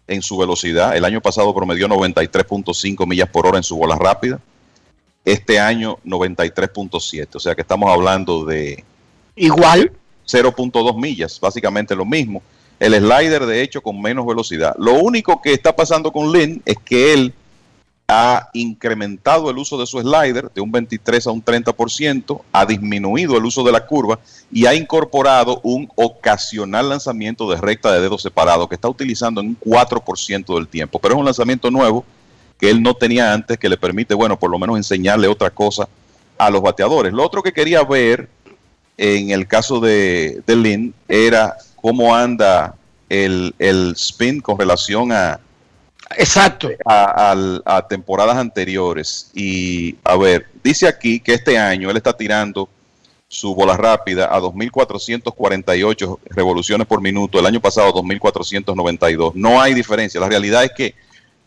en 0.10 0.22
su 0.22 0.38
velocidad. 0.38 0.98
El 0.98 1.06
año 1.06 1.22
pasado 1.22 1.54
promedió 1.54 1.88
93.5 1.88 3.08
millas 3.08 3.30
por 3.30 3.48
hora 3.48 3.58
en 3.58 3.64
su 3.64 3.78
bola 3.78 3.96
rápida. 3.96 4.40
Este 5.24 5.60
año 5.60 5.98
93.7. 6.06 7.28
O 7.36 7.40
sea 7.40 7.56
que 7.56 7.62
estamos 7.62 7.90
hablando 7.92 8.44
de 8.44 8.84
Igual. 9.36 9.92
0.2 10.28 11.00
millas, 11.00 11.40
básicamente 11.40 11.96
lo 11.96 12.06
mismo. 12.06 12.42
El 12.80 12.94
slider, 12.94 13.46
de 13.46 13.62
hecho, 13.62 13.82
con 13.82 14.00
menos 14.02 14.26
velocidad. 14.26 14.76
Lo 14.78 14.94
único 14.94 15.42
que 15.42 15.54
está 15.54 15.76
pasando 15.76 16.12
con 16.12 16.32
Lynn 16.32 16.62
es 16.66 16.78
que 16.78 17.14
él 17.14 17.34
ha 18.12 18.50
incrementado 18.54 19.52
el 19.52 19.58
uso 19.60 19.78
de 19.78 19.86
su 19.86 20.00
slider 20.00 20.50
de 20.52 20.62
un 20.62 20.72
23 20.72 21.28
a 21.28 21.32
un 21.32 21.46
30%, 21.46 22.42
ha 22.52 22.66
disminuido 22.66 23.38
el 23.38 23.46
uso 23.46 23.64
de 23.64 23.72
la 23.72 23.86
curva 23.86 24.18
y 24.52 24.66
ha 24.66 24.74
incorporado 24.74 25.62
un 25.62 25.88
ocasional 25.94 26.90
lanzamiento 26.90 27.48
de 27.52 27.58
recta 27.58 27.92
de 27.92 28.02
dedos 28.02 28.24
separados 28.24 28.68
que 28.68 28.74
está 28.74 28.90
utilizando 28.90 29.42
en 29.42 29.50
un 29.50 29.60
4% 29.60 30.56
del 30.56 30.68
tiempo. 30.68 30.98
Pero 30.98 31.14
es 31.14 31.20
un 31.20 31.26
lanzamiento 31.26 31.70
nuevo 31.70 32.04
que 32.60 32.72
él 32.72 32.82
no 32.82 32.96
tenía 32.96 33.32
antes, 33.32 33.60
que 33.60 33.70
le 33.70 33.78
permite, 33.78 34.16
bueno, 34.16 34.40
por 34.40 34.50
lo 34.50 34.58
menos 34.58 34.78
enseñarle 34.78 35.28
otra 35.28 35.52
cosa 35.52 35.88
a 36.40 36.50
los 36.50 36.64
bateadores. 36.64 37.14
Lo 37.14 37.24
otro 37.24 37.44
que 37.44 37.54
quería 37.54 37.84
ver 37.84 38.28
en 38.98 39.30
el 39.30 39.48
caso 39.48 39.80
de, 39.80 40.42
de 40.48 40.56
Lynn 40.56 40.96
era 41.08 41.58
cómo 41.76 42.16
anda 42.16 42.74
el, 43.08 43.54
el 43.60 43.94
spin 43.96 44.42
con 44.42 44.58
relación 44.58 45.12
a, 45.12 45.40
Exacto. 46.18 46.70
A, 46.86 47.32
al- 47.32 47.62
a 47.66 47.88
temporadas 47.88 48.38
anteriores. 48.38 49.30
Y 49.34 49.96
a 50.04 50.18
ver, 50.18 50.48
dice 50.64 50.88
aquí 50.88 51.20
que 51.20 51.34
este 51.36 51.58
año 51.58 51.90
él 51.90 51.98
está 51.98 52.14
tirando 52.16 52.68
su 53.28 53.54
bola 53.54 53.78
rápida 53.78 54.26
a 54.26 54.40
2.448 54.40 56.20
revoluciones 56.32 56.88
por 56.88 57.00
minuto. 57.02 57.40
El 57.40 57.46
año 57.46 57.60
pasado 57.62 57.94
2.492. 57.94 59.34
No 59.36 59.62
hay 59.62 59.74
diferencia. 59.74 60.20
La 60.20 60.28
realidad 60.30 60.64
es 60.64 60.72
que 60.76 60.96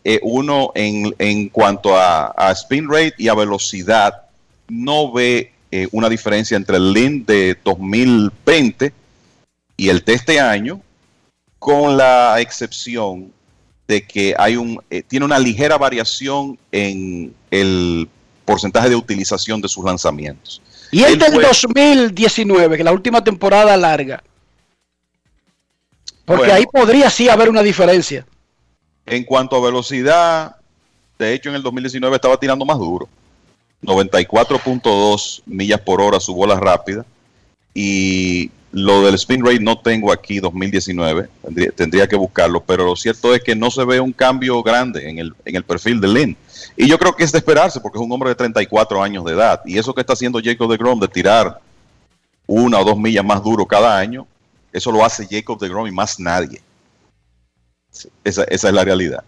eh, 0.05 0.19
uno 0.23 0.71
en, 0.75 1.13
en 1.19 1.49
cuanto 1.49 1.97
a, 1.97 2.33
a 2.37 2.51
spin 2.53 2.87
rate 2.89 3.15
y 3.17 3.27
a 3.27 3.33
velocidad 3.33 4.23
no 4.69 5.11
ve 5.11 5.51
eh, 5.71 5.87
una 5.91 6.07
diferencia 6.09 6.55
entre 6.55 6.77
el 6.77 6.93
Lin 6.93 7.25
de 7.25 7.57
2020 7.63 8.93
y 9.75 9.89
el 9.89 9.99
de 10.05 10.13
este 10.13 10.39
año, 10.39 10.79
con 11.59 11.97
la 11.97 12.39
excepción 12.39 13.31
de 13.87 14.01
que 14.07 14.33
hay 14.37 14.55
un 14.55 14.81
eh, 14.89 15.03
tiene 15.07 15.25
una 15.25 15.37
ligera 15.39 15.77
variación 15.77 16.57
en 16.71 17.33
el 17.51 18.07
porcentaje 18.45 18.89
de 18.89 18.95
utilización 18.95 19.61
de 19.61 19.67
sus 19.67 19.83
lanzamientos. 19.83 20.61
Y 20.91 21.03
el 21.03 21.17
del 21.17 21.33
fue- 21.33 21.43
2019, 21.43 22.77
que 22.77 22.83
la 22.83 22.91
última 22.91 23.23
temporada 23.23 23.75
larga. 23.77 24.23
Porque 26.25 26.39
Bueno. 26.43 26.53
ahí 26.53 26.65
podría 26.71 27.09
sí 27.09 27.27
haber 27.29 27.49
una 27.49 27.61
diferencia. 27.61 28.25
En 29.05 29.23
cuanto 29.25 29.55
a 29.57 29.61
velocidad, 29.61 30.55
de 31.19 31.33
hecho 31.33 31.49
en 31.49 31.55
el 31.55 31.63
2019 31.63 32.15
estaba 32.15 32.37
tirando 32.37 32.63
más 32.65 32.77
duro. 32.77 33.09
94.2 33.81 35.41
millas 35.45 35.81
por 35.81 36.01
hora 36.01 36.19
su 36.19 36.33
bola 36.33 36.55
rápida. 36.59 37.05
Y 37.73 38.49
lo 38.73 39.03
del 39.03 39.13
spin 39.15 39.45
rate 39.45 39.59
no 39.59 39.77
tengo 39.77 40.11
aquí 40.11 40.39
2019, 40.39 41.29
tendría, 41.75 42.07
que 42.07 42.15
buscarlo, 42.15 42.63
pero 42.63 42.83
lo 42.83 42.95
cierto 42.95 43.33
es 43.35 43.43
que 43.43 43.55
no 43.55 43.69
se 43.69 43.85
ve 43.85 43.99
un 43.99 44.11
cambio 44.11 44.63
grande 44.63 45.07
en 45.07 45.19
el, 45.19 45.33
en 45.45 45.55
el 45.55 45.63
perfil 45.63 46.01
de 46.01 46.07
Lynn. 46.07 46.37
Y 46.75 46.87
yo 46.87 46.97
creo 46.97 47.15
que 47.15 47.23
es 47.23 47.31
de 47.31 47.37
esperarse 47.37 47.79
porque 47.79 47.99
es 47.99 48.03
un 48.03 48.11
hombre 48.11 48.29
de 48.29 48.35
34 48.35 49.03
años 49.03 49.23
de 49.25 49.33
edad. 49.33 49.61
Y 49.65 49.77
eso 49.77 49.93
que 49.93 50.01
está 50.01 50.13
haciendo 50.13 50.41
Jacob 50.43 50.71
de 50.71 50.77
Grom 50.77 50.99
de 50.99 51.07
tirar 51.07 51.61
una 52.47 52.79
o 52.79 52.83
dos 52.83 52.97
millas 52.97 53.23
más 53.23 53.43
duro 53.43 53.67
cada 53.67 53.95
año, 53.95 54.25
eso 54.71 54.91
lo 54.91 55.05
hace 55.05 55.27
Jacob 55.29 55.59
de 55.59 55.69
Grom 55.69 55.85
y 55.85 55.91
más 55.91 56.19
nadie. 56.19 56.59
Esa, 58.23 58.43
esa 58.45 58.67
es 58.69 58.73
la 58.73 58.83
realidad. 58.83 59.23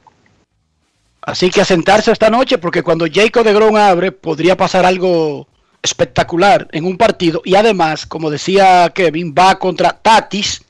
Así 1.22 1.52
que 1.52 1.62
a 1.62 1.66
sentarse 1.66 2.12
esta 2.12 2.32
noche, 2.32 2.58
porque 2.58 2.82
cuando 2.82 3.06
Jacob 3.12 3.44
de 3.44 3.54
Grom 3.54 3.76
abre, 3.76 4.12
podría 4.12 4.58
pasar 4.58 4.86
algo 4.86 5.48
espectacular 5.86 6.68
en 6.72 6.84
un 6.86 6.98
partido. 6.98 7.42
Y 7.46 7.56
además, 7.56 8.06
como 8.06 8.30
decía 8.30 8.92
Kevin, 8.94 9.34
va 9.38 9.58
contra 9.58 9.92
Tatis 9.92 10.62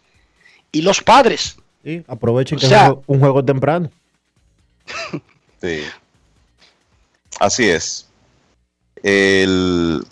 y 0.71 0.81
los 0.81 1.01
padres. 1.01 1.55
Sí, 1.83 2.03
aprovechen 2.07 2.57
O 2.57 2.61
que 2.61 2.67
sea- 2.67 2.85
es 2.85 2.89
un 2.91 2.95
jue- 2.97 3.03
un 3.07 3.19
juego 3.19 3.43
temprano. 3.45 3.89
Sí. 5.61 5.81
Así 7.39 7.67
es. 7.67 8.07
El- 9.01 10.03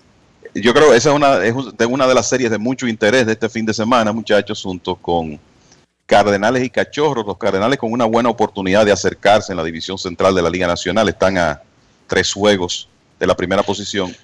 yo 0.55 0.73
creo 0.73 0.91
que 0.91 0.97
esa 0.97 1.09
es 1.11 1.15
una, 1.15 1.43
es 1.45 1.53
una 1.87 2.07
de 2.07 2.13
las 2.15 2.27
series 2.29 2.49
de 2.51 2.57
mucho 2.57 2.87
interés 2.87 3.25
de 3.25 3.33
este 3.33 3.49
fin 3.49 3.65
de 3.65 3.73
semana, 3.73 4.11
muchachos, 4.11 4.61
junto 4.63 4.95
con 4.95 5.39
Cardenales 6.05 6.63
y 6.63 6.69
Cachorros. 6.69 7.25
Los 7.25 7.37
Cardenales 7.37 7.77
con 7.79 7.91
una 7.91 8.05
buena 8.05 8.29
oportunidad 8.29 8.85
de 8.85 8.91
acercarse 8.91 9.51
en 9.53 9.57
la 9.57 9.63
división 9.63 9.97
central 9.97 10.33
de 10.35 10.41
la 10.41 10.49
Liga 10.49 10.67
Nacional. 10.67 11.09
Están 11.09 11.37
a 11.37 11.61
tres 12.07 12.33
juegos 12.33 12.87
de 13.19 13.27
la 13.27 13.35
primera 13.35 13.63
posición. 13.63 14.15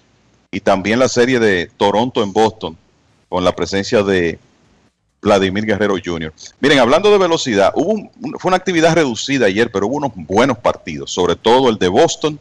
Y 0.51 0.61
también 0.61 0.99
la 0.99 1.09
serie 1.09 1.39
de 1.39 1.67
Toronto 1.77 2.23
en 2.23 2.33
Boston, 2.33 2.75
con 3.27 3.43
la 3.43 3.55
presencia 3.55 4.01
de 4.01 4.39
Vladimir 5.21 5.65
Guerrero 5.65 5.95
Jr. 6.03 6.33
Miren, 6.59 6.79
hablando 6.79 7.11
de 7.11 7.17
velocidad, 7.17 7.71
hubo 7.75 7.91
un- 7.91 8.09
fue 8.39 8.49
una 8.49 8.57
actividad 8.57 8.95
reducida 8.95 9.45
ayer, 9.45 9.69
pero 9.71 9.87
hubo 9.87 9.97
unos 9.97 10.11
buenos 10.15 10.57
partidos, 10.57 11.11
sobre 11.11 11.35
todo 11.35 11.69
el 11.69 11.77
de 11.77 11.87
Boston 11.89 12.39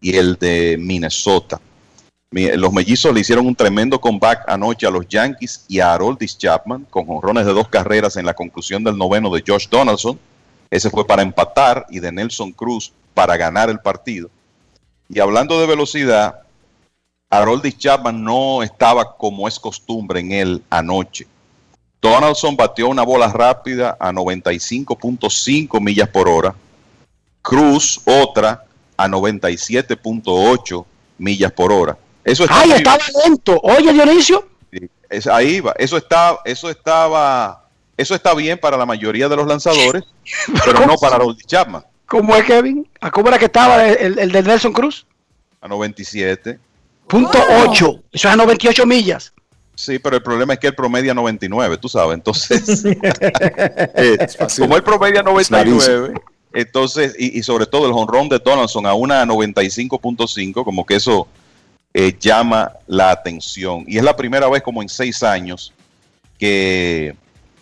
y 0.00 0.16
el 0.16 0.36
de 0.36 0.76
Minnesota. 0.78 1.60
Mi- 2.30 2.52
Los 2.52 2.72
mellizos 2.72 3.12
le 3.12 3.20
hicieron 3.20 3.46
un 3.46 3.56
tremendo 3.56 3.98
comeback 4.00 4.48
anoche 4.48 4.86
a 4.86 4.90
los 4.90 5.08
Yankees 5.08 5.64
y 5.66 5.80
a 5.80 5.94
Haroldis 5.94 6.36
Chapman 6.38 6.86
con 6.90 7.06
jonrones 7.06 7.46
de 7.46 7.54
dos 7.54 7.68
carreras 7.68 8.16
en 8.16 8.26
la 8.26 8.34
conclusión 8.34 8.84
del 8.84 8.98
noveno 8.98 9.30
de 9.30 9.42
Josh 9.44 9.66
Donaldson. 9.68 10.18
Ese 10.70 10.90
fue 10.90 11.06
para 11.06 11.22
empatar 11.22 11.86
y 11.88 11.98
de 12.00 12.12
Nelson 12.12 12.52
Cruz 12.52 12.92
para 13.14 13.36
ganar 13.38 13.70
el 13.70 13.80
partido. 13.80 14.28
Y 15.08 15.18
hablando 15.20 15.58
de 15.58 15.66
velocidad, 15.66 16.40
Haroldis 17.30 17.76
Chapman 17.76 18.22
no 18.22 18.62
estaba 18.62 19.16
como 19.16 19.46
es 19.48 19.58
costumbre 19.58 20.20
en 20.20 20.32
él 20.32 20.62
anoche. 20.70 21.26
Donaldson 22.00 22.56
batió 22.56 22.88
una 22.88 23.02
bola 23.02 23.28
rápida 23.28 23.96
a 24.00 24.12
95.5 24.12 25.80
millas 25.80 26.08
por 26.08 26.28
hora. 26.28 26.54
Cruz 27.42 28.00
otra 28.04 28.64
a 28.96 29.08
97.8 29.08 30.84
millas 31.18 31.52
por 31.52 31.72
hora. 31.72 31.98
Eso 32.24 32.44
está 32.44 32.60
¡Ay, 32.60 32.72
estaba 32.72 33.04
lento! 33.24 33.58
Oye, 33.62 33.92
Dionisio. 33.92 34.48
Es- 35.10 35.26
ahí 35.26 35.60
va. 35.60 35.74
Eso 35.78 35.96
está, 35.96 36.38
eso 36.44 36.68
estaba, 36.70 37.66
eso 37.96 38.14
está 38.14 38.34
bien 38.34 38.58
para 38.58 38.76
la 38.76 38.86
mayoría 38.86 39.28
de 39.28 39.36
los 39.36 39.46
lanzadores, 39.46 40.04
pero 40.64 40.86
no 40.86 40.96
para 40.96 41.16
Haroldis 41.16 41.46
Chapman 41.46 41.82
¿Cómo 42.06 42.34
es, 42.36 42.44
Kevin? 42.44 42.88
¿A 43.00 43.10
cómo 43.10 43.28
era 43.28 43.38
que 43.38 43.46
estaba 43.46 43.86
el, 43.86 44.18
el 44.18 44.32
de 44.32 44.42
Nelson 44.42 44.72
Cruz? 44.72 45.06
a 45.60 45.68
97. 45.68 46.58
Punto 47.08 47.38
8. 47.66 48.02
Eso 48.12 48.28
es 48.28 48.34
a 48.34 48.36
98 48.36 48.86
millas. 48.86 49.32
Sí, 49.74 49.98
pero 49.98 50.16
el 50.16 50.22
problema 50.22 50.54
es 50.54 50.58
que 50.58 50.66
él 50.66 50.74
promedia 50.74 51.14
99, 51.14 51.78
tú 51.78 51.88
sabes. 51.88 52.14
Entonces, 52.14 52.84
eh, 52.84 54.26
como 54.58 54.76
él 54.76 54.82
promedia 54.82 55.22
99, 55.22 56.14
entonces, 56.52 57.14
y, 57.18 57.38
y 57.38 57.42
sobre 57.42 57.66
todo 57.66 57.86
el 57.86 57.92
honrón 57.92 58.28
de 58.28 58.38
Donaldson 58.38 58.86
a 58.86 58.94
una 58.94 59.24
95.5, 59.24 60.64
como 60.64 60.84
que 60.84 60.96
eso 60.96 61.28
eh, 61.94 62.16
llama 62.18 62.72
la 62.86 63.10
atención. 63.10 63.84
Y 63.86 63.98
es 63.98 64.04
la 64.04 64.16
primera 64.16 64.48
vez 64.48 64.62
como 64.62 64.82
en 64.82 64.88
seis 64.88 65.22
años 65.22 65.72
que 66.38 67.16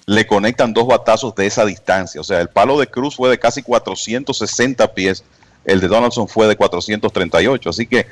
le 0.06 0.26
conectan 0.26 0.72
dos 0.72 0.86
batazos 0.86 1.34
de 1.34 1.46
esa 1.46 1.64
distancia. 1.64 2.20
O 2.20 2.24
sea, 2.24 2.40
el 2.40 2.48
palo 2.48 2.78
de 2.78 2.86
Cruz 2.86 3.16
fue 3.16 3.30
de 3.30 3.38
casi 3.38 3.62
460 3.62 4.94
pies, 4.94 5.24
el 5.64 5.80
de 5.80 5.88
Donaldson 5.88 6.28
fue 6.28 6.46
de 6.48 6.56
438. 6.56 7.70
Así 7.70 7.86
que 7.86 8.06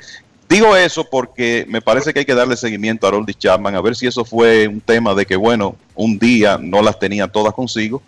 digo 0.49 0.75
eso 0.75 1.07
porque 1.09 1.65
me 1.67 1.81
parece 1.81 2.13
que 2.13 2.19
hay 2.19 2.25
que 2.25 2.35
darle 2.35 2.57
seguimiento 2.57 3.05
a 3.05 3.09
Haroldis 3.09 3.37
Chapman, 3.37 3.75
a 3.75 3.81
ver 3.81 3.95
si 3.95 4.07
eso 4.07 4.23
fue 4.25 4.67
un 4.67 4.81
tema 4.81 5.13
de 5.13 5.25
que, 5.25 5.35
bueno, 5.35 5.75
un 5.95 6.17
día 6.19 6.57
no 6.59 6.81
las 6.81 6.99
tenía 6.99 7.27
todas 7.27 7.53
consigo, 7.53 8.01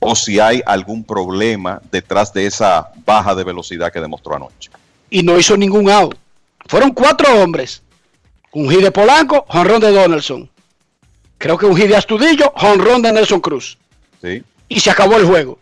o 0.00 0.14
si 0.14 0.38
hay 0.38 0.62
algún 0.66 1.02
problema 1.04 1.80
detrás 1.90 2.32
de 2.32 2.46
esa 2.46 2.90
baja 3.06 3.34
de 3.34 3.44
velocidad 3.44 3.92
que 3.92 4.00
demostró 4.00 4.36
anoche. 4.36 4.70
Y 5.10 5.22
no 5.22 5.38
hizo 5.38 5.56
ningún 5.56 5.88
out. 5.88 6.16
Fueron 6.66 6.90
cuatro 6.90 7.42
hombres. 7.42 7.82
Un 8.52 8.70
hit 8.70 8.80
de 8.80 8.90
Polanco, 8.90 9.44
jonrón 9.48 9.80
de 9.80 9.90
Donaldson. 9.90 10.50
Creo 11.38 11.58
que 11.58 11.66
un 11.66 11.76
hit 11.76 11.88
de 11.88 11.96
Astudillo, 11.96 12.52
jonrón 12.56 13.02
de 13.02 13.12
Nelson 13.12 13.40
Cruz. 13.40 13.76
Sí, 14.22 14.42
Y 14.68 14.80
se 14.80 14.90
acabó 14.90 15.16
el 15.16 15.26
juego. 15.26 15.58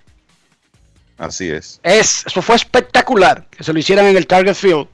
así 1.18 1.48
es. 1.48 1.80
Es, 1.82 2.24
eso 2.26 2.42
fue 2.42 2.56
espectacular 2.56 3.46
que 3.50 3.64
se 3.64 3.72
lo 3.72 3.78
hicieran 3.78 4.06
en 4.06 4.16
el 4.16 4.26
Target 4.26 4.54
Field. 4.54 4.86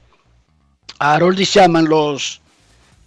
A 0.99 1.15
Harold 1.15 1.41
Chapman, 1.43 1.85
los 1.85 2.41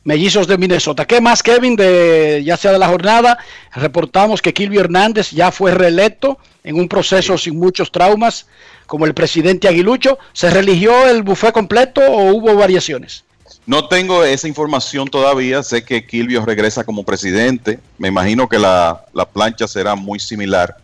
mellizos 0.05 0.47
de 0.47 0.59
Minnesota. 0.59 1.05
¿Qué 1.05 1.21
más, 1.21 1.43
Kevin? 1.43 1.77
De, 1.77 2.43
ya 2.45 2.57
sea 2.57 2.73
de 2.73 2.79
la 2.79 2.89
jornada, 2.89 3.39
reportamos 3.75 4.43
que 4.43 4.53
Kilvio 4.53 4.81
Hernández 4.81 5.31
ya 5.31 5.53
fue 5.53 5.73
reelecto 5.73 6.39
en 6.65 6.79
un 6.79 6.89
proceso 6.89 7.39
sin 7.39 7.59
muchos 7.59 7.93
traumas, 7.93 8.47
como 8.87 9.07
el 9.07 9.15
presidente 9.15 9.69
Aguilucho. 9.69 10.19
¿Se 10.33 10.51
religió 10.51 11.07
el 11.07 11.23
buffet 11.23 11.53
completo 11.53 12.01
o 12.01 12.33
hubo 12.33 12.55
variaciones? 12.57 13.25
No 13.65 13.87
tengo 13.87 14.25
esa 14.25 14.49
información 14.49 15.09
todavía. 15.09 15.63
Sé 15.63 15.85
que 15.85 16.05
Kilvio 16.05 16.45
regresa 16.45 16.85
como 16.85 17.05
presidente. 17.05 17.79
Me 17.99 18.09
imagino 18.09 18.49
que 18.49 18.59
la, 18.59 19.05
la 19.13 19.25
plancha 19.25 19.69
será 19.69 19.95
muy 19.95 20.19
similar, 20.19 20.77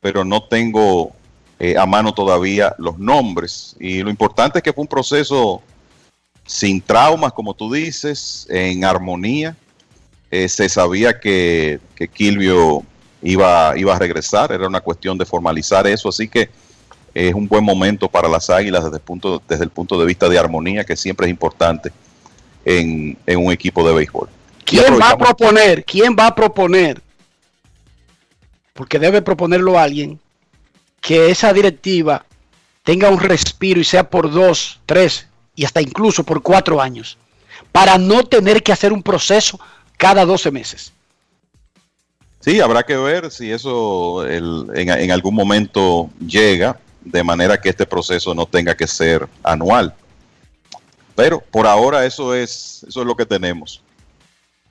pero 0.00 0.24
no 0.24 0.44
tengo 0.44 1.12
eh, 1.58 1.76
a 1.76 1.86
mano 1.86 2.14
todavía 2.14 2.74
los 2.78 2.98
nombres. 2.98 3.74
Y 3.80 4.02
lo 4.02 4.10
importante 4.10 4.58
es 4.58 4.62
que 4.62 4.72
fue 4.72 4.82
un 4.82 4.88
proceso 4.88 5.62
sin 6.50 6.80
traumas, 6.80 7.32
como 7.32 7.54
tú 7.54 7.72
dices, 7.72 8.44
en 8.50 8.84
armonía. 8.84 9.56
Eh, 10.32 10.48
se 10.48 10.68
sabía 10.68 11.20
que, 11.20 11.78
que 11.94 12.08
Kilvio 12.08 12.82
iba, 13.22 13.78
iba 13.78 13.94
a 13.94 13.98
regresar, 13.98 14.50
era 14.50 14.66
una 14.66 14.80
cuestión 14.80 15.16
de 15.16 15.24
formalizar 15.24 15.86
eso, 15.86 16.08
así 16.08 16.26
que 16.26 16.50
es 17.14 17.34
un 17.34 17.46
buen 17.46 17.62
momento 17.62 18.08
para 18.08 18.28
las 18.28 18.50
águilas 18.50 18.82
desde 18.82 18.96
el 18.96 19.02
punto, 19.02 19.40
desde 19.48 19.62
el 19.62 19.70
punto 19.70 19.98
de 19.98 20.06
vista 20.06 20.28
de 20.28 20.38
armonía, 20.38 20.84
que 20.84 20.96
siempre 20.96 21.28
es 21.28 21.30
importante 21.30 21.92
en, 22.64 23.16
en 23.26 23.38
un 23.38 23.52
equipo 23.52 23.86
de 23.86 23.94
béisbol. 23.94 24.28
¿Quién 24.64 24.98
va 25.00 25.10
a 25.10 25.18
proponer? 25.18 25.84
¿Quién 25.84 26.16
va 26.18 26.26
a 26.26 26.34
proponer? 26.34 27.00
Porque 28.74 28.98
debe 28.98 29.22
proponerlo 29.22 29.78
alguien 29.78 30.18
que 31.00 31.30
esa 31.30 31.52
directiva 31.52 32.24
tenga 32.82 33.08
un 33.08 33.20
respiro 33.20 33.80
y 33.80 33.84
sea 33.84 34.10
por 34.10 34.32
dos, 34.32 34.80
tres 34.86 35.29
y 35.60 35.64
hasta 35.66 35.82
incluso 35.82 36.24
por 36.24 36.40
cuatro 36.42 36.80
años, 36.80 37.18
para 37.70 37.98
no 37.98 38.24
tener 38.24 38.62
que 38.62 38.72
hacer 38.72 38.94
un 38.94 39.02
proceso 39.02 39.60
cada 39.98 40.24
12 40.24 40.50
meses. 40.50 40.90
Sí, 42.40 42.60
habrá 42.60 42.82
que 42.82 42.96
ver 42.96 43.30
si 43.30 43.52
eso 43.52 44.24
el- 44.26 44.68
en, 44.74 44.88
en 44.88 45.10
algún 45.10 45.34
momento 45.34 46.08
llega, 46.26 46.80
de 47.02 47.22
manera 47.22 47.60
que 47.60 47.68
este 47.68 47.84
proceso 47.84 48.34
no 48.34 48.46
tenga 48.46 48.74
que 48.74 48.86
ser 48.86 49.28
anual. 49.42 49.94
Pero 51.14 51.40
por 51.42 51.66
ahora 51.66 52.06
eso 52.06 52.34
es, 52.34 52.82
eso 52.88 53.00
es 53.02 53.06
lo 53.06 53.14
que 53.14 53.26
tenemos. 53.26 53.82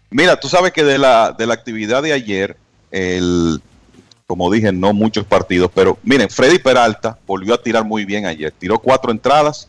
Mira, 0.10 0.40
tú 0.40 0.50
sabes 0.50 0.72
que 0.72 0.84
de 0.84 0.98
la, 0.98 1.36
de 1.38 1.46
la 1.46 1.54
actividad 1.54 2.02
de 2.02 2.14
ayer, 2.14 2.58
el, 2.90 3.62
como 4.26 4.52
dije, 4.52 4.72
no 4.72 4.92
muchos 4.92 5.24
partidos, 5.28 5.70
pero 5.72 6.00
miren, 6.02 6.32
Freddy 6.32 6.58
Peralta 6.58 7.20
volvió 7.28 7.54
a 7.54 7.62
tirar 7.62 7.86
muy 7.86 8.06
bien 8.06 8.26
ayer. 8.26 8.52
Tiró 8.58 8.80
cuatro 8.80 9.12
entradas, 9.12 9.69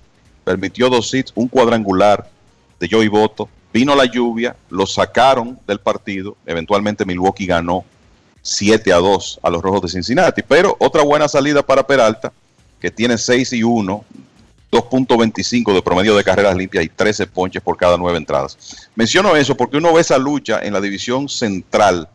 permitió 0.50 0.90
dos 0.90 1.14
hits, 1.14 1.32
un 1.36 1.46
cuadrangular 1.46 2.28
de 2.80 2.88
Joey 2.90 3.06
Boto. 3.06 3.48
Vino 3.72 3.94
la 3.94 4.04
lluvia, 4.04 4.56
lo 4.68 4.84
sacaron 4.84 5.56
del 5.64 5.78
partido. 5.78 6.36
Eventualmente 6.44 7.04
Milwaukee 7.04 7.46
ganó 7.46 7.84
7 8.42 8.92
a 8.92 8.96
2 8.96 9.40
a 9.44 9.50
los 9.50 9.62
Rojos 9.62 9.82
de 9.82 9.88
Cincinnati. 9.90 10.42
Pero 10.42 10.74
otra 10.80 11.04
buena 11.04 11.28
salida 11.28 11.62
para 11.62 11.86
Peralta, 11.86 12.32
que 12.80 12.90
tiene 12.90 13.16
6 13.16 13.52
y 13.52 13.62
1, 13.62 14.04
2.25 14.72 15.72
de 15.72 15.82
promedio 15.82 16.16
de 16.16 16.24
carreras 16.24 16.56
limpias 16.56 16.84
y 16.84 16.88
13 16.88 17.28
ponches 17.28 17.62
por 17.62 17.76
cada 17.76 17.96
nueve 17.96 18.18
entradas. 18.18 18.88
Menciono 18.96 19.36
eso 19.36 19.56
porque 19.56 19.76
uno 19.76 19.92
ve 19.92 20.00
esa 20.00 20.18
lucha 20.18 20.58
en 20.62 20.72
la 20.72 20.80
división 20.80 21.28
central. 21.28 22.08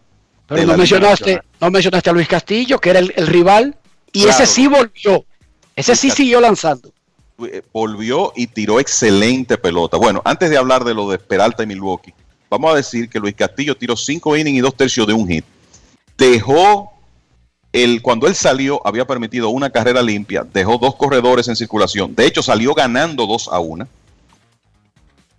Pero 0.48 0.66
no 0.68 0.78
mencionaste, 0.78 1.41
no 1.62 1.72
mencionaste 1.72 2.10
a 2.10 2.14
Luis 2.14 2.28
Castillo, 2.28 2.80
que 2.80 2.90
era 2.90 2.99
el, 2.99 3.14
el 3.16 3.28
rival, 3.28 3.76
y 4.12 4.24
Claro. 4.24 4.44
ese 4.44 4.45
sí 4.45 4.68
volvió. 4.68 5.24
Ese 5.76 5.95
sí 5.95 6.10
siguió 6.10 6.40
lanzando. 6.41 6.91
Eh, 7.44 7.62
volvió 7.74 8.32
y 8.36 8.48
tiró 8.48 8.80
excelente 8.80 9.57
pelota. 9.57 9.98
Bueno, 9.98 10.22
antes 10.24 10.49
de 10.49 10.57
hablar 10.57 10.86
de 10.86 10.94
lo 10.94 11.10
de 11.10 11.18
Peralta 11.18 11.64
y 11.64 11.68
Milwaukee, 11.68 12.14
vamos 12.49 12.72
a 12.72 12.76
decir 12.76 13.10
que 13.10 13.20
Luis 13.20 13.36
Castillo 13.36 13.76
tiró 13.76 13.98
5 13.98 14.38
innings 14.38 14.57
y 14.57 14.62
2 14.62 14.76
tercios 14.76 15.06
de 15.06 15.14
un 15.14 15.28
hit. 15.28 15.44
Dejó 16.18 16.94
el, 17.74 18.02
cuando 18.02 18.28
él 18.28 18.36
salió, 18.36 18.82
había 18.88 19.06
permitido 19.06 19.49
una 19.49 19.70
carrera 19.70 20.02
limpia, 20.02 20.48
dejó 20.53 20.78
dos 20.78 20.95
corredores 20.95 21.49
en 21.49 21.57
circulación. 21.57 22.16
De 22.16 22.26
hecho, 22.26 22.41
salió 22.41 22.74
ganando 22.74 23.28
2 23.28 23.49
a 23.52 23.60
1. 23.60 23.86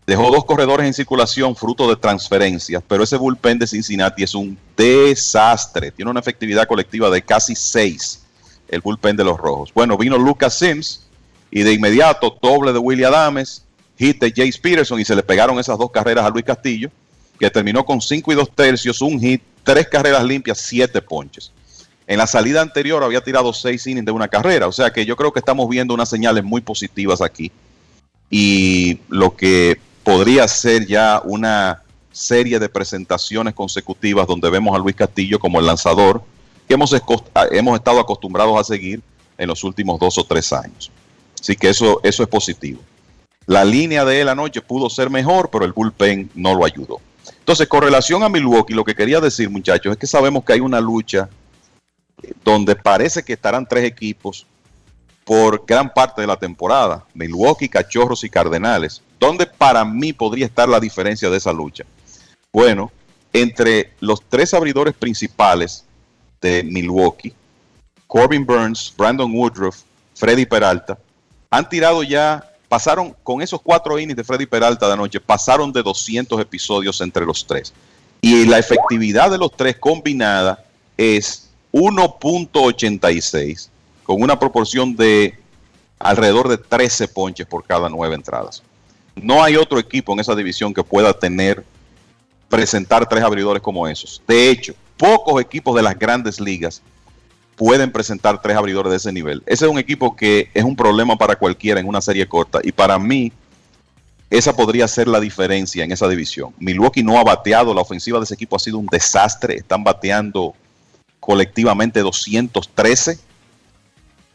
Dejó 0.06 0.30
dos 0.30 0.44
corredores 0.44 0.86
en 0.86 0.92
circulación 0.92 1.56
fruto 1.56 1.88
de 1.88 1.96
transferencias, 1.96 2.82
pero 2.86 3.04
ese 3.04 3.16
bullpen 3.16 3.58
de 3.58 3.66
Cincinnati 3.66 4.22
es 4.22 4.34
un 4.34 4.56
desastre. 4.76 5.90
Tiene 5.92 6.10
una 6.10 6.20
efectividad 6.20 6.68
colectiva 6.68 7.08
de 7.08 7.22
casi 7.22 7.56
6, 7.56 8.22
el 8.68 8.82
bullpen 8.82 9.16
de 9.16 9.24
los 9.24 9.38
rojos. 9.38 9.72
Bueno, 9.74 9.96
vino 9.96 10.18
Lucas 10.18 10.58
Sims 10.58 11.05
y 11.56 11.62
de 11.62 11.72
inmediato 11.72 12.36
doble 12.42 12.70
de 12.70 12.78
Willie 12.78 13.06
Adames, 13.06 13.64
hit 13.96 14.20
de 14.20 14.28
Jace 14.28 14.60
Peterson 14.60 15.00
y 15.00 15.06
se 15.06 15.16
le 15.16 15.22
pegaron 15.22 15.58
esas 15.58 15.78
dos 15.78 15.90
carreras 15.90 16.26
a 16.26 16.28
Luis 16.28 16.44
Castillo, 16.44 16.90
que 17.40 17.48
terminó 17.48 17.82
con 17.82 17.98
5 17.98 18.30
y 18.30 18.34
2 18.34 18.50
tercios, 18.54 19.00
un 19.00 19.18
hit, 19.18 19.40
tres 19.64 19.88
carreras 19.88 20.22
limpias, 20.22 20.58
7 20.58 21.00
ponches. 21.00 21.50
En 22.06 22.18
la 22.18 22.26
salida 22.26 22.60
anterior 22.60 23.02
había 23.02 23.22
tirado 23.22 23.54
6 23.54 23.86
innings 23.86 24.04
de 24.04 24.12
una 24.12 24.28
carrera, 24.28 24.66
o 24.66 24.72
sea 24.72 24.92
que 24.92 25.06
yo 25.06 25.16
creo 25.16 25.32
que 25.32 25.38
estamos 25.38 25.66
viendo 25.66 25.94
unas 25.94 26.10
señales 26.10 26.44
muy 26.44 26.60
positivas 26.60 27.22
aquí 27.22 27.50
y 28.28 28.98
lo 29.08 29.34
que 29.34 29.80
podría 30.04 30.46
ser 30.48 30.86
ya 30.86 31.22
una 31.24 31.82
serie 32.12 32.58
de 32.58 32.68
presentaciones 32.68 33.54
consecutivas 33.54 34.26
donde 34.26 34.50
vemos 34.50 34.76
a 34.76 34.78
Luis 34.78 34.94
Castillo 34.94 35.38
como 35.38 35.58
el 35.58 35.64
lanzador 35.64 36.22
que 36.68 36.74
hemos, 36.74 36.94
hemos 37.50 37.78
estado 37.78 37.98
acostumbrados 37.98 38.60
a 38.60 38.64
seguir 38.64 39.00
en 39.38 39.48
los 39.48 39.64
últimos 39.64 39.98
dos 39.98 40.18
o 40.18 40.24
tres 40.24 40.52
años. 40.52 40.92
Así 41.40 41.56
que 41.56 41.68
eso, 41.68 42.00
eso 42.02 42.22
es 42.22 42.28
positivo. 42.28 42.80
La 43.46 43.64
línea 43.64 44.04
de 44.04 44.20
él 44.20 44.28
anoche 44.28 44.60
pudo 44.60 44.90
ser 44.90 45.08
mejor, 45.10 45.50
pero 45.50 45.64
el 45.64 45.72
bullpen 45.72 46.30
no 46.34 46.54
lo 46.54 46.64
ayudó. 46.64 47.00
Entonces, 47.38 47.68
con 47.68 47.82
relación 47.82 48.22
a 48.24 48.28
Milwaukee, 48.28 48.74
lo 48.74 48.84
que 48.84 48.94
quería 48.94 49.20
decir, 49.20 49.48
muchachos, 49.48 49.92
es 49.92 49.98
que 49.98 50.06
sabemos 50.06 50.44
que 50.44 50.54
hay 50.54 50.60
una 50.60 50.80
lucha 50.80 51.28
eh, 52.22 52.32
donde 52.44 52.74
parece 52.74 53.22
que 53.22 53.34
estarán 53.34 53.66
tres 53.66 53.84
equipos 53.84 54.46
por 55.24 55.64
gran 55.66 55.92
parte 55.92 56.20
de 56.20 56.26
la 56.26 56.36
temporada, 56.36 57.04
Milwaukee, 57.14 57.68
Cachorros 57.68 58.24
y 58.24 58.30
Cardenales. 58.30 59.02
¿Dónde 59.18 59.46
para 59.46 59.84
mí 59.84 60.12
podría 60.12 60.46
estar 60.46 60.68
la 60.68 60.80
diferencia 60.80 61.30
de 61.30 61.36
esa 61.36 61.52
lucha? 61.52 61.84
Bueno, 62.52 62.90
entre 63.32 63.92
los 64.00 64.20
tres 64.28 64.54
abridores 64.54 64.94
principales 64.94 65.84
de 66.40 66.62
Milwaukee, 66.62 67.34
Corbin 68.06 68.46
Burns, 68.46 68.94
Brandon 68.96 69.32
Woodruff, 69.32 69.82
Freddy 70.14 70.46
Peralta, 70.46 70.98
han 71.56 71.68
tirado 71.68 72.02
ya, 72.02 72.50
pasaron 72.68 73.14
con 73.22 73.40
esos 73.40 73.62
cuatro 73.62 73.98
innings 73.98 74.16
de 74.16 74.24
Freddy 74.24 74.46
Peralta 74.46 74.86
de 74.86 74.92
anoche, 74.92 75.20
pasaron 75.20 75.72
de 75.72 75.82
200 75.82 76.38
episodios 76.40 77.00
entre 77.00 77.24
los 77.24 77.46
tres. 77.46 77.72
Y 78.20 78.44
la 78.44 78.58
efectividad 78.58 79.30
de 79.30 79.38
los 79.38 79.52
tres 79.56 79.76
combinada 79.76 80.64
es 80.96 81.48
1.86, 81.72 83.68
con 84.04 84.20
una 84.20 84.38
proporción 84.38 84.94
de 84.96 85.38
alrededor 85.98 86.48
de 86.48 86.58
13 86.58 87.08
ponches 87.08 87.46
por 87.46 87.64
cada 87.64 87.88
nueve 87.88 88.14
entradas. 88.14 88.62
No 89.14 89.42
hay 89.42 89.56
otro 89.56 89.78
equipo 89.78 90.12
en 90.12 90.20
esa 90.20 90.34
división 90.34 90.74
que 90.74 90.84
pueda 90.84 91.18
tener, 91.18 91.64
presentar 92.50 93.08
tres 93.08 93.24
abridores 93.24 93.62
como 93.62 93.88
esos. 93.88 94.22
De 94.28 94.50
hecho, 94.50 94.74
pocos 94.98 95.40
equipos 95.40 95.74
de 95.74 95.82
las 95.82 95.98
grandes 95.98 96.38
ligas 96.38 96.82
pueden 97.56 97.90
presentar 97.90 98.40
tres 98.40 98.56
abridores 98.56 98.90
de 98.90 98.96
ese 98.98 99.12
nivel. 99.12 99.42
Ese 99.46 99.64
es 99.64 99.70
un 99.70 99.78
equipo 99.78 100.14
que 100.14 100.50
es 100.54 100.62
un 100.62 100.76
problema 100.76 101.16
para 101.16 101.36
cualquiera 101.36 101.80
en 101.80 101.88
una 101.88 102.00
serie 102.00 102.28
corta 102.28 102.60
y 102.62 102.70
para 102.70 102.98
mí 102.98 103.32
esa 104.28 104.54
podría 104.54 104.86
ser 104.88 105.08
la 105.08 105.20
diferencia 105.20 105.84
en 105.84 105.92
esa 105.92 106.08
división. 106.08 106.52
Milwaukee 106.58 107.02
no 107.02 107.18
ha 107.18 107.24
bateado, 107.24 107.72
la 107.72 107.80
ofensiva 107.80 108.18
de 108.18 108.24
ese 108.24 108.34
equipo 108.34 108.56
ha 108.56 108.60
sido 108.60 108.78
un 108.78 108.86
desastre, 108.86 109.54
están 109.54 109.84
bateando 109.84 110.54
colectivamente 111.20 112.00
213, 112.00 113.18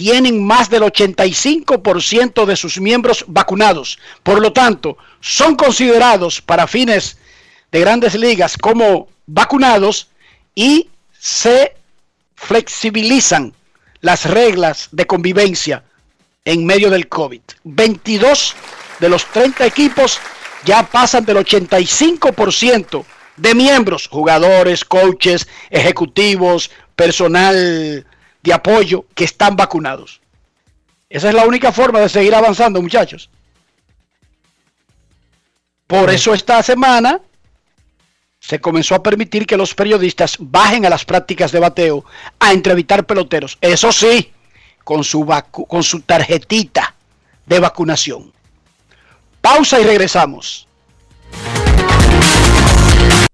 tienen 0.00 0.42
más 0.42 0.70
del 0.70 0.82
85% 0.84 2.46
de 2.46 2.56
sus 2.56 2.80
miembros 2.80 3.22
vacunados. 3.28 3.98
Por 4.22 4.40
lo 4.40 4.50
tanto, 4.50 4.96
son 5.20 5.56
considerados 5.56 6.40
para 6.40 6.66
fines 6.66 7.18
de 7.70 7.80
grandes 7.80 8.14
ligas 8.14 8.56
como 8.56 9.08
vacunados 9.26 10.08
y 10.54 10.88
se 11.18 11.74
flexibilizan 12.34 13.52
las 14.00 14.24
reglas 14.24 14.88
de 14.90 15.06
convivencia 15.06 15.84
en 16.46 16.64
medio 16.64 16.88
del 16.88 17.06
COVID. 17.06 17.42
22 17.64 18.54
de 19.00 19.08
los 19.10 19.26
30 19.26 19.66
equipos 19.66 20.18
ya 20.64 20.82
pasan 20.82 21.26
del 21.26 21.36
85% 21.36 23.04
de 23.36 23.54
miembros, 23.54 24.08
jugadores, 24.08 24.82
coaches, 24.82 25.46
ejecutivos, 25.68 26.70
personal 26.96 28.06
de 28.42 28.52
apoyo 28.52 29.04
que 29.14 29.24
están 29.24 29.56
vacunados. 29.56 30.20
Esa 31.08 31.28
es 31.28 31.34
la 31.34 31.46
única 31.46 31.72
forma 31.72 32.00
de 32.00 32.08
seguir 32.08 32.34
avanzando, 32.34 32.80
muchachos. 32.80 33.30
Por 35.86 36.08
eso 36.10 36.32
esta 36.32 36.62
semana 36.62 37.20
se 38.38 38.60
comenzó 38.60 38.94
a 38.94 39.02
permitir 39.02 39.46
que 39.46 39.56
los 39.56 39.74
periodistas 39.74 40.36
bajen 40.38 40.86
a 40.86 40.90
las 40.90 41.04
prácticas 41.04 41.52
de 41.52 41.58
bateo 41.58 42.04
a 42.38 42.52
entrevistar 42.52 43.04
peloteros. 43.04 43.58
Eso 43.60 43.90
sí, 43.92 44.32
con 44.84 45.04
su, 45.04 45.24
vacu- 45.24 45.66
con 45.66 45.82
su 45.82 46.00
tarjetita 46.00 46.94
de 47.44 47.60
vacunación. 47.60 48.32
Pausa 49.40 49.80
y 49.80 49.84
regresamos. 49.84 50.68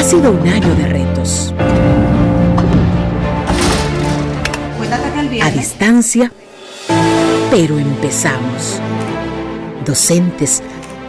Ha 0.00 0.02
sido 0.02 0.30
un 0.30 0.48
año 0.48 0.74
de 0.76 0.86
retos. 0.86 1.52
A 5.42 5.50
distancia, 5.50 6.32
pero 7.50 7.78
empezamos. 7.78 8.80
Docentes, 9.84 10.62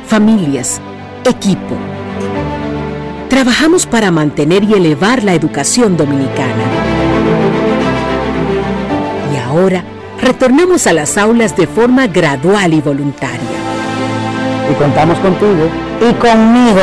familias, 0.05 0.81
equipo. 1.23 1.77
Trabajamos 3.29 3.85
para 3.85 4.11
mantener 4.11 4.65
y 4.65 4.73
elevar 4.73 5.23
la 5.23 5.35
educación 5.35 5.95
dominicana. 5.95 6.65
Y 9.33 9.37
ahora 9.37 9.85
retornamos 10.21 10.85
a 10.85 10.91
las 10.91 11.17
aulas 11.17 11.55
de 11.55 11.65
forma 11.65 12.07
gradual 12.07 12.73
y 12.73 12.81
voluntaria. 12.81 13.39
Y 14.69 14.73
contamos 14.73 15.17
contigo. 15.19 15.69
Y 16.01 16.13
conmigo. 16.15 16.81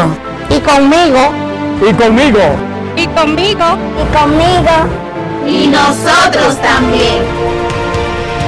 Y 0.49 0.59
conmigo. 0.61 1.48
Y 1.81 1.93
conmigo. 1.95 2.41
Y 2.97 3.07
conmigo. 3.07 3.65
Y 3.97 4.17
conmigo. 4.17 4.75
Y 5.47 5.67
nosotros 5.69 6.61
también. 6.61 7.23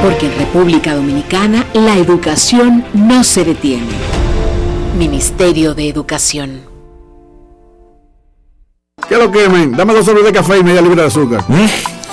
Porque 0.02 0.26
en 0.26 0.38
República 0.38 0.94
Dominicana 0.94 1.64
la 1.74 1.96
educación 1.96 2.84
no 2.92 3.22
se 3.22 3.44
detiene. 3.44 3.92
Ministerio 4.98 5.74
de 5.74 5.88
Educación. 5.88 6.69
¿Qué 9.10 9.16
es 9.16 9.20
lo 9.20 9.32
que, 9.32 9.48
men? 9.48 9.72
Dame 9.72 9.92
dos 9.92 10.06
sobres 10.06 10.24
de 10.24 10.32
café 10.32 10.58
y 10.58 10.62
media 10.62 10.80
libra 10.80 11.02
de 11.02 11.08
azúcar. 11.08 11.44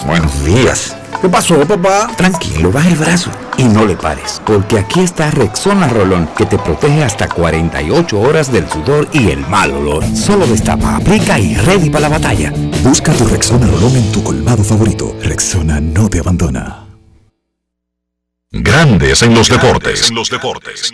Buenos 0.07 0.43
días. 0.43 0.97
¿Qué 1.21 1.29
pasó, 1.29 1.59
papá? 1.59 2.09
Tranquilo, 2.17 2.71
baja 2.71 2.89
el 2.89 2.95
brazo 2.95 3.29
y 3.55 3.65
no 3.65 3.85
le 3.85 3.95
pares, 3.95 4.41
porque 4.43 4.79
aquí 4.79 5.01
está 5.01 5.29
Rexona 5.29 5.87
Rolón, 5.89 6.27
que 6.35 6.47
te 6.47 6.57
protege 6.57 7.03
hasta 7.03 7.27
48 7.27 8.19
horas 8.19 8.51
del 8.51 8.67
sudor 8.67 9.07
y 9.13 9.29
el 9.29 9.45
mal 9.47 9.73
olor. 9.73 10.03
Solo 10.15 10.47
destapa, 10.47 10.95
aplica 10.95 11.37
y 11.39 11.53
ready 11.53 11.91
para 11.91 12.09
la 12.09 12.17
batalla. 12.17 12.51
Busca 12.81 13.13
tu 13.13 13.27
Rexona 13.27 13.67
Rolón 13.67 13.95
en 13.95 14.11
tu 14.11 14.23
colmado 14.23 14.63
favorito. 14.63 15.15
Rexona 15.21 15.79
no 15.79 16.09
te 16.09 16.17
abandona. 16.17 16.83
Grandes 18.49 19.21
en 19.21 19.35
los 19.35 19.49
deportes. 19.49 20.09
En 20.09 20.15
los 20.15 20.31
deportes. 20.31 20.91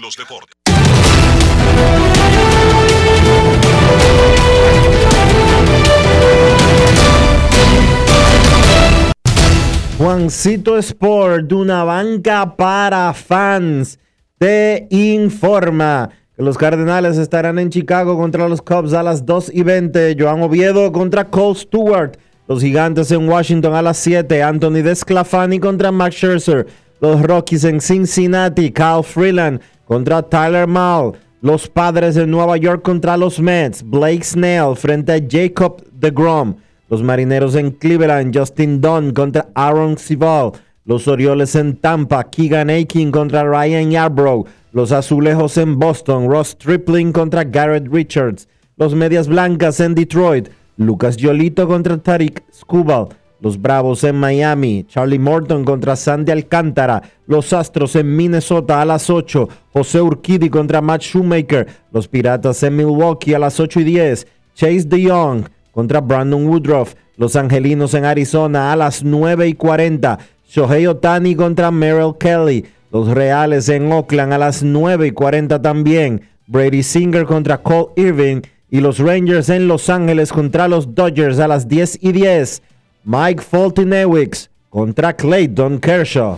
Juancito 10.04 10.78
Sport, 10.78 11.50
una 11.54 11.86
banca 11.86 12.58
para 12.58 13.14
fans, 13.14 13.98
te 14.38 14.86
informa 14.90 16.10
que 16.36 16.44
los 16.44 16.58
Cardenales 16.58 17.18
estarán 17.18 17.58
en 17.58 17.70
Chicago 17.70 18.18
contra 18.18 18.50
los 18.50 18.62
Cubs 18.62 18.92
a 18.92 19.02
las 19.02 19.26
2 19.26 19.52
y 19.54 19.64
20. 19.64 20.18
Joan 20.20 20.42
Oviedo 20.42 20.92
contra 20.92 21.30
Cole 21.30 21.56
Stewart. 21.56 22.18
Los 22.50 22.60
Gigantes 22.62 23.12
en 23.12 23.30
Washington 23.30 23.76
a 23.76 23.82
las 23.82 23.96
7. 23.96 24.44
Anthony 24.44 24.84
Desclafani 24.84 25.58
contra 25.60 25.90
Max 25.90 26.16
Scherzer. 26.18 26.68
Los 27.00 27.22
Rockies 27.22 27.64
en 27.64 27.80
Cincinnati. 27.80 28.74
Kyle 28.74 29.04
Freeland 29.04 29.62
contra 29.86 30.22
Tyler 30.22 30.68
Mall. 30.68 31.14
Los 31.40 31.70
Padres 31.70 32.16
de 32.16 32.28
Nueva 32.28 32.58
York 32.58 32.82
contra 32.82 33.16
los 33.16 33.40
Mets. 33.40 33.82
Blake 33.82 34.26
Snell 34.26 34.76
frente 34.76 35.14
a 35.14 35.22
Jacob 35.26 35.82
DeGrom. 35.94 36.56
Los 36.94 37.02
Marineros 37.02 37.56
en 37.56 37.72
Cleveland, 37.72 38.38
Justin 38.38 38.80
Dunn 38.80 39.14
contra 39.14 39.48
Aaron 39.56 39.98
Civil. 39.98 40.52
Los 40.86 41.08
Orioles 41.08 41.56
en 41.56 41.78
Tampa, 41.78 42.24
Keegan 42.26 42.70
Aiken 42.70 43.12
contra 43.12 43.44
Ryan 43.44 43.90
Yarbrough. 43.90 44.46
Los 44.74 44.92
Azulejos 44.92 45.58
en 45.58 45.80
Boston, 45.80 46.30
Ross 46.30 46.50
Stripling 46.50 47.12
contra 47.12 47.46
Garrett 47.46 47.88
Richards. 47.92 48.48
Los 48.78 48.94
Medias 48.94 49.28
Blancas 49.28 49.80
en 49.80 49.96
Detroit, 49.96 50.50
Lucas 50.78 51.18
Yolito 51.18 51.68
contra 51.68 51.98
Tariq 51.98 52.44
Skubal. 52.54 53.08
Los 53.42 53.60
Bravos 53.60 54.04
en 54.04 54.18
Miami, 54.18 54.86
Charlie 54.88 55.18
Morton 55.18 55.66
contra 55.66 55.96
Sandy 55.96 56.32
Alcántara. 56.32 57.02
Los 57.26 57.54
Astros 57.54 57.96
en 57.96 58.16
Minnesota 58.16 58.84
a 58.84 58.86
las 58.86 59.10
8, 59.10 59.50
José 59.74 60.00
Urquidi 60.00 60.48
contra 60.48 60.80
Matt 60.80 61.02
Shoemaker. 61.02 61.66
Los 61.92 62.08
Piratas 62.08 62.62
en 62.62 62.76
Milwaukee 62.76 63.34
a 63.34 63.40
las 63.40 63.60
8 63.60 63.80
y 63.80 63.84
10, 63.84 64.28
Chase 64.54 64.84
DeYoung 64.84 65.46
contra 65.74 66.00
Brandon 66.00 66.48
Woodruff. 66.48 66.94
Los 67.18 67.36
Angelinos 67.36 67.94
en 67.96 68.06
Arizona 68.06 68.72
a 68.72 68.78
las 68.78 69.04
9 69.04 69.50
y 69.50 69.54
40. 69.56 70.20
Shohei 70.48 70.88
Otani 70.88 71.36
contra 71.36 71.72
Merrill 71.72 72.14
Kelly. 72.18 72.66
Los 72.92 73.10
Reales 73.10 73.68
en 73.70 73.92
Oakland 73.92 74.34
a 74.34 74.38
las 74.38 74.64
9 74.64 75.08
y 75.08 75.12
40 75.12 75.62
también. 75.62 76.22
Brady 76.48 76.84
Singer 76.84 77.26
contra 77.26 77.58
Cole 77.58 77.88
Irving. 77.96 78.42
Y 78.70 78.80
los 78.80 79.00
Rangers 79.00 79.50
en 79.50 79.68
Los 79.68 79.90
Ángeles 79.90 80.32
contra 80.32 80.68
los 80.68 80.96
Dodgers 80.96 81.40
a 81.40 81.48
las 81.48 81.68
10 81.68 82.00
y 82.02 82.12
10. 82.12 82.62
Mike 83.04 83.42
Foltynewicz 83.42 84.50
contra 84.70 85.14
Clayton 85.14 85.80
Kershaw. 85.80 86.38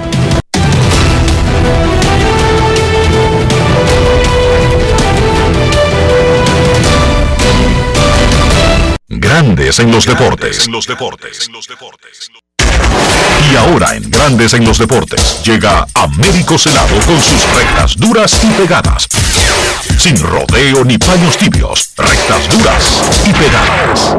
Grandes 9.19 9.77
en 9.79 9.91
los 9.91 10.05
deportes. 10.05 10.67
En 10.67 10.71
los 10.71 10.87
deportes. 10.87 11.49
Y 13.51 13.55
ahora 13.57 13.93
en 13.97 14.09
Grandes 14.09 14.53
en 14.53 14.63
los 14.63 14.77
deportes 14.77 15.43
llega 15.43 15.85
Américo 15.95 16.57
Celado 16.57 16.95
con 17.05 17.19
sus 17.19 17.45
rectas 17.53 17.97
duras 17.97 18.41
y 18.41 18.47
pegadas. 18.51 19.09
Sin 19.97 20.17
rodeo 20.17 20.85
ni 20.85 20.97
paños 20.97 21.37
tibios, 21.37 21.91
rectas 21.97 22.57
duras 22.57 23.01
y 23.27 23.33
pegadas. 23.33 24.15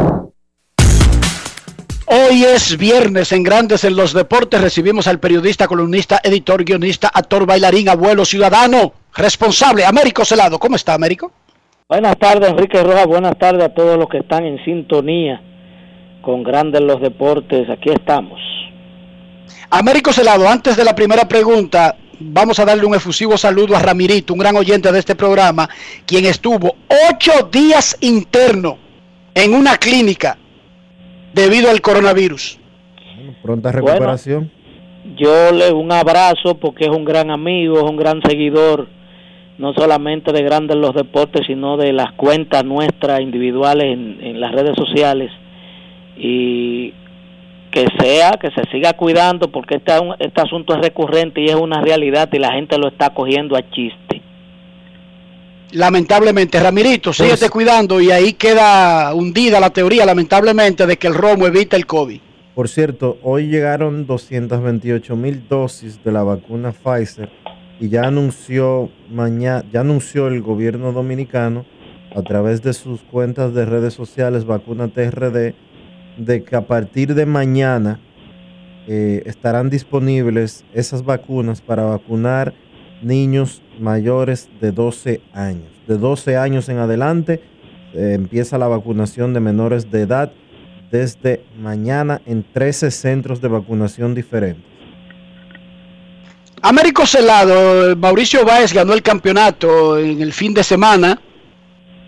Hoy 2.05 2.45
es 2.45 2.77
viernes 2.77 3.33
en 3.33 3.45
Grandes 3.45 3.85
en 3.85 3.97
los 3.97 4.13
Deportes. 4.13 4.61
Recibimos 4.61 5.07
al 5.07 5.19
periodista, 5.19 5.67
columnista, 5.67 6.21
editor, 6.23 6.65
guionista, 6.65 7.09
actor, 7.09 7.47
bailarín, 7.47 7.89
abuelo, 7.89 8.27
ciudadano, 8.27 8.93
responsable, 9.15 9.87
Américo 9.87 10.27
Celado. 10.27 10.59
¿Cómo 10.59 10.77
está, 10.77 10.93
Américo? 10.93 11.33
Buenas 11.93 12.17
tardes, 12.17 12.49
Enrique 12.49 12.83
Rojas. 12.83 13.07
Buenas 13.07 13.37
tardes 13.37 13.63
a 13.65 13.69
todos 13.69 13.99
los 13.99 14.09
que 14.09 14.17
están 14.17 14.47
en 14.47 14.65
sintonía 14.65 15.43
con 16.23 16.43
Grandes 16.43 16.81
los 16.81 17.03
Deportes. 17.03 17.69
Aquí 17.69 17.91
estamos. 17.91 18.41
Américo 19.69 20.11
Celado, 20.11 20.49
antes 20.49 20.75
de 20.75 20.87
la 20.87 20.95
primera 20.95 21.29
pregunta, 21.29 21.95
vamos 22.19 22.59
a 22.59 22.65
darle 22.65 22.87
un 22.87 22.95
efusivo 22.95 23.37
saludo 23.37 23.77
a 23.77 23.79
Ramirito, 23.79 24.33
un 24.33 24.39
gran 24.39 24.57
oyente 24.57 24.91
de 24.91 25.01
este 25.01 25.15
programa, 25.15 25.69
quien 26.07 26.25
estuvo 26.25 26.77
ocho 27.11 27.51
días 27.53 27.99
interno 28.01 28.79
en 29.35 29.53
una 29.53 29.77
clínica 29.77 30.39
debido 31.35 31.69
al 31.69 31.83
coronavirus. 31.83 32.59
Pronta 33.43 33.71
recuperación. 33.71 34.51
yo 35.19 35.53
le 35.53 35.71
un 35.71 35.93
abrazo 35.93 36.55
porque 36.59 36.87
es 36.87 36.91
un 36.91 37.05
gran 37.05 37.31
amigo, 37.31 37.77
es 37.77 37.85
un 37.85 37.99
gran 37.99 38.23
seguidor, 38.23 38.89
no 39.59 39.73
solamente 39.75 40.33
de 40.33 40.43
Grandes 40.43 40.77
los 40.77 40.95
Deportes, 40.95 41.47
sino 41.47 41.77
de 41.77 41.93
las 41.93 42.13
cuentas 42.13 42.65
nuestras 42.65 43.21
individuales 43.21 43.87
en, 43.93 44.19
en 44.23 44.41
las 44.41 44.53
redes 44.53 44.75
sociales. 44.77 45.31
Y 46.17 46.95
que 47.71 47.87
sea, 47.99 48.33
que 48.33 48.51
se 48.51 48.71
siga 48.71 48.93
cuidando 48.95 49.51
porque 49.51 49.77
este, 49.77 49.93
este 50.19 50.41
asunto 50.41 50.75
es 50.75 50.81
recurrente 50.83 51.41
y 51.41 51.47
es 51.47 51.55
una 51.55 51.81
realidad 51.81 52.29
y 52.33 52.39
la 52.39 52.53
gente 52.53 52.77
lo 52.79 52.89
está 52.89 53.11
cogiendo 53.11 53.57
a 53.57 53.63
chiste. 53.71 54.21
Lamentablemente, 55.73 56.61
Ramirito, 56.61 57.13
síguete 57.15 57.39
Pues- 57.39 57.51
cuidando 57.51 58.01
y 58.01 58.11
ahí 58.11 58.35
queda 58.35 59.15
hundida 59.15 59.59
la 59.59 59.71
teoría, 59.71 60.05
lamentablemente, 60.05 60.87
de 60.87 60.99
que 60.99 61.07
el 61.07 61.15
romo 61.15 61.47
evita 61.47 61.77
el 61.77 61.87
COVID. 61.87 62.21
Por 62.55 62.69
cierto, 62.69 63.17
hoy 63.23 63.47
llegaron 63.49 64.07
228 64.07 65.17
mil 65.17 65.49
dosis 65.49 66.05
de 66.05 66.13
la 66.13 66.23
vacuna 66.23 66.73
Pfizer 66.73 67.31
y 67.83 67.89
ya 67.89 68.03
anunció 68.03 68.91
mañana, 69.11 69.65
ya 69.73 69.81
anunció 69.81 70.29
el 70.29 70.41
gobierno 70.41 70.93
dominicano 70.93 71.67
a 72.15 72.23
través 72.23 72.63
de 72.63 72.75
sus 72.75 73.01
cuentas 73.03 73.55
de 73.55 73.65
redes 73.65 73.93
sociales 73.93 74.45
Vacuna 74.45 74.87
TRD 74.87 75.57
de 76.17 76.45
que 76.45 76.55
a 76.55 76.69
partir 76.69 77.17
de 77.17 77.27
mañana 77.27 77.99
eh, 78.87 79.25
estarán 79.27 79.69
disponibles 79.69 80.65
esas 80.73 81.05
vacunas 81.05 81.61
para 81.61 81.83
vacunar 81.83 82.55
niños 83.03 83.63
mayores 83.81 84.49
de 84.61 84.71
12 84.71 85.21
años. 85.33 85.67
De 85.89 85.99
12 85.99 86.37
años 86.37 86.69
en 86.69 86.79
adelante 86.79 87.43
eh, 87.95 88.13
empieza 88.15 88.59
la 88.59 88.69
vacunación 88.69 89.35
de 89.35 89.41
menores 89.41 89.91
de 89.91 90.03
edad 90.03 90.31
desde 90.93 91.43
mañana 91.61 92.23
en 92.27 92.45
13 92.45 92.93
centros 92.93 93.41
de 93.41 93.49
vacunación 93.49 94.15
diferentes. 94.15 94.72
Américo 96.65 97.07
Celado, 97.07 97.97
Mauricio 97.97 98.45
Báez 98.45 98.73
ganó 98.73 98.93
el 98.93 99.03
campeonato 99.03 99.99
en 99.99 100.23
el 100.23 100.33
fin 100.33 100.55
de 100.55 100.63
semana. 100.63 101.21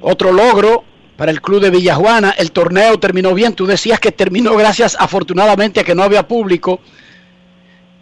Otro 0.00 0.30
logro 0.30 0.84
para 1.16 1.32
el 1.32 1.40
club 1.40 1.60
de 1.60 1.70
Villajuana. 1.70 2.30
El 2.38 2.52
torneo 2.52 2.96
terminó 3.00 3.34
bien. 3.34 3.54
Tú 3.54 3.66
decías 3.66 3.98
que 3.98 4.12
terminó 4.12 4.54
gracias 4.54 4.96
afortunadamente 4.98 5.80
a 5.80 5.84
que 5.84 5.96
no 5.96 6.04
había 6.04 6.28
público. 6.28 6.78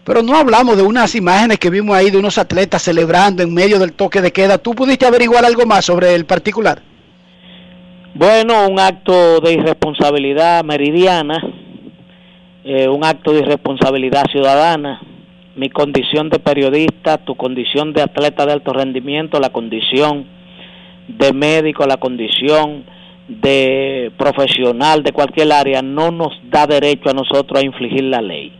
Pero 0.04 0.22
no 0.22 0.36
hablamos 0.36 0.76
de 0.76 0.82
unas 0.82 1.14
imágenes 1.14 1.58
que 1.58 1.70
vimos 1.70 1.96
ahí 1.96 2.10
de 2.10 2.18
unos 2.18 2.36
atletas 2.36 2.82
celebrando 2.82 3.42
en 3.42 3.54
medio 3.54 3.78
del 3.78 3.94
toque 3.94 4.20
de 4.20 4.30
queda. 4.30 4.58
¿Tú 4.58 4.74
pudiste 4.74 5.06
averiguar 5.06 5.46
algo 5.46 5.64
más 5.64 5.86
sobre 5.86 6.14
el 6.14 6.26
particular? 6.26 6.82
Bueno, 8.14 8.68
un 8.68 8.78
acto 8.78 9.40
de 9.40 9.54
irresponsabilidad 9.54 10.64
meridiana, 10.64 11.40
eh, 12.62 12.88
un 12.88 13.02
acto 13.06 13.32
de 13.32 13.38
irresponsabilidad 13.38 14.24
ciudadana. 14.30 15.00
Mi 15.54 15.68
condición 15.68 16.30
de 16.30 16.38
periodista, 16.38 17.18
tu 17.18 17.34
condición 17.34 17.92
de 17.92 18.02
atleta 18.02 18.46
de 18.46 18.52
alto 18.52 18.72
rendimiento, 18.72 19.38
la 19.38 19.50
condición 19.50 20.26
de 21.08 21.32
médico, 21.32 21.84
la 21.86 21.98
condición 21.98 22.84
de 23.28 24.10
profesional 24.16 25.02
de 25.02 25.12
cualquier 25.12 25.52
área, 25.52 25.82
no 25.82 26.10
nos 26.10 26.32
da 26.50 26.66
derecho 26.66 27.10
a 27.10 27.14
nosotros 27.14 27.60
a 27.60 27.64
infligir 27.64 28.04
la 28.04 28.22
ley. 28.22 28.52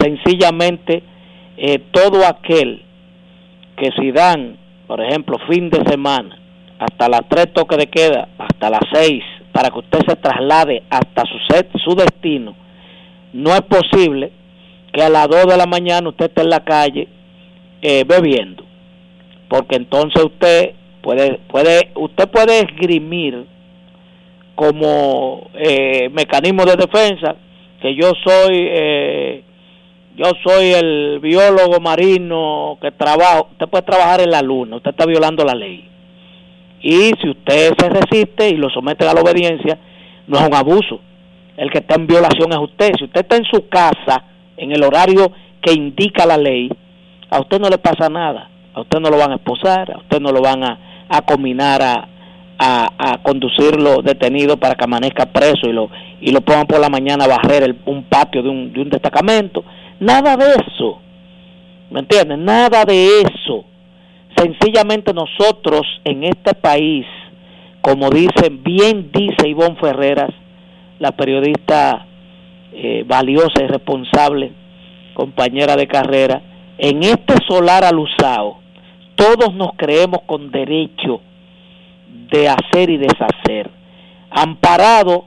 Sencillamente, 0.00 1.02
eh, 1.56 1.78
todo 1.92 2.26
aquel 2.26 2.82
que 3.76 3.90
si 3.98 4.10
dan, 4.10 4.56
por 4.86 5.00
ejemplo, 5.00 5.38
fin 5.48 5.70
de 5.70 5.82
semana, 5.88 6.36
hasta 6.78 7.08
las 7.08 7.22
tres 7.28 7.52
toques 7.52 7.78
de 7.78 7.86
queda, 7.86 8.28
hasta 8.36 8.68
las 8.68 8.82
seis, 8.92 9.22
para 9.52 9.70
que 9.70 9.78
usted 9.78 10.00
se 10.06 10.16
traslade 10.16 10.82
hasta 10.90 11.22
su, 11.22 11.38
set, 11.48 11.68
su 11.84 11.94
destino, 11.94 12.54
no 13.32 13.54
es 13.54 13.62
posible 13.62 14.32
que 14.96 15.02
a 15.02 15.10
las 15.10 15.28
dos 15.28 15.46
de 15.46 15.58
la 15.58 15.66
mañana 15.66 16.08
usted 16.08 16.24
esté 16.24 16.40
en 16.40 16.48
la 16.48 16.64
calle 16.64 17.06
eh, 17.82 18.04
bebiendo, 18.08 18.64
porque 19.46 19.76
entonces 19.76 20.24
usted 20.24 20.72
puede, 21.02 21.38
puede, 21.48 21.90
usted 21.96 22.26
puede 22.30 22.60
esgrimir 22.60 23.44
como 24.54 25.50
eh, 25.52 26.08
mecanismo 26.08 26.64
de 26.64 26.76
defensa 26.76 27.36
que 27.82 27.94
yo 27.94 28.10
soy 28.24 28.68
eh, 28.70 29.42
yo 30.16 30.32
soy 30.42 30.72
el 30.72 31.20
biólogo 31.20 31.78
marino 31.78 32.78
que 32.80 32.90
trabajo, 32.90 33.48
usted 33.52 33.68
puede 33.68 33.82
trabajar 33.82 34.22
en 34.22 34.30
la 34.30 34.40
luna, 34.40 34.76
usted 34.76 34.92
está 34.92 35.04
violando 35.04 35.44
la 35.44 35.54
ley. 35.54 35.90
Y 36.80 37.12
si 37.20 37.28
usted 37.28 37.74
se 37.78 37.88
resiste 37.90 38.48
y 38.48 38.56
lo 38.56 38.70
somete 38.70 39.06
a 39.06 39.12
la 39.12 39.20
obediencia, 39.20 39.78
no 40.26 40.38
es 40.38 40.46
un 40.46 40.54
abuso. 40.54 41.00
El 41.58 41.70
que 41.70 41.78
está 41.80 41.96
en 41.96 42.06
violación 42.06 42.50
es 42.50 42.58
usted. 42.58 42.92
Si 42.96 43.04
usted 43.04 43.20
está 43.20 43.36
en 43.36 43.44
su 43.44 43.68
casa, 43.68 44.24
en 44.56 44.72
el 44.72 44.82
horario 44.82 45.32
que 45.60 45.72
indica 45.72 46.26
la 46.26 46.36
ley, 46.36 46.70
a 47.30 47.40
usted 47.40 47.60
no 47.60 47.68
le 47.68 47.78
pasa 47.78 48.08
nada. 48.08 48.50
A 48.74 48.82
usted 48.82 49.00
no 49.00 49.08
lo 49.08 49.16
van 49.16 49.32
a 49.32 49.36
esposar, 49.36 49.90
a 49.90 49.98
usted 49.98 50.20
no 50.20 50.30
lo 50.30 50.42
van 50.42 50.62
a, 50.62 51.06
a 51.08 51.22
combinar 51.22 51.80
a, 51.82 52.08
a, 52.58 53.18
conducirlo 53.22 54.02
detenido 54.02 54.56
para 54.58 54.74
que 54.74 54.84
amanezca 54.84 55.26
preso 55.26 55.68
y 55.68 55.72
lo, 55.72 55.90
y 56.20 56.30
lo 56.30 56.40
pongan 56.40 56.66
por 56.66 56.80
la 56.80 56.88
mañana 56.88 57.24
a 57.24 57.28
barrer 57.28 57.62
el, 57.62 57.78
un 57.86 58.04
patio 58.04 58.42
de 58.42 58.48
un, 58.48 58.72
de 58.72 58.80
un 58.80 58.90
destacamento. 58.90 59.64
Nada 60.00 60.36
de 60.36 60.46
eso. 60.46 61.00
¿Me 61.90 62.00
entienden? 62.00 62.44
Nada 62.44 62.84
de 62.84 63.22
eso. 63.22 63.64
Sencillamente 64.36 65.14
nosotros 65.14 65.82
en 66.04 66.24
este 66.24 66.54
país, 66.54 67.06
como 67.80 68.10
dicen, 68.10 68.62
bien 68.62 69.10
dice 69.12 69.48
Ivonne 69.48 69.76
Ferreras, 69.76 70.30
la 70.98 71.12
periodista 71.12 72.06
eh, 72.78 73.04
valiosa 73.06 73.62
y 73.64 73.66
responsable, 73.68 74.52
compañera 75.14 75.76
de 75.76 75.86
carrera, 75.86 76.42
en 76.76 77.02
este 77.02 77.34
solar 77.48 77.84
alusado, 77.84 78.58
todos 79.14 79.54
nos 79.54 79.70
creemos 79.76 80.20
con 80.26 80.50
derecho 80.50 81.22
de 82.30 82.50
hacer 82.50 82.90
y 82.90 82.98
deshacer, 82.98 83.70
amparado 84.30 85.24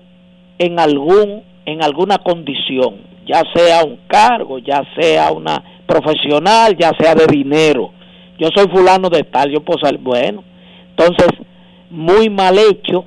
en 0.60 0.80
algún 0.80 1.42
en 1.66 1.84
alguna 1.84 2.20
condición, 2.20 2.98
ya 3.26 3.42
sea 3.56 3.84
un 3.84 3.98
cargo, 4.08 4.60
ya 4.60 4.84
sea 4.96 5.32
una 5.32 5.64
profesional, 5.88 6.78
ya 6.78 6.92
sea 7.00 7.16
de 7.16 7.26
dinero. 7.26 7.92
Yo 8.38 8.50
soy 8.56 8.68
fulano 8.70 9.10
de 9.10 9.24
tal, 9.24 9.52
yo 9.52 9.62
puedo 9.62 9.80
salir, 9.80 10.00
bueno. 10.00 10.44
Entonces, 10.92 11.28
muy 11.90 12.30
mal 12.30 12.58
hecho. 12.60 13.06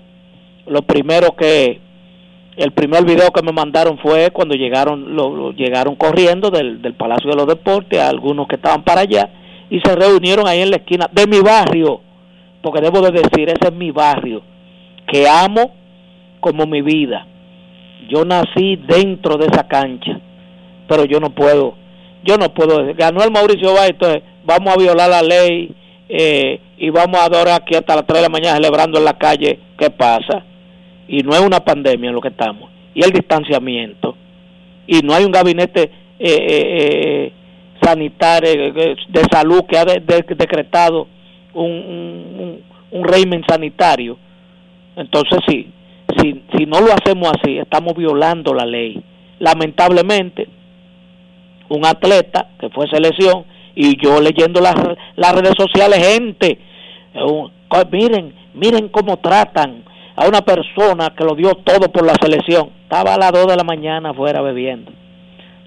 Lo 0.66 0.82
primero 0.82 1.35
que 1.36 1.82
el 2.57 2.73
primer 2.73 3.05
video 3.05 3.31
que 3.31 3.43
me 3.43 3.53
mandaron 3.53 3.99
fue 3.99 4.31
cuando 4.31 4.55
llegaron 4.55 5.16
lo, 5.16 5.53
llegaron 5.53 5.97
corriendo 5.97 6.51
del, 6.51 6.83
del 6.83 6.95
Palacio 6.95 7.31
de 7.31 7.37
los 7.37 7.47
Deportes, 7.47 8.01
algunos 8.01 8.47
que 8.47 8.57
estaban 8.57 8.83
para 8.83 9.03
allá 9.03 9.31
y 9.73 9.81
se 9.81 9.97
reunieron 9.97 10.47
ahí 10.47 10.61
en 10.61 10.70
la 10.70 10.77
esquina 10.77 11.09
de 11.11 11.27
mi 11.27 11.41
barrio, 11.41 12.03
porque 12.62 12.83
debo 12.83 13.01
de 13.01 13.11
decir, 13.11 13.49
ese 13.49 13.69
es 13.69 13.73
mi 13.73 13.91
barrio, 13.91 14.43
que 15.11 15.27
amo 15.27 15.73
como 16.41 16.66
mi 16.66 16.83
vida. 16.83 17.27
Yo 18.11 18.27
nací 18.27 18.77
dentro 18.77 19.39
de 19.39 19.47
esa 19.47 19.66
cancha, 19.66 20.20
pero 20.87 21.07
yo 21.07 21.20
no 21.20 21.31
puedo, 21.31 21.74
yo 22.23 22.37
no 22.37 22.53
puedo 22.53 22.85
ganó 22.95 23.24
el 23.24 23.31
Mauricio 23.31 23.73
Báez, 23.73 23.93
entonces 23.93 24.23
vamos 24.45 24.74
a 24.74 24.79
violar 24.79 25.09
la 25.09 25.23
ley 25.23 25.74
eh, 26.07 26.61
y 26.77 26.91
vamos 26.91 27.19
a 27.19 27.24
adorar 27.24 27.62
aquí 27.62 27.74
hasta 27.74 27.97
las 27.97 28.07
3 28.07 28.19
de 28.19 28.29
la 28.29 28.29
mañana 28.29 28.57
celebrando 28.57 28.99
en 28.99 29.07
la 29.07 29.16
calle, 29.16 29.59
¿qué 29.79 29.89
pasa? 29.89 30.45
Y 31.09 31.23
no 31.23 31.33
es 31.33 31.41
una 31.41 31.61
pandemia 31.61 32.09
en 32.09 32.15
lo 32.15 32.20
que 32.20 32.29
estamos, 32.29 32.70
y 32.95 33.03
el 33.03 33.11
distanciamiento, 33.11 34.16
y 34.87 35.01
no 35.01 35.15
hay 35.15 35.24
un 35.24 35.33
gabinete 35.33 35.91
eh, 36.19 36.47
eh, 36.49 37.33
sanitario 37.83 38.73
de 38.73 39.23
salud 39.31 39.65
que 39.69 39.79
ha 39.79 39.85
de, 39.85 40.01
de, 40.01 40.24
decretado 40.37 41.09
un, 41.55 41.70
un, 41.70 42.61
un 42.91 43.05
régimen 43.05 43.43
sanitario. 43.49 44.16
Entonces, 44.97 45.39
sí, 45.49 45.70
si, 46.19 46.43
si 46.57 46.66
no 46.66 46.81
lo 46.81 46.93
hacemos 46.93 47.33
así, 47.33 47.59
estamos 47.59 47.95
violando 47.97 48.55
la 48.55 48.66
ley. 48.66 49.03
Lamentablemente, 49.39 50.49
un 51.69 51.85
atleta 51.87 52.51
que 52.61 52.69
fue 52.70 52.89
selección 52.89 53.45
y 53.74 53.97
yo 54.03 54.20
leyendo 54.20 54.61
las, 54.61 54.74
las 55.16 55.35
redes 55.35 55.55
sociales, 55.57 56.07
gente, 56.07 56.59
un, 57.15 57.51
miren, 57.91 58.35
miren 58.55 58.89
cómo 58.89 59.16
tratan 59.16 59.83
a 60.16 60.28
una 60.28 60.43
persona 60.43 61.14
que 61.16 61.24
lo 61.24 61.34
dio 61.34 61.55
todo 61.56 61.90
por 61.90 62.05
la 62.05 62.14
selección. 62.20 62.70
Estaba 62.82 63.14
a 63.14 63.18
las 63.18 63.32
2 63.32 63.47
de 63.47 63.56
la 63.56 63.64
mañana 63.64 64.10
afuera 64.10 64.40
bebiendo. 64.43 64.93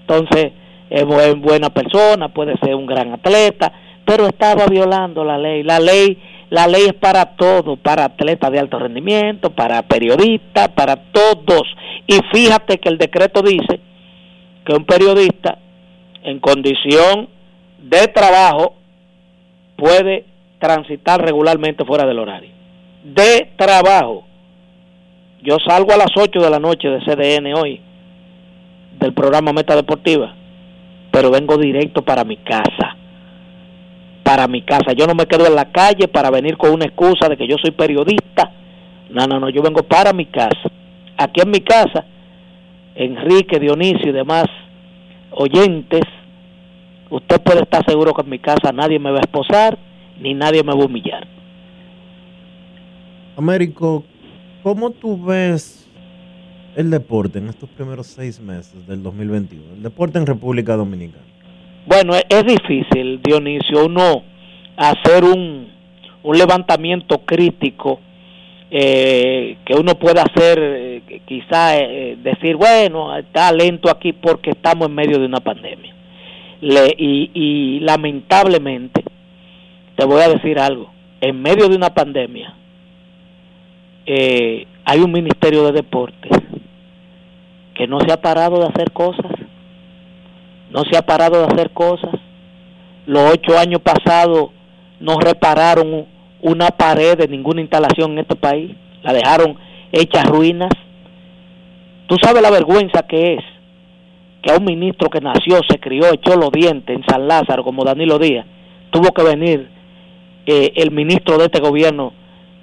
Entonces, 0.00 0.52
es 0.88 1.04
buena 1.04 1.70
persona, 1.70 2.28
puede 2.28 2.56
ser 2.58 2.74
un 2.74 2.86
gran 2.86 3.12
atleta, 3.12 3.72
pero 4.04 4.26
estaba 4.26 4.66
violando 4.66 5.24
la 5.24 5.36
ley. 5.36 5.62
La 5.62 5.80
ley 5.80 6.18
la 6.48 6.68
ley 6.68 6.84
es 6.86 6.94
para 6.94 7.36
todos, 7.36 7.78
para 7.80 8.04
atletas 8.04 8.52
de 8.52 8.60
alto 8.60 8.78
rendimiento, 8.78 9.50
para 9.50 9.82
periodistas, 9.82 10.68
para 10.68 10.96
todos. 10.96 11.62
Y 12.06 12.18
fíjate 12.32 12.78
que 12.78 12.88
el 12.88 12.98
decreto 12.98 13.42
dice 13.42 13.80
que 14.64 14.72
un 14.72 14.84
periodista 14.84 15.58
en 16.22 16.38
condición 16.38 17.28
de 17.78 18.06
trabajo 18.08 18.76
puede 19.76 20.24
transitar 20.60 21.20
regularmente 21.20 21.84
fuera 21.84 22.06
del 22.06 22.20
horario. 22.20 22.50
De 23.02 23.50
trabajo. 23.56 24.25
Yo 25.46 25.58
salgo 25.64 25.92
a 25.92 25.96
las 25.96 26.10
8 26.16 26.40
de 26.40 26.50
la 26.50 26.58
noche 26.58 26.88
de 26.88 26.98
CDN 27.04 27.54
hoy, 27.54 27.80
del 28.98 29.12
programa 29.12 29.52
Meta 29.52 29.76
Deportiva, 29.76 30.34
pero 31.12 31.30
vengo 31.30 31.56
directo 31.56 32.02
para 32.02 32.24
mi 32.24 32.36
casa. 32.38 32.96
Para 34.24 34.48
mi 34.48 34.62
casa. 34.62 34.92
Yo 34.92 35.06
no 35.06 35.14
me 35.14 35.26
quedo 35.26 35.46
en 35.46 35.54
la 35.54 35.70
calle 35.70 36.08
para 36.08 36.32
venir 36.32 36.56
con 36.56 36.72
una 36.72 36.86
excusa 36.86 37.28
de 37.28 37.36
que 37.36 37.46
yo 37.46 37.54
soy 37.62 37.70
periodista. 37.70 38.50
No, 39.10 39.28
no, 39.28 39.38
no, 39.38 39.48
yo 39.48 39.62
vengo 39.62 39.84
para 39.84 40.12
mi 40.12 40.26
casa. 40.26 40.68
Aquí 41.16 41.40
en 41.40 41.52
mi 41.52 41.60
casa, 41.60 42.04
Enrique, 42.96 43.60
Dionisio 43.60 44.10
y 44.10 44.12
demás 44.12 44.46
oyentes, 45.30 46.02
usted 47.08 47.40
puede 47.40 47.60
estar 47.60 47.84
seguro 47.86 48.14
que 48.14 48.22
en 48.22 48.30
mi 48.30 48.40
casa 48.40 48.72
nadie 48.72 48.98
me 48.98 49.12
va 49.12 49.18
a 49.18 49.20
esposar 49.20 49.78
ni 50.18 50.34
nadie 50.34 50.64
me 50.64 50.74
va 50.74 50.82
a 50.82 50.86
humillar. 50.86 51.24
Américo, 53.36 54.02
¿cómo 54.66 54.90
tú 54.90 55.16
ves 55.24 55.88
el 56.74 56.90
deporte 56.90 57.38
en 57.38 57.48
estos 57.48 57.70
primeros 57.70 58.08
seis 58.08 58.40
meses 58.40 58.84
del 58.88 59.00
2021? 59.00 59.74
El 59.74 59.82
deporte 59.84 60.18
en 60.18 60.26
República 60.26 60.74
Dominicana. 60.74 61.22
Bueno, 61.86 62.16
es, 62.16 62.24
es 62.28 62.44
difícil, 62.44 63.20
Dionisio, 63.22 63.86
uno 63.86 64.24
hacer 64.76 65.22
un, 65.22 65.68
un 66.24 66.36
levantamiento 66.36 67.18
crítico 67.24 68.00
eh, 68.72 69.56
que 69.64 69.74
uno 69.74 69.94
pueda 69.94 70.22
hacer, 70.22 70.58
eh, 70.60 71.20
quizá 71.26 71.78
eh, 71.78 72.18
decir, 72.20 72.56
bueno, 72.56 73.16
está 73.16 73.52
lento 73.52 73.88
aquí 73.88 74.12
porque 74.14 74.50
estamos 74.50 74.88
en 74.88 74.96
medio 74.96 75.20
de 75.20 75.26
una 75.26 75.38
pandemia. 75.38 75.94
Y 76.60 77.78
lamentablemente, 77.82 79.04
te 79.94 80.04
voy 80.04 80.22
a 80.22 80.28
decir 80.28 80.58
algo, 80.58 80.90
en 81.20 81.40
medio 81.40 81.68
de 81.68 81.76
una 81.76 81.94
pandemia, 81.94 82.52
eh, 84.06 84.66
hay 84.84 85.00
un 85.00 85.10
ministerio 85.10 85.64
de 85.64 85.72
deportes 85.72 86.30
que 87.74 87.86
no 87.86 88.00
se 88.00 88.12
ha 88.12 88.20
parado 88.20 88.60
de 88.60 88.66
hacer 88.66 88.92
cosas, 88.92 89.32
no 90.70 90.82
se 90.90 90.96
ha 90.96 91.02
parado 91.02 91.40
de 91.40 91.52
hacer 91.52 91.70
cosas. 91.70 92.12
Los 93.06 93.32
ocho 93.32 93.58
años 93.58 93.80
pasados 93.82 94.50
no 95.00 95.18
repararon 95.18 96.06
una 96.40 96.68
pared 96.68 97.18
de 97.18 97.28
ninguna 97.28 97.60
instalación 97.60 98.12
en 98.12 98.18
este 98.18 98.36
país, 98.36 98.74
la 99.02 99.12
dejaron 99.12 99.56
hecha 99.92 100.22
ruinas. 100.22 100.70
Tú 102.06 102.16
sabes 102.22 102.42
la 102.42 102.50
vergüenza 102.50 103.02
que 103.02 103.34
es 103.34 103.44
que 104.42 104.52
a 104.52 104.56
un 104.56 104.64
ministro 104.64 105.10
que 105.10 105.20
nació, 105.20 105.60
se 105.68 105.78
crió, 105.80 106.12
echó 106.12 106.36
los 106.36 106.52
dientes 106.52 106.94
en 106.94 107.04
San 107.04 107.26
Lázaro, 107.26 107.64
como 107.64 107.84
Danilo 107.84 108.18
Díaz, 108.18 108.46
tuvo 108.90 109.12
que 109.12 109.22
venir 109.22 109.68
eh, 110.46 110.72
el 110.76 110.92
ministro 110.92 111.36
de 111.36 111.46
este 111.46 111.60
gobierno, 111.60 112.12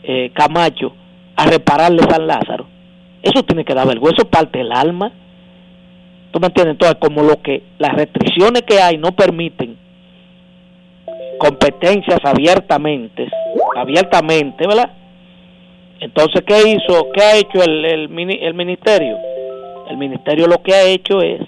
eh, 0.04 0.32
Camacho, 0.34 0.94
a 1.36 1.46
repararle 1.46 2.04
San 2.10 2.28
Lázaro. 2.28 2.68
Eso 3.22 3.44
tiene 3.44 3.64
que 3.64 3.74
dar 3.74 3.88
vergüenza, 3.88 4.22
eso 4.22 4.30
parte 4.30 4.60
del 4.60 4.72
alma. 4.72 5.12
¿Tú 6.32 6.40
me 6.40 6.48
entiendes? 6.48 6.74
Entonces, 6.74 6.98
como 7.00 7.24
lo 7.24 7.42
que 7.42 7.64
las 7.78 7.94
restricciones 7.94 8.64
que 8.64 8.80
hay 8.80 8.98
no 8.98 9.12
permiten 9.12 9.78
competencias 11.38 12.20
abiertamente, 12.24 13.30
abiertamente, 13.76 14.68
¿verdad? 14.68 14.92
Entonces, 16.00 16.42
¿qué 16.46 16.70
hizo? 16.70 17.12
¿Qué 17.14 17.22
ha 17.22 17.38
hecho 17.38 17.64
el, 17.64 17.86
el, 17.86 18.10
el 18.42 18.54
ministerio? 18.54 19.18
El 19.90 19.98
ministerio 19.98 20.48
lo 20.48 20.62
que 20.62 20.74
ha 20.74 20.84
hecho 20.84 21.22
es 21.22 21.42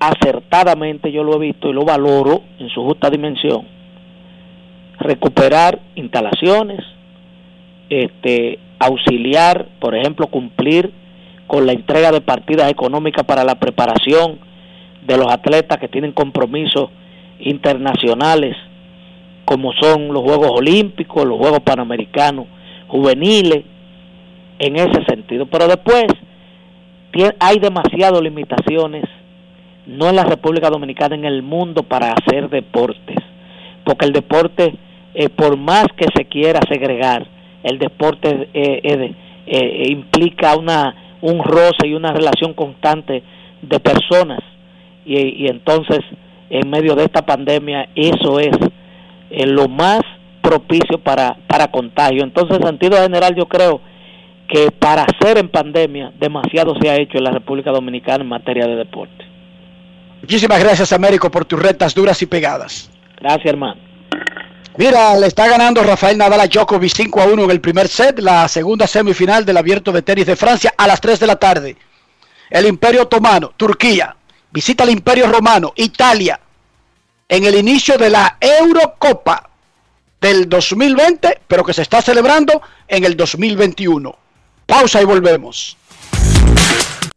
acertadamente, 0.00 1.12
yo 1.12 1.22
lo 1.22 1.36
he 1.36 1.38
visto 1.38 1.68
y 1.68 1.74
lo 1.74 1.84
valoro 1.84 2.42
en 2.58 2.68
su 2.70 2.82
justa 2.82 3.10
dimensión, 3.10 3.66
recuperar 4.98 5.78
instalaciones, 5.94 6.80
este, 7.90 8.58
auxiliar, 8.78 9.66
por 9.80 9.94
ejemplo, 9.94 10.28
cumplir 10.28 10.92
con 11.46 11.66
la 11.66 11.72
entrega 11.72 12.12
de 12.12 12.20
partidas 12.20 12.70
económicas 12.70 13.24
para 13.24 13.44
la 13.44 13.56
preparación 13.56 14.38
de 15.06 15.16
los 15.16 15.26
atletas 15.26 15.78
que 15.78 15.88
tienen 15.88 16.12
compromisos 16.12 16.90
internacionales, 17.40 18.56
como 19.44 19.72
son 19.72 20.12
los 20.12 20.22
Juegos 20.22 20.52
Olímpicos, 20.54 21.26
los 21.26 21.38
Juegos 21.38 21.60
Panamericanos 21.60 22.46
juveniles, 22.86 23.64
en 24.60 24.76
ese 24.76 25.04
sentido. 25.08 25.46
Pero 25.46 25.66
después 25.66 26.06
hay 27.40 27.58
demasiadas 27.58 28.22
limitaciones, 28.22 29.04
no 29.86 30.08
en 30.08 30.16
la 30.16 30.24
República 30.24 30.70
Dominicana, 30.70 31.16
en 31.16 31.24
el 31.24 31.42
mundo 31.42 31.82
para 31.82 32.12
hacer 32.12 32.48
deportes, 32.48 33.16
porque 33.84 34.04
el 34.06 34.12
deporte, 34.12 34.74
por 35.34 35.56
más 35.56 35.86
que 35.96 36.06
se 36.14 36.26
quiera 36.26 36.60
segregar, 36.68 37.26
el 37.62 37.78
deporte 37.78 38.48
eh, 38.54 38.80
eh, 38.82 39.14
eh, 39.46 39.86
implica 39.90 40.56
una 40.56 40.94
un 41.22 41.42
roce 41.42 41.86
y 41.86 41.94
una 41.94 42.12
relación 42.12 42.54
constante 42.54 43.22
de 43.60 43.80
personas. 43.80 44.40
Y, 45.04 45.44
y 45.44 45.46
entonces 45.48 46.00
en 46.48 46.68
medio 46.70 46.94
de 46.94 47.04
esta 47.04 47.22
pandemia 47.22 47.88
eso 47.94 48.40
es 48.40 48.56
eh, 49.30 49.46
lo 49.46 49.68
más 49.68 50.00
propicio 50.42 50.98
para 50.98 51.36
para 51.46 51.68
contagio. 51.68 52.22
Entonces 52.22 52.58
en 52.58 52.66
sentido 52.66 52.96
general 52.98 53.34
yo 53.34 53.46
creo 53.46 53.80
que 54.48 54.70
para 54.70 55.04
hacer 55.04 55.38
en 55.38 55.48
pandemia 55.48 56.12
demasiado 56.18 56.74
se 56.80 56.88
ha 56.90 56.96
hecho 56.96 57.18
en 57.18 57.24
la 57.24 57.30
República 57.30 57.70
Dominicana 57.70 58.22
en 58.22 58.28
materia 58.28 58.66
de 58.66 58.76
deporte. 58.76 59.24
Muchísimas 60.22 60.62
gracias, 60.62 60.92
Américo, 60.92 61.30
por 61.30 61.44
tus 61.44 61.62
retas 61.62 61.94
duras 61.94 62.20
y 62.22 62.26
pegadas. 62.26 62.90
gracias 63.20 63.46
hermano 63.46 63.89
Mira, 64.80 65.14
le 65.14 65.26
está 65.26 65.46
ganando 65.46 65.82
Rafael 65.82 66.16
Nadal 66.16 66.40
a 66.40 66.46
Djokovic 66.46 66.94
5 66.96 67.20
a 67.20 67.26
1 67.26 67.44
en 67.44 67.50
el 67.50 67.60
primer 67.60 67.86
set, 67.86 68.18
la 68.18 68.48
segunda 68.48 68.86
semifinal 68.86 69.44
del 69.44 69.58
Abierto 69.58 69.92
de 69.92 70.00
Tenis 70.00 70.24
de 70.24 70.36
Francia 70.36 70.72
a 70.74 70.86
las 70.86 71.02
3 71.02 71.20
de 71.20 71.26
la 71.26 71.36
tarde. 71.36 71.76
El 72.48 72.64
Imperio 72.64 73.02
Otomano, 73.02 73.52
Turquía, 73.58 74.16
visita 74.50 74.84
el 74.84 74.88
Imperio 74.88 75.30
Romano, 75.30 75.74
Italia, 75.76 76.40
en 77.28 77.44
el 77.44 77.56
inicio 77.56 77.98
de 77.98 78.08
la 78.08 78.38
Eurocopa 78.40 79.50
del 80.18 80.48
2020, 80.48 81.42
pero 81.46 81.62
que 81.62 81.74
se 81.74 81.82
está 81.82 82.00
celebrando 82.00 82.62
en 82.88 83.04
el 83.04 83.18
2021. 83.18 84.16
Pausa 84.64 85.02
y 85.02 85.04
volvemos. 85.04 85.76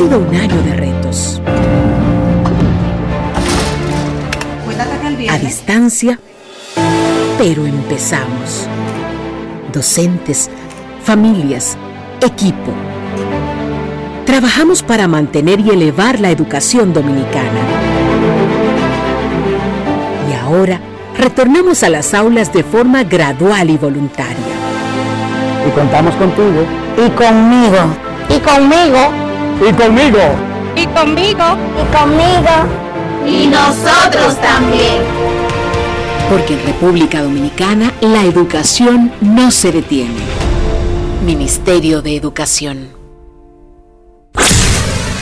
Sido 0.00 0.18
un 0.18 0.34
año 0.34 0.62
de 0.62 0.76
retos. 0.76 1.42
A 5.28 5.36
distancia, 5.36 6.18
pero 7.36 7.66
empezamos. 7.66 8.66
Docentes, 9.74 10.48
familias, 11.04 11.76
equipo. 12.22 12.72
Trabajamos 14.24 14.82
para 14.82 15.06
mantener 15.06 15.60
y 15.60 15.68
elevar 15.68 16.18
la 16.18 16.30
educación 16.30 16.94
dominicana. 16.94 17.60
Y 20.30 20.32
ahora 20.32 20.80
retornamos 21.18 21.82
a 21.82 21.90
las 21.90 22.14
aulas 22.14 22.54
de 22.54 22.64
forma 22.64 23.04
gradual 23.04 23.68
y 23.68 23.76
voluntaria. 23.76 24.54
Y 25.68 25.70
contamos 25.72 26.14
contigo. 26.14 26.64
Y 26.96 27.10
conmigo. 27.10 27.76
Y 28.30 28.38
conmigo. 28.38 29.29
Y 29.60 29.72
conmigo. 29.74 30.18
Y 30.74 30.86
conmigo. 30.86 31.44
Y 31.76 31.96
conmigo. 31.96 32.50
Y 33.26 33.46
nosotros 33.46 34.40
también. 34.40 35.02
Porque 36.30 36.54
en 36.54 36.66
República 36.66 37.22
Dominicana 37.22 37.92
la 38.00 38.22
educación 38.24 39.12
no 39.20 39.50
se 39.50 39.70
detiene. 39.70 40.20
Ministerio 41.26 42.00
de 42.00 42.16
Educación. 42.16 42.88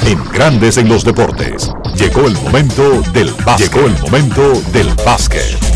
En 0.06 0.24
Grandes 0.32 0.76
en 0.78 0.88
los 0.88 1.04
Deportes. 1.04 1.72
Llegó 1.96 2.26
el 2.26 2.34
momento 2.34 3.02
del 3.12 3.32
básquet. 3.44 3.72
Llegó 3.72 3.86
el 3.88 3.98
momento 4.00 4.62
del 4.72 4.94
básquet. 5.04 5.67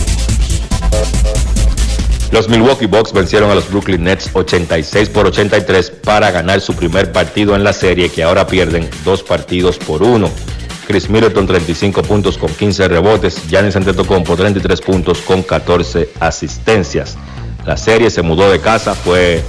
Los 2.32 2.48
Milwaukee 2.48 2.86
Bucks 2.86 3.12
vencieron 3.12 3.50
a 3.50 3.54
los 3.54 3.68
Brooklyn 3.68 4.04
Nets 4.04 4.30
86 4.32 5.10
por 5.10 5.26
83 5.26 5.90
para 5.90 6.30
ganar 6.30 6.62
su 6.62 6.74
primer 6.74 7.12
partido 7.12 7.54
en 7.54 7.62
la 7.62 7.74
serie 7.74 8.09
que 8.09 8.22
ahora 8.22 8.46
pierden 8.46 8.88
dos 9.04 9.22
partidos 9.22 9.76
por 9.76 10.02
uno. 10.02 10.30
Chris 10.86 11.10
Middleton 11.10 11.46
35 11.46 12.02
puntos 12.02 12.38
con 12.38 12.48
15 12.48 12.88
rebotes, 12.88 13.46
Giannis 13.50 13.76
Antetokounmpo 13.76 14.34
33 14.34 14.80
puntos 14.80 15.20
con 15.20 15.42
14 15.42 16.09
asistencias. 16.20 17.18
La 17.66 17.76
serie 17.76 18.09
se 18.09 18.22
mudó 18.22 18.50
de 18.50 18.60
casa, 18.60 18.94
fue 18.94 19.42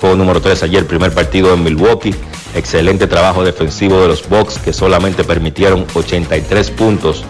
juego 0.00 0.16
número 0.16 0.40
3 0.40 0.62
ayer, 0.62 0.86
primer 0.86 1.12
partido 1.12 1.52
en 1.52 1.62
Milwaukee. 1.62 2.14
Excelente 2.54 3.06
trabajo 3.06 3.44
defensivo 3.44 4.00
de 4.00 4.08
los 4.08 4.26
Bucks 4.26 4.58
que 4.58 4.72
solamente 4.72 5.24
permitieron 5.24 5.84
83 5.92 6.70
puntos 6.70 7.22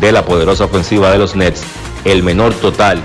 de 0.00 0.10
la 0.10 0.24
poderosa 0.24 0.64
ofensiva 0.64 1.12
de 1.12 1.18
los 1.18 1.36
Nets, 1.36 1.62
el 2.04 2.24
menor 2.24 2.54
total 2.54 3.00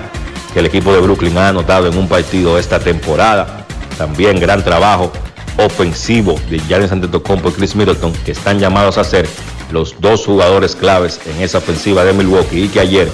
que 0.54 0.60
el 0.60 0.66
equipo 0.66 0.94
de 0.94 1.00
Brooklyn 1.00 1.36
ha 1.36 1.48
anotado 1.48 1.88
en 1.88 1.98
un 1.98 2.08
partido 2.08 2.58
esta 2.58 2.78
temporada. 2.78 3.66
También 3.98 4.38
gran 4.38 4.62
trabajo 4.62 5.12
ofensivo 5.58 6.40
de 6.48 6.60
Giannis 6.60 6.92
Antetokounmpo 6.92 7.48
y 7.48 7.52
Chris 7.52 7.74
Middleton, 7.74 8.12
que 8.24 8.32
están 8.32 8.60
llamados 8.60 8.96
a 8.96 9.04
ser 9.04 9.28
los 9.72 10.00
dos 10.00 10.24
jugadores 10.24 10.76
claves 10.76 11.20
en 11.26 11.42
esa 11.42 11.58
ofensiva 11.58 12.04
de 12.04 12.12
Milwaukee 12.12 12.62
y 12.64 12.68
que 12.68 12.80
ayer 12.80 13.10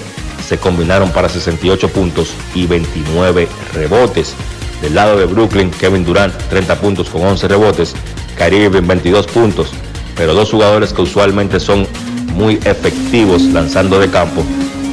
se 0.47 0.59
combinaron 0.59 1.09
para 1.11 1.29
68 1.29 1.89
puntos 1.89 2.31
y 2.53 2.67
29 2.67 3.47
rebotes. 3.73 4.35
Del 4.83 4.93
lado 4.93 5.17
de 5.17 5.25
Brooklyn, 5.25 5.71
Kevin 5.71 6.05
Durant 6.05 6.35
30 6.49 6.75
puntos 6.79 7.09
con 7.09 7.23
11 7.23 7.47
rebotes, 7.47 7.95
Kyrie 8.37 8.65
Irving 8.65 8.87
22 8.87 9.25
puntos, 9.27 9.69
pero 10.15 10.33
dos 10.35 10.51
jugadores 10.51 10.93
que 10.93 11.01
usualmente 11.01 11.59
son 11.59 11.87
muy 12.35 12.55
efectivos 12.65 13.41
lanzando 13.43 13.99
de 13.99 14.09
campo, 14.09 14.43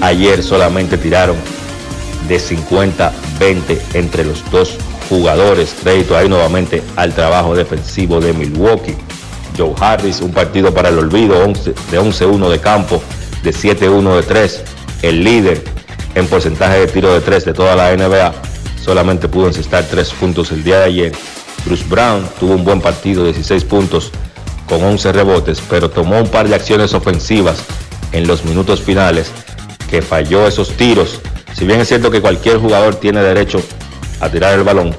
ayer 0.01 0.43
solamente 0.43 0.97
tiraron 0.97 1.37
de 2.29 2.39
50-20 2.39 3.79
entre 3.95 4.25
los 4.25 4.49
dos 4.51 4.77
jugadores. 5.09 5.75
Crédito 5.83 6.17
ahí 6.17 6.29
nuevamente 6.29 6.83
al 6.97 7.15
trabajo 7.15 7.55
defensivo 7.55 8.21
de 8.21 8.33
Milwaukee. 8.33 8.97
Joe 9.57 9.75
Harris, 9.81 10.21
un 10.21 10.33
partido 10.33 10.73
para 10.73 10.91
el 10.91 10.99
olvido, 10.99 11.43
11 11.45 11.75
de 11.91 12.01
11-1 12.01 12.49
de 12.49 12.61
campo, 12.61 13.03
de 13.43 13.53
7-1 13.53 14.17
de 14.17 14.23
3. 14.23 14.63
El 15.03 15.25
líder 15.25 15.65
en 16.15 16.27
porcentaje 16.27 16.81
de 16.81 16.87
tiro 16.87 17.13
de 17.13 17.21
3 17.21 17.45
de 17.45 17.55
toda 17.55 17.75
la 17.75 17.97
NBA. 17.97 18.33
Solamente 18.85 19.29
pudo 19.29 19.49
encestar 19.49 19.85
3 19.85 20.11
puntos 20.13 20.53
el 20.53 20.63
día 20.63 20.79
de 20.81 20.85
ayer. 20.85 21.13
Bruce 21.65 21.85
Brown 21.89 22.29
tuvo 22.39 22.55
un 22.55 22.65
buen 22.65 22.81
partido, 22.81 23.25
16 23.25 23.65
puntos 23.65 24.13
con 24.69 24.83
11 24.83 25.13
rebotes, 25.13 25.61
pero 25.69 25.91
tomó 25.91 26.19
un 26.19 26.29
par 26.29 26.49
de 26.49 26.55
acciones 26.55 26.95
ofensivas 26.95 27.59
en 28.13 28.27
los 28.27 28.45
minutos 28.45 28.81
finales 28.81 29.31
que 29.91 30.03
falló 30.03 30.47
esos 30.47 30.71
tiros. 30.71 31.21
Si 31.55 31.65
bien 31.65 31.81
es 31.81 31.89
cierto 31.89 32.11
que 32.11 32.21
cualquier 32.21 32.59
jugador 32.59 32.97
tiene 32.97 33.23
derecho 33.23 33.63
a 34.21 34.29
tirar 34.29 34.55
el 34.55 34.65
balón, 34.65 34.97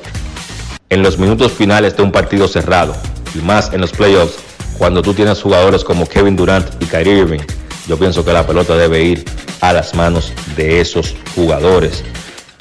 en 0.90 1.04
los 1.04 1.18
minutos 1.18 1.52
finales 1.52 1.96
de 1.96 2.04
un 2.04 2.12
partido 2.12 2.48
cerrado, 2.48 2.96
y 3.36 3.40
más 3.40 3.72
en 3.74 3.82
los 3.82 3.92
playoffs, 3.92 4.38
cuando 4.78 5.02
tú 5.02 5.14
tienes 5.14 5.42
jugadores 5.42 5.84
como 5.84 6.08
Kevin 6.08 6.36
Durant 6.36 6.68
y 6.82 6.86
Kyrie 6.86 7.20
Irving, 7.20 7.42
yo 7.88 7.98
pienso 7.98 8.24
que 8.24 8.34
la 8.34 8.46
pelota 8.46 8.76
debe 8.76 9.04
ir 9.04 9.26
a 9.62 9.74
las 9.74 9.94
manos 9.96 10.32
de 10.56 10.80
esos 10.80 11.16
jugadores. 11.36 12.04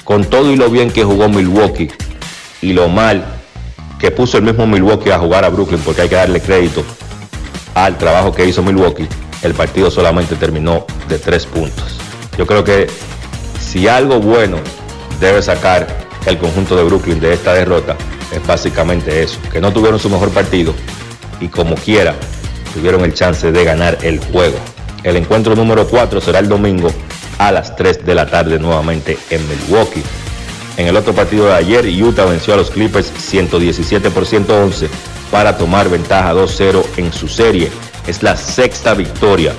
Con 0.03 0.25
todo 0.25 0.51
y 0.51 0.55
lo 0.55 0.69
bien 0.69 0.91
que 0.91 1.03
jugó 1.03 1.29
Milwaukee 1.29 1.89
y 2.61 2.73
lo 2.73 2.89
mal 2.89 3.23
que 3.99 4.11
puso 4.11 4.37
el 4.37 4.43
mismo 4.43 4.65
Milwaukee 4.65 5.11
a 5.11 5.19
jugar 5.19 5.45
a 5.45 5.49
Brooklyn, 5.49 5.81
porque 5.81 6.01
hay 6.03 6.09
que 6.09 6.15
darle 6.15 6.41
crédito 6.41 6.83
al 7.75 7.97
trabajo 7.97 8.33
que 8.33 8.45
hizo 8.45 8.63
Milwaukee, 8.63 9.07
el 9.41 9.53
partido 9.53 9.91
solamente 9.91 10.35
terminó 10.35 10.85
de 11.07 11.19
tres 11.19 11.45
puntos. 11.45 11.97
Yo 12.37 12.45
creo 12.45 12.63
que 12.63 12.87
si 13.59 13.87
algo 13.87 14.19
bueno 14.19 14.57
debe 15.19 15.41
sacar 15.41 15.87
el 16.25 16.37
conjunto 16.37 16.75
de 16.75 16.83
Brooklyn 16.83 17.19
de 17.19 17.33
esta 17.33 17.53
derrota, 17.53 17.95
es 18.31 18.45
básicamente 18.45 19.23
eso, 19.23 19.39
que 19.51 19.61
no 19.61 19.71
tuvieron 19.71 19.99
su 19.99 20.09
mejor 20.09 20.29
partido 20.29 20.73
y 21.39 21.47
como 21.47 21.75
quiera 21.75 22.15
tuvieron 22.73 23.03
el 23.03 23.13
chance 23.13 23.51
de 23.51 23.63
ganar 23.63 23.97
el 24.03 24.19
juego. 24.19 24.57
El 25.03 25.15
encuentro 25.15 25.55
número 25.55 25.87
4 25.87 26.21
será 26.21 26.39
el 26.39 26.49
domingo 26.49 26.91
a 27.37 27.51
las 27.51 27.75
3 27.75 28.05
de 28.05 28.15
la 28.15 28.27
tarde 28.27 28.59
nuevamente 28.59 29.17
en 29.29 29.41
Milwaukee. 29.47 30.03
En 30.77 30.87
el 30.87 30.95
otro 30.95 31.13
partido 31.13 31.47
de 31.47 31.53
ayer, 31.53 31.85
Utah 31.85 32.25
venció 32.25 32.53
a 32.53 32.57
los 32.57 32.69
Clippers 32.69 33.11
117 33.17 34.11
por 34.11 34.25
111 34.25 34.89
para 35.31 35.57
tomar 35.57 35.89
ventaja 35.89 36.33
2-0 36.33 36.83
en 36.97 37.11
su 37.13 37.27
serie. 37.27 37.69
Es 38.07 38.23
la 38.23 38.35
sexta 38.35 38.93
victoria 38.93 39.53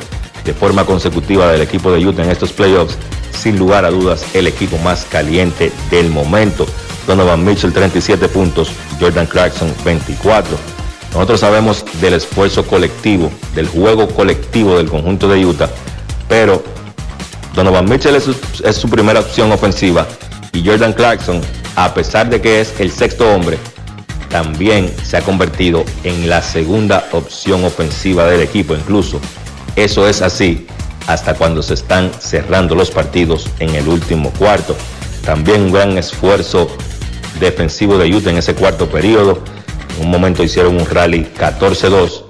de 0.45 0.55
forma 0.55 0.85
consecutiva 0.85 1.51
del 1.53 1.63
equipo 1.63 1.93
de 1.93 2.07
Utah 2.07 2.23
en 2.23 2.31
estos 2.31 2.53
playoffs. 2.53 2.97
Sin 3.33 3.59
lugar 3.59 3.85
a 3.85 3.91
dudas, 3.91 4.25
el 4.35 4.47
equipo 4.47 4.77
más 4.79 5.05
caliente 5.05 5.73
del 5.91 6.11
momento. 6.11 6.67
Donovan 7.07 7.45
Mitchell 7.45 7.73
37 7.73 8.29
puntos, 8.29 8.71
Jordan 9.01 9.27
Clarkson 9.27 9.73
24. 9.85 10.57
Nosotros 11.13 11.41
sabemos 11.41 11.85
del 12.01 12.15
esfuerzo 12.15 12.65
colectivo, 12.67 13.31
del 13.55 13.67
juego 13.69 14.09
colectivo 14.09 14.77
del 14.77 14.89
conjunto 14.89 15.29
de 15.29 15.45
Utah, 15.45 15.69
pero 16.29 16.63
Donovan 17.55 17.89
Mitchell 17.89 18.15
es 18.15 18.25
su, 18.25 18.37
es 18.65 18.77
su 18.77 18.89
primera 18.89 19.21
opción 19.21 19.51
ofensiva 19.51 20.07
y 20.53 20.65
Jordan 20.65 20.93
Clarkson, 20.93 21.41
a 21.75 21.93
pesar 21.95 22.31
de 22.31 22.41
que 22.41 22.61
es 22.61 22.79
el 22.79 22.93
sexto 22.93 23.29
hombre, 23.29 23.59
también 24.29 24.95
se 25.05 25.17
ha 25.17 25.23
convertido 25.23 25.85
en 26.05 26.29
la 26.29 26.43
segunda 26.43 27.09
opción 27.11 27.65
ofensiva 27.65 28.27
del 28.27 28.43
equipo. 28.43 28.75
Incluso 28.75 29.21
eso 29.75 30.07
es 30.07 30.23
así 30.23 30.67
hasta 31.13 31.35
cuando 31.35 31.61
se 31.61 31.75
están 31.75 32.13
cerrando 32.21 32.77
los 32.77 32.93
partidos 32.93 33.49
en 33.59 33.75
el 33.75 33.89
último 33.89 34.31
cuarto. 34.31 34.77
También 35.25 35.63
un 35.63 35.73
gran 35.73 35.99
esfuerzo 35.99 36.69
defensivo 37.41 37.99
de 37.99 38.15
Utah 38.15 38.31
en 38.31 38.39
ese 38.39 38.55
cuarto 38.55 38.89
periodo. 38.89 39.43
En 39.99 40.07
un 40.07 40.11
momento 40.11 40.45
hicieron 40.45 40.77
un 40.77 40.87
rally 40.87 41.29
14-2, 41.37 42.23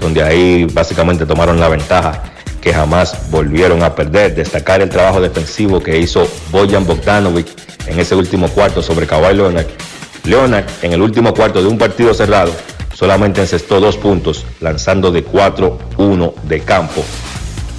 donde 0.00 0.22
ahí 0.22 0.64
básicamente 0.64 1.26
tomaron 1.26 1.60
la 1.60 1.68
ventaja 1.68 2.22
que 2.62 2.72
jamás 2.72 3.30
volvieron 3.30 3.82
a 3.82 3.94
perder. 3.94 4.34
Destacar 4.34 4.80
el 4.80 4.88
trabajo 4.88 5.20
defensivo 5.20 5.82
que 5.82 5.98
hizo 5.98 6.26
Bojan 6.50 6.86
Bogdanovic 6.86 7.48
en 7.86 8.00
ese 8.00 8.14
último 8.14 8.48
cuarto 8.48 8.82
sobre 8.82 9.06
Kawhi 9.06 9.36
Leonard. 9.36 9.66
Leonard 10.24 10.64
en 10.80 10.92
el 10.94 11.02
último 11.02 11.34
cuarto 11.34 11.60
de 11.60 11.68
un 11.68 11.76
partido 11.76 12.14
cerrado 12.14 12.52
solamente 12.94 13.40
encestó 13.40 13.80
dos 13.80 13.96
puntos, 13.96 14.46
lanzando 14.60 15.10
de 15.10 15.26
4-1 15.26 16.34
de 16.44 16.60
campo. 16.60 17.02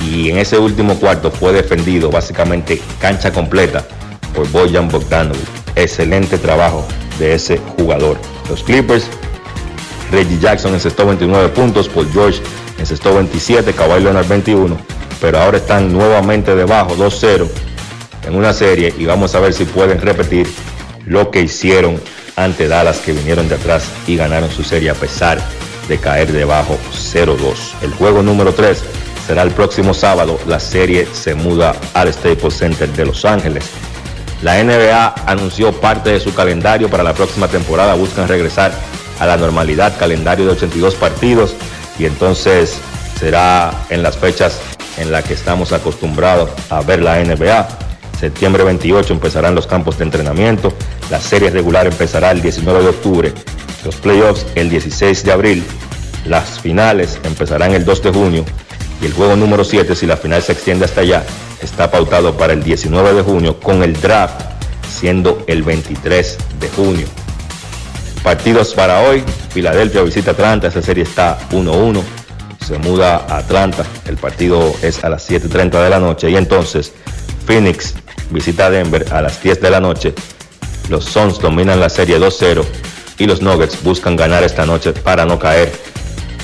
Y 0.06 0.30
en 0.30 0.38
ese 0.38 0.58
último 0.58 0.96
cuarto 0.96 1.32
fue 1.32 1.54
defendido 1.54 2.10
básicamente 2.10 2.82
cancha 3.00 3.32
completa 3.32 3.86
por 4.36 4.50
Bojan 4.50 4.90
Bogdanovic. 4.90 5.48
Excelente 5.76 6.38
trabajo 6.38 6.86
de 7.20 7.34
ese 7.34 7.60
jugador. 7.78 8.18
Los 8.50 8.64
Clippers, 8.64 9.06
Reggie 10.12 10.40
Jackson 10.40 10.74
encestó 10.74 11.06
29 11.06 11.50
puntos, 11.50 11.88
Paul 11.88 12.10
George 12.12 12.42
encestó 12.78 13.16
27, 13.16 13.74
Kawhi 13.74 14.04
Leonard 14.04 14.28
21, 14.28 14.78
pero 15.22 15.40
ahora 15.40 15.58
están 15.58 15.92
nuevamente 15.92 16.56
debajo 16.56 16.96
2-0 16.96 17.48
en 18.28 18.36
una 18.36 18.54
serie 18.54 18.94
y 18.98 19.06
vamos 19.06 19.36
a 19.36 19.40
ver 19.40 19.54
si 19.54 19.66
pueden 19.66 20.00
repetir 20.02 20.48
lo 21.06 21.32
que 21.32 21.42
hicieron 21.42 22.00
ante 22.36 22.68
Dallas 22.68 23.00
que 23.00 23.14
vinieron 23.14 23.48
de 23.48 23.56
atrás 23.56 23.86
y 24.08 24.16
ganaron 24.16 24.50
su 24.50 24.64
serie 24.64 24.90
a 24.90 24.96
pesar 24.96 25.40
de 25.88 25.98
caer 25.98 26.32
debajo 26.32 26.78
0-2. 26.92 27.56
El 27.82 27.92
juego 27.94 28.24
número 28.24 28.54
3 28.54 28.84
será 29.26 29.44
el 29.44 29.52
próximo 29.52 29.94
sábado. 29.94 30.40
La 30.48 30.60
serie 30.60 31.08
se 31.14 31.36
muda 31.36 31.76
al 31.94 32.12
Staples 32.14 32.58
Center 32.58 32.90
de 32.90 33.06
Los 33.06 33.26
Ángeles. 33.26 33.66
La 34.42 34.62
NBA 34.62 35.16
anunció 35.26 35.72
parte 35.72 36.12
de 36.12 36.20
su 36.20 36.34
calendario 36.34 36.90
para 36.90 37.04
la 37.04 37.14
próxima 37.14 37.48
temporada. 37.48 37.96
Buscan 37.96 38.28
regresar 38.28 38.74
a 39.20 39.26
la 39.26 39.38
normalidad, 39.38 39.98
calendario 39.98 40.46
de 40.46 40.52
82 40.52 40.96
partidos. 40.96 41.56
Y 41.98 42.06
entonces 42.06 42.78
será 43.20 43.72
en 43.90 44.04
las 44.04 44.18
fechas 44.18 44.60
en 44.98 45.12
las 45.12 45.24
que 45.24 45.34
estamos 45.34 45.72
acostumbrados 45.72 46.50
a 46.70 46.82
ver 46.82 47.02
la 47.02 47.24
NBA. 47.24 47.68
Septiembre 48.20 48.64
28 48.64 49.14
empezarán 49.14 49.56
los 49.56 49.68
campos 49.68 49.98
de 49.98 50.06
entrenamiento. 50.06 50.74
La 51.10 51.20
serie 51.20 51.50
regular 51.50 51.88
empezará 51.88 52.32
el 52.32 52.42
19 52.42 52.84
de 52.84 52.90
octubre. 52.90 53.34
Los 53.86 53.96
playoffs 53.96 54.46
el 54.56 54.70
16 54.70 55.24
de 55.24 55.32
abril. 55.32 55.64
Las 56.26 56.60
finales 56.60 57.20
empezarán 57.24 57.74
el 57.74 57.86
2 57.86 58.04
de 58.04 58.12
junio. 58.12 58.46
Y 59.04 59.06
el 59.06 59.12
juego 59.12 59.36
número 59.36 59.66
7, 59.66 59.98
si 59.98 60.08
la 60.08 60.16
final 60.16 60.42
se 60.42 60.54
extiende 60.54 60.86
hasta 60.86 61.02
allá, 61.02 61.26
está 61.62 61.92
pautado 61.92 62.38
para 62.38 62.54
el 62.54 62.64
19 62.64 63.14
de 63.14 63.22
junio 63.22 63.60
con 63.60 63.84
el 63.84 64.00
draft 64.00 64.42
siendo 64.90 65.44
el 65.48 65.62
23 65.62 66.38
de 66.62 66.70
junio. 66.70 67.06
Partidos 68.24 68.74
para 68.74 69.02
hoy. 69.02 69.22
Filadelfia 69.50 70.04
visita 70.04 70.32
Atlanta. 70.32 70.70
Esa 70.70 70.82
serie 70.82 71.04
está 71.04 71.38
1-1. 71.52 72.02
Se 72.66 72.78
muda 72.78 73.26
a 73.28 73.40
Atlanta. 73.40 73.86
El 74.08 74.16
partido 74.16 74.74
es 74.82 75.04
a 75.04 75.10
las 75.10 75.30
7.30 75.30 75.84
de 75.84 75.90
la 75.90 76.00
noche. 76.00 76.30
Y 76.32 76.38
entonces 76.38 76.94
Phoenix 77.46 77.96
visita 78.30 78.70
Denver 78.70 79.06
a 79.12 79.22
las 79.22 79.44
10 79.44 79.60
de 79.60 79.70
la 79.70 79.82
noche. 79.82 80.14
Los 80.88 81.04
Suns 81.04 81.40
dominan 81.40 81.82
la 81.82 81.90
serie 81.90 82.18
2-0 82.18 82.64
y 83.18 83.26
los 83.26 83.42
Nuggets 83.42 83.84
buscan 83.84 84.16
ganar 84.16 84.44
esta 84.44 84.66
noche 84.66 84.94
para 84.94 85.26
no 85.26 85.38
caer 85.38 85.72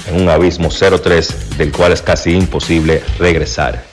en 0.09 0.21
un 0.21 0.29
abismo 0.29 0.69
0-3 0.69 1.27
del 1.57 1.71
cual 1.71 1.93
es 1.93 2.01
casi 2.01 2.31
imposible 2.31 3.03
regresar. 3.17 3.83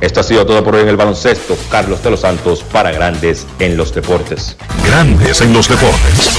Esto 0.00 0.20
ha 0.20 0.22
sido 0.22 0.46
todo 0.46 0.62
por 0.62 0.76
hoy 0.76 0.82
en 0.82 0.88
el 0.88 0.96
baloncesto. 0.96 1.56
Carlos 1.70 2.02
de 2.02 2.10
los 2.10 2.20
Santos 2.20 2.62
para 2.62 2.92
Grandes 2.92 3.46
en 3.58 3.76
los 3.76 3.92
Deportes. 3.92 4.56
Grandes 4.84 5.40
en 5.40 5.52
los 5.52 5.68
Deportes. 5.68 6.38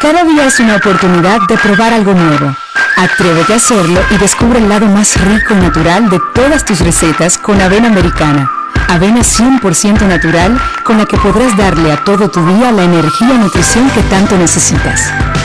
Cada 0.00 0.24
día 0.24 0.46
es 0.46 0.58
una 0.58 0.76
oportunidad 0.76 1.38
de 1.48 1.56
probar 1.58 1.92
algo 1.92 2.12
nuevo. 2.12 2.56
Atrévete 2.96 3.52
a 3.52 3.56
hacerlo 3.56 4.00
y 4.10 4.18
descubre 4.18 4.58
el 4.58 4.68
lado 4.68 4.86
más 4.86 5.16
rico 5.20 5.54
y 5.54 5.56
natural 5.58 6.10
de 6.10 6.20
todas 6.34 6.64
tus 6.64 6.80
recetas 6.80 7.38
con 7.38 7.60
avena 7.60 7.86
americana. 7.88 8.50
Avena 8.88 9.20
100% 9.20 10.02
natural 10.06 10.60
con 10.84 10.98
la 10.98 11.06
que 11.06 11.16
podrás 11.16 11.56
darle 11.56 11.92
a 11.92 12.02
todo 12.04 12.28
tu 12.28 12.44
día 12.44 12.72
la 12.72 12.82
energía 12.82 13.34
y 13.34 13.38
nutrición 13.38 13.88
que 13.90 14.02
tanto 14.02 14.36
necesitas. 14.36 15.12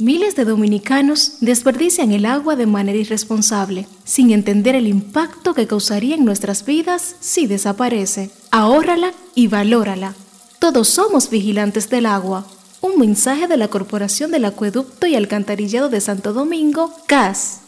Miles 0.00 0.36
de 0.36 0.44
dominicanos 0.44 1.38
desperdician 1.40 2.12
el 2.12 2.24
agua 2.24 2.54
de 2.54 2.66
manera 2.66 2.96
irresponsable, 2.96 3.88
sin 4.04 4.30
entender 4.30 4.76
el 4.76 4.86
impacto 4.86 5.54
que 5.54 5.66
causaría 5.66 6.14
en 6.14 6.24
nuestras 6.24 6.64
vidas 6.64 7.16
si 7.18 7.48
desaparece. 7.48 8.30
Ahórrala 8.52 9.12
y 9.34 9.48
valórala. 9.48 10.14
Todos 10.60 10.86
somos 10.86 11.30
vigilantes 11.30 11.90
del 11.90 12.06
agua. 12.06 12.46
Un 12.80 13.00
mensaje 13.00 13.48
de 13.48 13.56
la 13.56 13.66
Corporación 13.66 14.30
del 14.30 14.44
Acueducto 14.44 15.08
y 15.08 15.16
Alcantarillado 15.16 15.88
de 15.88 16.00
Santo 16.00 16.32
Domingo, 16.32 16.94
CAS. 17.08 17.62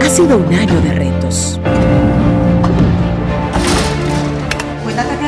Ha 0.00 0.08
sido 0.10 0.36
un 0.36 0.52
año 0.52 0.80
de 0.82 0.92
retos. 0.92 1.58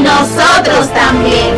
nosotros 0.00 0.92
también. 0.92 1.54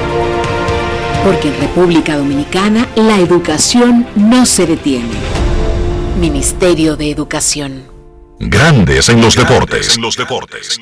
Porque 1.24 1.48
en 1.48 1.60
República 1.60 2.16
Dominicana 2.16 2.88
la 2.96 3.18
educación 3.18 4.06
no 4.16 4.46
se 4.46 4.66
detiene. 4.66 5.14
Ministerio 6.20 6.96
de 6.96 7.10
Educación. 7.10 7.84
Grandes 8.40 9.08
en 9.08 9.20
los 9.20 9.34
deportes. 9.36 9.96
En 9.96 10.02
los 10.02 10.16
deportes. 10.16 10.80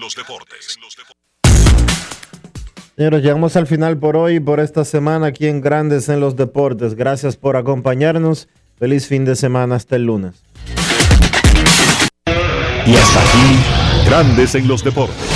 Señores, 2.96 3.22
llegamos 3.22 3.56
al 3.56 3.66
final 3.66 3.98
por 3.98 4.16
hoy 4.16 4.36
y 4.36 4.40
por 4.40 4.58
esta 4.58 4.84
semana 4.84 5.26
aquí 5.26 5.46
en 5.46 5.60
Grandes 5.60 6.08
en 6.08 6.20
los 6.20 6.36
Deportes. 6.36 6.94
Gracias 6.94 7.36
por 7.36 7.56
acompañarnos. 7.56 8.48
Feliz 8.78 9.06
fin 9.06 9.26
de 9.26 9.36
semana 9.36 9.76
hasta 9.76 9.96
el 9.96 10.04
lunes. 10.04 10.42
Y 12.86 12.96
hasta 12.96 13.20
aquí, 13.20 14.06
Grandes 14.06 14.54
en 14.54 14.68
los 14.68 14.82
Deportes. 14.82 15.35